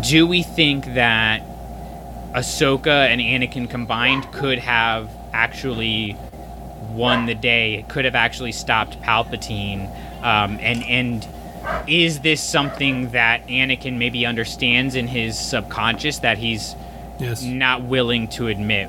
Do 0.03 0.27
we 0.27 0.43
think 0.43 0.95
that 0.95 1.43
Ahsoka 2.39 3.09
and 3.09 3.21
Anakin 3.21 3.69
combined 3.69 4.31
could 4.31 4.61
have 4.61 5.11
actually 5.33 6.17
won 6.93 7.27
the 7.27 7.35
day, 7.35 7.75
It 7.75 7.89
could 7.89 8.05
have 8.05 8.15
actually 8.15 8.53
stopped 8.53 9.01
Palpatine, 9.03 9.91
um, 10.23 10.59
and 10.61 10.85
and 10.85 11.27
is 11.89 12.21
this 12.21 12.41
something 12.41 13.11
that 13.11 13.47
Anakin 13.49 13.99
maybe 13.99 14.25
understands 14.25 14.95
in 14.95 15.09
his 15.09 15.37
subconscious 15.37 16.21
that 16.21 16.39
he's 16.39 16.77
Yes. 17.19 17.43
not 17.43 17.83
willing 17.83 18.29
to 18.29 18.47
admit? 18.47 18.89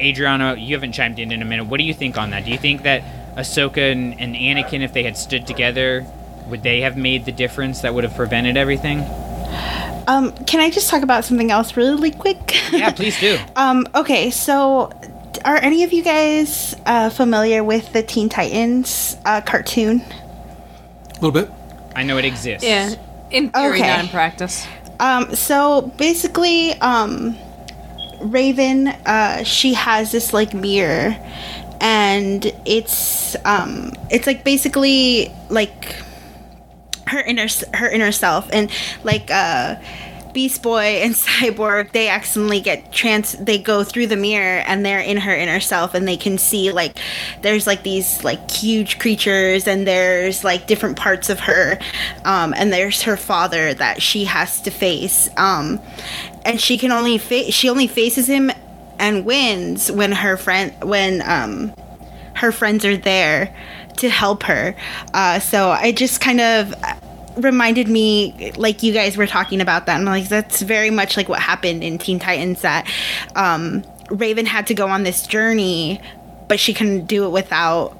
Adriana, 0.00 0.56
you 0.56 0.74
haven't 0.74 0.92
chimed 0.92 1.20
in 1.20 1.30
in 1.30 1.40
a 1.40 1.44
minute. 1.44 1.66
What 1.66 1.78
do 1.78 1.84
you 1.84 1.94
think 1.94 2.18
on 2.18 2.30
that? 2.30 2.44
Do 2.44 2.50
you 2.50 2.58
think 2.58 2.82
that 2.82 3.02
Ahsoka 3.36 3.92
and, 3.92 4.20
and 4.20 4.34
Anakin, 4.34 4.82
if 4.82 4.92
they 4.92 5.04
had 5.04 5.16
stood 5.16 5.46
together, 5.46 6.04
would 6.48 6.64
they 6.64 6.80
have 6.80 6.96
made 6.96 7.24
the 7.24 7.32
difference 7.32 7.82
that 7.82 7.94
would 7.94 8.02
have 8.02 8.16
prevented 8.16 8.56
everything? 8.56 9.04
Um, 10.08 10.32
can 10.46 10.58
I 10.60 10.70
just 10.70 10.88
talk 10.88 11.02
about 11.02 11.24
something 11.24 11.50
else 11.50 11.76
really 11.76 12.10
quick? 12.10 12.54
Yeah, 12.72 12.90
please 12.96 13.20
do. 13.20 13.38
Um, 13.56 13.86
okay, 13.94 14.30
so 14.30 14.90
are 15.44 15.56
any 15.56 15.84
of 15.84 15.92
you 15.92 16.02
guys 16.02 16.74
uh, 16.86 17.10
familiar 17.10 17.62
with 17.62 17.92
the 17.92 18.02
Teen 18.02 18.28
Titans 18.28 19.16
uh, 19.24 19.42
cartoon? 19.42 20.00
A 20.00 21.14
little 21.20 21.30
bit. 21.30 21.50
I 21.94 22.02
know 22.04 22.16
it 22.16 22.24
exists. 22.24 22.64
Yeah, 22.66 22.94
in 23.30 23.50
theory, 23.50 23.78
Okay. 23.80 23.86
not 23.88 24.00
in 24.00 24.08
practice. 24.08 24.66
Um, 24.98 25.34
so 25.34 25.82
basically, 25.98 26.72
um, 26.80 27.36
Raven, 28.20 28.88
uh, 28.88 29.44
she 29.44 29.74
has 29.74 30.10
this 30.10 30.32
like 30.32 30.54
mirror, 30.54 31.16
and 31.80 32.50
it's 32.64 33.36
um, 33.44 33.92
it's 34.10 34.26
like 34.26 34.42
basically 34.42 35.30
like 35.50 35.96
her 37.08 37.20
inner 37.20 37.48
her 37.74 37.88
inner 37.88 38.12
self, 38.12 38.48
and 38.52 38.70
like 39.04 39.30
uh, 39.30 39.76
Beast 40.32 40.62
Boy 40.62 41.00
and 41.02 41.14
Cyborg, 41.14 41.92
they 41.92 42.08
accidentally 42.08 42.60
get 42.60 42.92
trans. 42.92 43.32
They 43.32 43.58
go 43.58 43.84
through 43.84 44.08
the 44.08 44.16
mirror, 44.16 44.60
and 44.66 44.84
they're 44.84 45.00
in 45.00 45.16
her 45.18 45.34
inner 45.34 45.60
self, 45.60 45.94
and 45.94 46.06
they 46.06 46.16
can 46.16 46.38
see 46.38 46.72
like 46.72 46.98
there's 47.42 47.66
like 47.66 47.82
these 47.82 48.22
like 48.24 48.50
huge 48.50 48.98
creatures, 48.98 49.66
and 49.66 49.86
there's 49.86 50.44
like 50.44 50.66
different 50.66 50.96
parts 50.96 51.30
of 51.30 51.40
her, 51.40 51.78
um, 52.24 52.54
and 52.56 52.72
there's 52.72 53.02
her 53.02 53.16
father 53.16 53.74
that 53.74 54.02
she 54.02 54.24
has 54.24 54.60
to 54.62 54.70
face, 54.70 55.28
um, 55.36 55.80
and 56.44 56.60
she 56.60 56.78
can 56.78 56.92
only 56.92 57.18
fa- 57.18 57.50
she 57.50 57.68
only 57.68 57.86
faces 57.86 58.28
him 58.28 58.50
and 58.98 59.24
wins 59.24 59.90
when 59.90 60.12
her 60.12 60.36
friend 60.36 60.72
when 60.82 61.22
um 61.24 61.72
her 62.34 62.52
friends 62.52 62.84
are 62.84 62.96
there 62.96 63.54
to 63.98 64.08
help 64.08 64.42
her. 64.44 64.74
Uh, 65.14 65.38
so 65.38 65.70
I 65.70 65.92
just 65.92 66.20
kind 66.20 66.40
of 66.40 66.74
reminded 67.36 67.88
me, 67.88 68.52
like 68.56 68.82
you 68.82 68.92
guys 68.92 69.16
were 69.16 69.26
talking 69.26 69.60
about 69.60 69.86
that, 69.86 69.98
and 69.98 70.08
I'm 70.08 70.20
like, 70.20 70.28
that's 70.28 70.62
very 70.62 70.90
much 70.90 71.16
like 71.16 71.28
what 71.28 71.40
happened 71.40 71.84
in 71.84 71.98
Teen 71.98 72.18
Titans. 72.18 72.62
That 72.62 72.88
um, 73.36 73.84
Raven 74.10 74.46
had 74.46 74.66
to 74.68 74.74
go 74.74 74.88
on 74.88 75.02
this 75.02 75.26
journey, 75.26 76.00
but 76.48 76.60
she 76.60 76.74
couldn't 76.74 77.06
do 77.06 77.24
it 77.26 77.30
without 77.30 77.96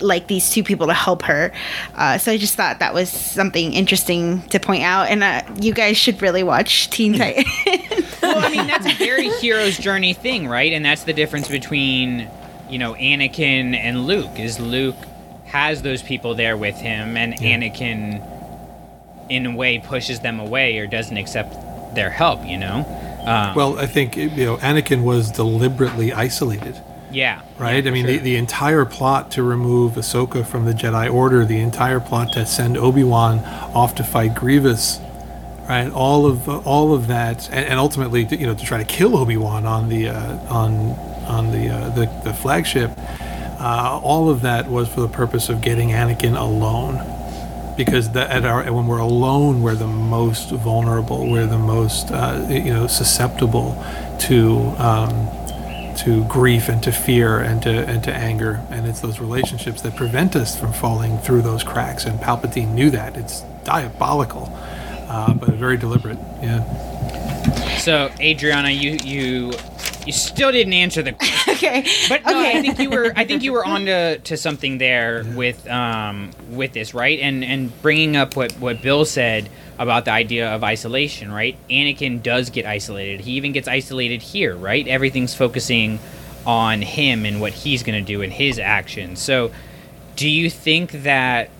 like 0.00 0.26
these 0.26 0.50
two 0.50 0.62
people 0.62 0.88
to 0.88 0.94
help 0.94 1.22
her. 1.22 1.52
Uh, 1.94 2.18
so 2.18 2.32
I 2.32 2.36
just 2.36 2.54
thought 2.54 2.80
that 2.80 2.92
was 2.92 3.10
something 3.10 3.72
interesting 3.72 4.42
to 4.48 4.60
point 4.60 4.82
out, 4.82 5.08
and 5.08 5.22
uh, 5.22 5.42
you 5.60 5.72
guys 5.72 5.96
should 5.96 6.20
really 6.22 6.42
watch 6.42 6.90
Teen 6.90 7.14
Titans. 7.14 7.46
well, 8.22 8.38
I 8.38 8.50
mean, 8.50 8.66
that's 8.66 8.86
a 8.86 8.94
very 8.94 9.28
hero's 9.40 9.78
journey 9.78 10.12
thing, 10.12 10.48
right? 10.48 10.72
And 10.72 10.84
that's 10.84 11.04
the 11.04 11.12
difference 11.12 11.48
between, 11.48 12.28
you 12.68 12.78
know, 12.78 12.94
Anakin 12.94 13.74
and 13.74 14.06
Luke. 14.06 14.38
Is 14.38 14.60
Luke 14.60 14.96
has 15.46 15.82
those 15.82 16.02
people 16.02 16.34
there 16.34 16.56
with 16.56 16.76
him, 16.76 17.16
and 17.16 17.34
Anakin, 17.34 18.22
in 19.28 19.46
a 19.46 19.54
way, 19.54 19.78
pushes 19.78 20.20
them 20.20 20.40
away 20.40 20.78
or 20.78 20.86
doesn't 20.86 21.16
accept 21.16 21.54
their 21.94 22.10
help. 22.10 22.44
You 22.44 22.58
know. 22.58 22.84
Um, 23.26 23.54
Well, 23.56 23.78
I 23.78 23.86
think 23.86 24.16
you 24.16 24.28
know 24.44 24.56
Anakin 24.58 25.02
was 25.02 25.30
deliberately 25.30 26.12
isolated. 26.12 26.76
yeah. 27.10 27.40
right? 27.58 27.82
Yeah, 27.84 27.90
I 27.90 27.94
mean, 27.94 28.04
for 28.06 28.12
the, 28.12 28.18
the 28.18 28.36
entire 28.36 28.84
plot 28.84 29.30
to 29.32 29.42
remove 29.42 29.92
Ahsoka 29.94 30.44
from 30.46 30.64
the 30.64 30.72
Jedi 30.72 31.12
Order, 31.12 31.44
the 31.44 31.60
entire 31.60 31.98
plot 32.00 32.32
to 32.34 32.44
send 32.46 32.76
Obi 32.76 33.02
Wan 33.04 33.38
off 33.74 33.94
to 33.96 34.04
fight 34.04 34.34
Grievous, 34.34 35.00
right? 35.68 35.90
All 35.90 36.26
of 36.26 36.48
all 36.66 36.92
of 36.92 37.06
that, 37.08 37.48
and, 37.50 37.66
and 37.70 37.78
ultimately, 37.80 38.24
to, 38.26 38.36
you 38.36 38.46
know, 38.46 38.54
to 38.54 38.64
try 38.64 38.78
to 38.78 38.84
kill 38.84 39.16
Obi 39.16 39.36
Wan 39.36 39.66
on 39.66 39.88
the 39.88 40.08
uh, 40.10 40.38
on 40.52 40.72
on 41.26 41.50
the, 41.50 41.68
uh, 41.68 41.88
the 41.90 42.06
the 42.24 42.32
flagship. 42.34 42.90
Uh, 43.58 44.00
all 44.02 44.28
of 44.28 44.42
that 44.42 44.68
was 44.68 44.88
for 44.88 45.00
the 45.00 45.08
purpose 45.08 45.48
of 45.48 45.60
getting 45.60 45.90
Anakin 45.90 46.38
alone, 46.38 46.96
because 47.76 48.14
at 48.14 48.44
our 48.44 48.70
when 48.72 48.86
we're 48.86 48.98
alone, 48.98 49.62
we're 49.62 49.74
the 49.74 49.86
most 49.86 50.50
vulnerable, 50.50 51.30
we're 51.30 51.46
the 51.46 51.58
most 51.58 52.10
uh, 52.10 52.46
you 52.48 52.72
know 52.72 52.86
susceptible 52.86 53.82
to. 54.20 54.58
Um, 54.78 55.28
to 55.96 56.24
grief 56.26 56.68
and 56.68 56.82
to 56.82 56.92
fear 56.92 57.38
and 57.38 57.62
to 57.62 57.70
and 57.70 58.04
to 58.04 58.14
anger. 58.14 58.60
And 58.68 58.86
it's 58.86 59.00
those 59.00 59.18
relationships 59.18 59.80
that 59.80 59.96
prevent 59.96 60.36
us 60.36 60.54
from 60.54 60.74
falling 60.74 61.16
through 61.16 61.40
those 61.40 61.64
cracks. 61.64 62.04
And 62.04 62.20
palpatine 62.20 62.74
knew 62.74 62.90
that. 62.90 63.16
It's 63.16 63.40
diabolical 63.64 64.52
uh, 65.08 65.34
but 65.34 65.50
very 65.50 65.76
deliberate. 65.76 66.18
Yeah. 66.42 66.64
So, 67.78 68.10
Adriana, 68.20 68.70
you 68.70 68.98
you 69.04 69.52
you 70.06 70.12
still 70.12 70.52
didn't 70.52 70.72
answer 70.72 71.02
the 71.02 71.12
question. 71.14 71.54
okay, 71.54 71.86
but 72.08 72.24
no, 72.24 72.38
okay. 72.38 72.58
I 72.58 72.62
think 72.62 72.78
you 72.78 72.90
were 72.90 73.12
I 73.16 73.24
think 73.24 73.42
you 73.42 73.52
were 73.52 73.64
on 73.74 73.86
to, 73.86 74.18
to 74.18 74.36
something 74.36 74.78
there 74.78 75.24
with 75.34 75.66
um 75.68 76.30
with 76.50 76.72
this 76.72 76.94
right 76.94 77.18
and 77.20 77.44
and 77.44 77.82
bringing 77.82 78.16
up 78.16 78.36
what 78.36 78.52
what 78.52 78.82
Bill 78.82 79.04
said 79.04 79.48
about 79.78 80.06
the 80.06 80.12
idea 80.12 80.54
of 80.54 80.64
isolation, 80.64 81.30
right? 81.30 81.56
Anakin 81.68 82.22
does 82.22 82.50
get 82.50 82.64
isolated. 82.64 83.20
He 83.20 83.32
even 83.32 83.52
gets 83.52 83.68
isolated 83.68 84.22
here, 84.22 84.56
right? 84.56 84.86
Everything's 84.88 85.34
focusing 85.34 85.98
on 86.46 86.80
him 86.80 87.26
and 87.26 87.40
what 87.40 87.52
he's 87.52 87.82
going 87.82 88.02
to 88.02 88.06
do 88.06 88.22
and 88.22 88.32
his 88.32 88.58
actions. 88.58 89.20
So, 89.20 89.50
do 90.14 90.28
you 90.30 90.48
think 90.48 90.92
that 91.02 91.50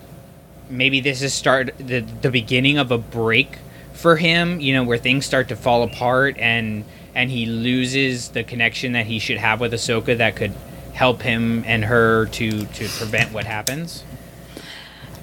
maybe 0.69 0.99
this 0.99 1.21
is 1.21 1.33
start 1.33 1.71
the 1.77 1.99
the 1.99 2.31
beginning 2.31 2.77
of 2.77 2.91
a 2.91 2.97
break 2.97 3.59
for 3.93 4.15
him, 4.15 4.59
you 4.59 4.73
know, 4.73 4.83
where 4.83 4.97
things 4.97 5.25
start 5.25 5.49
to 5.49 5.55
fall 5.55 5.83
apart 5.83 6.37
and 6.37 6.85
and 7.17 7.31
he 7.31 7.47
loses 7.47 8.29
the 8.29 8.43
connection 8.43 8.91
that 8.91 9.07
he 9.07 9.17
should 9.17 9.39
have 9.39 9.59
with 9.59 9.73
Ahsoka 9.73 10.15
that 10.19 10.35
could 10.35 10.53
help 10.93 11.23
him 11.23 11.63
and 11.65 11.83
her 11.83 12.27
to 12.27 12.65
to 12.65 12.87
prevent 12.89 13.33
what 13.33 13.45
happens? 13.45 14.03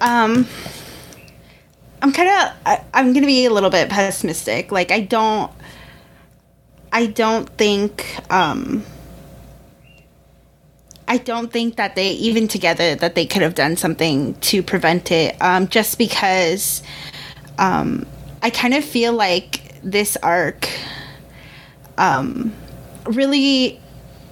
Um, 0.01 0.49
I'm 2.03 2.13
kind 2.13 2.29
of. 2.29 2.81
I'm 2.93 3.13
gonna 3.13 3.27
be 3.27 3.47
a 3.47 3.51
little 3.51 3.71
bit 3.71 3.89
pessimistic. 3.89 4.73
Like 4.73 4.91
I 4.91 5.03
don't. 5.03 5.53
I 6.93 7.07
don't 7.07 7.49
think. 7.51 8.05
Um. 8.29 8.85
I 11.07 11.19
don't 11.19 11.53
think 11.53 11.77
that 11.77 11.95
they 11.95 12.11
even 12.13 12.49
together 12.49 12.97
that 12.97 13.15
they 13.15 13.27
could 13.27 13.43
have 13.43 13.55
done 13.55 13.77
something 13.77 14.35
to 14.41 14.65
prevent 14.65 15.13
it. 15.13 15.37
Um, 15.41 15.69
just 15.69 15.97
because. 15.97 16.83
Um, 17.57 18.05
I 18.43 18.51
kind 18.51 18.75
of 18.75 18.85
feel 18.85 19.13
like 19.13 19.81
this 19.83 20.17
arc 20.17 20.69
um, 21.99 22.53
really 23.07 23.81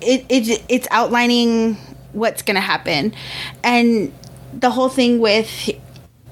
it, 0.01 0.24
it 0.28 0.64
it's 0.68 0.89
outlining 0.90 1.76
what's 2.12 2.43
going 2.43 2.56
to 2.56 2.60
happen 2.60 3.14
and 3.62 4.12
the 4.52 4.70
whole 4.70 4.89
thing 4.89 5.18
with 5.18 5.70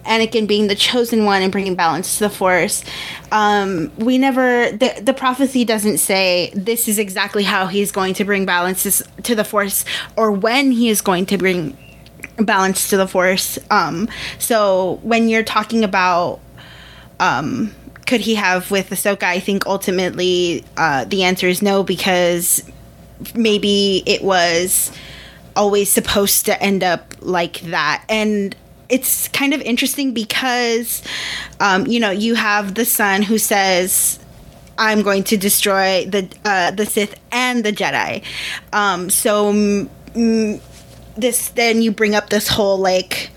Anakin 0.05 0.47
being 0.47 0.67
the 0.67 0.75
chosen 0.75 1.25
one 1.25 1.43
and 1.43 1.53
bringing 1.53 1.75
balance 1.75 2.19
to 2.19 2.25
the 2.25 2.31
Force. 2.31 2.85
Um, 3.31 3.93
we 3.97 4.19
never 4.19 4.71
the 4.73 5.01
the 5.03 5.13
prophecy 5.13 5.65
doesn't 5.65 5.99
say 5.99 6.51
this 6.55 6.89
is 6.89 6.99
exactly 6.99 7.45
how 7.45 7.67
he's 7.67 7.93
going 7.93 8.15
to 8.15 8.25
bring 8.25 8.47
balance 8.47 9.03
to 9.23 9.35
the 9.35 9.45
Force 9.45 9.85
or 10.17 10.33
when 10.33 10.73
he 10.73 10.89
is 10.89 11.01
going 11.01 11.27
to 11.27 11.39
bring 11.39 11.77
balance 12.39 12.89
to 12.91 12.97
the 12.97 13.07
Force. 13.07 13.59
Um, 13.71 14.09
so 14.39 15.01
when 15.03 15.29
you're 15.29 15.43
talking 15.43 15.85
about 15.85 16.41
um, 17.19 17.75
could 18.11 18.23
he 18.23 18.35
have 18.35 18.73
with 18.73 18.91
Ahsoka, 18.91 19.23
I 19.23 19.39
think 19.39 19.67
ultimately 19.67 20.65
uh, 20.77 21.05
the 21.05 21.23
answer 21.23 21.47
is 21.47 21.63
no 21.63 21.85
because 21.85 22.69
maybe 23.37 24.03
it 24.05 24.25
was 24.25 24.91
always 25.55 25.93
supposed 25.93 26.45
to 26.47 26.61
end 26.61 26.83
up 26.83 27.15
like 27.21 27.61
that 27.61 28.05
and 28.09 28.57
it's 28.89 29.29
kind 29.29 29.55
of 29.55 29.61
interesting 29.61 30.13
because 30.13 31.05
um, 31.61 31.87
you 31.87 32.01
know 32.01 32.11
you 32.11 32.35
have 32.35 32.75
the 32.75 32.85
son 32.85 33.23
who 33.23 33.39
says 33.39 34.19
I'm 34.77 35.03
going 35.03 35.23
to 35.25 35.37
destroy 35.37 36.05
the 36.05 36.29
uh, 36.45 36.73
the 36.73 36.87
Sith 36.87 37.15
and 37.31 37.63
the 37.63 37.73
Jedi. 37.73 38.25
Um, 38.73 39.09
so 39.09 39.53
mm, 39.53 40.61
this 41.17 41.51
then 41.51 41.81
you 41.81 41.93
bring 41.93 42.17
up 42.17 42.31
this 42.31 42.49
whole 42.49 42.79
like 42.79 43.31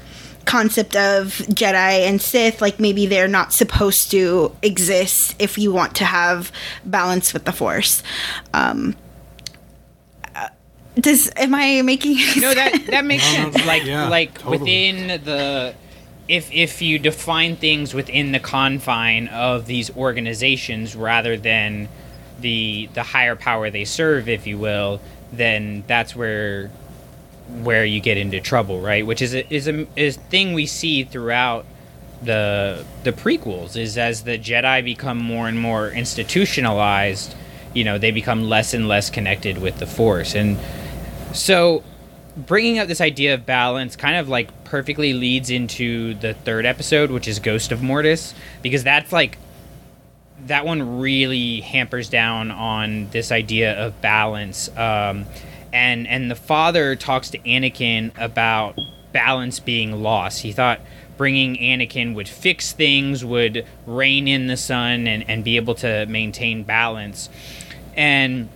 concept 0.46 0.96
of 0.96 1.30
Jedi 1.50 2.08
and 2.08 2.22
Sith, 2.22 2.62
like 2.62 2.80
maybe 2.80 3.06
they're 3.06 3.28
not 3.28 3.54
supposed 3.54 4.12
to 4.12 4.56
exist 4.62 5.36
if 5.40 5.58
you 5.58 5.72
want 5.72 5.96
to 5.96 6.06
have 6.06 6.52
balance 6.86 7.34
with 7.34 7.46
the 7.46 7.52
Force. 7.52 8.04
Um, 8.54 8.96
uh, 10.36 10.50
does 10.96 11.32
am 11.38 11.56
I 11.56 11.82
making 11.82 12.18
no 12.40 12.54
that 12.54 12.86
that 12.88 13.06
makes 13.06 13.24
No, 13.34 13.46
no, 13.46 13.52
sense 13.52 13.66
like 13.66 13.84
yeah, 13.86 14.08
like 14.10 14.38
totally. 14.38 14.58
within 14.60 15.08
the 15.24 15.76
if 16.28 16.52
if 16.52 16.82
you 16.82 17.00
define 17.00 17.56
things 17.56 17.94
within 17.94 18.32
the 18.32 18.40
confine 18.40 19.28
of 19.30 19.66
these 19.66 19.96
organizations 19.96 20.96
rather 20.96 21.38
than 21.38 21.90
the 22.40 22.90
the 22.94 23.04
higher 23.04 23.36
power 23.36 23.70
they 23.70 23.86
serve 23.86 24.28
if 24.30 24.48
you 24.48 24.58
will 24.58 25.02
then 25.32 25.84
that's 25.88 26.16
where 26.16 26.70
where 27.62 27.86
you 27.86 28.00
get 28.00 28.18
into 28.18 28.40
trouble 28.40 28.82
right 28.82 29.06
which 29.06 29.22
is 29.22 29.36
a, 29.36 29.54
is 29.54 29.68
a 29.68 29.86
is 29.96 30.18
thing 30.18 30.54
we 30.54 30.66
see 30.66 31.04
throughout 31.04 31.66
the 32.26 32.86
the 33.04 33.12
prequels 33.12 33.76
is 33.76 33.98
as 33.98 34.24
the 34.24 34.38
Jedi 34.38 34.84
become 34.84 35.18
more 35.18 35.48
and 35.48 35.60
more 35.60 35.90
institutionalized, 35.90 37.36
you 37.74 37.84
know, 37.84 37.98
they 37.98 38.12
become 38.12 38.44
less 38.44 38.74
and 38.74 38.88
less 38.88 39.10
connected 39.10 39.58
with 39.58 39.78
the 39.80 39.86
Force, 39.88 40.36
and 40.36 40.58
so 41.34 41.84
bringing 42.36 42.80
up 42.80 42.88
this 42.88 43.02
idea 43.02 43.36
of 43.36 43.46
balance 43.46 43.96
kind 43.96 44.18
of 44.18 44.28
like 44.28 44.64
perfectly 44.64 45.14
leads 45.14 45.50
into 45.50 46.16
the 46.16 46.34
third 46.34 46.66
episode, 46.66 47.12
which 47.12 47.28
is 47.28 47.40
Ghost 47.40 47.72
of 47.72 47.84
Mortis, 47.84 48.34
because 48.62 48.84
that's 48.84 49.12
like 49.12 49.38
that 50.48 50.66
one 50.66 51.00
really 51.00 51.62
hampers 51.62 52.10
down 52.10 52.52
on 52.52 53.10
this 53.10 53.32
idea 53.32 53.80
of 53.80 54.02
balance. 54.02 54.70
Um, 54.78 55.26
and 55.74 56.08
and 56.08 56.32
the 56.32 56.36
father 56.36 56.96
talks 56.96 57.32
to 57.32 57.40
Anakin 57.40 58.12
about 58.18 58.80
balance 59.12 59.60
being 59.60 60.02
lost. 60.04 60.42
He 60.42 60.54
thought 60.54 60.80
bringing 61.18 61.56
Anakin 61.58 62.16
would 62.16 62.30
fix 62.30 62.72
things, 62.72 63.26
would 63.26 63.66
rein 63.86 64.28
in 64.28 64.48
the 64.48 64.58
son, 64.58 65.08
and, 65.08 65.30
and 65.30 65.44
be 65.44 65.58
able 65.58 65.76
to 65.76 66.06
maintain 66.06 66.64
balance. 66.64 67.30
And 67.96 68.50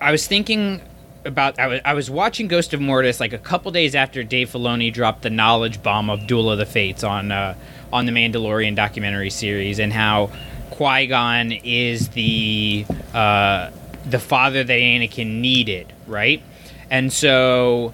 I 0.00 0.12
was 0.12 0.26
thinking 0.26 0.80
about 1.24 1.58
I 1.58 1.66
was, 1.66 1.80
I 1.84 1.94
was 1.94 2.10
watching 2.10 2.46
Ghost 2.46 2.72
of 2.72 2.80
Mortis 2.80 3.18
like 3.18 3.32
a 3.32 3.38
couple 3.38 3.72
days 3.72 3.94
after 3.94 4.22
Dave 4.22 4.50
Filoni 4.50 4.92
dropped 4.92 5.22
the 5.22 5.30
knowledge 5.30 5.82
bomb 5.82 6.08
of 6.08 6.26
Duel 6.26 6.50
of 6.50 6.58
the 6.58 6.66
Fates 6.66 7.02
on 7.02 7.32
uh, 7.32 7.54
on 7.92 8.06
the 8.06 8.12
Mandalorian 8.12 8.76
documentary 8.76 9.30
series 9.30 9.78
and 9.80 9.92
how 9.92 10.30
Qui 10.70 11.06
Gon 11.06 11.52
is 11.52 12.08
the 12.10 12.84
uh, 13.14 13.70
the 14.08 14.18
father 14.18 14.62
that 14.62 14.78
Anakin 14.78 15.40
needed, 15.40 15.92
right? 16.06 16.42
And 16.90 17.12
so 17.12 17.92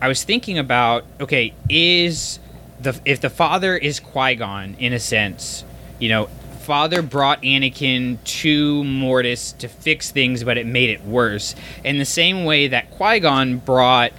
I 0.00 0.08
was 0.08 0.24
thinking 0.24 0.58
about 0.58 1.04
okay, 1.20 1.52
is 1.68 2.38
the 2.80 2.98
if 3.04 3.20
the 3.20 3.30
father 3.30 3.76
is 3.76 4.00
Qui 4.00 4.34
Gon 4.34 4.74
in 4.78 4.92
a 4.92 5.00
sense, 5.00 5.64
you 5.98 6.08
know, 6.08 6.28
father 6.64 7.02
brought 7.02 7.42
Anakin 7.42 8.22
to 8.24 8.84
Mortis 8.84 9.52
to 9.52 9.68
fix 9.68 10.10
things, 10.10 10.42
but 10.44 10.56
it 10.56 10.66
made 10.66 10.90
it 10.90 11.04
worse. 11.04 11.54
In 11.84 11.98
the 11.98 12.04
same 12.04 12.44
way 12.44 12.68
that 12.68 12.90
Qui 12.90 13.20
Gon 13.20 13.58
brought 13.58 14.12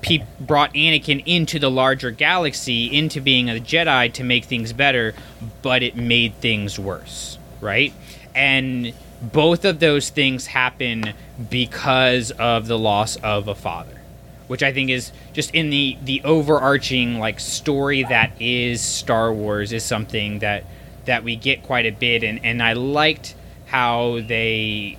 pe- 0.00 0.24
brought 0.40 0.72
Anakin 0.74 1.22
into 1.26 1.58
the 1.58 1.70
larger 1.70 2.10
galaxy, 2.10 2.86
into 2.96 3.20
being 3.20 3.50
a 3.50 3.54
Jedi 3.54 4.12
to 4.14 4.24
make 4.24 4.44
things 4.44 4.72
better, 4.72 5.14
but 5.62 5.82
it 5.82 5.96
made 5.96 6.34
things 6.36 6.78
worse, 6.78 7.38
right? 7.60 7.92
And 8.34 8.92
both 9.20 9.64
of 9.64 9.80
those 9.80 10.10
things 10.10 10.46
happen 10.46 11.14
because 11.50 12.30
of 12.32 12.66
the 12.66 12.78
loss 12.78 13.16
of 13.16 13.48
a 13.48 13.54
father, 13.54 14.00
which 14.46 14.62
I 14.62 14.72
think 14.72 14.90
is 14.90 15.12
just 15.32 15.54
in 15.54 15.70
the 15.70 15.96
the 16.02 16.22
overarching 16.24 17.18
like 17.18 17.40
story 17.40 18.02
that 18.04 18.32
is 18.40 18.80
Star 18.80 19.32
Wars 19.32 19.72
is 19.72 19.84
something 19.84 20.40
that 20.40 20.64
that 21.06 21.24
we 21.24 21.36
get 21.36 21.62
quite 21.62 21.86
a 21.86 21.90
bit, 21.90 22.22
and 22.22 22.44
and 22.44 22.62
I 22.62 22.74
liked 22.74 23.34
how 23.66 24.20
they 24.26 24.98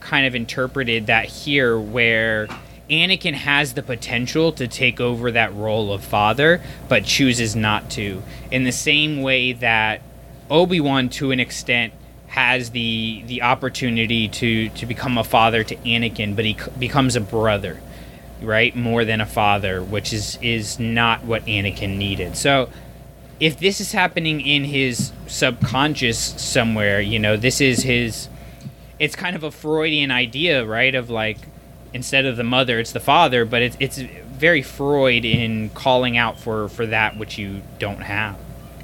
kind 0.00 0.26
of 0.26 0.34
interpreted 0.34 1.06
that 1.06 1.26
here 1.26 1.78
where 1.78 2.48
Anakin 2.88 3.34
has 3.34 3.74
the 3.74 3.82
potential 3.82 4.50
to 4.52 4.66
take 4.66 5.00
over 5.00 5.30
that 5.30 5.54
role 5.54 5.92
of 5.92 6.02
father, 6.02 6.60
but 6.88 7.04
chooses 7.04 7.54
not 7.54 7.88
to. 7.90 8.22
In 8.50 8.64
the 8.64 8.72
same 8.72 9.22
way 9.22 9.52
that 9.52 10.02
Obi 10.50 10.80
Wan, 10.80 11.08
to 11.10 11.30
an 11.30 11.38
extent, 11.38 11.92
has 12.30 12.70
the 12.70 13.22
the 13.26 13.42
opportunity 13.42 14.28
to 14.28 14.68
to 14.70 14.86
become 14.86 15.18
a 15.18 15.24
father 15.24 15.64
to 15.64 15.76
Anakin, 15.76 16.36
but 16.36 16.44
he 16.44 16.54
c- 16.54 16.70
becomes 16.78 17.16
a 17.16 17.20
brother, 17.20 17.80
right? 18.40 18.74
More 18.74 19.04
than 19.04 19.20
a 19.20 19.26
father, 19.26 19.82
which 19.82 20.12
is 20.12 20.38
is 20.40 20.78
not 20.78 21.24
what 21.24 21.44
Anakin 21.46 21.96
needed. 21.96 22.36
So 22.36 22.70
if 23.40 23.58
this 23.58 23.80
is 23.80 23.92
happening 23.92 24.40
in 24.40 24.64
his 24.64 25.12
subconscious 25.26 26.18
somewhere, 26.18 27.00
you 27.00 27.18
know, 27.18 27.36
this 27.36 27.60
is 27.60 27.82
his 27.82 28.28
it's 29.00 29.16
kind 29.16 29.34
of 29.34 29.42
a 29.42 29.50
Freudian 29.50 30.12
idea, 30.12 30.64
right? 30.64 30.94
Of 30.94 31.10
like 31.10 31.38
instead 31.92 32.26
of 32.26 32.36
the 32.36 32.44
mother, 32.44 32.78
it's 32.78 32.92
the 32.92 33.00
father, 33.00 33.44
but 33.44 33.60
it's 33.60 33.76
it's 33.80 33.98
very 33.98 34.62
Freud 34.62 35.24
in 35.24 35.70
calling 35.70 36.16
out 36.16 36.38
for 36.38 36.68
for 36.68 36.86
that 36.86 37.16
which 37.16 37.38
you 37.38 37.62
don't 37.80 38.02
have. 38.02 38.38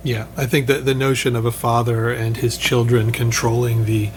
Yeah, 0.07 0.29
I 0.37 0.47
think 0.47 0.69
that 0.69 0.85
the 0.85 0.95
notion 0.95 1.35
of 1.35 1.47
a 1.47 1.51
father 1.51 2.13
and 2.13 2.37
his 2.37 2.57
children 2.57 3.11
controlling 3.11 3.87
the, 3.87 4.11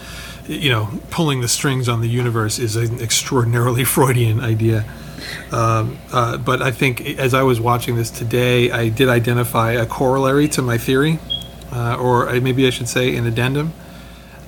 you 0.48 0.70
know, 0.70 0.88
pulling 1.10 1.42
the 1.42 1.48
strings 1.48 1.90
on 1.90 2.02
the 2.02 2.08
universe 2.08 2.60
is 2.60 2.76
an 2.76 3.02
extraordinarily 3.02 3.84
Freudian 3.96 4.40
idea. 4.40 4.86
Um, 5.52 5.98
uh, 6.14 6.38
but 6.38 6.62
I 6.62 6.70
think 6.70 7.18
as 7.18 7.34
I 7.34 7.42
was 7.42 7.60
watching 7.60 7.96
this 7.96 8.12
today, 8.12 8.70
I 8.70 8.90
did 8.90 9.10
identify 9.10 9.72
a 9.72 9.88
corollary 9.88 10.48
to 10.50 10.62
my 10.62 10.78
theory, 10.78 11.18
uh, 11.72 11.98
or 12.00 12.40
maybe 12.40 12.68
I 12.68 12.70
should 12.70 12.88
say 12.88 13.16
an 13.16 13.26
addendum, 13.26 13.74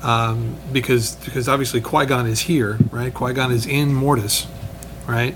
um, 0.04 0.58
because 0.72 1.16
because 1.16 1.50
obviously 1.50 1.82
Qui 1.82 2.06
Gon 2.06 2.28
is 2.28 2.42
here, 2.42 2.78
right? 2.92 3.12
Qui 3.12 3.34
Gon 3.34 3.52
is 3.52 3.66
in 3.66 3.96
Mortis, 3.96 4.46
right? 5.08 5.36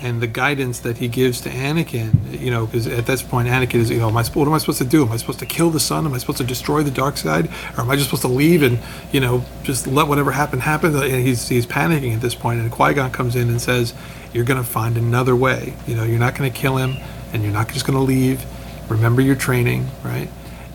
And 0.00 0.20
the 0.20 0.28
guidance 0.28 0.78
that 0.80 0.98
he 0.98 1.08
gives 1.08 1.40
to 1.40 1.50
Anakin, 1.50 2.40
you 2.40 2.52
know, 2.52 2.66
because 2.66 2.86
at 2.86 3.06
this 3.06 3.20
point 3.20 3.48
Anakin 3.48 3.80
is, 3.80 3.90
you 3.90 3.98
know, 3.98 4.08
I, 4.08 4.22
what 4.22 4.46
am 4.46 4.54
I 4.54 4.58
supposed 4.58 4.78
to 4.78 4.84
do? 4.84 5.04
Am 5.04 5.10
I 5.10 5.16
supposed 5.16 5.40
to 5.40 5.46
kill 5.46 5.70
the 5.70 5.80
son? 5.80 6.06
Am 6.06 6.14
I 6.14 6.18
supposed 6.18 6.38
to 6.38 6.44
destroy 6.44 6.84
the 6.84 6.90
dark 6.92 7.16
side, 7.16 7.48
or 7.76 7.80
am 7.80 7.90
I 7.90 7.96
just 7.96 8.06
supposed 8.06 8.22
to 8.22 8.28
leave 8.28 8.62
and, 8.62 8.78
you 9.10 9.18
know, 9.18 9.44
just 9.64 9.88
let 9.88 10.06
whatever 10.06 10.30
happen 10.30 10.60
happen? 10.60 10.94
And 10.94 11.26
he's 11.26 11.48
he's 11.48 11.66
panicking 11.66 12.14
at 12.14 12.20
this 12.20 12.36
point, 12.36 12.60
and 12.60 12.70
Qui 12.70 12.94
Gon 12.94 13.10
comes 13.10 13.34
in 13.34 13.48
and 13.48 13.60
says, 13.60 13.92
"You're 14.32 14.44
going 14.44 14.62
to 14.62 14.68
find 14.68 14.96
another 14.96 15.34
way. 15.34 15.74
You 15.88 15.96
know, 15.96 16.04
you're 16.04 16.20
not 16.20 16.36
going 16.36 16.50
to 16.50 16.56
kill 16.56 16.76
him, 16.76 16.96
and 17.32 17.42
you're 17.42 17.52
not 17.52 17.68
just 17.68 17.84
going 17.84 17.98
to 17.98 18.04
leave. 18.04 18.44
Remember 18.88 19.20
your 19.20 19.36
training, 19.36 19.88
right?" 20.04 20.28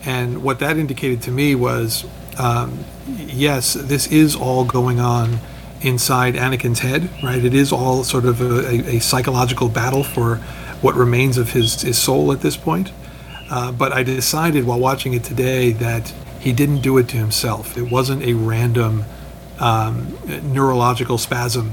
And 0.04 0.42
what 0.42 0.58
that 0.58 0.76
indicated 0.76 1.22
to 1.22 1.30
me 1.30 1.54
was, 1.54 2.04
um, 2.38 2.84
yes, 3.06 3.72
this 3.72 4.06
is 4.08 4.36
all 4.36 4.66
going 4.66 5.00
on 5.00 5.38
inside 5.84 6.34
Anakin's 6.34 6.80
head, 6.80 7.08
right? 7.22 7.44
It 7.44 7.54
is 7.54 7.72
all 7.72 8.04
sort 8.04 8.24
of 8.24 8.40
a, 8.40 8.96
a, 8.96 9.00
psychological 9.00 9.68
battle 9.68 10.02
for 10.02 10.36
what 10.80 10.94
remains 10.94 11.36
of 11.36 11.50
his, 11.50 11.82
his 11.82 11.98
soul 11.98 12.32
at 12.32 12.40
this 12.40 12.56
point. 12.56 12.90
Uh, 13.50 13.70
but 13.70 13.92
I 13.92 14.02
decided 14.02 14.64
while 14.64 14.80
watching 14.80 15.12
it 15.12 15.22
today 15.22 15.72
that 15.72 16.12
he 16.40 16.52
didn't 16.52 16.80
do 16.80 16.96
it 16.98 17.08
to 17.08 17.16
himself. 17.16 17.76
It 17.76 17.90
wasn't 17.90 18.22
a 18.22 18.32
random 18.34 19.04
um, 19.60 20.18
neurological 20.42 21.18
spasm 21.18 21.72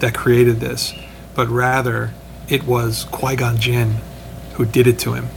that 0.00 0.14
created 0.14 0.60
this, 0.60 0.94
but 1.34 1.48
rather 1.48 2.12
it 2.48 2.64
was 2.64 3.04
Qui 3.04 3.36
Gon 3.36 3.58
Jinn 3.58 3.96
who 4.54 4.64
did 4.64 4.86
it 4.86 4.98
to 5.00 5.14
him. 5.14 5.28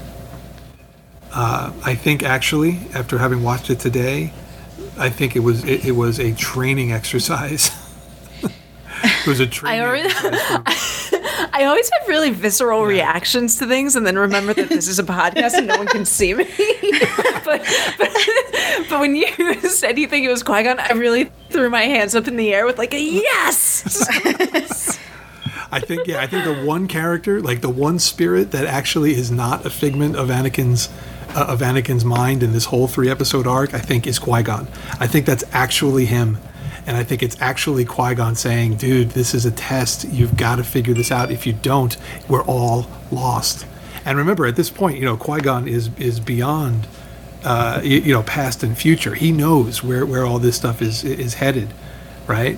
Uh, 1.33 1.71
I 1.83 1.95
think 1.95 2.23
actually, 2.23 2.79
after 2.93 3.17
having 3.17 3.43
watched 3.43 3.69
it 3.69 3.79
today, 3.79 4.33
I 4.97 5.09
think 5.09 5.35
it 5.35 5.39
was 5.39 5.63
it, 5.63 5.85
it 5.85 5.91
was 5.91 6.19
a 6.19 6.33
training 6.33 6.91
exercise. 6.99 7.71
It 9.03 9.27
was 9.27 9.39
a 9.39 9.47
training. 9.47 9.81
I 9.81 9.85
already- 9.85 10.13
I 11.51 11.65
always 11.65 11.89
have 11.99 12.07
really 12.07 12.29
visceral 12.31 12.85
reactions 12.85 13.57
to 13.57 13.67
things, 13.67 13.95
and 13.95 14.05
then 14.05 14.17
remember 14.17 14.53
that 14.53 14.69
this 14.69 14.87
is 14.87 14.99
a 14.99 15.03
podcast 15.03 15.53
and 15.53 15.67
no 15.67 15.77
one 15.77 15.87
can 15.87 16.05
see 16.05 16.33
me. 16.33 16.43
but, 17.45 17.65
but 17.97 18.17
but 18.89 18.99
when 18.99 19.15
you 19.15 19.27
said 19.61 19.97
you 19.97 20.07
think 20.07 20.25
it 20.25 20.29
was 20.29 20.43
Qui 20.43 20.63
Gon, 20.63 20.79
I 20.79 20.93
really 20.93 21.31
threw 21.49 21.69
my 21.69 21.83
hands 21.83 22.15
up 22.15 22.27
in 22.27 22.35
the 22.37 22.53
air 22.53 22.65
with 22.65 22.77
like 22.77 22.93
a 22.93 23.01
yes. 23.01 24.97
I 25.71 25.79
think 25.79 26.07
yeah, 26.07 26.21
I 26.21 26.27
think 26.27 26.45
the 26.45 26.63
one 26.65 26.87
character, 26.87 27.41
like 27.41 27.61
the 27.61 27.69
one 27.69 27.99
spirit 27.99 28.51
that 28.51 28.65
actually 28.65 29.13
is 29.15 29.29
not 29.31 29.65
a 29.65 29.69
figment 29.69 30.15
of 30.15 30.29
Anakin's 30.29 30.89
uh, 31.35 31.45
of 31.49 31.59
Anakin's 31.59 32.05
mind 32.05 32.41
in 32.41 32.53
this 32.53 32.65
whole 32.65 32.87
three 32.87 33.09
episode 33.09 33.45
arc, 33.47 33.73
I 33.73 33.79
think 33.79 34.07
is 34.07 34.17
Qui 34.19 34.43
Gon. 34.43 34.67
I 34.99 35.07
think 35.07 35.25
that's 35.25 35.43
actually 35.51 36.05
him, 36.05 36.37
and 36.89 36.97
I 36.97 37.03
think 37.03 37.21
it's 37.21 37.37
actually 37.39 37.85
Qui 37.85 38.15
Gon 38.15 38.33
saying, 38.33 38.77
"Dude, 38.77 39.11
this 39.11 39.35
is 39.35 39.45
a 39.45 39.51
test. 39.51 40.05
You've 40.05 40.35
got 40.35 40.55
to 40.55 40.63
figure 40.63 40.95
this 40.95 41.11
out. 41.11 41.29
If 41.29 41.45
you 41.45 41.53
don't, 41.53 41.95
we're 42.27 42.43
all 42.45 42.87
lost." 43.11 43.67
And 44.05 44.17
remember, 44.17 44.47
at 44.47 44.55
this 44.55 44.71
point, 44.71 44.97
you 44.97 45.05
know, 45.05 45.15
Qui 45.15 45.39
Gon 45.39 45.67
is 45.67 45.91
is 45.99 46.19
beyond, 46.19 46.87
uh, 47.43 47.79
you, 47.83 47.99
you 47.99 48.11
know, 48.11 48.23
past 48.23 48.63
and 48.63 48.75
future. 48.75 49.13
He 49.13 49.31
knows 49.31 49.83
where 49.83 50.03
where 50.03 50.25
all 50.25 50.39
this 50.39 50.55
stuff 50.55 50.81
is 50.81 51.03
is 51.03 51.35
headed, 51.35 51.69
right? 52.25 52.57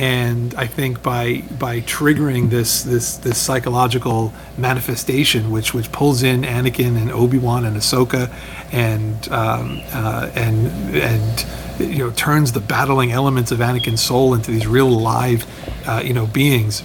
And 0.00 0.54
I 0.54 0.66
think 0.66 1.02
by 1.02 1.42
by 1.58 1.82
triggering 1.82 2.48
this 2.48 2.82
this 2.84 3.18
this 3.18 3.36
psychological 3.36 4.32
manifestation, 4.56 5.50
which 5.50 5.74
which 5.74 5.92
pulls 5.92 6.22
in 6.22 6.40
Anakin 6.40 6.96
and 6.96 7.12
Obi 7.12 7.36
Wan 7.36 7.66
and 7.66 7.76
Ahsoka, 7.76 8.32
and 8.72 9.28
um, 9.30 9.82
uh, 9.92 10.30
and 10.34 10.68
and 10.94 11.46
you 11.78 11.98
know 11.98 12.10
turns 12.12 12.52
the 12.52 12.60
battling 12.60 13.12
elements 13.12 13.52
of 13.52 13.58
Anakin's 13.58 14.00
soul 14.00 14.32
into 14.32 14.50
these 14.50 14.66
real 14.66 14.88
live 14.88 15.44
uh, 15.86 16.00
you 16.02 16.14
know 16.14 16.26
beings. 16.26 16.82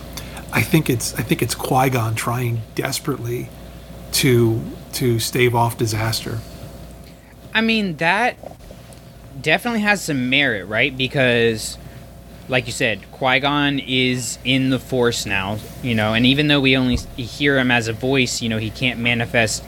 I 0.52 0.62
think 0.62 0.90
it's 0.90 1.14
I 1.14 1.22
think 1.22 1.42
it's 1.42 1.56
Qui 1.56 1.90
Gon 1.92 2.16
trying 2.16 2.64
desperately 2.76 3.48
to 4.12 4.62
to 4.92 5.20
stave 5.20 5.56
off 5.56 5.78
disaster. 5.78 6.40
I 7.54 7.62
mean, 7.62 7.96
that 7.96 8.36
definitely 9.42 9.80
has 9.80 10.02
some 10.02 10.30
merit, 10.30 10.66
right? 10.66 10.96
Because, 10.96 11.78
like 12.48 12.68
you 12.68 12.72
said, 12.72 13.00
Qui 13.12 13.40
Gon 13.40 13.80
is 13.80 14.38
in 14.44 14.70
the 14.70 14.80
Force 14.80 15.26
now, 15.26 15.58
you 15.82 15.96
know, 15.96 16.14
and 16.14 16.26
even 16.26 16.48
though 16.48 16.62
we 16.62 16.78
only 16.78 16.98
hear 17.18 17.58
him 17.58 17.72
as 17.72 17.88
a 17.88 17.94
voice, 17.94 18.42
you 18.42 18.50
know, 18.50 18.58
he 18.58 18.70
can't 18.70 19.00
manifest 19.00 19.64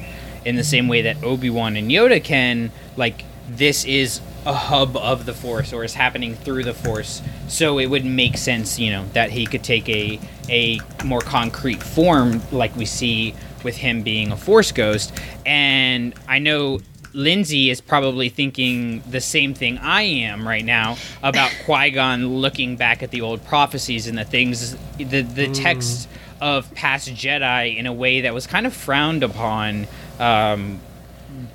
in 0.46 0.56
the 0.56 0.64
same 0.64 0.88
way 0.88 1.02
that 1.02 1.24
Obi 1.24 1.50
Wan 1.50 1.76
and 1.76 1.90
Yoda 1.90 2.24
can. 2.24 2.72
Like, 2.96 3.24
this 3.50 3.86
is 3.86 4.22
a 4.46 4.54
hub 4.54 4.96
of 4.96 5.26
the 5.26 5.34
Force, 5.34 5.74
or 5.74 5.84
is 5.84 5.94
happening 5.94 6.36
through 6.36 6.64
the 6.64 6.74
Force, 6.74 7.22
so 7.48 7.80
it 7.80 7.88
would 7.88 8.06
make 8.06 8.38
sense, 8.38 8.80
you 8.80 8.92
know, 8.92 9.06
that 9.14 9.32
he 9.32 9.46
could 9.46 9.64
take 9.64 9.90
a 9.90 10.20
a 10.50 10.80
more 11.04 11.20
concrete 11.20 11.84
form, 11.84 12.42
like 12.52 12.76
we 12.78 12.86
see 12.86 13.34
with 13.64 13.76
him 13.76 14.04
being 14.04 14.32
a 14.32 14.38
Force 14.38 14.72
ghost. 14.72 15.12
And 15.46 16.14
I 16.28 16.40
know 16.40 16.80
Lindsay 17.18 17.72
is 17.72 17.82
probably 17.82 18.30
thinking 18.30 19.02
the 19.10 19.20
same 19.20 19.56
thing 19.56 19.80
I 19.80 20.04
am 20.04 20.48
right 20.48 20.64
now 20.64 20.98
about 21.24 21.52
Qui 21.66 21.90
Gon 21.90 22.28
looking 22.28 22.76
back 22.76 23.02
at 23.02 23.10
the 23.10 23.22
old 23.22 23.44
prophecies 23.44 24.08
and 24.08 24.18
the 24.18 24.24
things, 24.24 24.78
the 24.98 25.24
the 25.24 25.52
texts 25.52 26.08
of 26.40 26.72
past 26.76 27.10
Jedi 27.10 27.76
in 27.76 27.88
a 27.88 27.94
way 27.94 28.22
that 28.22 28.34
was 28.34 28.46
kind 28.46 28.68
of 28.68 28.74
frowned 28.74 29.24
upon 29.24 29.88
um, 30.20 30.80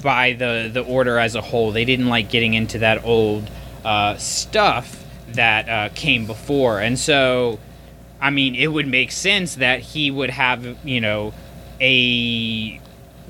by 0.02 0.32
the 0.32 0.68
the 0.72 0.82
Order 0.82 1.18
as 1.18 1.36
a 1.36 1.40
whole. 1.40 1.70
They 1.70 1.84
didn't 1.84 2.09
like 2.09 2.28
getting 2.28 2.55
into 2.55 2.80
that 2.80 3.05
old 3.05 3.48
uh, 3.84 4.16
stuff 4.16 5.05
that 5.28 5.68
uh, 5.68 5.89
came 5.94 6.26
before, 6.26 6.80
and 6.80 6.98
so. 6.98 7.59
I 8.20 8.30
mean, 8.30 8.55
it 8.55 8.68
would 8.68 8.86
make 8.86 9.10
sense 9.10 9.56
that 9.56 9.80
he 9.80 10.09
would 10.09 10.30
have, 10.30 10.76
you 10.86 11.01
know, 11.01 11.34
a 11.80 12.80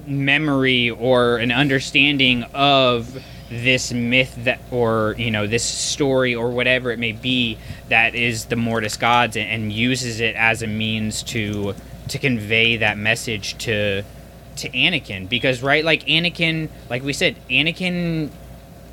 memory 0.06 0.90
or 0.90 1.36
an 1.38 1.52
understanding 1.52 2.44
of 2.54 3.22
this 3.48 3.92
myth 3.92 4.34
that 4.44 4.60
or 4.70 5.14
you 5.18 5.30
know 5.30 5.46
this 5.46 5.62
story 5.62 6.34
or 6.34 6.50
whatever 6.50 6.90
it 6.90 6.98
may 6.98 7.12
be 7.12 7.58
that 7.90 8.14
is 8.14 8.46
the 8.46 8.56
mortis 8.56 8.96
gods 8.96 9.36
and, 9.36 9.48
and 9.48 9.72
uses 9.72 10.20
it 10.20 10.34
as 10.36 10.62
a 10.62 10.66
means 10.66 11.22
to 11.22 11.74
to 12.08 12.18
convey 12.18 12.78
that 12.78 12.96
message 12.96 13.56
to 13.58 14.02
to 14.56 14.68
Anakin. 14.70 15.28
Because 15.28 15.62
right 15.62 15.84
like 15.84 16.04
Anakin 16.06 16.68
like 16.88 17.02
we 17.02 17.12
said 17.12 17.36
Anakin 17.50 18.30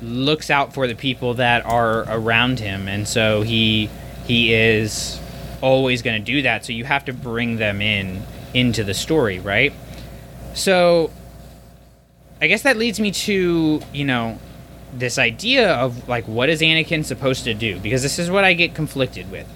looks 0.02 0.50
out 0.50 0.72
for 0.72 0.86
the 0.86 0.94
people 0.94 1.34
that 1.34 1.64
are 1.66 2.04
around 2.08 2.60
him. 2.60 2.88
And 2.88 3.06
so 3.06 3.42
he 3.42 3.90
he 4.26 4.52
is 4.52 5.20
always 5.60 6.02
going 6.02 6.22
to 6.22 6.24
do 6.24 6.42
that. 6.42 6.64
So 6.64 6.72
you 6.72 6.84
have 6.84 7.04
to 7.06 7.12
bring 7.12 7.56
them 7.56 7.80
in 7.80 8.22
into 8.54 8.82
the 8.82 8.94
story 8.94 9.38
right 9.38 9.72
so 10.54 11.10
I 12.40 12.46
guess 12.46 12.62
that 12.62 12.76
leads 12.76 12.98
me 12.98 13.10
to, 13.10 13.80
you 13.92 14.04
know, 14.04 14.38
this 14.94 15.18
idea 15.18 15.72
of 15.74 16.08
like 16.08 16.26
what 16.26 16.48
is 16.48 16.60
Anakin 16.60 17.04
supposed 17.04 17.44
to 17.44 17.54
do? 17.54 17.78
Because 17.78 18.02
this 18.02 18.18
is 18.18 18.30
what 18.30 18.44
I 18.44 18.54
get 18.54 18.74
conflicted 18.74 19.30
with. 19.30 19.48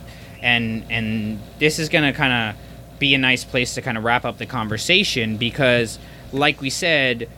And 0.43 0.85
and 0.91 1.41
this 1.59 1.79
is 1.79 1.89
going 1.89 2.05
to 2.05 2.12
kind 2.12 2.33
of 2.33 2.62
be 2.99 3.15
a 3.15 3.19
nice 3.19 3.45
place 3.45 3.75
to 3.75 3.83
kind 3.83 3.99
of 3.99 4.05
wrap 4.05 4.25
up 4.25 4.39
the 4.39 4.47
conversation 4.47 5.37
because 5.37 5.99
like 6.33 6.61
we 6.61 6.71
said 6.71 7.29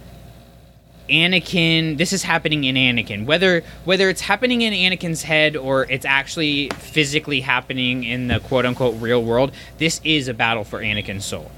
Anakin 1.09 1.97
this 1.97 2.13
is 2.13 2.23
happening 2.25 2.65
in 2.65 2.75
Anakin 2.75 3.27
whether 3.27 3.63
whether 3.85 4.11
it's 4.11 4.21
happening 4.21 4.63
in 4.63 4.73
Anakin's 4.73 5.23
head 5.23 5.57
or 5.57 5.85
it's 5.85 6.05
actually 6.05 6.69
physically 6.79 7.41
happening 7.41 8.05
in 8.05 8.29
the 8.29 8.41
quote 8.41 8.67
unquote 8.67 9.01
real 9.01 9.23
world 9.23 9.53
this 9.79 10.01
is 10.05 10.29
a 10.29 10.35
battle 10.35 10.65
for 10.65 10.81
Anakin's 10.81 11.25
soul 11.25 11.51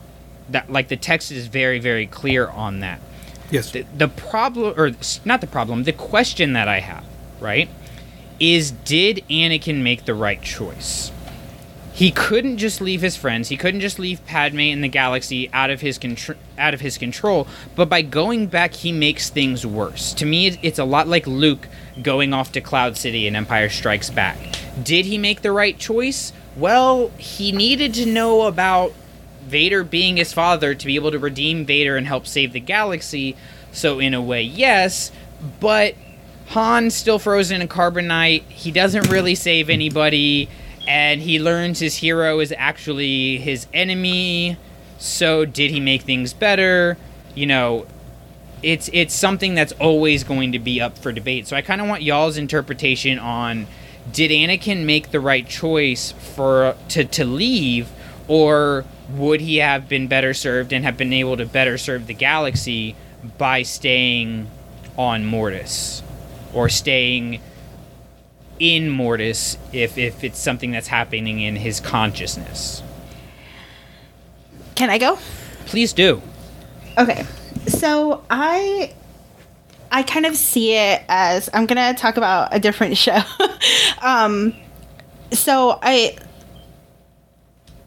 that 0.51 0.71
like 0.71 0.89
the 0.89 0.97
text 0.97 1.31
is 1.31 1.47
very 1.47 1.79
very 1.79 2.07
clear 2.07 2.49
on 2.49 2.81
that. 2.81 3.01
Yes. 3.51 3.71
the, 3.71 3.87
the 3.97 4.09
problem 4.09 4.75
or 4.77 4.93
not 5.25 5.41
the 5.41 5.47
problem 5.47 5.85
the 5.85 5.93
question 5.93 6.53
that 6.53 6.69
i 6.69 6.81
have 6.81 7.03
right 7.41 7.71
is 8.39 8.71
did 8.71 9.25
anakin 9.31 9.83
make 9.83 10.05
the 10.05 10.15
right 10.15 10.41
choice? 10.43 11.11
He 11.93 12.13
couldn't 12.13 12.59
just 12.59 12.81
leave 12.81 13.01
his 13.01 13.17
friends 13.17 13.49
he 13.49 13.57
couldn't 13.57 13.81
just 13.81 13.99
leave 13.99 14.25
padme 14.27 14.61
and 14.61 14.85
the 14.85 14.89
galaxy 14.89 15.51
out 15.53 15.71
of 15.71 15.81
his 15.81 15.99
contr- 15.99 16.37
out 16.59 16.75
of 16.75 16.81
his 16.81 16.99
control 16.99 17.49
but 17.75 17.89
by 17.89 18.03
going 18.03 18.47
back 18.47 18.75
he 18.75 18.93
makes 18.93 19.31
things 19.31 19.65
worse. 19.67 20.13
To 20.15 20.27
me 20.27 20.59
it's 20.63 20.79
a 20.79 20.85
lot 20.85 21.09
like 21.09 21.27
luke 21.27 21.69
going 22.03 22.33
off 22.35 22.53
to 22.53 22.61
cloud 22.61 22.97
city 22.97 23.27
in 23.27 23.35
empire 23.35 23.69
strikes 23.69 24.11
back. 24.11 24.37
Did 24.83 25.07
he 25.07 25.19
make 25.19 25.43
the 25.43 25.53
right 25.53 25.77
choice? 25.79 26.33
Well 26.55 27.11
he 27.17 27.51
needed 27.51 27.95
to 27.95 28.07
know 28.07 28.43
about 28.43 28.93
Vader 29.49 29.85
being 29.85 30.17
his 30.17 30.33
father 30.33 30.75
to 30.75 30.87
be 30.87 30.95
able 30.95 31.11
to 31.11 31.19
redeem 31.19 31.65
Vader 31.65 31.97
and 31.97 32.07
help 32.07 32.27
save 32.27 32.53
the 32.53 32.61
galaxy. 32.61 33.37
So 33.73 33.99
in 33.99 34.15
a 34.15 34.23
way, 34.23 34.43
yes, 34.43 35.13
but 35.61 35.95
Han's 36.47 36.95
still 36.95 37.19
frozen 37.19 37.61
in 37.61 37.69
carbonite. 37.69 38.43
He 38.45 38.71
doesn't 38.71 39.11
really 39.11 39.35
save 39.35 39.69
anybody, 39.69 40.49
and 40.87 41.21
he 41.21 41.39
learns 41.39 41.79
his 41.79 41.97
hero 41.97 42.41
is 42.41 42.55
actually 42.57 43.39
his 43.39 43.67
enemy. 43.75 44.57
So 44.99 45.45
did 45.45 45.71
he 45.71 45.81
make 45.81 46.03
things 46.03 46.33
better? 46.33 46.97
You 47.35 47.47
know, 47.47 47.87
it's 48.63 48.89
it's 48.93 49.15
something 49.15 49.55
that's 49.55 49.73
always 49.73 50.25
going 50.25 50.53
to 50.53 50.59
be 50.59 50.81
up 50.81 50.99
for 50.99 51.13
debate. 51.13 51.47
So 51.47 51.57
I 51.57 51.63
kind 51.63 51.81
of 51.81 51.87
want 51.87 52.03
y'all's 52.03 52.37
interpretation 52.37 53.19
on 53.19 53.67
did 54.11 54.31
Anakin 54.31 54.85
make 54.85 55.11
the 55.11 55.21
right 55.21 55.47
choice 55.47 56.13
for 56.13 56.77
to 56.89 57.05
to 57.05 57.25
leave 57.25 57.91
or 58.29 58.85
would 59.11 59.41
he 59.41 59.57
have 59.57 59.89
been 59.89 60.07
better 60.07 60.35
served 60.35 60.73
and 60.73 60.85
have 60.85 60.97
been 60.97 61.13
able 61.13 61.37
to 61.37 61.47
better 61.47 61.79
serve 61.79 62.07
the 62.07 62.15
galaxy 62.15 62.95
by 63.39 63.63
staying 63.63 64.49
on 64.97 65.25
Mortis 65.25 66.03
or 66.53 66.69
staying 66.69 67.41
in 68.59 68.91
Mortis 68.91 69.57
if 69.73 69.97
if 69.99 70.25
it's 70.25 70.39
something 70.39 70.71
that's 70.71 70.89
happening 70.89 71.41
in 71.41 71.57
his 71.57 71.81
consciousness? 71.81 72.83
Can 74.75 74.91
I 74.91 74.99
go? 74.99 75.19
Please 75.67 75.93
do. 75.93 76.23
Okay. 76.97 77.25
So 77.67 78.23
I 78.31 78.93
I 79.91 80.03
kind 80.03 80.27
of 80.27 80.37
see 80.37 80.75
it 80.75 81.03
as 81.09 81.49
I'm 81.55 81.67
going 81.67 81.95
to 81.95 82.01
talk 82.01 82.17
about 82.17 82.55
a 82.55 82.61
different 82.61 82.97
show. 82.99 83.21
um 84.03 84.55
so 85.33 85.79
I 85.83 86.17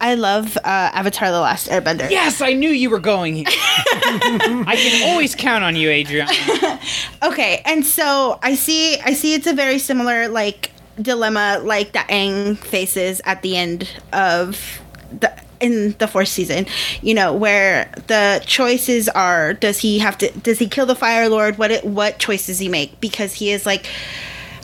I 0.02 0.15
love 0.15 0.57
uh, 0.57 0.61
Avatar: 0.65 1.32
The 1.32 1.40
Last 1.40 1.69
Airbender. 1.69 2.10
Yes, 2.10 2.41
I 2.41 2.53
knew 2.53 2.72
you 2.72 2.90
were 2.90 2.99
going 2.99 3.36
here. 3.36 3.45
I 3.48 4.76
can 4.78 5.11
always 5.11 5.36
count 5.36 5.64
on 5.64 5.76
you, 5.76 5.90
Adrian. 5.90 6.28
okay, 7.23 7.61
and 7.65 7.86
so 7.86 8.40
I 8.41 8.56
see 8.56 8.99
I 8.99 9.14
see 9.14 9.36
it's 9.36 9.48
a 9.48 9.53
very 9.53 9.78
similar 9.78 10.28
like 10.28 10.72
dilemma 10.99 11.61
like 11.64 11.94
that 11.94 12.07
Aang 12.10 12.57
faces 12.57 13.22
at 13.26 13.44
the 13.44 13.56
end 13.56 13.90
of 14.11 14.82
the 15.18 15.32
in 15.60 15.95
the 15.99 16.07
fourth 16.07 16.30
season, 16.30 16.65
you 17.03 17.14
know, 17.14 17.32
where 17.32 17.94
the 18.07 18.41
choices 18.45 19.07
are 19.10 19.53
does 19.53 19.78
he 19.78 19.99
have 19.99 20.18
to 20.18 20.32
does 20.40 20.57
he 20.57 20.68
kill 20.68 20.88
the 20.88 20.95
Fire 20.95 21.30
Lord? 21.30 21.60
What 21.60 21.69
it, 21.69 21.86
what 21.86 22.18
choices 22.18 22.57
he 22.57 22.68
make? 22.68 22.99
Because 22.99 23.34
he 23.34 23.52
is 23.52 23.68
like 23.68 23.88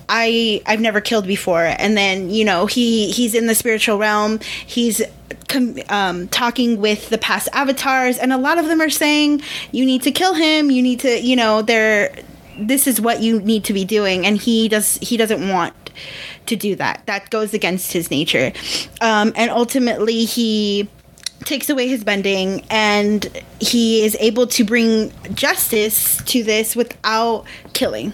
I 0.10 0.62
I've 0.66 0.82
never 0.82 1.02
killed 1.02 1.28
before, 1.28 1.64
and 1.64 1.98
then 1.98 2.30
you 2.30 2.46
know 2.46 2.66
he 2.66 3.12
he's 3.12 3.36
in 3.36 3.48
the 3.48 3.56
spiritual 3.56 3.98
realm. 3.98 4.40
He's 4.66 5.02
com- 5.48 5.78
um, 5.90 6.28
talking 6.30 6.80
with 6.80 7.10
the 7.10 7.18
past 7.18 7.50
avatars, 7.54 8.18
and 8.18 8.34
a 8.34 8.38
lot 8.38 8.58
of 8.58 8.68
them 8.68 8.82
are 8.82 8.90
saying 8.90 9.42
you 9.72 9.86
need 9.86 10.04
to 10.04 10.12
kill 10.12 10.34
him. 10.34 10.72
You 10.72 10.82
need 10.82 11.00
to 11.02 11.20
you 11.22 11.36
know 11.36 11.62
they're 11.62 12.16
this 12.60 12.88
is 12.88 13.00
what 13.00 13.22
you 13.22 13.40
need 13.42 13.64
to 13.66 13.74
be 13.74 13.86
doing, 13.86 14.26
and 14.26 14.38
he 14.38 14.68
does 14.68 14.98
he 14.98 15.18
doesn't 15.18 15.50
want 15.50 15.74
to 16.48 16.56
do 16.56 16.76
that. 16.76 17.06
That 17.06 17.30
goes 17.30 17.54
against 17.54 17.94
his 17.94 18.12
nature, 18.12 18.52
um, 19.02 19.34
and 19.36 19.52
ultimately 19.52 20.26
he 20.26 20.90
takes 21.44 21.70
away 21.70 21.88
his 21.88 22.04
bending 22.04 22.66
and 22.70 23.44
he 23.60 24.04
is 24.04 24.18
able 24.20 24.48
to 24.48 24.66
bring 24.66 25.14
justice 25.34 26.22
to 26.24 26.44
this 26.44 26.76
without 26.76 27.46
killing 27.74 28.12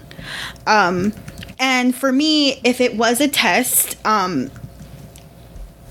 um 0.66 1.12
and 1.58 1.96
for 1.96 2.12
me 2.12 2.60
if 2.64 2.80
it 2.80 2.96
was 2.96 3.20
a 3.20 3.26
test 3.26 3.96
um 4.06 4.50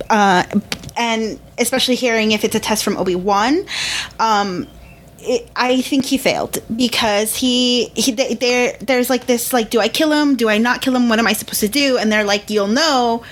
uh 0.09 0.43
and 0.97 1.39
especially 1.57 1.95
hearing 1.95 2.31
if 2.31 2.43
it's 2.43 2.55
a 2.55 2.59
test 2.59 2.83
from 2.83 2.97
obi-wan 2.97 3.65
um 4.19 4.67
it, 5.25 5.49
I 5.55 5.79
think 5.79 6.03
he 6.03 6.17
failed 6.17 6.57
because 6.75 7.37
he 7.37 7.85
he 7.95 8.11
there 8.11 8.77
there's 8.81 9.09
like 9.09 9.25
this 9.25 9.53
like 9.53 9.69
do 9.69 9.79
I 9.79 9.87
kill 9.87 10.11
him 10.11 10.35
do 10.35 10.49
I 10.49 10.57
not 10.57 10.81
kill 10.81 10.93
him 10.95 11.07
what 11.07 11.17
am 11.17 11.27
I 11.27 11.31
supposed 11.31 11.61
to 11.61 11.69
do 11.69 11.97
and 11.97 12.11
they're 12.11 12.25
like 12.25 12.49
you'll 12.49 12.67
know 12.67 13.23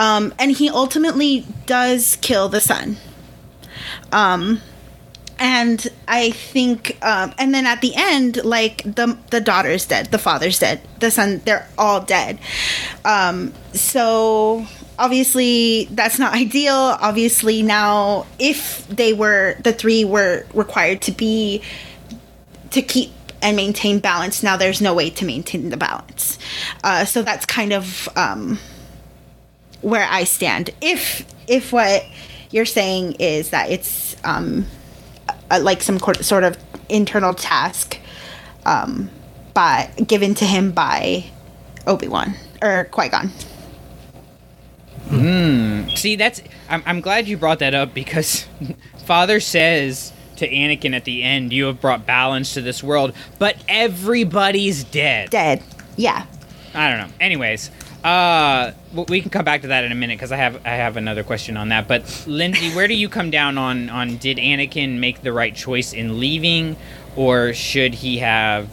um, 0.00 0.32
and 0.38 0.50
he 0.50 0.70
ultimately 0.70 1.44
does 1.66 2.16
kill 2.16 2.48
the 2.48 2.60
son. 2.60 2.96
Um, 4.12 4.62
and 5.38 5.86
I 6.08 6.30
think, 6.30 6.98
um, 7.04 7.34
and 7.38 7.54
then 7.54 7.66
at 7.66 7.82
the 7.82 7.92
end, 7.94 8.42
like 8.42 8.82
the 8.82 9.18
the 9.30 9.42
daughter's 9.42 9.84
dead, 9.84 10.06
the 10.06 10.18
father's 10.18 10.58
dead, 10.58 10.80
the 11.00 11.10
son, 11.10 11.42
they're 11.44 11.68
all 11.76 12.00
dead. 12.00 12.38
Um, 13.04 13.52
so 13.74 14.66
obviously 15.00 15.86
that's 15.90 16.18
not 16.18 16.34
ideal. 16.34 16.74
Obviously 16.74 17.62
now, 17.62 18.26
if 18.38 18.86
they 18.88 19.12
were 19.12 19.56
the 19.64 19.72
three 19.72 20.04
were 20.04 20.46
required 20.54 21.00
to 21.02 21.12
be 21.12 21.62
to 22.70 22.82
keep 22.82 23.10
and 23.42 23.56
maintain 23.56 23.98
balance, 23.98 24.42
now 24.42 24.56
there's 24.56 24.82
no 24.82 24.94
way 24.94 25.08
to 25.08 25.24
maintain 25.24 25.70
the 25.70 25.76
balance. 25.76 26.38
Uh, 26.84 27.04
so 27.06 27.22
that's 27.22 27.46
kind 27.46 27.72
of 27.72 28.08
um, 28.14 28.58
where 29.80 30.06
I 30.08 30.24
stand. 30.24 30.70
If 30.80 31.26
if 31.48 31.72
what 31.72 32.04
you're 32.50 32.66
saying 32.66 33.14
is 33.14 33.50
that 33.50 33.70
it's 33.70 34.14
um, 34.22 34.66
a, 35.50 35.58
like 35.60 35.82
some 35.82 35.98
sort 35.98 36.44
of 36.44 36.58
internal 36.88 37.32
task 37.32 37.98
um, 38.66 39.08
by 39.54 39.90
given 40.06 40.34
to 40.34 40.44
him 40.44 40.72
by 40.72 41.24
Obi 41.86 42.08
Wan 42.08 42.34
or 42.60 42.84
Qui 42.84 43.08
Gon. 43.08 43.30
Hmm. 45.10 45.88
See, 45.96 46.16
that's. 46.16 46.40
I'm, 46.68 46.82
I'm 46.86 47.00
glad 47.00 47.26
you 47.26 47.36
brought 47.36 47.58
that 47.58 47.74
up 47.74 47.92
because 47.92 48.46
Father 49.06 49.40
says 49.40 50.12
to 50.36 50.48
Anakin 50.48 50.94
at 50.94 51.04
the 51.04 51.22
end, 51.22 51.52
"You 51.52 51.66
have 51.66 51.80
brought 51.80 52.06
balance 52.06 52.54
to 52.54 52.60
this 52.60 52.82
world," 52.82 53.12
but 53.38 53.56
everybody's 53.68 54.84
dead. 54.84 55.30
Dead. 55.30 55.62
Yeah. 55.96 56.26
I 56.72 56.90
don't 56.90 56.98
know. 57.08 57.14
Anyways, 57.18 57.70
uh, 58.04 58.72
we 59.08 59.20
can 59.20 59.30
come 59.30 59.44
back 59.44 59.62
to 59.62 59.68
that 59.68 59.84
in 59.84 59.92
a 59.92 59.94
minute 59.96 60.16
because 60.16 60.30
I 60.32 60.36
have 60.36 60.64
I 60.64 60.70
have 60.70 60.96
another 60.96 61.24
question 61.24 61.56
on 61.56 61.70
that. 61.70 61.88
But 61.88 62.24
Lindsay, 62.26 62.70
where 62.74 62.86
do 62.86 62.94
you 62.94 63.08
come 63.08 63.30
down 63.30 63.58
on 63.58 63.90
on 63.90 64.16
did 64.16 64.38
Anakin 64.38 64.98
make 64.98 65.22
the 65.22 65.32
right 65.32 65.54
choice 65.54 65.92
in 65.92 66.20
leaving, 66.20 66.76
or 67.16 67.52
should 67.52 67.94
he 67.94 68.18
have 68.18 68.70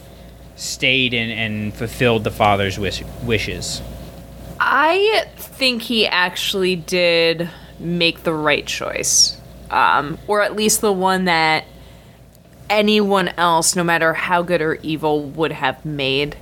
stayed 0.55 1.13
and, 1.13 1.31
and 1.31 1.73
fulfilled 1.73 2.23
the 2.23 2.31
father's 2.31 2.77
wish, 2.77 3.03
wishes? 3.23 3.81
I 4.59 5.25
think 5.37 5.81
he 5.83 6.07
actually 6.07 6.75
did 6.75 7.49
make 7.79 8.23
the 8.23 8.33
right 8.33 8.65
choice, 8.65 9.39
um, 9.69 10.17
or 10.27 10.41
at 10.41 10.55
least 10.55 10.81
the 10.81 10.91
one 10.91 11.25
that 11.25 11.65
anyone 12.69 13.29
else, 13.37 13.75
no 13.75 13.83
matter 13.83 14.13
how 14.13 14.41
good 14.41 14.61
or 14.61 14.75
evil, 14.75 15.23
would 15.23 15.51
have 15.51 15.85
made 15.85 16.37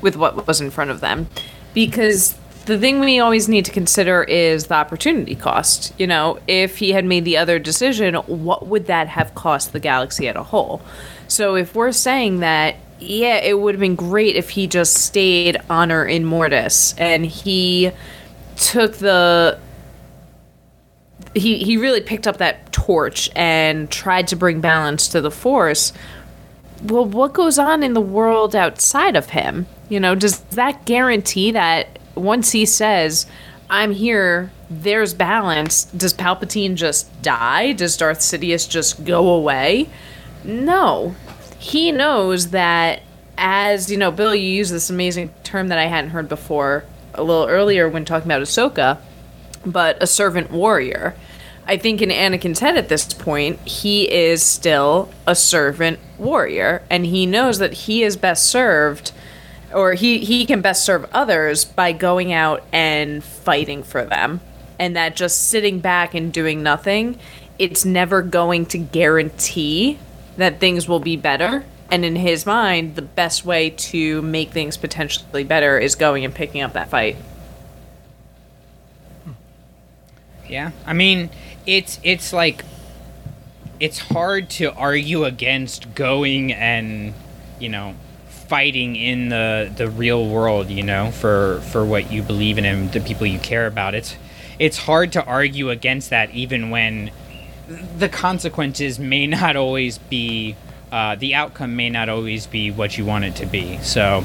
with 0.00 0.16
what 0.16 0.46
was 0.46 0.60
in 0.60 0.70
front 0.70 0.90
of 0.90 1.00
them 1.00 1.28
because 1.74 2.36
the 2.66 2.78
thing 2.78 3.00
we 3.00 3.18
always 3.18 3.48
need 3.48 3.64
to 3.64 3.72
consider 3.72 4.22
is 4.22 4.66
the 4.66 4.74
opportunity 4.74 5.34
cost. 5.34 5.92
You 5.98 6.06
know, 6.06 6.38
if 6.46 6.78
he 6.78 6.92
had 6.92 7.04
made 7.04 7.24
the 7.24 7.36
other 7.36 7.58
decision, 7.58 8.14
what 8.14 8.66
would 8.66 8.86
that 8.86 9.08
have 9.08 9.34
cost 9.34 9.72
the 9.72 9.80
galaxy 9.80 10.28
as 10.28 10.36
a 10.36 10.44
whole? 10.44 10.82
So 11.28 11.56
if 11.56 11.74
we're 11.74 11.92
saying 11.92 12.40
that, 12.40 12.76
yeah, 13.02 13.36
it 13.36 13.58
would 13.58 13.74
have 13.74 13.80
been 13.80 13.96
great 13.96 14.36
if 14.36 14.50
he 14.50 14.66
just 14.66 14.94
stayed 14.94 15.56
honor 15.68 16.04
in 16.04 16.24
Mortis 16.24 16.94
and 16.98 17.24
he 17.26 17.90
took 18.56 18.94
the 18.94 19.58
he 21.34 21.58
he 21.58 21.76
really 21.76 22.00
picked 22.00 22.26
up 22.26 22.38
that 22.38 22.72
torch 22.72 23.30
and 23.34 23.90
tried 23.90 24.28
to 24.28 24.36
bring 24.36 24.60
balance 24.60 25.08
to 25.08 25.20
the 25.20 25.30
force. 25.30 25.92
Well, 26.82 27.04
what 27.04 27.32
goes 27.32 27.58
on 27.58 27.82
in 27.82 27.94
the 27.94 28.00
world 28.00 28.56
outside 28.56 29.16
of 29.16 29.30
him? 29.30 29.66
You 29.88 30.00
know, 30.00 30.14
does 30.14 30.40
that 30.40 30.84
guarantee 30.84 31.52
that 31.52 31.98
once 32.14 32.50
he 32.52 32.66
says, 32.66 33.26
I'm 33.70 33.92
here, 33.92 34.50
there's 34.68 35.14
balance, 35.14 35.84
does 35.84 36.12
Palpatine 36.12 36.74
just 36.74 37.22
die? 37.22 37.72
Does 37.72 37.96
Darth 37.96 38.18
Sidious 38.18 38.68
just 38.68 39.04
go 39.04 39.28
away? 39.28 39.88
No. 40.44 41.14
He 41.62 41.92
knows 41.92 42.48
that, 42.48 43.02
as, 43.38 43.88
you 43.88 43.96
know, 43.96 44.10
Bill, 44.10 44.34
you 44.34 44.48
use 44.48 44.70
this 44.70 44.90
amazing 44.90 45.32
term 45.44 45.68
that 45.68 45.78
I 45.78 45.86
hadn't 45.86 46.10
heard 46.10 46.28
before 46.28 46.82
a 47.14 47.22
little 47.22 47.46
earlier 47.46 47.88
when 47.88 48.04
talking 48.04 48.26
about 48.26 48.42
Ahsoka, 48.42 48.98
but 49.64 50.02
a 50.02 50.08
servant 50.08 50.50
warrior. 50.50 51.14
I 51.64 51.76
think 51.76 52.02
in 52.02 52.08
Anakin's 52.08 52.58
head 52.58 52.76
at 52.76 52.88
this 52.88 53.14
point, 53.14 53.60
he 53.60 54.10
is 54.12 54.42
still 54.42 55.08
a 55.24 55.36
servant 55.36 56.00
warrior, 56.18 56.82
and 56.90 57.06
he 57.06 57.26
knows 57.26 57.58
that 57.58 57.72
he 57.72 58.02
is 58.02 58.16
best 58.16 58.44
served 58.46 59.12
or 59.72 59.94
he 59.94 60.18
he 60.18 60.44
can 60.44 60.60
best 60.60 60.84
serve 60.84 61.08
others 61.12 61.64
by 61.64 61.92
going 61.92 62.32
out 62.32 62.62
and 62.72 63.22
fighting 63.22 63.84
for 63.84 64.04
them 64.04 64.40
and 64.80 64.96
that 64.96 65.16
just 65.16 65.48
sitting 65.48 65.78
back 65.78 66.12
and 66.12 66.32
doing 66.32 66.62
nothing 66.62 67.18
it's 67.58 67.84
never 67.84 68.20
going 68.20 68.66
to 68.66 68.76
guarantee 68.76 69.98
that 70.36 70.60
things 70.60 70.88
will 70.88 71.00
be 71.00 71.16
better 71.16 71.64
and 71.90 72.04
in 72.04 72.16
his 72.16 72.46
mind 72.46 72.94
the 72.96 73.02
best 73.02 73.44
way 73.44 73.70
to 73.70 74.22
make 74.22 74.50
things 74.50 74.76
potentially 74.76 75.44
better 75.44 75.78
is 75.78 75.94
going 75.94 76.24
and 76.24 76.34
picking 76.34 76.60
up 76.60 76.72
that 76.72 76.88
fight 76.88 77.16
yeah 80.48 80.70
i 80.86 80.92
mean 80.92 81.30
it's 81.66 82.00
it's 82.02 82.32
like 82.32 82.64
it's 83.80 83.98
hard 83.98 84.48
to 84.48 84.72
argue 84.74 85.24
against 85.24 85.94
going 85.94 86.52
and 86.52 87.14
you 87.58 87.68
know 87.68 87.94
fighting 88.52 88.96
in 88.96 89.30
the 89.30 89.72
the 89.78 89.88
real 89.88 90.28
world, 90.28 90.68
you 90.68 90.82
know, 90.82 91.10
for 91.10 91.62
for 91.70 91.86
what 91.86 92.12
you 92.12 92.20
believe 92.20 92.58
in 92.58 92.66
and 92.66 92.92
the 92.92 93.00
people 93.00 93.26
you 93.26 93.38
care 93.38 93.66
about. 93.66 93.94
It's 93.94 94.14
it's 94.58 94.76
hard 94.76 95.10
to 95.12 95.24
argue 95.24 95.70
against 95.70 96.10
that, 96.10 96.28
even 96.32 96.68
when 96.68 97.10
the 97.98 98.08
consequences 98.08 98.98
may 98.98 99.26
not 99.26 99.56
always 99.56 99.98
be 99.98 100.56
uh, 100.90 101.14
the 101.16 101.34
outcome 101.34 101.74
may 101.74 101.88
not 101.88 102.08
always 102.08 102.46
be 102.46 102.70
what 102.70 102.98
you 102.98 103.04
want 103.04 103.24
it 103.24 103.34
to 103.36 103.46
be. 103.46 103.78
So, 103.78 104.24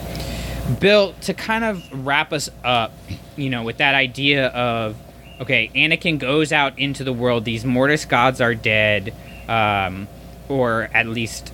Bill, 0.82 1.14
to 1.22 1.34
kind 1.34 1.64
of 1.64 2.06
wrap 2.06 2.34
us 2.34 2.50
up, 2.64 2.92
you 3.38 3.50
know, 3.50 3.64
with 3.64 3.78
that 3.78 3.96
idea 3.96 4.48
of 4.48 4.98
okay, 5.40 5.70
Anakin 5.76 6.20
goes 6.20 6.52
out 6.52 6.78
into 6.78 7.04
the 7.04 7.14
world. 7.14 7.46
These 7.46 7.64
Mortis 7.64 8.06
gods 8.06 8.42
are 8.42 8.56
dead, 8.56 9.14
um, 9.48 10.08
or 10.50 10.90
at 10.94 11.08
least 11.08 11.54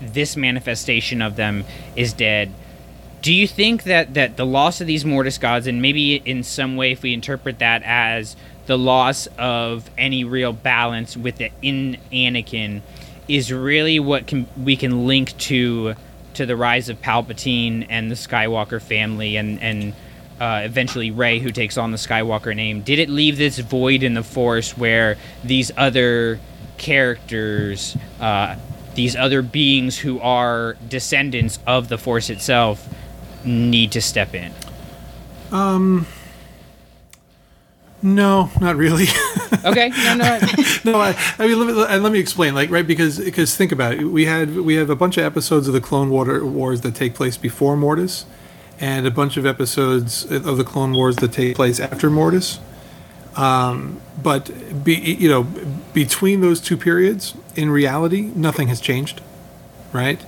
this 0.00 0.36
manifestation 0.36 1.22
of 1.22 1.36
them 1.36 1.64
is 1.96 2.12
dead. 2.12 2.52
Do 3.22 3.32
you 3.32 3.46
think 3.46 3.84
that, 3.84 4.14
that 4.14 4.36
the 4.36 4.44
loss 4.44 4.80
of 4.80 4.86
these 4.86 5.04
Mortis 5.04 5.38
gods, 5.38 5.66
and 5.66 5.80
maybe 5.80 6.16
in 6.16 6.42
some 6.42 6.76
way, 6.76 6.92
if 6.92 7.02
we 7.02 7.14
interpret 7.14 7.60
that 7.60 7.82
as 7.84 8.36
the 8.72 8.78
loss 8.78 9.28
of 9.36 9.90
any 9.98 10.24
real 10.24 10.54
balance 10.54 11.14
with 11.14 11.42
it 11.42 11.52
in 11.60 11.98
Anakin, 12.10 12.80
is 13.28 13.52
really 13.52 14.00
what 14.00 14.26
can 14.26 14.46
we 14.56 14.76
can 14.76 15.06
link 15.06 15.36
to 15.36 15.94
to 16.32 16.46
the 16.46 16.56
rise 16.56 16.88
of 16.88 16.98
Palpatine 17.02 17.86
and 17.90 18.10
the 18.10 18.14
Skywalker 18.14 18.80
family, 18.80 19.36
and 19.36 19.60
and 19.60 19.92
uh, 20.40 20.62
eventually 20.64 21.10
Rey, 21.10 21.38
who 21.38 21.50
takes 21.50 21.76
on 21.76 21.90
the 21.90 21.98
Skywalker 21.98 22.56
name? 22.56 22.80
Did 22.80 22.98
it 22.98 23.10
leave 23.10 23.36
this 23.36 23.58
void 23.58 24.02
in 24.02 24.14
the 24.14 24.22
Force 24.22 24.74
where 24.78 25.18
these 25.44 25.70
other 25.76 26.40
characters 26.78 27.94
uh, 28.20 28.56
these 28.94 29.14
other 29.14 29.42
beings 29.42 29.98
who 29.98 30.18
are 30.20 30.78
descendants 30.88 31.58
of 31.66 31.90
the 31.90 31.98
Force 31.98 32.30
itself 32.30 32.88
need 33.44 33.92
to 33.92 34.00
step 34.00 34.34
in? 34.34 34.50
Um. 35.50 36.06
No, 38.02 38.50
not 38.60 38.76
really. 38.76 39.06
okay, 39.64 39.90
no, 39.90 40.14
no, 40.14 40.38
no. 40.84 41.00
I, 41.00 41.16
I 41.38 41.46
mean, 41.46 41.58
let 41.58 41.66
me, 41.68 41.98
let 41.98 42.12
me 42.12 42.18
explain. 42.18 42.54
Like, 42.54 42.70
right, 42.70 42.86
because 42.86 43.20
because 43.20 43.54
think 43.54 43.70
about 43.70 43.94
it. 43.94 44.04
We 44.04 44.24
had 44.24 44.56
we 44.56 44.74
have 44.74 44.90
a 44.90 44.96
bunch 44.96 45.16
of 45.18 45.24
episodes 45.24 45.68
of 45.68 45.74
the 45.74 45.80
Clone 45.80 46.10
Water 46.10 46.44
Wars 46.44 46.80
that 46.80 46.96
take 46.96 47.14
place 47.14 47.36
before 47.36 47.76
Mortis, 47.76 48.26
and 48.80 49.06
a 49.06 49.10
bunch 49.10 49.36
of 49.36 49.46
episodes 49.46 50.24
of 50.24 50.56
the 50.56 50.64
Clone 50.64 50.92
Wars 50.92 51.16
that 51.16 51.32
take 51.32 51.54
place 51.54 51.78
after 51.78 52.10
Mortis. 52.10 52.58
Um, 53.36 54.00
but 54.20 54.84
be, 54.84 54.94
you 54.94 55.28
know, 55.28 55.44
between 55.94 56.40
those 56.40 56.60
two 56.60 56.76
periods, 56.76 57.34
in 57.54 57.70
reality, 57.70 58.32
nothing 58.34 58.68
has 58.68 58.80
changed, 58.80 59.20
right? 59.92 60.20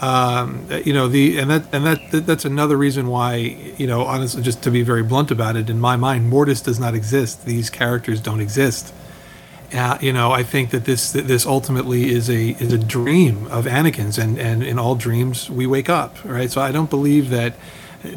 Um, 0.00 0.66
you 0.84 0.94
know 0.94 1.08
the 1.08 1.38
and 1.38 1.50
that 1.50 1.64
and 1.72 1.84
that 1.84 2.26
that's 2.26 2.46
another 2.46 2.76
reason 2.76 3.08
why 3.08 3.34
you 3.76 3.86
know 3.86 4.04
honestly, 4.04 4.42
just 4.42 4.62
to 4.62 4.70
be 4.70 4.82
very 4.82 5.02
blunt 5.02 5.30
about 5.30 5.56
it, 5.56 5.68
in 5.68 5.78
my 5.78 5.96
mind, 5.96 6.28
Mortis 6.30 6.62
does 6.62 6.80
not 6.80 6.94
exist. 6.94 7.44
These 7.44 7.68
characters 7.68 8.20
don't 8.20 8.40
exist. 8.40 8.94
Uh, 9.74 9.98
you 10.00 10.12
know, 10.12 10.32
I 10.32 10.42
think 10.42 10.70
that 10.70 10.84
this 10.84 11.12
this 11.12 11.44
ultimately 11.44 12.10
is 12.10 12.30
a 12.30 12.50
is 12.50 12.72
a 12.72 12.78
dream 12.78 13.46
of 13.48 13.66
Anakin's, 13.66 14.18
and 14.18 14.38
and 14.38 14.62
in 14.62 14.78
all 14.78 14.94
dreams 14.94 15.50
we 15.50 15.66
wake 15.66 15.90
up, 15.90 16.16
right? 16.24 16.50
So 16.50 16.62
I 16.62 16.72
don't 16.72 16.90
believe 16.90 17.28
that, 17.30 17.54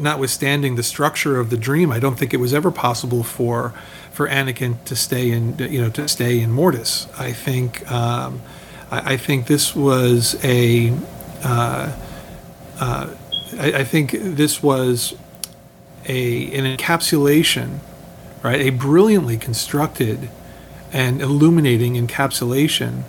notwithstanding 0.00 0.76
the 0.76 0.82
structure 0.82 1.38
of 1.38 1.50
the 1.50 1.58
dream, 1.58 1.92
I 1.92 2.00
don't 2.00 2.18
think 2.18 2.32
it 2.32 2.38
was 2.38 2.54
ever 2.54 2.70
possible 2.70 3.22
for 3.22 3.74
for 4.10 4.26
Anakin 4.26 4.82
to 4.84 4.96
stay 4.96 5.30
in 5.30 5.58
you 5.58 5.80
know 5.82 5.90
to 5.90 6.08
stay 6.08 6.40
in 6.40 6.50
Mortis. 6.50 7.06
I 7.18 7.32
think 7.32 7.88
um, 7.92 8.40
I 8.90 9.16
think 9.16 9.46
this 9.46 9.76
was 9.76 10.42
a 10.42 10.92
uh, 11.44 11.92
uh, 12.80 13.10
I, 13.58 13.72
I 13.72 13.84
think 13.84 14.12
this 14.12 14.62
was 14.62 15.14
a 16.06 16.52
an 16.52 16.76
encapsulation, 16.76 17.78
right? 18.42 18.60
A 18.60 18.70
brilliantly 18.70 19.36
constructed 19.36 20.28
and 20.92 21.20
illuminating 21.20 21.94
encapsulation 21.94 23.02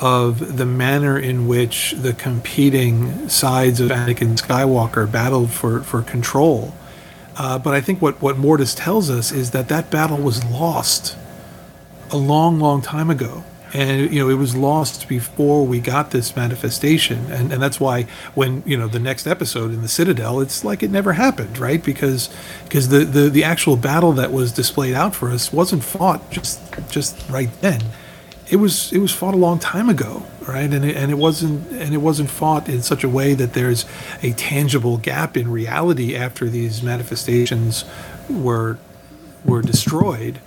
of 0.00 0.56
the 0.58 0.66
manner 0.66 1.18
in 1.18 1.46
which 1.46 1.92
the 1.92 2.12
competing 2.12 3.28
sides 3.28 3.80
of 3.80 3.90
Anakin 3.90 4.36
Skywalker 4.36 5.10
battled 5.10 5.50
for, 5.50 5.80
for 5.80 6.02
control. 6.02 6.74
Uh, 7.36 7.58
but 7.58 7.74
I 7.74 7.80
think 7.80 8.00
what, 8.02 8.20
what 8.20 8.38
Mortis 8.38 8.74
tells 8.74 9.10
us 9.10 9.32
is 9.32 9.50
that 9.52 9.68
that 9.68 9.90
battle 9.90 10.18
was 10.18 10.44
lost 10.44 11.16
a 12.10 12.16
long, 12.16 12.58
long 12.58 12.82
time 12.82 13.10
ago 13.10 13.44
and 13.76 14.12
you 14.12 14.18
know 14.18 14.30
it 14.30 14.38
was 14.38 14.56
lost 14.56 15.06
before 15.06 15.66
we 15.66 15.80
got 15.80 16.10
this 16.10 16.34
manifestation. 16.34 17.30
And 17.30 17.52
and 17.52 17.62
that's 17.62 17.78
why 17.78 18.06
when 18.34 18.62
you 18.64 18.76
know 18.76 18.88
the 18.88 18.98
next 18.98 19.26
episode 19.26 19.72
in 19.72 19.82
the 19.82 19.88
citadel 19.88 20.40
it's 20.40 20.64
like 20.64 20.82
it 20.82 20.90
never 20.90 21.12
happened 21.12 21.58
right? 21.58 21.82
Because 21.84 22.30
because 22.64 22.88
the 22.88 23.00
the, 23.00 23.28
the 23.28 23.44
actual 23.44 23.76
battle 23.76 24.12
that 24.12 24.32
was 24.32 24.52
displayed 24.52 24.94
out 24.94 25.14
for 25.14 25.30
us 25.30 25.52
wasn't 25.52 25.84
fought 25.84 26.30
just 26.30 26.60
just 26.90 27.28
right 27.28 27.50
then. 27.60 27.82
It 28.48 28.56
was 28.56 28.92
it 28.92 28.98
was 28.98 29.12
fought 29.12 29.34
a 29.34 29.38
long 29.38 29.58
time 29.58 29.88
ago 29.88 30.22
right? 30.46 30.72
And 30.72 30.84
it, 30.84 30.96
and 30.96 31.10
it 31.10 31.18
wasn't 31.18 31.70
and 31.72 31.92
it 31.92 31.98
wasn't 31.98 32.30
fought 32.30 32.68
in 32.68 32.82
such 32.82 33.04
a 33.04 33.08
way 33.08 33.34
that 33.34 33.52
there's 33.52 33.84
a 34.22 34.32
tangible 34.32 34.96
gap 34.96 35.36
in 35.36 35.50
reality 35.50 36.16
after 36.16 36.48
these 36.48 36.82
manifestations 36.82 37.84
were 38.30 38.78
were 39.44 39.62
destroyed 39.62 40.40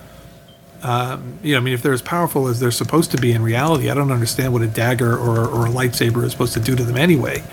um, 0.83 1.39
you 1.43 1.53
know, 1.53 1.59
I 1.59 1.61
mean, 1.61 1.73
if 1.73 1.81
they're 1.81 1.93
as 1.93 2.01
powerful 2.01 2.47
as 2.47 2.59
they're 2.59 2.71
supposed 2.71 3.11
to 3.11 3.17
be 3.17 3.31
in 3.33 3.41
reality, 3.43 3.89
I 3.89 3.93
don't 3.93 4.11
understand 4.11 4.53
what 4.53 4.61
a 4.61 4.67
dagger 4.67 5.13
or, 5.17 5.45
or 5.47 5.65
a 5.65 5.69
lightsaber 5.69 6.23
is 6.23 6.31
supposed 6.31 6.53
to 6.53 6.59
do 6.59 6.75
to 6.75 6.83
them 6.83 6.97
anyway. 6.97 7.43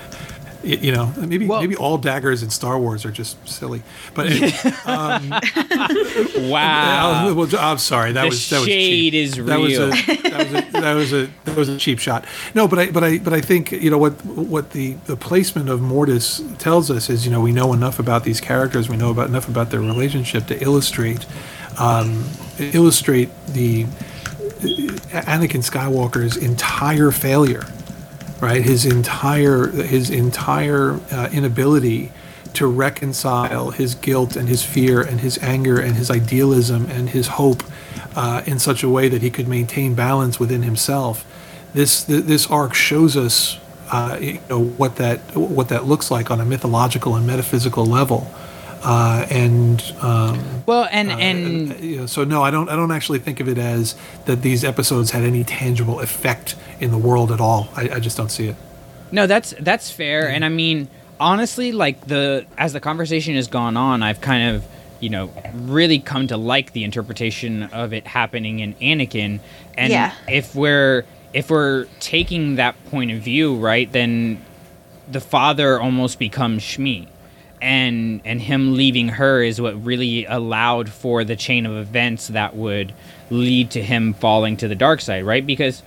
Y- 0.64 0.78
You 0.80 0.92
know, 0.92 1.12
maybe 1.18 1.46
maybe 1.46 1.76
all 1.76 1.96
daggers 1.98 2.42
in 2.42 2.50
Star 2.50 2.78
Wars 2.78 3.04
are 3.04 3.10
just 3.12 3.36
silly. 3.48 3.82
But 4.14 4.26
anyway, 4.28 4.52
um, 4.86 5.30
Wow. 6.50 7.34
well, 7.34 7.48
I'm 7.58 7.78
sorry. 7.78 8.12
That 8.12 8.22
The 8.22 8.28
was 8.28 8.50
that 8.50 8.58
was 8.60 8.66
cheap. 8.66 9.14
is 9.14 9.36
That 9.36 9.60
was 9.60 9.76
a 9.78 9.86
real. 9.86 9.90
that 9.90 10.38
was 10.38 10.54
a 10.54 10.70
that 10.80 10.94
was 10.94 11.12
a 11.12 11.30
that 11.44 11.56
was 11.56 11.68
a 11.68 11.78
cheap 11.78 11.98
shot. 11.98 12.24
No, 12.54 12.66
but 12.68 12.78
I 12.78 12.90
but 12.90 13.04
I 13.04 13.18
but 13.18 13.32
I 13.32 13.40
think 13.40 13.72
you 13.72 13.90
know 13.90 13.98
what 13.98 14.12
what 14.24 14.70
the 14.70 14.92
the 15.06 15.16
placement 15.16 15.68
of 15.68 15.80
Mortis 15.80 16.42
tells 16.58 16.90
us 16.90 17.08
is 17.10 17.24
you 17.24 17.30
know 17.32 17.40
we 17.40 17.52
know 17.52 17.72
enough 17.72 17.98
about 17.98 18.24
these 18.24 18.40
characters. 18.40 18.88
We 18.88 18.96
know 18.96 19.10
about 19.10 19.28
enough 19.28 19.48
about 19.48 19.70
their 19.70 19.80
relationship 19.80 20.46
to 20.48 20.60
illustrate 20.62 21.26
um, 21.78 22.24
illustrate 22.58 23.30
the 23.48 23.84
Anakin 25.12 25.62
Skywalker's 25.62 26.36
entire 26.36 27.10
failure, 27.10 27.64
right? 28.40 28.62
His 28.62 28.86
entire 28.86 29.68
his 29.68 30.10
entire 30.10 31.00
uh, 31.10 31.28
inability 31.32 32.12
to 32.54 32.66
reconcile 32.66 33.70
his 33.70 33.94
guilt 33.94 34.34
and 34.34 34.48
his 34.48 34.62
fear 34.62 35.02
and 35.02 35.20
his 35.20 35.38
anger 35.42 35.78
and 35.78 35.94
his 35.94 36.10
idealism 36.10 36.86
and 36.90 37.10
his 37.10 37.28
hope 37.28 37.62
uh, 38.16 38.42
in 38.46 38.58
such 38.58 38.82
a 38.82 38.88
way 38.88 39.08
that 39.08 39.20
he 39.20 39.30
could 39.30 39.46
maintain 39.46 39.94
balance 39.94 40.40
within 40.40 40.62
himself. 40.62 41.24
This 41.74 42.04
th- 42.04 42.24
this 42.24 42.46
arc 42.50 42.72
shows 42.72 43.14
us, 43.16 43.58
uh, 43.92 44.16
you 44.20 44.40
know, 44.48 44.64
what 44.64 44.96
that 44.96 45.18
what 45.36 45.68
that 45.68 45.84
looks 45.84 46.10
like 46.10 46.30
on 46.30 46.40
a 46.40 46.44
mythological 46.44 47.14
and 47.14 47.26
metaphysical 47.26 47.84
level. 47.84 48.30
Uh, 48.88 49.26
and 49.30 49.82
um, 50.00 50.62
well, 50.64 50.86
and 50.92 51.10
and 51.10 51.80
you 51.80 51.96
know, 51.96 52.06
so 52.06 52.22
no, 52.22 52.44
I 52.44 52.52
don't 52.52 52.68
I 52.68 52.76
don't 52.76 52.92
actually 52.92 53.18
think 53.18 53.40
of 53.40 53.48
it 53.48 53.58
as 53.58 53.96
that 54.26 54.42
these 54.42 54.62
episodes 54.64 55.10
had 55.10 55.24
any 55.24 55.42
tangible 55.42 55.98
effect 55.98 56.54
in 56.78 56.92
the 56.92 56.98
world 56.98 57.32
at 57.32 57.40
all. 57.40 57.68
I, 57.74 57.88
I 57.94 57.98
just 57.98 58.16
don't 58.16 58.30
see 58.30 58.46
it. 58.46 58.54
No, 59.10 59.26
that's 59.26 59.54
that's 59.58 59.90
fair, 59.90 60.28
and 60.28 60.44
I 60.44 60.50
mean 60.50 60.86
honestly, 61.18 61.72
like 61.72 62.06
the 62.06 62.46
as 62.56 62.74
the 62.74 62.80
conversation 62.80 63.34
has 63.34 63.48
gone 63.48 63.76
on, 63.76 64.04
I've 64.04 64.20
kind 64.20 64.54
of 64.54 64.64
you 65.00 65.10
know 65.10 65.32
really 65.52 65.98
come 65.98 66.28
to 66.28 66.36
like 66.36 66.72
the 66.72 66.84
interpretation 66.84 67.64
of 67.64 67.92
it 67.92 68.06
happening 68.06 68.60
in 68.60 68.74
Anakin, 68.74 69.40
and 69.76 69.90
Yeah. 69.92 70.12
if 70.28 70.54
we're 70.54 71.04
if 71.32 71.50
we're 71.50 71.86
taking 71.98 72.54
that 72.54 72.76
point 72.86 73.10
of 73.10 73.18
view, 73.18 73.56
right, 73.56 73.90
then 73.90 74.40
the 75.10 75.20
father 75.20 75.80
almost 75.80 76.20
becomes 76.20 76.62
Shmi. 76.62 77.08
And 77.60 78.20
and 78.24 78.40
him 78.40 78.74
leaving 78.74 79.08
her 79.08 79.42
is 79.42 79.60
what 79.60 79.82
really 79.84 80.26
allowed 80.26 80.90
for 80.90 81.24
the 81.24 81.36
chain 81.36 81.64
of 81.64 81.76
events 81.76 82.28
that 82.28 82.54
would 82.54 82.92
lead 83.30 83.70
to 83.72 83.82
him 83.82 84.12
falling 84.14 84.56
to 84.58 84.68
the 84.68 84.74
dark 84.74 85.00
side, 85.00 85.24
right? 85.24 85.44
Because 85.44 85.82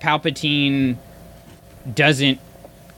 Palpatine 0.00 0.96
doesn't 1.92 2.40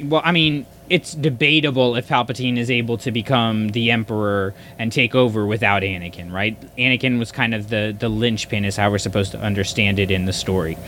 well 0.00 0.22
i 0.24 0.30
mean 0.30 0.66
it's 0.88 1.14
debatable 1.14 1.96
if 1.96 2.08
palpatine 2.08 2.56
is 2.56 2.70
able 2.70 2.96
to 2.96 3.10
become 3.10 3.70
the 3.70 3.90
emperor 3.90 4.54
and 4.78 4.92
take 4.92 5.16
over 5.16 5.44
without 5.44 5.82
anakin 5.82 6.32
right? 6.32 6.60
Anakin 6.76 7.18
was 7.18 7.32
kind 7.32 7.54
of 7.54 7.70
the 7.70 7.96
the 7.98 8.08
linchpin 8.08 8.64
is 8.64 8.76
how 8.76 8.90
we're 8.90 8.98
supposed 8.98 9.32
to 9.32 9.40
understand 9.40 9.98
it 9.98 10.12
in 10.12 10.26
the 10.26 10.32
story. 10.32 10.78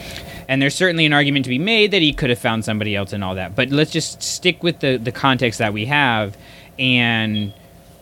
And 0.47 0.63
there's 0.63 0.75
certainly 0.75 1.05
an 1.05 1.13
argument 1.13 1.45
to 1.47 1.49
be 1.51 1.59
made 1.59 1.91
that 1.91 2.01
he 2.01 2.13
could 2.13 2.31
have 2.31 2.39
found 2.39 2.65
somebody 2.65 2.95
else 2.95 3.13
and 3.13 3.25
all 3.25 3.35
that 3.35 3.57
but 3.57 3.71
let's 3.71 3.91
just 3.91 4.23
stick 4.23 4.63
with 4.63 4.79
the 4.79 4.99
the 4.99 5.11
context 5.11 5.59
that 5.59 5.73
we 5.73 5.87
have 5.87 6.37
and 6.79 7.53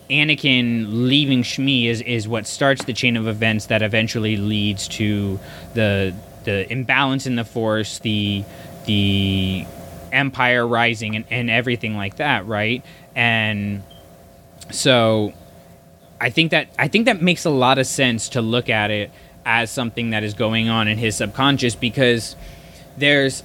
Anakin 0.08 0.86
leaving 0.88 1.42
Shmi 1.42 1.86
is, 1.86 2.00
is 2.02 2.28
what 2.28 2.46
starts 2.46 2.84
the 2.84 2.92
chain 2.92 3.16
of 3.16 3.26
events 3.26 3.66
that 3.66 3.82
eventually 3.82 4.36
leads 4.36 4.88
to 4.88 5.40
the 5.74 6.14
the 6.44 6.70
imbalance 6.72 7.26
in 7.26 7.34
the 7.34 7.44
Force, 7.44 7.98
the 7.98 8.44
the 8.86 9.66
Empire 10.12 10.66
rising, 10.66 11.16
and, 11.16 11.24
and 11.30 11.50
everything 11.50 11.96
like 11.96 12.16
that, 12.16 12.46
right? 12.46 12.84
And 13.16 13.82
so, 14.70 15.32
I 16.20 16.30
think 16.30 16.52
that 16.52 16.68
I 16.78 16.88
think 16.88 17.06
that 17.06 17.20
makes 17.20 17.44
a 17.44 17.50
lot 17.50 17.78
of 17.78 17.86
sense 17.86 18.28
to 18.30 18.40
look 18.40 18.68
at 18.68 18.90
it 18.90 19.10
as 19.44 19.70
something 19.70 20.10
that 20.10 20.22
is 20.22 20.34
going 20.34 20.68
on 20.68 20.88
in 20.88 20.98
his 20.98 21.16
subconscious 21.16 21.74
because 21.74 22.36
there's 22.96 23.42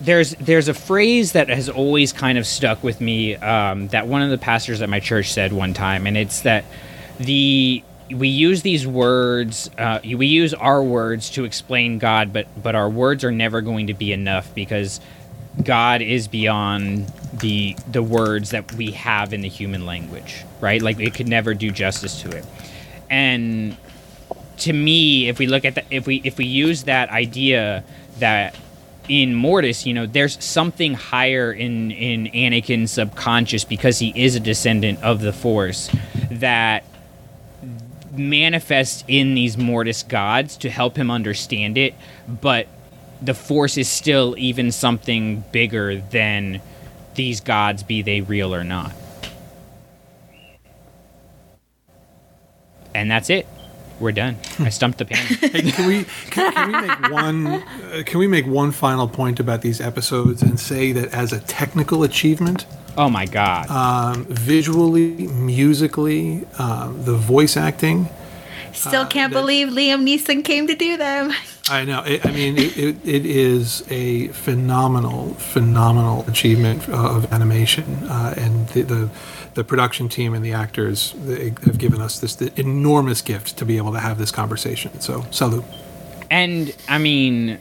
there's 0.00 0.32
there's 0.36 0.68
a 0.68 0.74
phrase 0.74 1.32
that 1.32 1.48
has 1.48 1.68
always 1.68 2.12
kind 2.12 2.38
of 2.38 2.46
stuck 2.46 2.82
with 2.82 3.00
me 3.00 3.36
um, 3.36 3.88
that 3.88 4.06
one 4.06 4.22
of 4.22 4.30
the 4.30 4.38
pastors 4.38 4.82
at 4.82 4.88
my 4.88 5.00
church 5.00 5.32
said 5.32 5.52
one 5.52 5.72
time, 5.74 6.06
and 6.06 6.16
it's 6.16 6.40
that 6.42 6.64
the 7.18 7.82
we 8.10 8.28
use 8.28 8.62
these 8.62 8.86
words 8.86 9.70
uh, 9.78 10.00
we 10.04 10.26
use 10.26 10.52
our 10.54 10.82
words 10.82 11.30
to 11.30 11.44
explain 11.44 11.98
God, 11.98 12.32
but 12.32 12.46
but 12.60 12.74
our 12.74 12.88
words 12.88 13.24
are 13.24 13.30
never 13.30 13.60
going 13.60 13.86
to 13.88 13.94
be 13.94 14.12
enough 14.12 14.52
because 14.54 15.00
God 15.62 16.02
is 16.02 16.28
beyond 16.28 17.06
the 17.32 17.76
the 17.90 18.02
words 18.02 18.50
that 18.50 18.72
we 18.74 18.92
have 18.92 19.32
in 19.32 19.42
the 19.42 19.48
human 19.48 19.86
language, 19.86 20.44
right? 20.60 20.82
Like 20.82 20.98
it 20.98 21.14
could 21.14 21.28
never 21.28 21.54
do 21.54 21.70
justice 21.70 22.20
to 22.22 22.30
it, 22.30 22.44
and 23.08 23.76
to 24.58 24.72
me, 24.72 25.28
if 25.28 25.38
we 25.38 25.46
look 25.46 25.64
at 25.64 25.76
the, 25.76 25.84
if 25.90 26.06
we 26.06 26.20
if 26.24 26.38
we 26.38 26.46
use 26.46 26.84
that 26.84 27.10
idea 27.10 27.84
that 28.18 28.56
in 29.08 29.34
Mortis, 29.34 29.86
you 29.86 29.94
know, 29.94 30.06
there's 30.06 30.42
something 30.42 30.94
higher 30.94 31.52
in 31.52 31.90
in 31.90 32.26
Anakin's 32.26 32.92
subconscious 32.92 33.64
because 33.64 33.98
he 33.98 34.12
is 34.14 34.34
a 34.34 34.40
descendant 34.40 35.02
of 35.02 35.20
the 35.20 35.32
Force 35.32 35.90
that 36.30 36.84
manifests 38.12 39.04
in 39.08 39.34
these 39.34 39.56
Mortis 39.56 40.02
gods 40.02 40.56
to 40.58 40.70
help 40.70 40.96
him 40.96 41.10
understand 41.10 41.78
it, 41.78 41.94
but 42.28 42.66
the 43.22 43.34
Force 43.34 43.76
is 43.76 43.88
still 43.88 44.34
even 44.38 44.72
something 44.72 45.44
bigger 45.52 45.96
than 45.96 46.60
these 47.14 47.40
gods, 47.40 47.82
be 47.82 48.02
they 48.02 48.20
real 48.20 48.54
or 48.54 48.64
not. 48.64 48.92
And 52.94 53.10
that's 53.10 53.30
it. 53.30 53.46
We're 54.00 54.12
done. 54.12 54.36
I 54.58 54.68
stumped 54.68 54.98
the 54.98 55.04
panel. 55.10 55.24
Hey, 55.50 55.70
can 55.70 55.86
we 55.86 56.04
can, 56.30 56.52
can 56.52 56.72
we 56.72 56.80
make 56.86 57.10
one 57.10 57.46
uh, 57.46 58.02
can 58.04 58.18
we 58.18 58.26
make 58.26 58.46
one 58.46 58.72
final 58.72 59.08
point 59.08 59.40
about 59.40 59.62
these 59.62 59.80
episodes 59.80 60.42
and 60.42 60.58
say 60.60 60.92
that 60.92 61.12
as 61.14 61.32
a 61.32 61.40
technical 61.40 62.02
achievement, 62.02 62.66
oh 62.96 63.08
my 63.08 63.26
god, 63.26 63.70
um, 63.70 64.24
visually, 64.28 65.26
musically, 65.28 66.44
um, 66.58 67.02
the 67.04 67.14
voice 67.14 67.56
acting. 67.56 68.08
Still 68.72 69.02
uh, 69.02 69.06
can't 69.08 69.32
that- 69.32 69.40
believe 69.40 69.68
Liam 69.68 70.02
Neeson 70.04 70.44
came 70.44 70.66
to 70.66 70.74
do 70.74 70.96
them. 70.98 71.32
I 71.68 71.84
know. 71.84 72.02
It, 72.04 72.24
I 72.24 72.30
mean, 72.30 72.56
it, 72.58 72.76
it, 72.78 72.96
it 73.04 73.26
is 73.26 73.82
a 73.90 74.28
phenomenal, 74.28 75.34
phenomenal 75.34 76.24
achievement 76.28 76.88
uh, 76.88 76.92
of 77.16 77.32
animation, 77.32 77.84
uh, 78.04 78.34
and 78.36 78.68
the, 78.68 78.82
the 78.82 79.10
the 79.56 79.64
production 79.64 80.08
team 80.08 80.34
and 80.34 80.44
the 80.44 80.52
actors 80.52 81.14
they 81.24 81.48
have 81.64 81.78
given 81.78 82.00
us 82.00 82.20
this 82.20 82.40
enormous 82.56 83.22
gift 83.22 83.56
to 83.56 83.64
be 83.64 83.78
able 83.78 83.90
to 83.90 83.98
have 83.98 84.18
this 84.18 84.30
conversation. 84.30 85.00
So, 85.00 85.24
salute. 85.30 85.64
And 86.30 86.76
I 86.88 86.98
mean, 86.98 87.58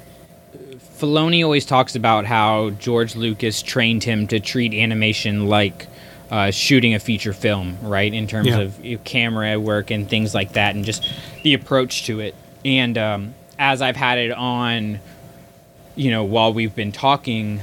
Filoni 0.97 1.41
always 1.43 1.65
talks 1.65 1.95
about 1.95 2.25
how 2.25 2.71
George 2.71 3.15
Lucas 3.15 3.61
trained 3.61 4.03
him 4.03 4.27
to 4.27 4.41
treat 4.41 4.73
animation 4.73 5.47
like 5.47 5.87
uh, 6.29 6.51
shooting 6.51 6.93
a 6.93 6.99
feature 6.99 7.31
film, 7.31 7.77
right? 7.81 8.13
In 8.13 8.27
terms 8.27 8.47
Yeah. 8.47 8.59
of 8.59 9.03
camera 9.05 9.57
work 9.57 9.89
and 9.89 10.09
things 10.09 10.33
like 10.35 10.53
that, 10.53 10.75
and 10.75 10.83
just 10.83 11.09
the 11.43 11.53
approach 11.53 12.05
to 12.07 12.19
it. 12.19 12.35
And 12.65 12.97
um, 12.97 13.35
as 13.57 13.81
I've 13.81 13.95
had 13.95 14.17
it 14.17 14.31
on, 14.31 14.99
you 15.95 16.11
know, 16.11 16.25
while 16.25 16.51
we've 16.51 16.75
been 16.75 16.91
talking, 16.91 17.61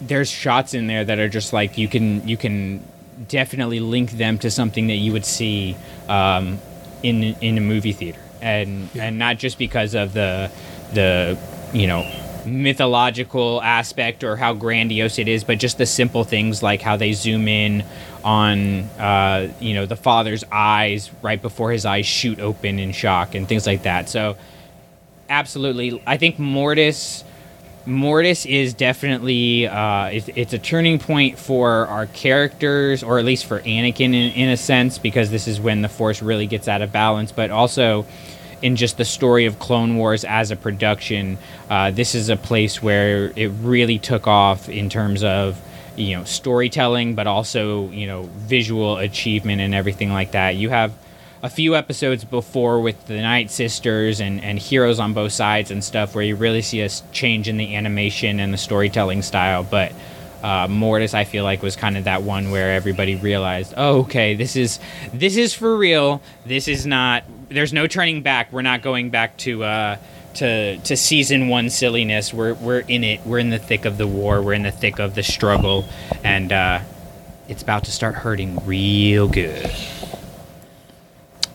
there's 0.00 0.30
shots 0.30 0.72
in 0.72 0.86
there 0.86 1.04
that 1.04 1.18
are 1.18 1.28
just 1.28 1.52
like 1.52 1.76
you 1.78 1.88
can 1.88 2.26
you 2.28 2.36
can 2.36 2.84
definitely 3.28 3.80
link 3.80 4.12
them 4.12 4.38
to 4.38 4.50
something 4.50 4.86
that 4.88 4.96
you 4.96 5.12
would 5.12 5.24
see 5.24 5.76
um, 6.08 6.58
in 7.02 7.22
in 7.40 7.58
a 7.58 7.60
movie 7.60 7.92
theater, 7.92 8.20
and 8.40 8.88
and 8.96 9.18
not 9.18 9.38
just 9.38 9.58
because 9.58 9.94
of 9.94 10.12
the 10.12 10.50
the 10.92 11.38
you 11.72 11.86
know 11.86 12.10
mythological 12.46 13.60
aspect 13.62 14.22
or 14.22 14.36
how 14.36 14.54
grandiose 14.54 15.18
it 15.18 15.28
is, 15.28 15.44
but 15.44 15.58
just 15.58 15.78
the 15.78 15.86
simple 15.86 16.24
things 16.24 16.62
like 16.62 16.80
how 16.80 16.96
they 16.96 17.12
zoom 17.12 17.48
in 17.48 17.84
on 18.24 18.82
uh, 18.98 19.52
you 19.60 19.74
know 19.74 19.86
the 19.86 19.96
father's 19.96 20.44
eyes 20.50 21.10
right 21.22 21.40
before 21.42 21.72
his 21.72 21.84
eyes 21.84 22.06
shoot 22.06 22.38
open 22.40 22.78
in 22.78 22.92
shock 22.92 23.34
and 23.34 23.48
things 23.48 23.66
like 23.66 23.82
that. 23.82 24.08
So 24.08 24.36
absolutely, 25.28 26.02
I 26.06 26.16
think 26.16 26.38
Mortis. 26.38 27.24
Mortis 27.86 28.44
is 28.46 28.74
definitely 28.74 29.68
uh, 29.68 30.06
it's, 30.06 30.28
it's 30.34 30.52
a 30.52 30.58
turning 30.58 30.98
point 30.98 31.38
for 31.38 31.86
our 31.86 32.06
characters, 32.06 33.02
or 33.02 33.18
at 33.18 33.24
least 33.24 33.46
for 33.46 33.60
Anakin 33.60 34.06
in, 34.06 34.14
in 34.14 34.48
a 34.48 34.56
sense, 34.56 34.98
because 34.98 35.30
this 35.30 35.46
is 35.46 35.60
when 35.60 35.82
the 35.82 35.88
Force 35.88 36.20
really 36.20 36.46
gets 36.46 36.66
out 36.66 36.82
of 36.82 36.90
balance. 36.90 37.30
But 37.30 37.50
also, 37.50 38.04
in 38.60 38.74
just 38.74 38.96
the 38.96 39.04
story 39.04 39.46
of 39.46 39.58
Clone 39.60 39.96
Wars 39.96 40.24
as 40.24 40.50
a 40.50 40.56
production, 40.56 41.38
uh, 41.70 41.92
this 41.92 42.14
is 42.14 42.28
a 42.28 42.36
place 42.36 42.82
where 42.82 43.32
it 43.36 43.48
really 43.62 43.98
took 43.98 44.26
off 44.26 44.68
in 44.68 44.90
terms 44.90 45.22
of 45.22 45.60
you 45.94 46.16
know 46.16 46.24
storytelling, 46.24 47.14
but 47.14 47.28
also 47.28 47.88
you 47.90 48.08
know 48.08 48.24
visual 48.34 48.98
achievement 48.98 49.60
and 49.60 49.74
everything 49.74 50.12
like 50.12 50.32
that. 50.32 50.56
You 50.56 50.70
have 50.70 50.92
a 51.46 51.48
few 51.48 51.76
episodes 51.76 52.24
before 52.24 52.80
with 52.80 53.06
the 53.06 53.20
Night 53.20 53.52
Sisters 53.52 54.18
and, 54.18 54.42
and 54.42 54.58
heroes 54.58 54.98
on 54.98 55.14
both 55.14 55.30
sides 55.30 55.70
and 55.70 55.82
stuff 55.82 56.12
where 56.12 56.24
you 56.24 56.34
really 56.34 56.60
see 56.60 56.80
a 56.80 56.88
change 57.12 57.46
in 57.46 57.56
the 57.56 57.76
animation 57.76 58.40
and 58.40 58.52
the 58.52 58.58
storytelling 58.58 59.22
style. 59.22 59.62
But 59.62 59.92
uh, 60.42 60.66
Mortis, 60.68 61.14
I 61.14 61.22
feel 61.22 61.44
like, 61.44 61.62
was 61.62 61.76
kind 61.76 61.96
of 61.96 62.02
that 62.04 62.24
one 62.24 62.50
where 62.50 62.74
everybody 62.74 63.14
realized, 63.14 63.74
oh, 63.76 64.00
okay, 64.00 64.34
this 64.34 64.56
is 64.56 64.80
this 65.14 65.36
is 65.36 65.54
for 65.54 65.76
real. 65.76 66.20
This 66.44 66.66
is 66.66 66.84
not. 66.84 67.22
There's 67.48 67.72
no 67.72 67.86
turning 67.86 68.22
back. 68.22 68.52
We're 68.52 68.62
not 68.62 68.82
going 68.82 69.10
back 69.10 69.36
to. 69.38 69.64
Uh, 69.64 69.96
to, 70.34 70.76
to 70.76 70.98
season 70.98 71.48
one 71.48 71.70
silliness, 71.70 72.34
we're 72.34 72.52
we're 72.52 72.80
in 72.80 73.04
it. 73.04 73.24
We're 73.24 73.38
in 73.38 73.48
the 73.48 73.58
thick 73.58 73.86
of 73.86 73.96
the 73.96 74.06
war. 74.06 74.42
We're 74.42 74.52
in 74.52 74.64
the 74.64 74.70
thick 74.70 74.98
of 74.98 75.14
the 75.14 75.22
struggle, 75.22 75.88
and 76.22 76.52
uh, 76.52 76.80
it's 77.48 77.62
about 77.62 77.84
to 77.84 77.90
start 77.90 78.16
hurting 78.16 78.58
real 78.66 79.28
good. 79.28 79.70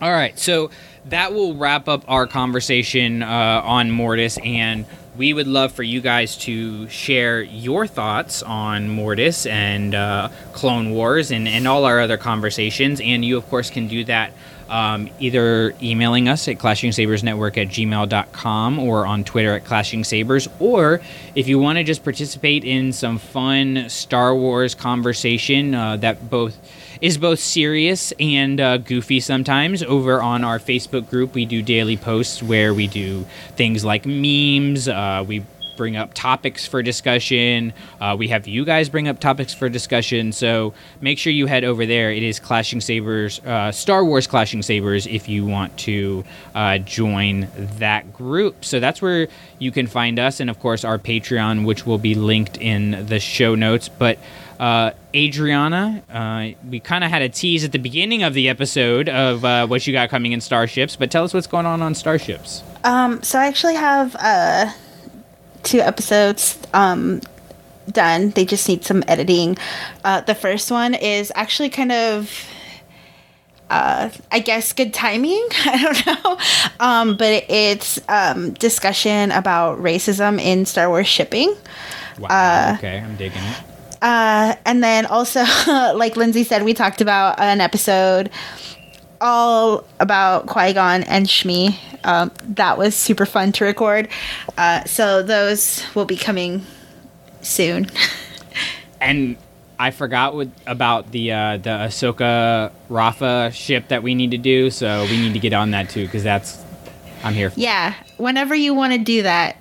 All 0.02 0.10
right, 0.10 0.36
so 0.36 0.70
that 1.04 1.32
will 1.32 1.54
wrap 1.54 1.86
up 1.86 2.02
our 2.08 2.26
conversation 2.26 3.22
uh, 3.22 3.62
on 3.64 3.92
Mortis, 3.92 4.36
and 4.38 4.84
we 5.16 5.32
would 5.32 5.46
love 5.46 5.70
for 5.70 5.84
you 5.84 6.00
guys 6.00 6.36
to 6.38 6.88
share 6.88 7.40
your 7.40 7.86
thoughts 7.86 8.42
on 8.42 8.88
Mortis 8.88 9.46
and 9.46 9.94
uh, 9.94 10.28
Clone 10.54 10.90
Wars 10.90 11.30
and, 11.30 11.46
and 11.46 11.68
all 11.68 11.84
our 11.84 12.00
other 12.00 12.16
conversations. 12.16 13.00
And 13.00 13.24
you, 13.24 13.36
of 13.36 13.48
course, 13.48 13.70
can 13.70 13.86
do 13.86 14.02
that 14.06 14.32
um, 14.68 15.08
either 15.20 15.72
emailing 15.80 16.28
us 16.28 16.48
at 16.48 16.58
clashingsabersnetwork 16.58 17.56
at 17.56 17.68
gmail.com 17.68 18.78
or 18.80 19.06
on 19.06 19.22
Twitter 19.22 19.54
at 19.54 19.64
Clashing 19.64 20.02
Sabers. 20.02 20.48
Or 20.58 21.00
if 21.36 21.46
you 21.46 21.60
want 21.60 21.78
to 21.78 21.84
just 21.84 22.02
participate 22.02 22.64
in 22.64 22.92
some 22.92 23.18
fun 23.18 23.88
Star 23.88 24.34
Wars 24.34 24.74
conversation 24.74 25.76
uh, 25.76 25.98
that 25.98 26.28
both 26.28 26.58
is 27.02 27.18
both 27.18 27.40
serious 27.40 28.12
and 28.20 28.60
uh, 28.60 28.78
goofy 28.78 29.18
sometimes. 29.20 29.82
Over 29.82 30.22
on 30.22 30.44
our 30.44 30.58
Facebook 30.58 31.10
group, 31.10 31.34
we 31.34 31.44
do 31.44 31.60
daily 31.60 31.96
posts 31.96 32.42
where 32.42 32.72
we 32.72 32.86
do 32.86 33.26
things 33.56 33.84
like 33.84 34.06
memes. 34.06 34.86
Uh, 34.86 35.24
we 35.26 35.44
bring 35.76 35.96
up 35.96 36.14
topics 36.14 36.64
for 36.64 36.80
discussion. 36.80 37.72
Uh, 38.00 38.14
we 38.16 38.28
have 38.28 38.46
you 38.46 38.64
guys 38.64 38.88
bring 38.88 39.08
up 39.08 39.18
topics 39.18 39.52
for 39.52 39.68
discussion. 39.68 40.30
So 40.30 40.74
make 41.00 41.18
sure 41.18 41.32
you 41.32 41.46
head 41.46 41.64
over 41.64 41.86
there. 41.86 42.12
It 42.12 42.22
is 42.22 42.38
Clashing 42.38 42.80
Sabers, 42.80 43.40
uh, 43.40 43.72
Star 43.72 44.04
Wars 44.04 44.28
Clashing 44.28 44.62
Sabers, 44.62 45.06
if 45.08 45.28
you 45.28 45.44
want 45.44 45.76
to 45.78 46.24
uh, 46.54 46.78
join 46.78 47.48
that 47.78 48.12
group. 48.12 48.64
So 48.64 48.78
that's 48.78 49.02
where 49.02 49.26
you 49.58 49.72
can 49.72 49.88
find 49.88 50.20
us, 50.20 50.38
and 50.38 50.48
of 50.50 50.60
course 50.60 50.84
our 50.84 50.98
Patreon, 50.98 51.64
which 51.64 51.84
will 51.84 51.98
be 51.98 52.14
linked 52.14 52.58
in 52.58 53.06
the 53.06 53.18
show 53.18 53.56
notes. 53.56 53.88
But 53.88 54.18
uh, 54.62 54.92
Adriana, 55.12 56.04
uh, 56.08 56.56
we 56.70 56.78
kind 56.78 57.02
of 57.02 57.10
had 57.10 57.20
a 57.20 57.28
tease 57.28 57.64
at 57.64 57.72
the 57.72 57.80
beginning 57.80 58.22
of 58.22 58.32
the 58.32 58.48
episode 58.48 59.08
of 59.08 59.44
uh, 59.44 59.66
what 59.66 59.84
you 59.88 59.92
got 59.92 60.08
coming 60.08 60.30
in 60.30 60.40
Starships, 60.40 60.94
but 60.94 61.10
tell 61.10 61.24
us 61.24 61.34
what's 61.34 61.48
going 61.48 61.66
on 61.66 61.82
on 61.82 61.96
Starships. 61.96 62.62
Um, 62.84 63.20
so 63.24 63.40
I 63.40 63.46
actually 63.46 63.74
have 63.74 64.14
uh, 64.20 64.70
two 65.64 65.80
episodes 65.80 66.60
um, 66.72 67.20
done. 67.90 68.30
They 68.30 68.44
just 68.44 68.68
need 68.68 68.84
some 68.84 69.02
editing. 69.08 69.58
Uh, 70.04 70.20
the 70.20 70.34
first 70.36 70.70
one 70.70 70.94
is 70.94 71.32
actually 71.34 71.70
kind 71.70 71.90
of, 71.90 72.30
uh, 73.68 74.10
I 74.30 74.38
guess, 74.38 74.72
good 74.72 74.94
timing. 74.94 75.44
I 75.64 75.82
don't 75.82 76.06
know, 76.06 76.38
um, 76.78 77.16
but 77.16 77.46
it's 77.50 77.98
um, 78.08 78.52
discussion 78.52 79.32
about 79.32 79.80
racism 79.80 80.40
in 80.40 80.66
Star 80.66 80.88
Wars 80.88 81.08
shipping. 81.08 81.52
Wow. 82.20 82.28
Uh, 82.28 82.74
okay, 82.78 83.00
I'm 83.00 83.16
digging 83.16 83.42
it. 83.42 83.71
Uh, 84.02 84.56
and 84.66 84.82
then 84.84 85.06
also, 85.06 85.40
like 85.66 86.16
Lindsay 86.16 86.44
said, 86.44 86.64
we 86.64 86.74
talked 86.74 87.00
about 87.00 87.40
an 87.40 87.60
episode 87.62 88.28
all 89.20 89.84
about 90.00 90.46
Qui 90.46 90.72
Gon 90.72 91.04
and 91.04 91.26
Shmi. 91.26 91.78
Um, 92.04 92.32
that 92.42 92.76
was 92.76 92.96
super 92.96 93.24
fun 93.24 93.52
to 93.52 93.64
record. 93.64 94.08
Uh, 94.58 94.84
so 94.84 95.22
those 95.22 95.84
will 95.94 96.04
be 96.04 96.16
coming 96.16 96.66
soon. 97.40 97.86
And 99.00 99.36
I 99.80 99.90
forgot 99.90 100.32
what, 100.36 100.46
about 100.64 101.10
the 101.10 101.32
uh, 101.32 101.56
the 101.56 101.70
Ahsoka 101.70 102.70
Rafa 102.88 103.50
ship 103.52 103.88
that 103.88 104.04
we 104.04 104.14
need 104.14 104.30
to 104.30 104.38
do, 104.38 104.70
so 104.70 105.04
we 105.10 105.16
need 105.20 105.32
to 105.32 105.40
get 105.40 105.52
on 105.52 105.72
that 105.72 105.90
too 105.90 106.04
because 106.04 106.22
that's 106.22 106.62
I'm 107.24 107.34
here. 107.34 107.50
For. 107.50 107.58
yeah, 107.58 107.94
whenever 108.16 108.54
you 108.54 108.74
want 108.74 108.92
to 108.92 109.00
do 109.00 109.24
that, 109.24 109.56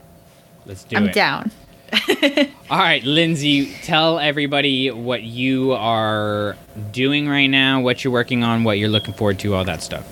Let's 0.67 0.83
do 0.83 0.95
I'm 0.95 1.07
it. 1.09 1.13
down. 1.13 1.51
All 2.69 2.77
right, 2.77 3.03
Lindsay, 3.03 3.73
tell 3.83 4.19
everybody 4.19 4.91
what 4.91 5.23
you 5.23 5.73
are 5.73 6.55
doing 6.91 7.27
right 7.27 7.47
now, 7.47 7.81
what 7.81 8.03
you're 8.03 8.13
working 8.13 8.43
on, 8.43 8.63
what 8.63 8.77
you're 8.77 8.89
looking 8.89 9.13
forward 9.13 9.39
to, 9.39 9.53
all 9.53 9.65
that 9.65 9.83
stuff. 9.83 10.07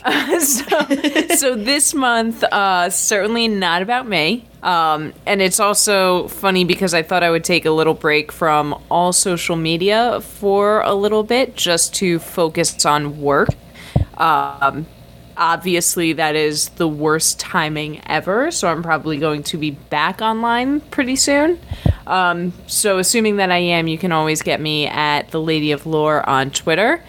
so, 0.40 0.64
so 1.36 1.54
this 1.54 1.94
month, 1.94 2.42
uh, 2.44 2.90
certainly 2.90 3.46
not 3.48 3.82
about 3.82 4.08
me. 4.08 4.44
Um, 4.62 5.12
and 5.26 5.40
it's 5.40 5.60
also 5.60 6.28
funny 6.28 6.64
because 6.64 6.94
I 6.94 7.02
thought 7.02 7.22
I 7.22 7.30
would 7.30 7.44
take 7.44 7.64
a 7.64 7.70
little 7.70 7.94
break 7.94 8.32
from 8.32 8.82
all 8.90 9.12
social 9.12 9.56
media 9.56 10.20
for 10.20 10.82
a 10.82 10.94
little 10.94 11.22
bit 11.22 11.56
just 11.56 11.94
to 11.96 12.18
focus 12.18 12.84
on 12.84 13.20
work. 13.20 13.50
Um, 14.16 14.86
obviously, 15.36 16.14
that 16.14 16.36
is 16.36 16.68
the 16.70 16.88
worst 16.88 17.40
timing 17.40 18.00
ever, 18.06 18.50
so 18.50 18.68
I'm 18.68 18.82
probably 18.82 19.18
going 19.18 19.42
to 19.44 19.58
be 19.58 19.72
back 19.72 20.20
online 20.20 20.80
pretty 20.80 21.16
soon. 21.16 21.58
Um, 22.06 22.52
so, 22.66 22.98
assuming 22.98 23.36
that 23.36 23.50
I 23.50 23.58
am, 23.58 23.88
you 23.88 23.98
can 23.98 24.12
always 24.12 24.42
get 24.42 24.60
me 24.60 24.86
at 24.86 25.30
the 25.30 25.40
Lady 25.40 25.72
of 25.72 25.86
Lore 25.86 26.28
on 26.28 26.50
Twitter 26.50 27.02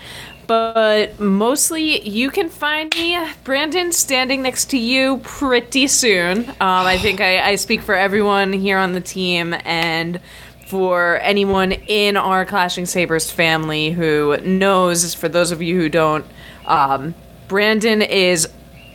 but 0.51 1.17
mostly 1.17 2.05
you 2.05 2.29
can 2.29 2.49
find 2.49 2.93
me, 2.95 3.17
Brandon, 3.45 3.93
standing 3.93 4.41
next 4.41 4.69
to 4.71 4.77
you 4.77 5.19
pretty 5.23 5.87
soon. 5.87 6.39
Um, 6.49 6.55
I 6.59 6.97
think 6.97 7.21
I, 7.21 7.51
I 7.51 7.55
speak 7.55 7.79
for 7.81 7.95
everyone 7.95 8.51
here 8.51 8.77
on 8.77 8.91
the 8.91 8.99
team 8.99 9.55
and 9.63 10.19
for 10.67 11.19
anyone 11.21 11.71
in 11.71 12.17
our 12.17 12.45
Clashing 12.45 12.85
Sabers 12.85 13.31
family 13.31 13.91
who 13.91 14.35
knows, 14.41 15.13
for 15.13 15.29
those 15.29 15.51
of 15.51 15.61
you 15.61 15.77
who 15.79 15.87
don't, 15.87 16.25
um, 16.65 17.15
Brandon 17.51 18.01
is 18.01 18.47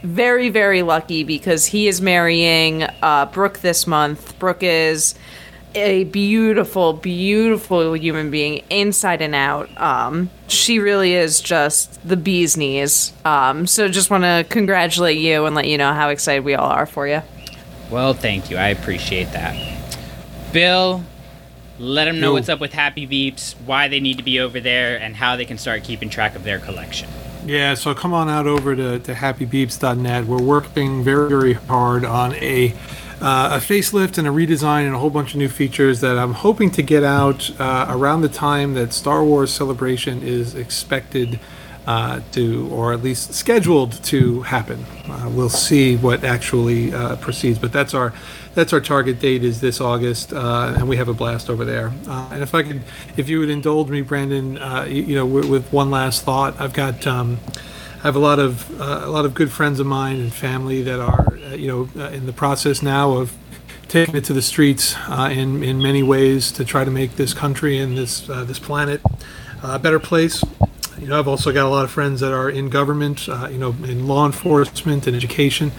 very, 0.03 0.49
very 0.49 0.81
lucky 0.81 1.25
because 1.25 1.67
he 1.67 1.89
is 1.89 2.01
marrying 2.01 2.85
uh, 3.03 3.27
Brooke 3.31 3.59
this 3.59 3.87
month. 3.87 4.39
Brooke 4.39 4.63
is 4.63 5.15
a 5.75 6.05
beautiful, 6.05 6.95
beautiful 6.95 7.95
human 7.95 8.31
being 8.31 8.65
inside 8.71 9.21
and 9.21 9.35
out. 9.35 9.69
Um, 9.79 10.31
she 10.49 10.79
really 10.79 11.13
is 11.13 11.43
just 11.43 12.09
the 12.09 12.17
bee's 12.17 12.57
knees. 12.57 13.13
Um, 13.27 13.67
so 13.67 13.89
just 13.89 14.09
want 14.09 14.25
to 14.25 14.47
congratulate 14.49 15.19
you 15.19 15.45
and 15.45 15.55
let 15.55 15.69
you 15.69 15.77
know 15.77 15.93
how 15.93 16.09
excited 16.09 16.43
we 16.43 16.55
all 16.55 16.71
are 16.71 16.87
for 16.87 17.07
you. 17.07 17.21
Well, 17.91 18.15
thank 18.15 18.51
you. 18.51 18.57
I 18.57 18.69
appreciate 18.69 19.33
that. 19.33 19.55
Bill, 20.55 21.05
let 21.79 22.07
them 22.07 22.21
know 22.21 22.29
Yo. 22.29 22.33
what's 22.33 22.49
up 22.49 22.61
with 22.61 22.73
Happy 22.73 23.07
Beeps, 23.07 23.53
why 23.67 23.89
they 23.89 24.01
need 24.01 24.17
to 24.17 24.25
be 24.25 24.41
over 24.41 24.61
there, 24.61 24.99
and 24.99 25.15
how 25.15 25.37
they 25.37 25.45
can 25.45 25.59
start 25.59 25.85
keeping 25.85 26.09
track 26.09 26.35
of 26.35 26.43
their 26.43 26.59
collection. 26.59 27.11
Yeah, 27.47 27.75
so 27.75 27.95
come 27.95 28.13
on 28.13 28.29
out 28.29 28.49
over 28.49 28.75
to, 28.75 28.99
to 28.99 29.15
happybeeps.net. 29.15 30.25
We're 30.25 30.43
working 30.43 31.05
very, 31.05 31.29
very 31.29 31.53
hard 31.53 32.05
on 32.05 32.35
a 32.35 32.75
uh, 33.21 33.53
a 33.53 33.65
facelift 33.65 34.19
and 34.19 34.27
a 34.27 34.31
redesign 34.31 34.85
and 34.85 34.95
a 34.95 34.99
whole 34.99 35.11
bunch 35.11 35.33
of 35.33 35.39
new 35.39 35.49
features 35.49 36.01
that 36.01 36.19
I'm 36.19 36.35
hoping 36.35 36.71
to 36.73 36.83
get 36.83 37.03
out 37.05 37.49
uh, 37.59 37.87
around 37.89 38.23
the 38.23 38.29
time 38.29 38.75
that 38.75 38.93
Star 38.93 39.25
Wars 39.25 39.51
Celebration 39.53 40.23
is 40.23 40.55
expected 40.55 41.39
uh, 41.87 42.21
to, 42.33 42.69
or 42.71 42.93
at 42.93 43.03
least 43.03 43.33
scheduled 43.33 43.93
to 44.05 44.43
happen. 44.43 44.85
Uh, 45.09 45.31
we'll 45.33 45.49
see 45.49 45.97
what 45.97 46.25
actually 46.25 46.93
uh, 46.93 47.17
proceeds, 47.17 47.59
but 47.59 47.73
that's 47.73 47.95
our 47.95 48.13
that's 48.57 48.73
our 48.73 48.81
target 48.81 49.21
date 49.21 49.45
is 49.45 49.61
this 49.61 49.83
August, 49.83 50.33
uh, 50.33 50.75
and 50.77 50.89
we 50.89 50.97
have 50.97 51.09
a 51.09 51.15
blast 51.15 51.51
over 51.51 51.65
there. 51.65 51.93
Uh, 52.09 52.31
and 52.33 52.43
if 52.43 52.55
I 52.55 52.63
could, 52.63 52.83
if 53.19 53.29
you 53.29 53.39
would 53.41 53.51
indulge 53.51 53.91
me, 53.91 54.01
Brandon, 54.01 54.57
uh, 54.57 54.87
you, 54.89 55.03
you 55.03 55.15
know, 55.15 55.27
with, 55.27 55.45
with 55.45 55.73
one 55.73 55.91
last 55.91 56.25
thought, 56.25 56.59
I've 56.61 56.73
got. 56.73 57.07
Um, 57.07 57.39
I 57.99 58.09
have 58.09 58.17
a 58.17 58.21
lot 58.21 58.39
of 58.39 58.81
uh, 58.81 59.01
a 59.05 59.11
lot 59.11 59.25
of 59.25 59.35
good 59.35 59.51
friends 59.51 59.81
of 59.81 59.87
mine 59.87 60.21
and 60.21 60.33
family 60.33 60.81
that 60.83 61.01
are 61.01 61.27
uh, 61.33 61.55
you 61.55 61.67
know 61.67 61.89
uh, 62.01 62.11
in 62.11 62.27
the 62.27 62.33
process 62.33 62.81
now 62.81 63.13
of 63.13 63.37
taking 63.89 64.15
it 64.15 64.25
to 64.25 64.33
the 64.33 64.43
streets 64.43 64.95
in 65.09 65.65
in 65.65 65.83
many 65.83 66.03
ways 66.05 66.53
to 66.53 66.65
try 66.65 66.85
to 66.85 66.91
make 66.91 67.17
this 67.17 67.35
country 67.35 67.79
and 67.79 67.99
this 67.99 68.21
this 68.21 68.59
planet 68.59 69.01
a 69.63 69.79
better 69.79 69.99
place. 69.99 70.45
You 70.99 71.09
know, 71.09 71.19
I've 71.19 71.29
also 71.29 71.53
got 71.53 71.67
a 71.67 71.69
lot 71.69 71.85
of 71.85 71.91
friends 71.91 72.21
that 72.21 72.33
are 72.33 72.49
in 72.49 72.71
government, 72.71 73.29
uh, 73.29 73.49
you 73.51 73.59
know, 73.59 73.71
in 73.85 74.07
law 74.07 74.25
enforcement 74.25 75.07
and 75.07 75.15
education. 75.17 75.73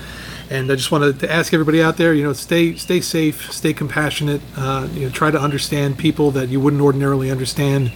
And 0.50 0.72
I 0.72 0.76
just 0.76 0.92
wanted 0.92 1.20
to 1.20 1.32
ask 1.32 1.54
everybody 1.54 1.82
out 1.82 1.98
there, 1.98 2.14
you 2.14 2.24
know, 2.24 2.34
stay 2.34 2.76
stay 2.76 3.02
safe, 3.02 3.52
stay 3.52 3.74
compassionate. 3.74 4.42
Uh, 4.56 4.88
you 4.94 5.02
know, 5.02 5.10
try 5.10 5.30
to 5.30 5.40
understand 5.40 5.98
people 5.98 6.32
that 6.32 6.48
you 6.50 6.60
wouldn't 6.62 6.82
ordinarily 6.82 7.30
understand. 7.32 7.92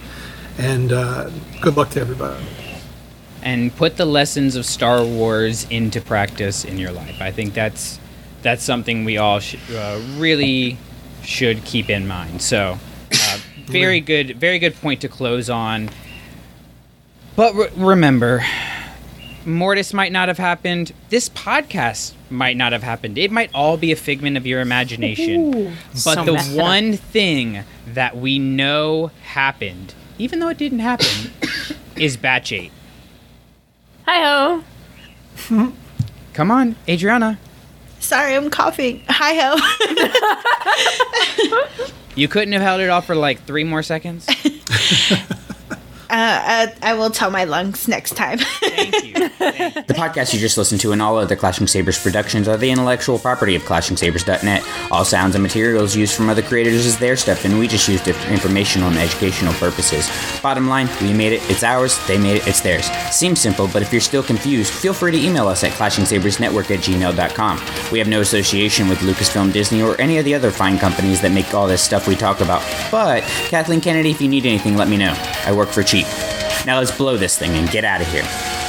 And 0.58 0.92
uh, 0.92 1.30
good 1.62 1.76
luck 1.76 1.90
to 1.90 2.00
everybody. 2.00 2.44
and 3.42 3.74
put 3.74 3.96
the 3.96 4.04
lessons 4.04 4.54
of 4.54 4.64
Star 4.66 5.02
Wars 5.04 5.66
into 5.70 6.00
practice 6.00 6.64
in 6.64 6.78
your 6.78 6.92
life. 6.92 7.20
I 7.22 7.30
think 7.30 7.54
that's 7.54 7.98
that's 8.42 8.62
something 8.62 9.04
we 9.04 9.16
all 9.16 9.40
sh- 9.40 9.56
uh, 9.74 10.00
really 10.18 10.76
should 11.24 11.64
keep 11.64 11.88
in 11.88 12.06
mind. 12.06 12.42
So, 12.42 12.78
uh, 13.12 13.38
very 13.66 14.00
good, 14.00 14.36
very 14.36 14.58
good 14.58 14.74
point 14.76 15.00
to 15.00 15.08
close 15.08 15.48
on. 15.48 15.88
But 17.34 17.54
re- 17.54 17.70
remember, 17.76 18.44
Mortis 19.44 19.92
might 19.92 20.12
not 20.12 20.28
have 20.28 20.38
happened. 20.38 20.92
This 21.08 21.28
podcast 21.28 22.12
might 22.30 22.56
not 22.56 22.72
have 22.72 22.82
happened. 22.82 23.18
It 23.18 23.30
might 23.30 23.50
all 23.54 23.76
be 23.76 23.92
a 23.92 23.96
figment 23.96 24.36
of 24.36 24.46
your 24.46 24.60
imagination. 24.60 25.54
Ooh. 25.54 25.72
but 25.92 25.98
So 25.98 26.24
the 26.24 26.32
messed 26.34 26.52
up. 26.52 26.56
one 26.58 26.92
thing 26.96 27.64
that 27.86 28.16
we 28.16 28.38
know 28.38 29.10
happened, 29.24 29.94
even 30.18 30.38
though 30.38 30.48
it 30.48 30.58
didn't 30.58 30.78
happen, 30.80 31.32
is 31.96 32.16
Batch 32.16 32.52
8. 32.52 32.70
Hi 34.06 34.62
ho. 35.48 35.72
Come 36.34 36.50
on, 36.50 36.76
Adriana. 36.88 37.38
Sorry, 38.00 38.34
I'm 38.34 38.50
coughing. 38.50 39.02
Hi 39.08 39.34
ho. 39.34 39.56
You 42.14 42.28
couldn't 42.28 42.52
have 42.52 42.60
held 42.60 42.82
it 42.82 42.90
off 42.90 43.06
for 43.06 43.14
like 43.14 43.42
three 43.46 43.64
more 43.64 43.82
seconds? 43.82 44.26
Uh, 46.12 46.14
uh, 46.14 46.66
I 46.82 46.92
will 46.92 47.08
tell 47.08 47.30
my 47.30 47.44
lungs 47.44 47.88
next 47.88 48.16
time. 48.16 48.38
thank 48.38 49.04
you. 49.04 49.30
The 49.92 49.94
podcast 49.94 50.32
you 50.32 50.40
just 50.40 50.56
listened 50.56 50.80
to 50.82 50.92
and 50.92 51.02
all 51.02 51.18
other 51.18 51.36
Clashing 51.36 51.66
Sabers 51.66 52.00
productions 52.00 52.48
are 52.48 52.56
the 52.56 52.70
intellectual 52.70 53.18
property 53.18 53.54
of 53.54 53.62
ClashingSabers.net. 53.62 54.62
All 54.90 55.04
sounds 55.04 55.34
and 55.34 55.42
materials 55.42 55.96
used 55.96 56.14
from 56.14 56.28
other 56.28 56.42
creators 56.42 56.86
is 56.86 56.98
their 56.98 57.16
stuff, 57.16 57.44
and 57.44 57.58
we 57.58 57.66
just 57.66 57.88
used 57.88 58.06
it 58.08 58.14
for 58.14 58.30
informational 58.30 58.88
and 58.88 58.98
educational 58.98 59.52
purposes. 59.54 60.08
Bottom 60.42 60.68
line, 60.68 60.88
we 61.00 61.12
made 61.12 61.32
it, 61.32 61.42
it's 61.50 61.62
ours, 61.62 61.98
they 62.06 62.16
made 62.18 62.36
it, 62.36 62.46
it's 62.46 62.60
theirs. 62.60 62.86
Seems 63.10 63.40
simple, 63.40 63.68
but 63.72 63.82
if 63.82 63.92
you're 63.92 64.00
still 64.00 64.22
confused, 64.22 64.72
feel 64.72 64.94
free 64.94 65.12
to 65.12 65.18
email 65.18 65.48
us 65.48 65.64
at 65.64 65.72
ClashingSabersNetwork 65.72 66.70
at 66.70 66.80
gmail.com. 66.80 67.60
We 67.90 67.98
have 67.98 68.08
no 68.08 68.20
association 68.20 68.88
with 68.88 68.98
Lucasfilm, 68.98 69.52
Disney, 69.52 69.82
or 69.82 70.00
any 70.00 70.18
of 70.18 70.24
the 70.24 70.34
other 70.34 70.50
fine 70.50 70.78
companies 70.78 71.20
that 71.22 71.32
make 71.32 71.52
all 71.54 71.66
this 71.66 71.82
stuff 71.82 72.06
we 72.06 72.14
talk 72.14 72.40
about. 72.40 72.62
But, 72.90 73.22
Kathleen 73.48 73.80
Kennedy, 73.80 74.10
if 74.10 74.20
you 74.20 74.28
need 74.28 74.46
anything, 74.46 74.76
let 74.76 74.88
me 74.88 74.96
know. 74.96 75.14
I 75.44 75.52
work 75.52 75.70
for 75.70 75.82
cheap. 75.82 76.01
Now 76.66 76.78
let's 76.78 76.90
blow 76.90 77.16
this 77.16 77.36
thing 77.36 77.52
and 77.52 77.68
get 77.70 77.84
out 77.84 78.00
of 78.00 78.06
here. 78.08 78.61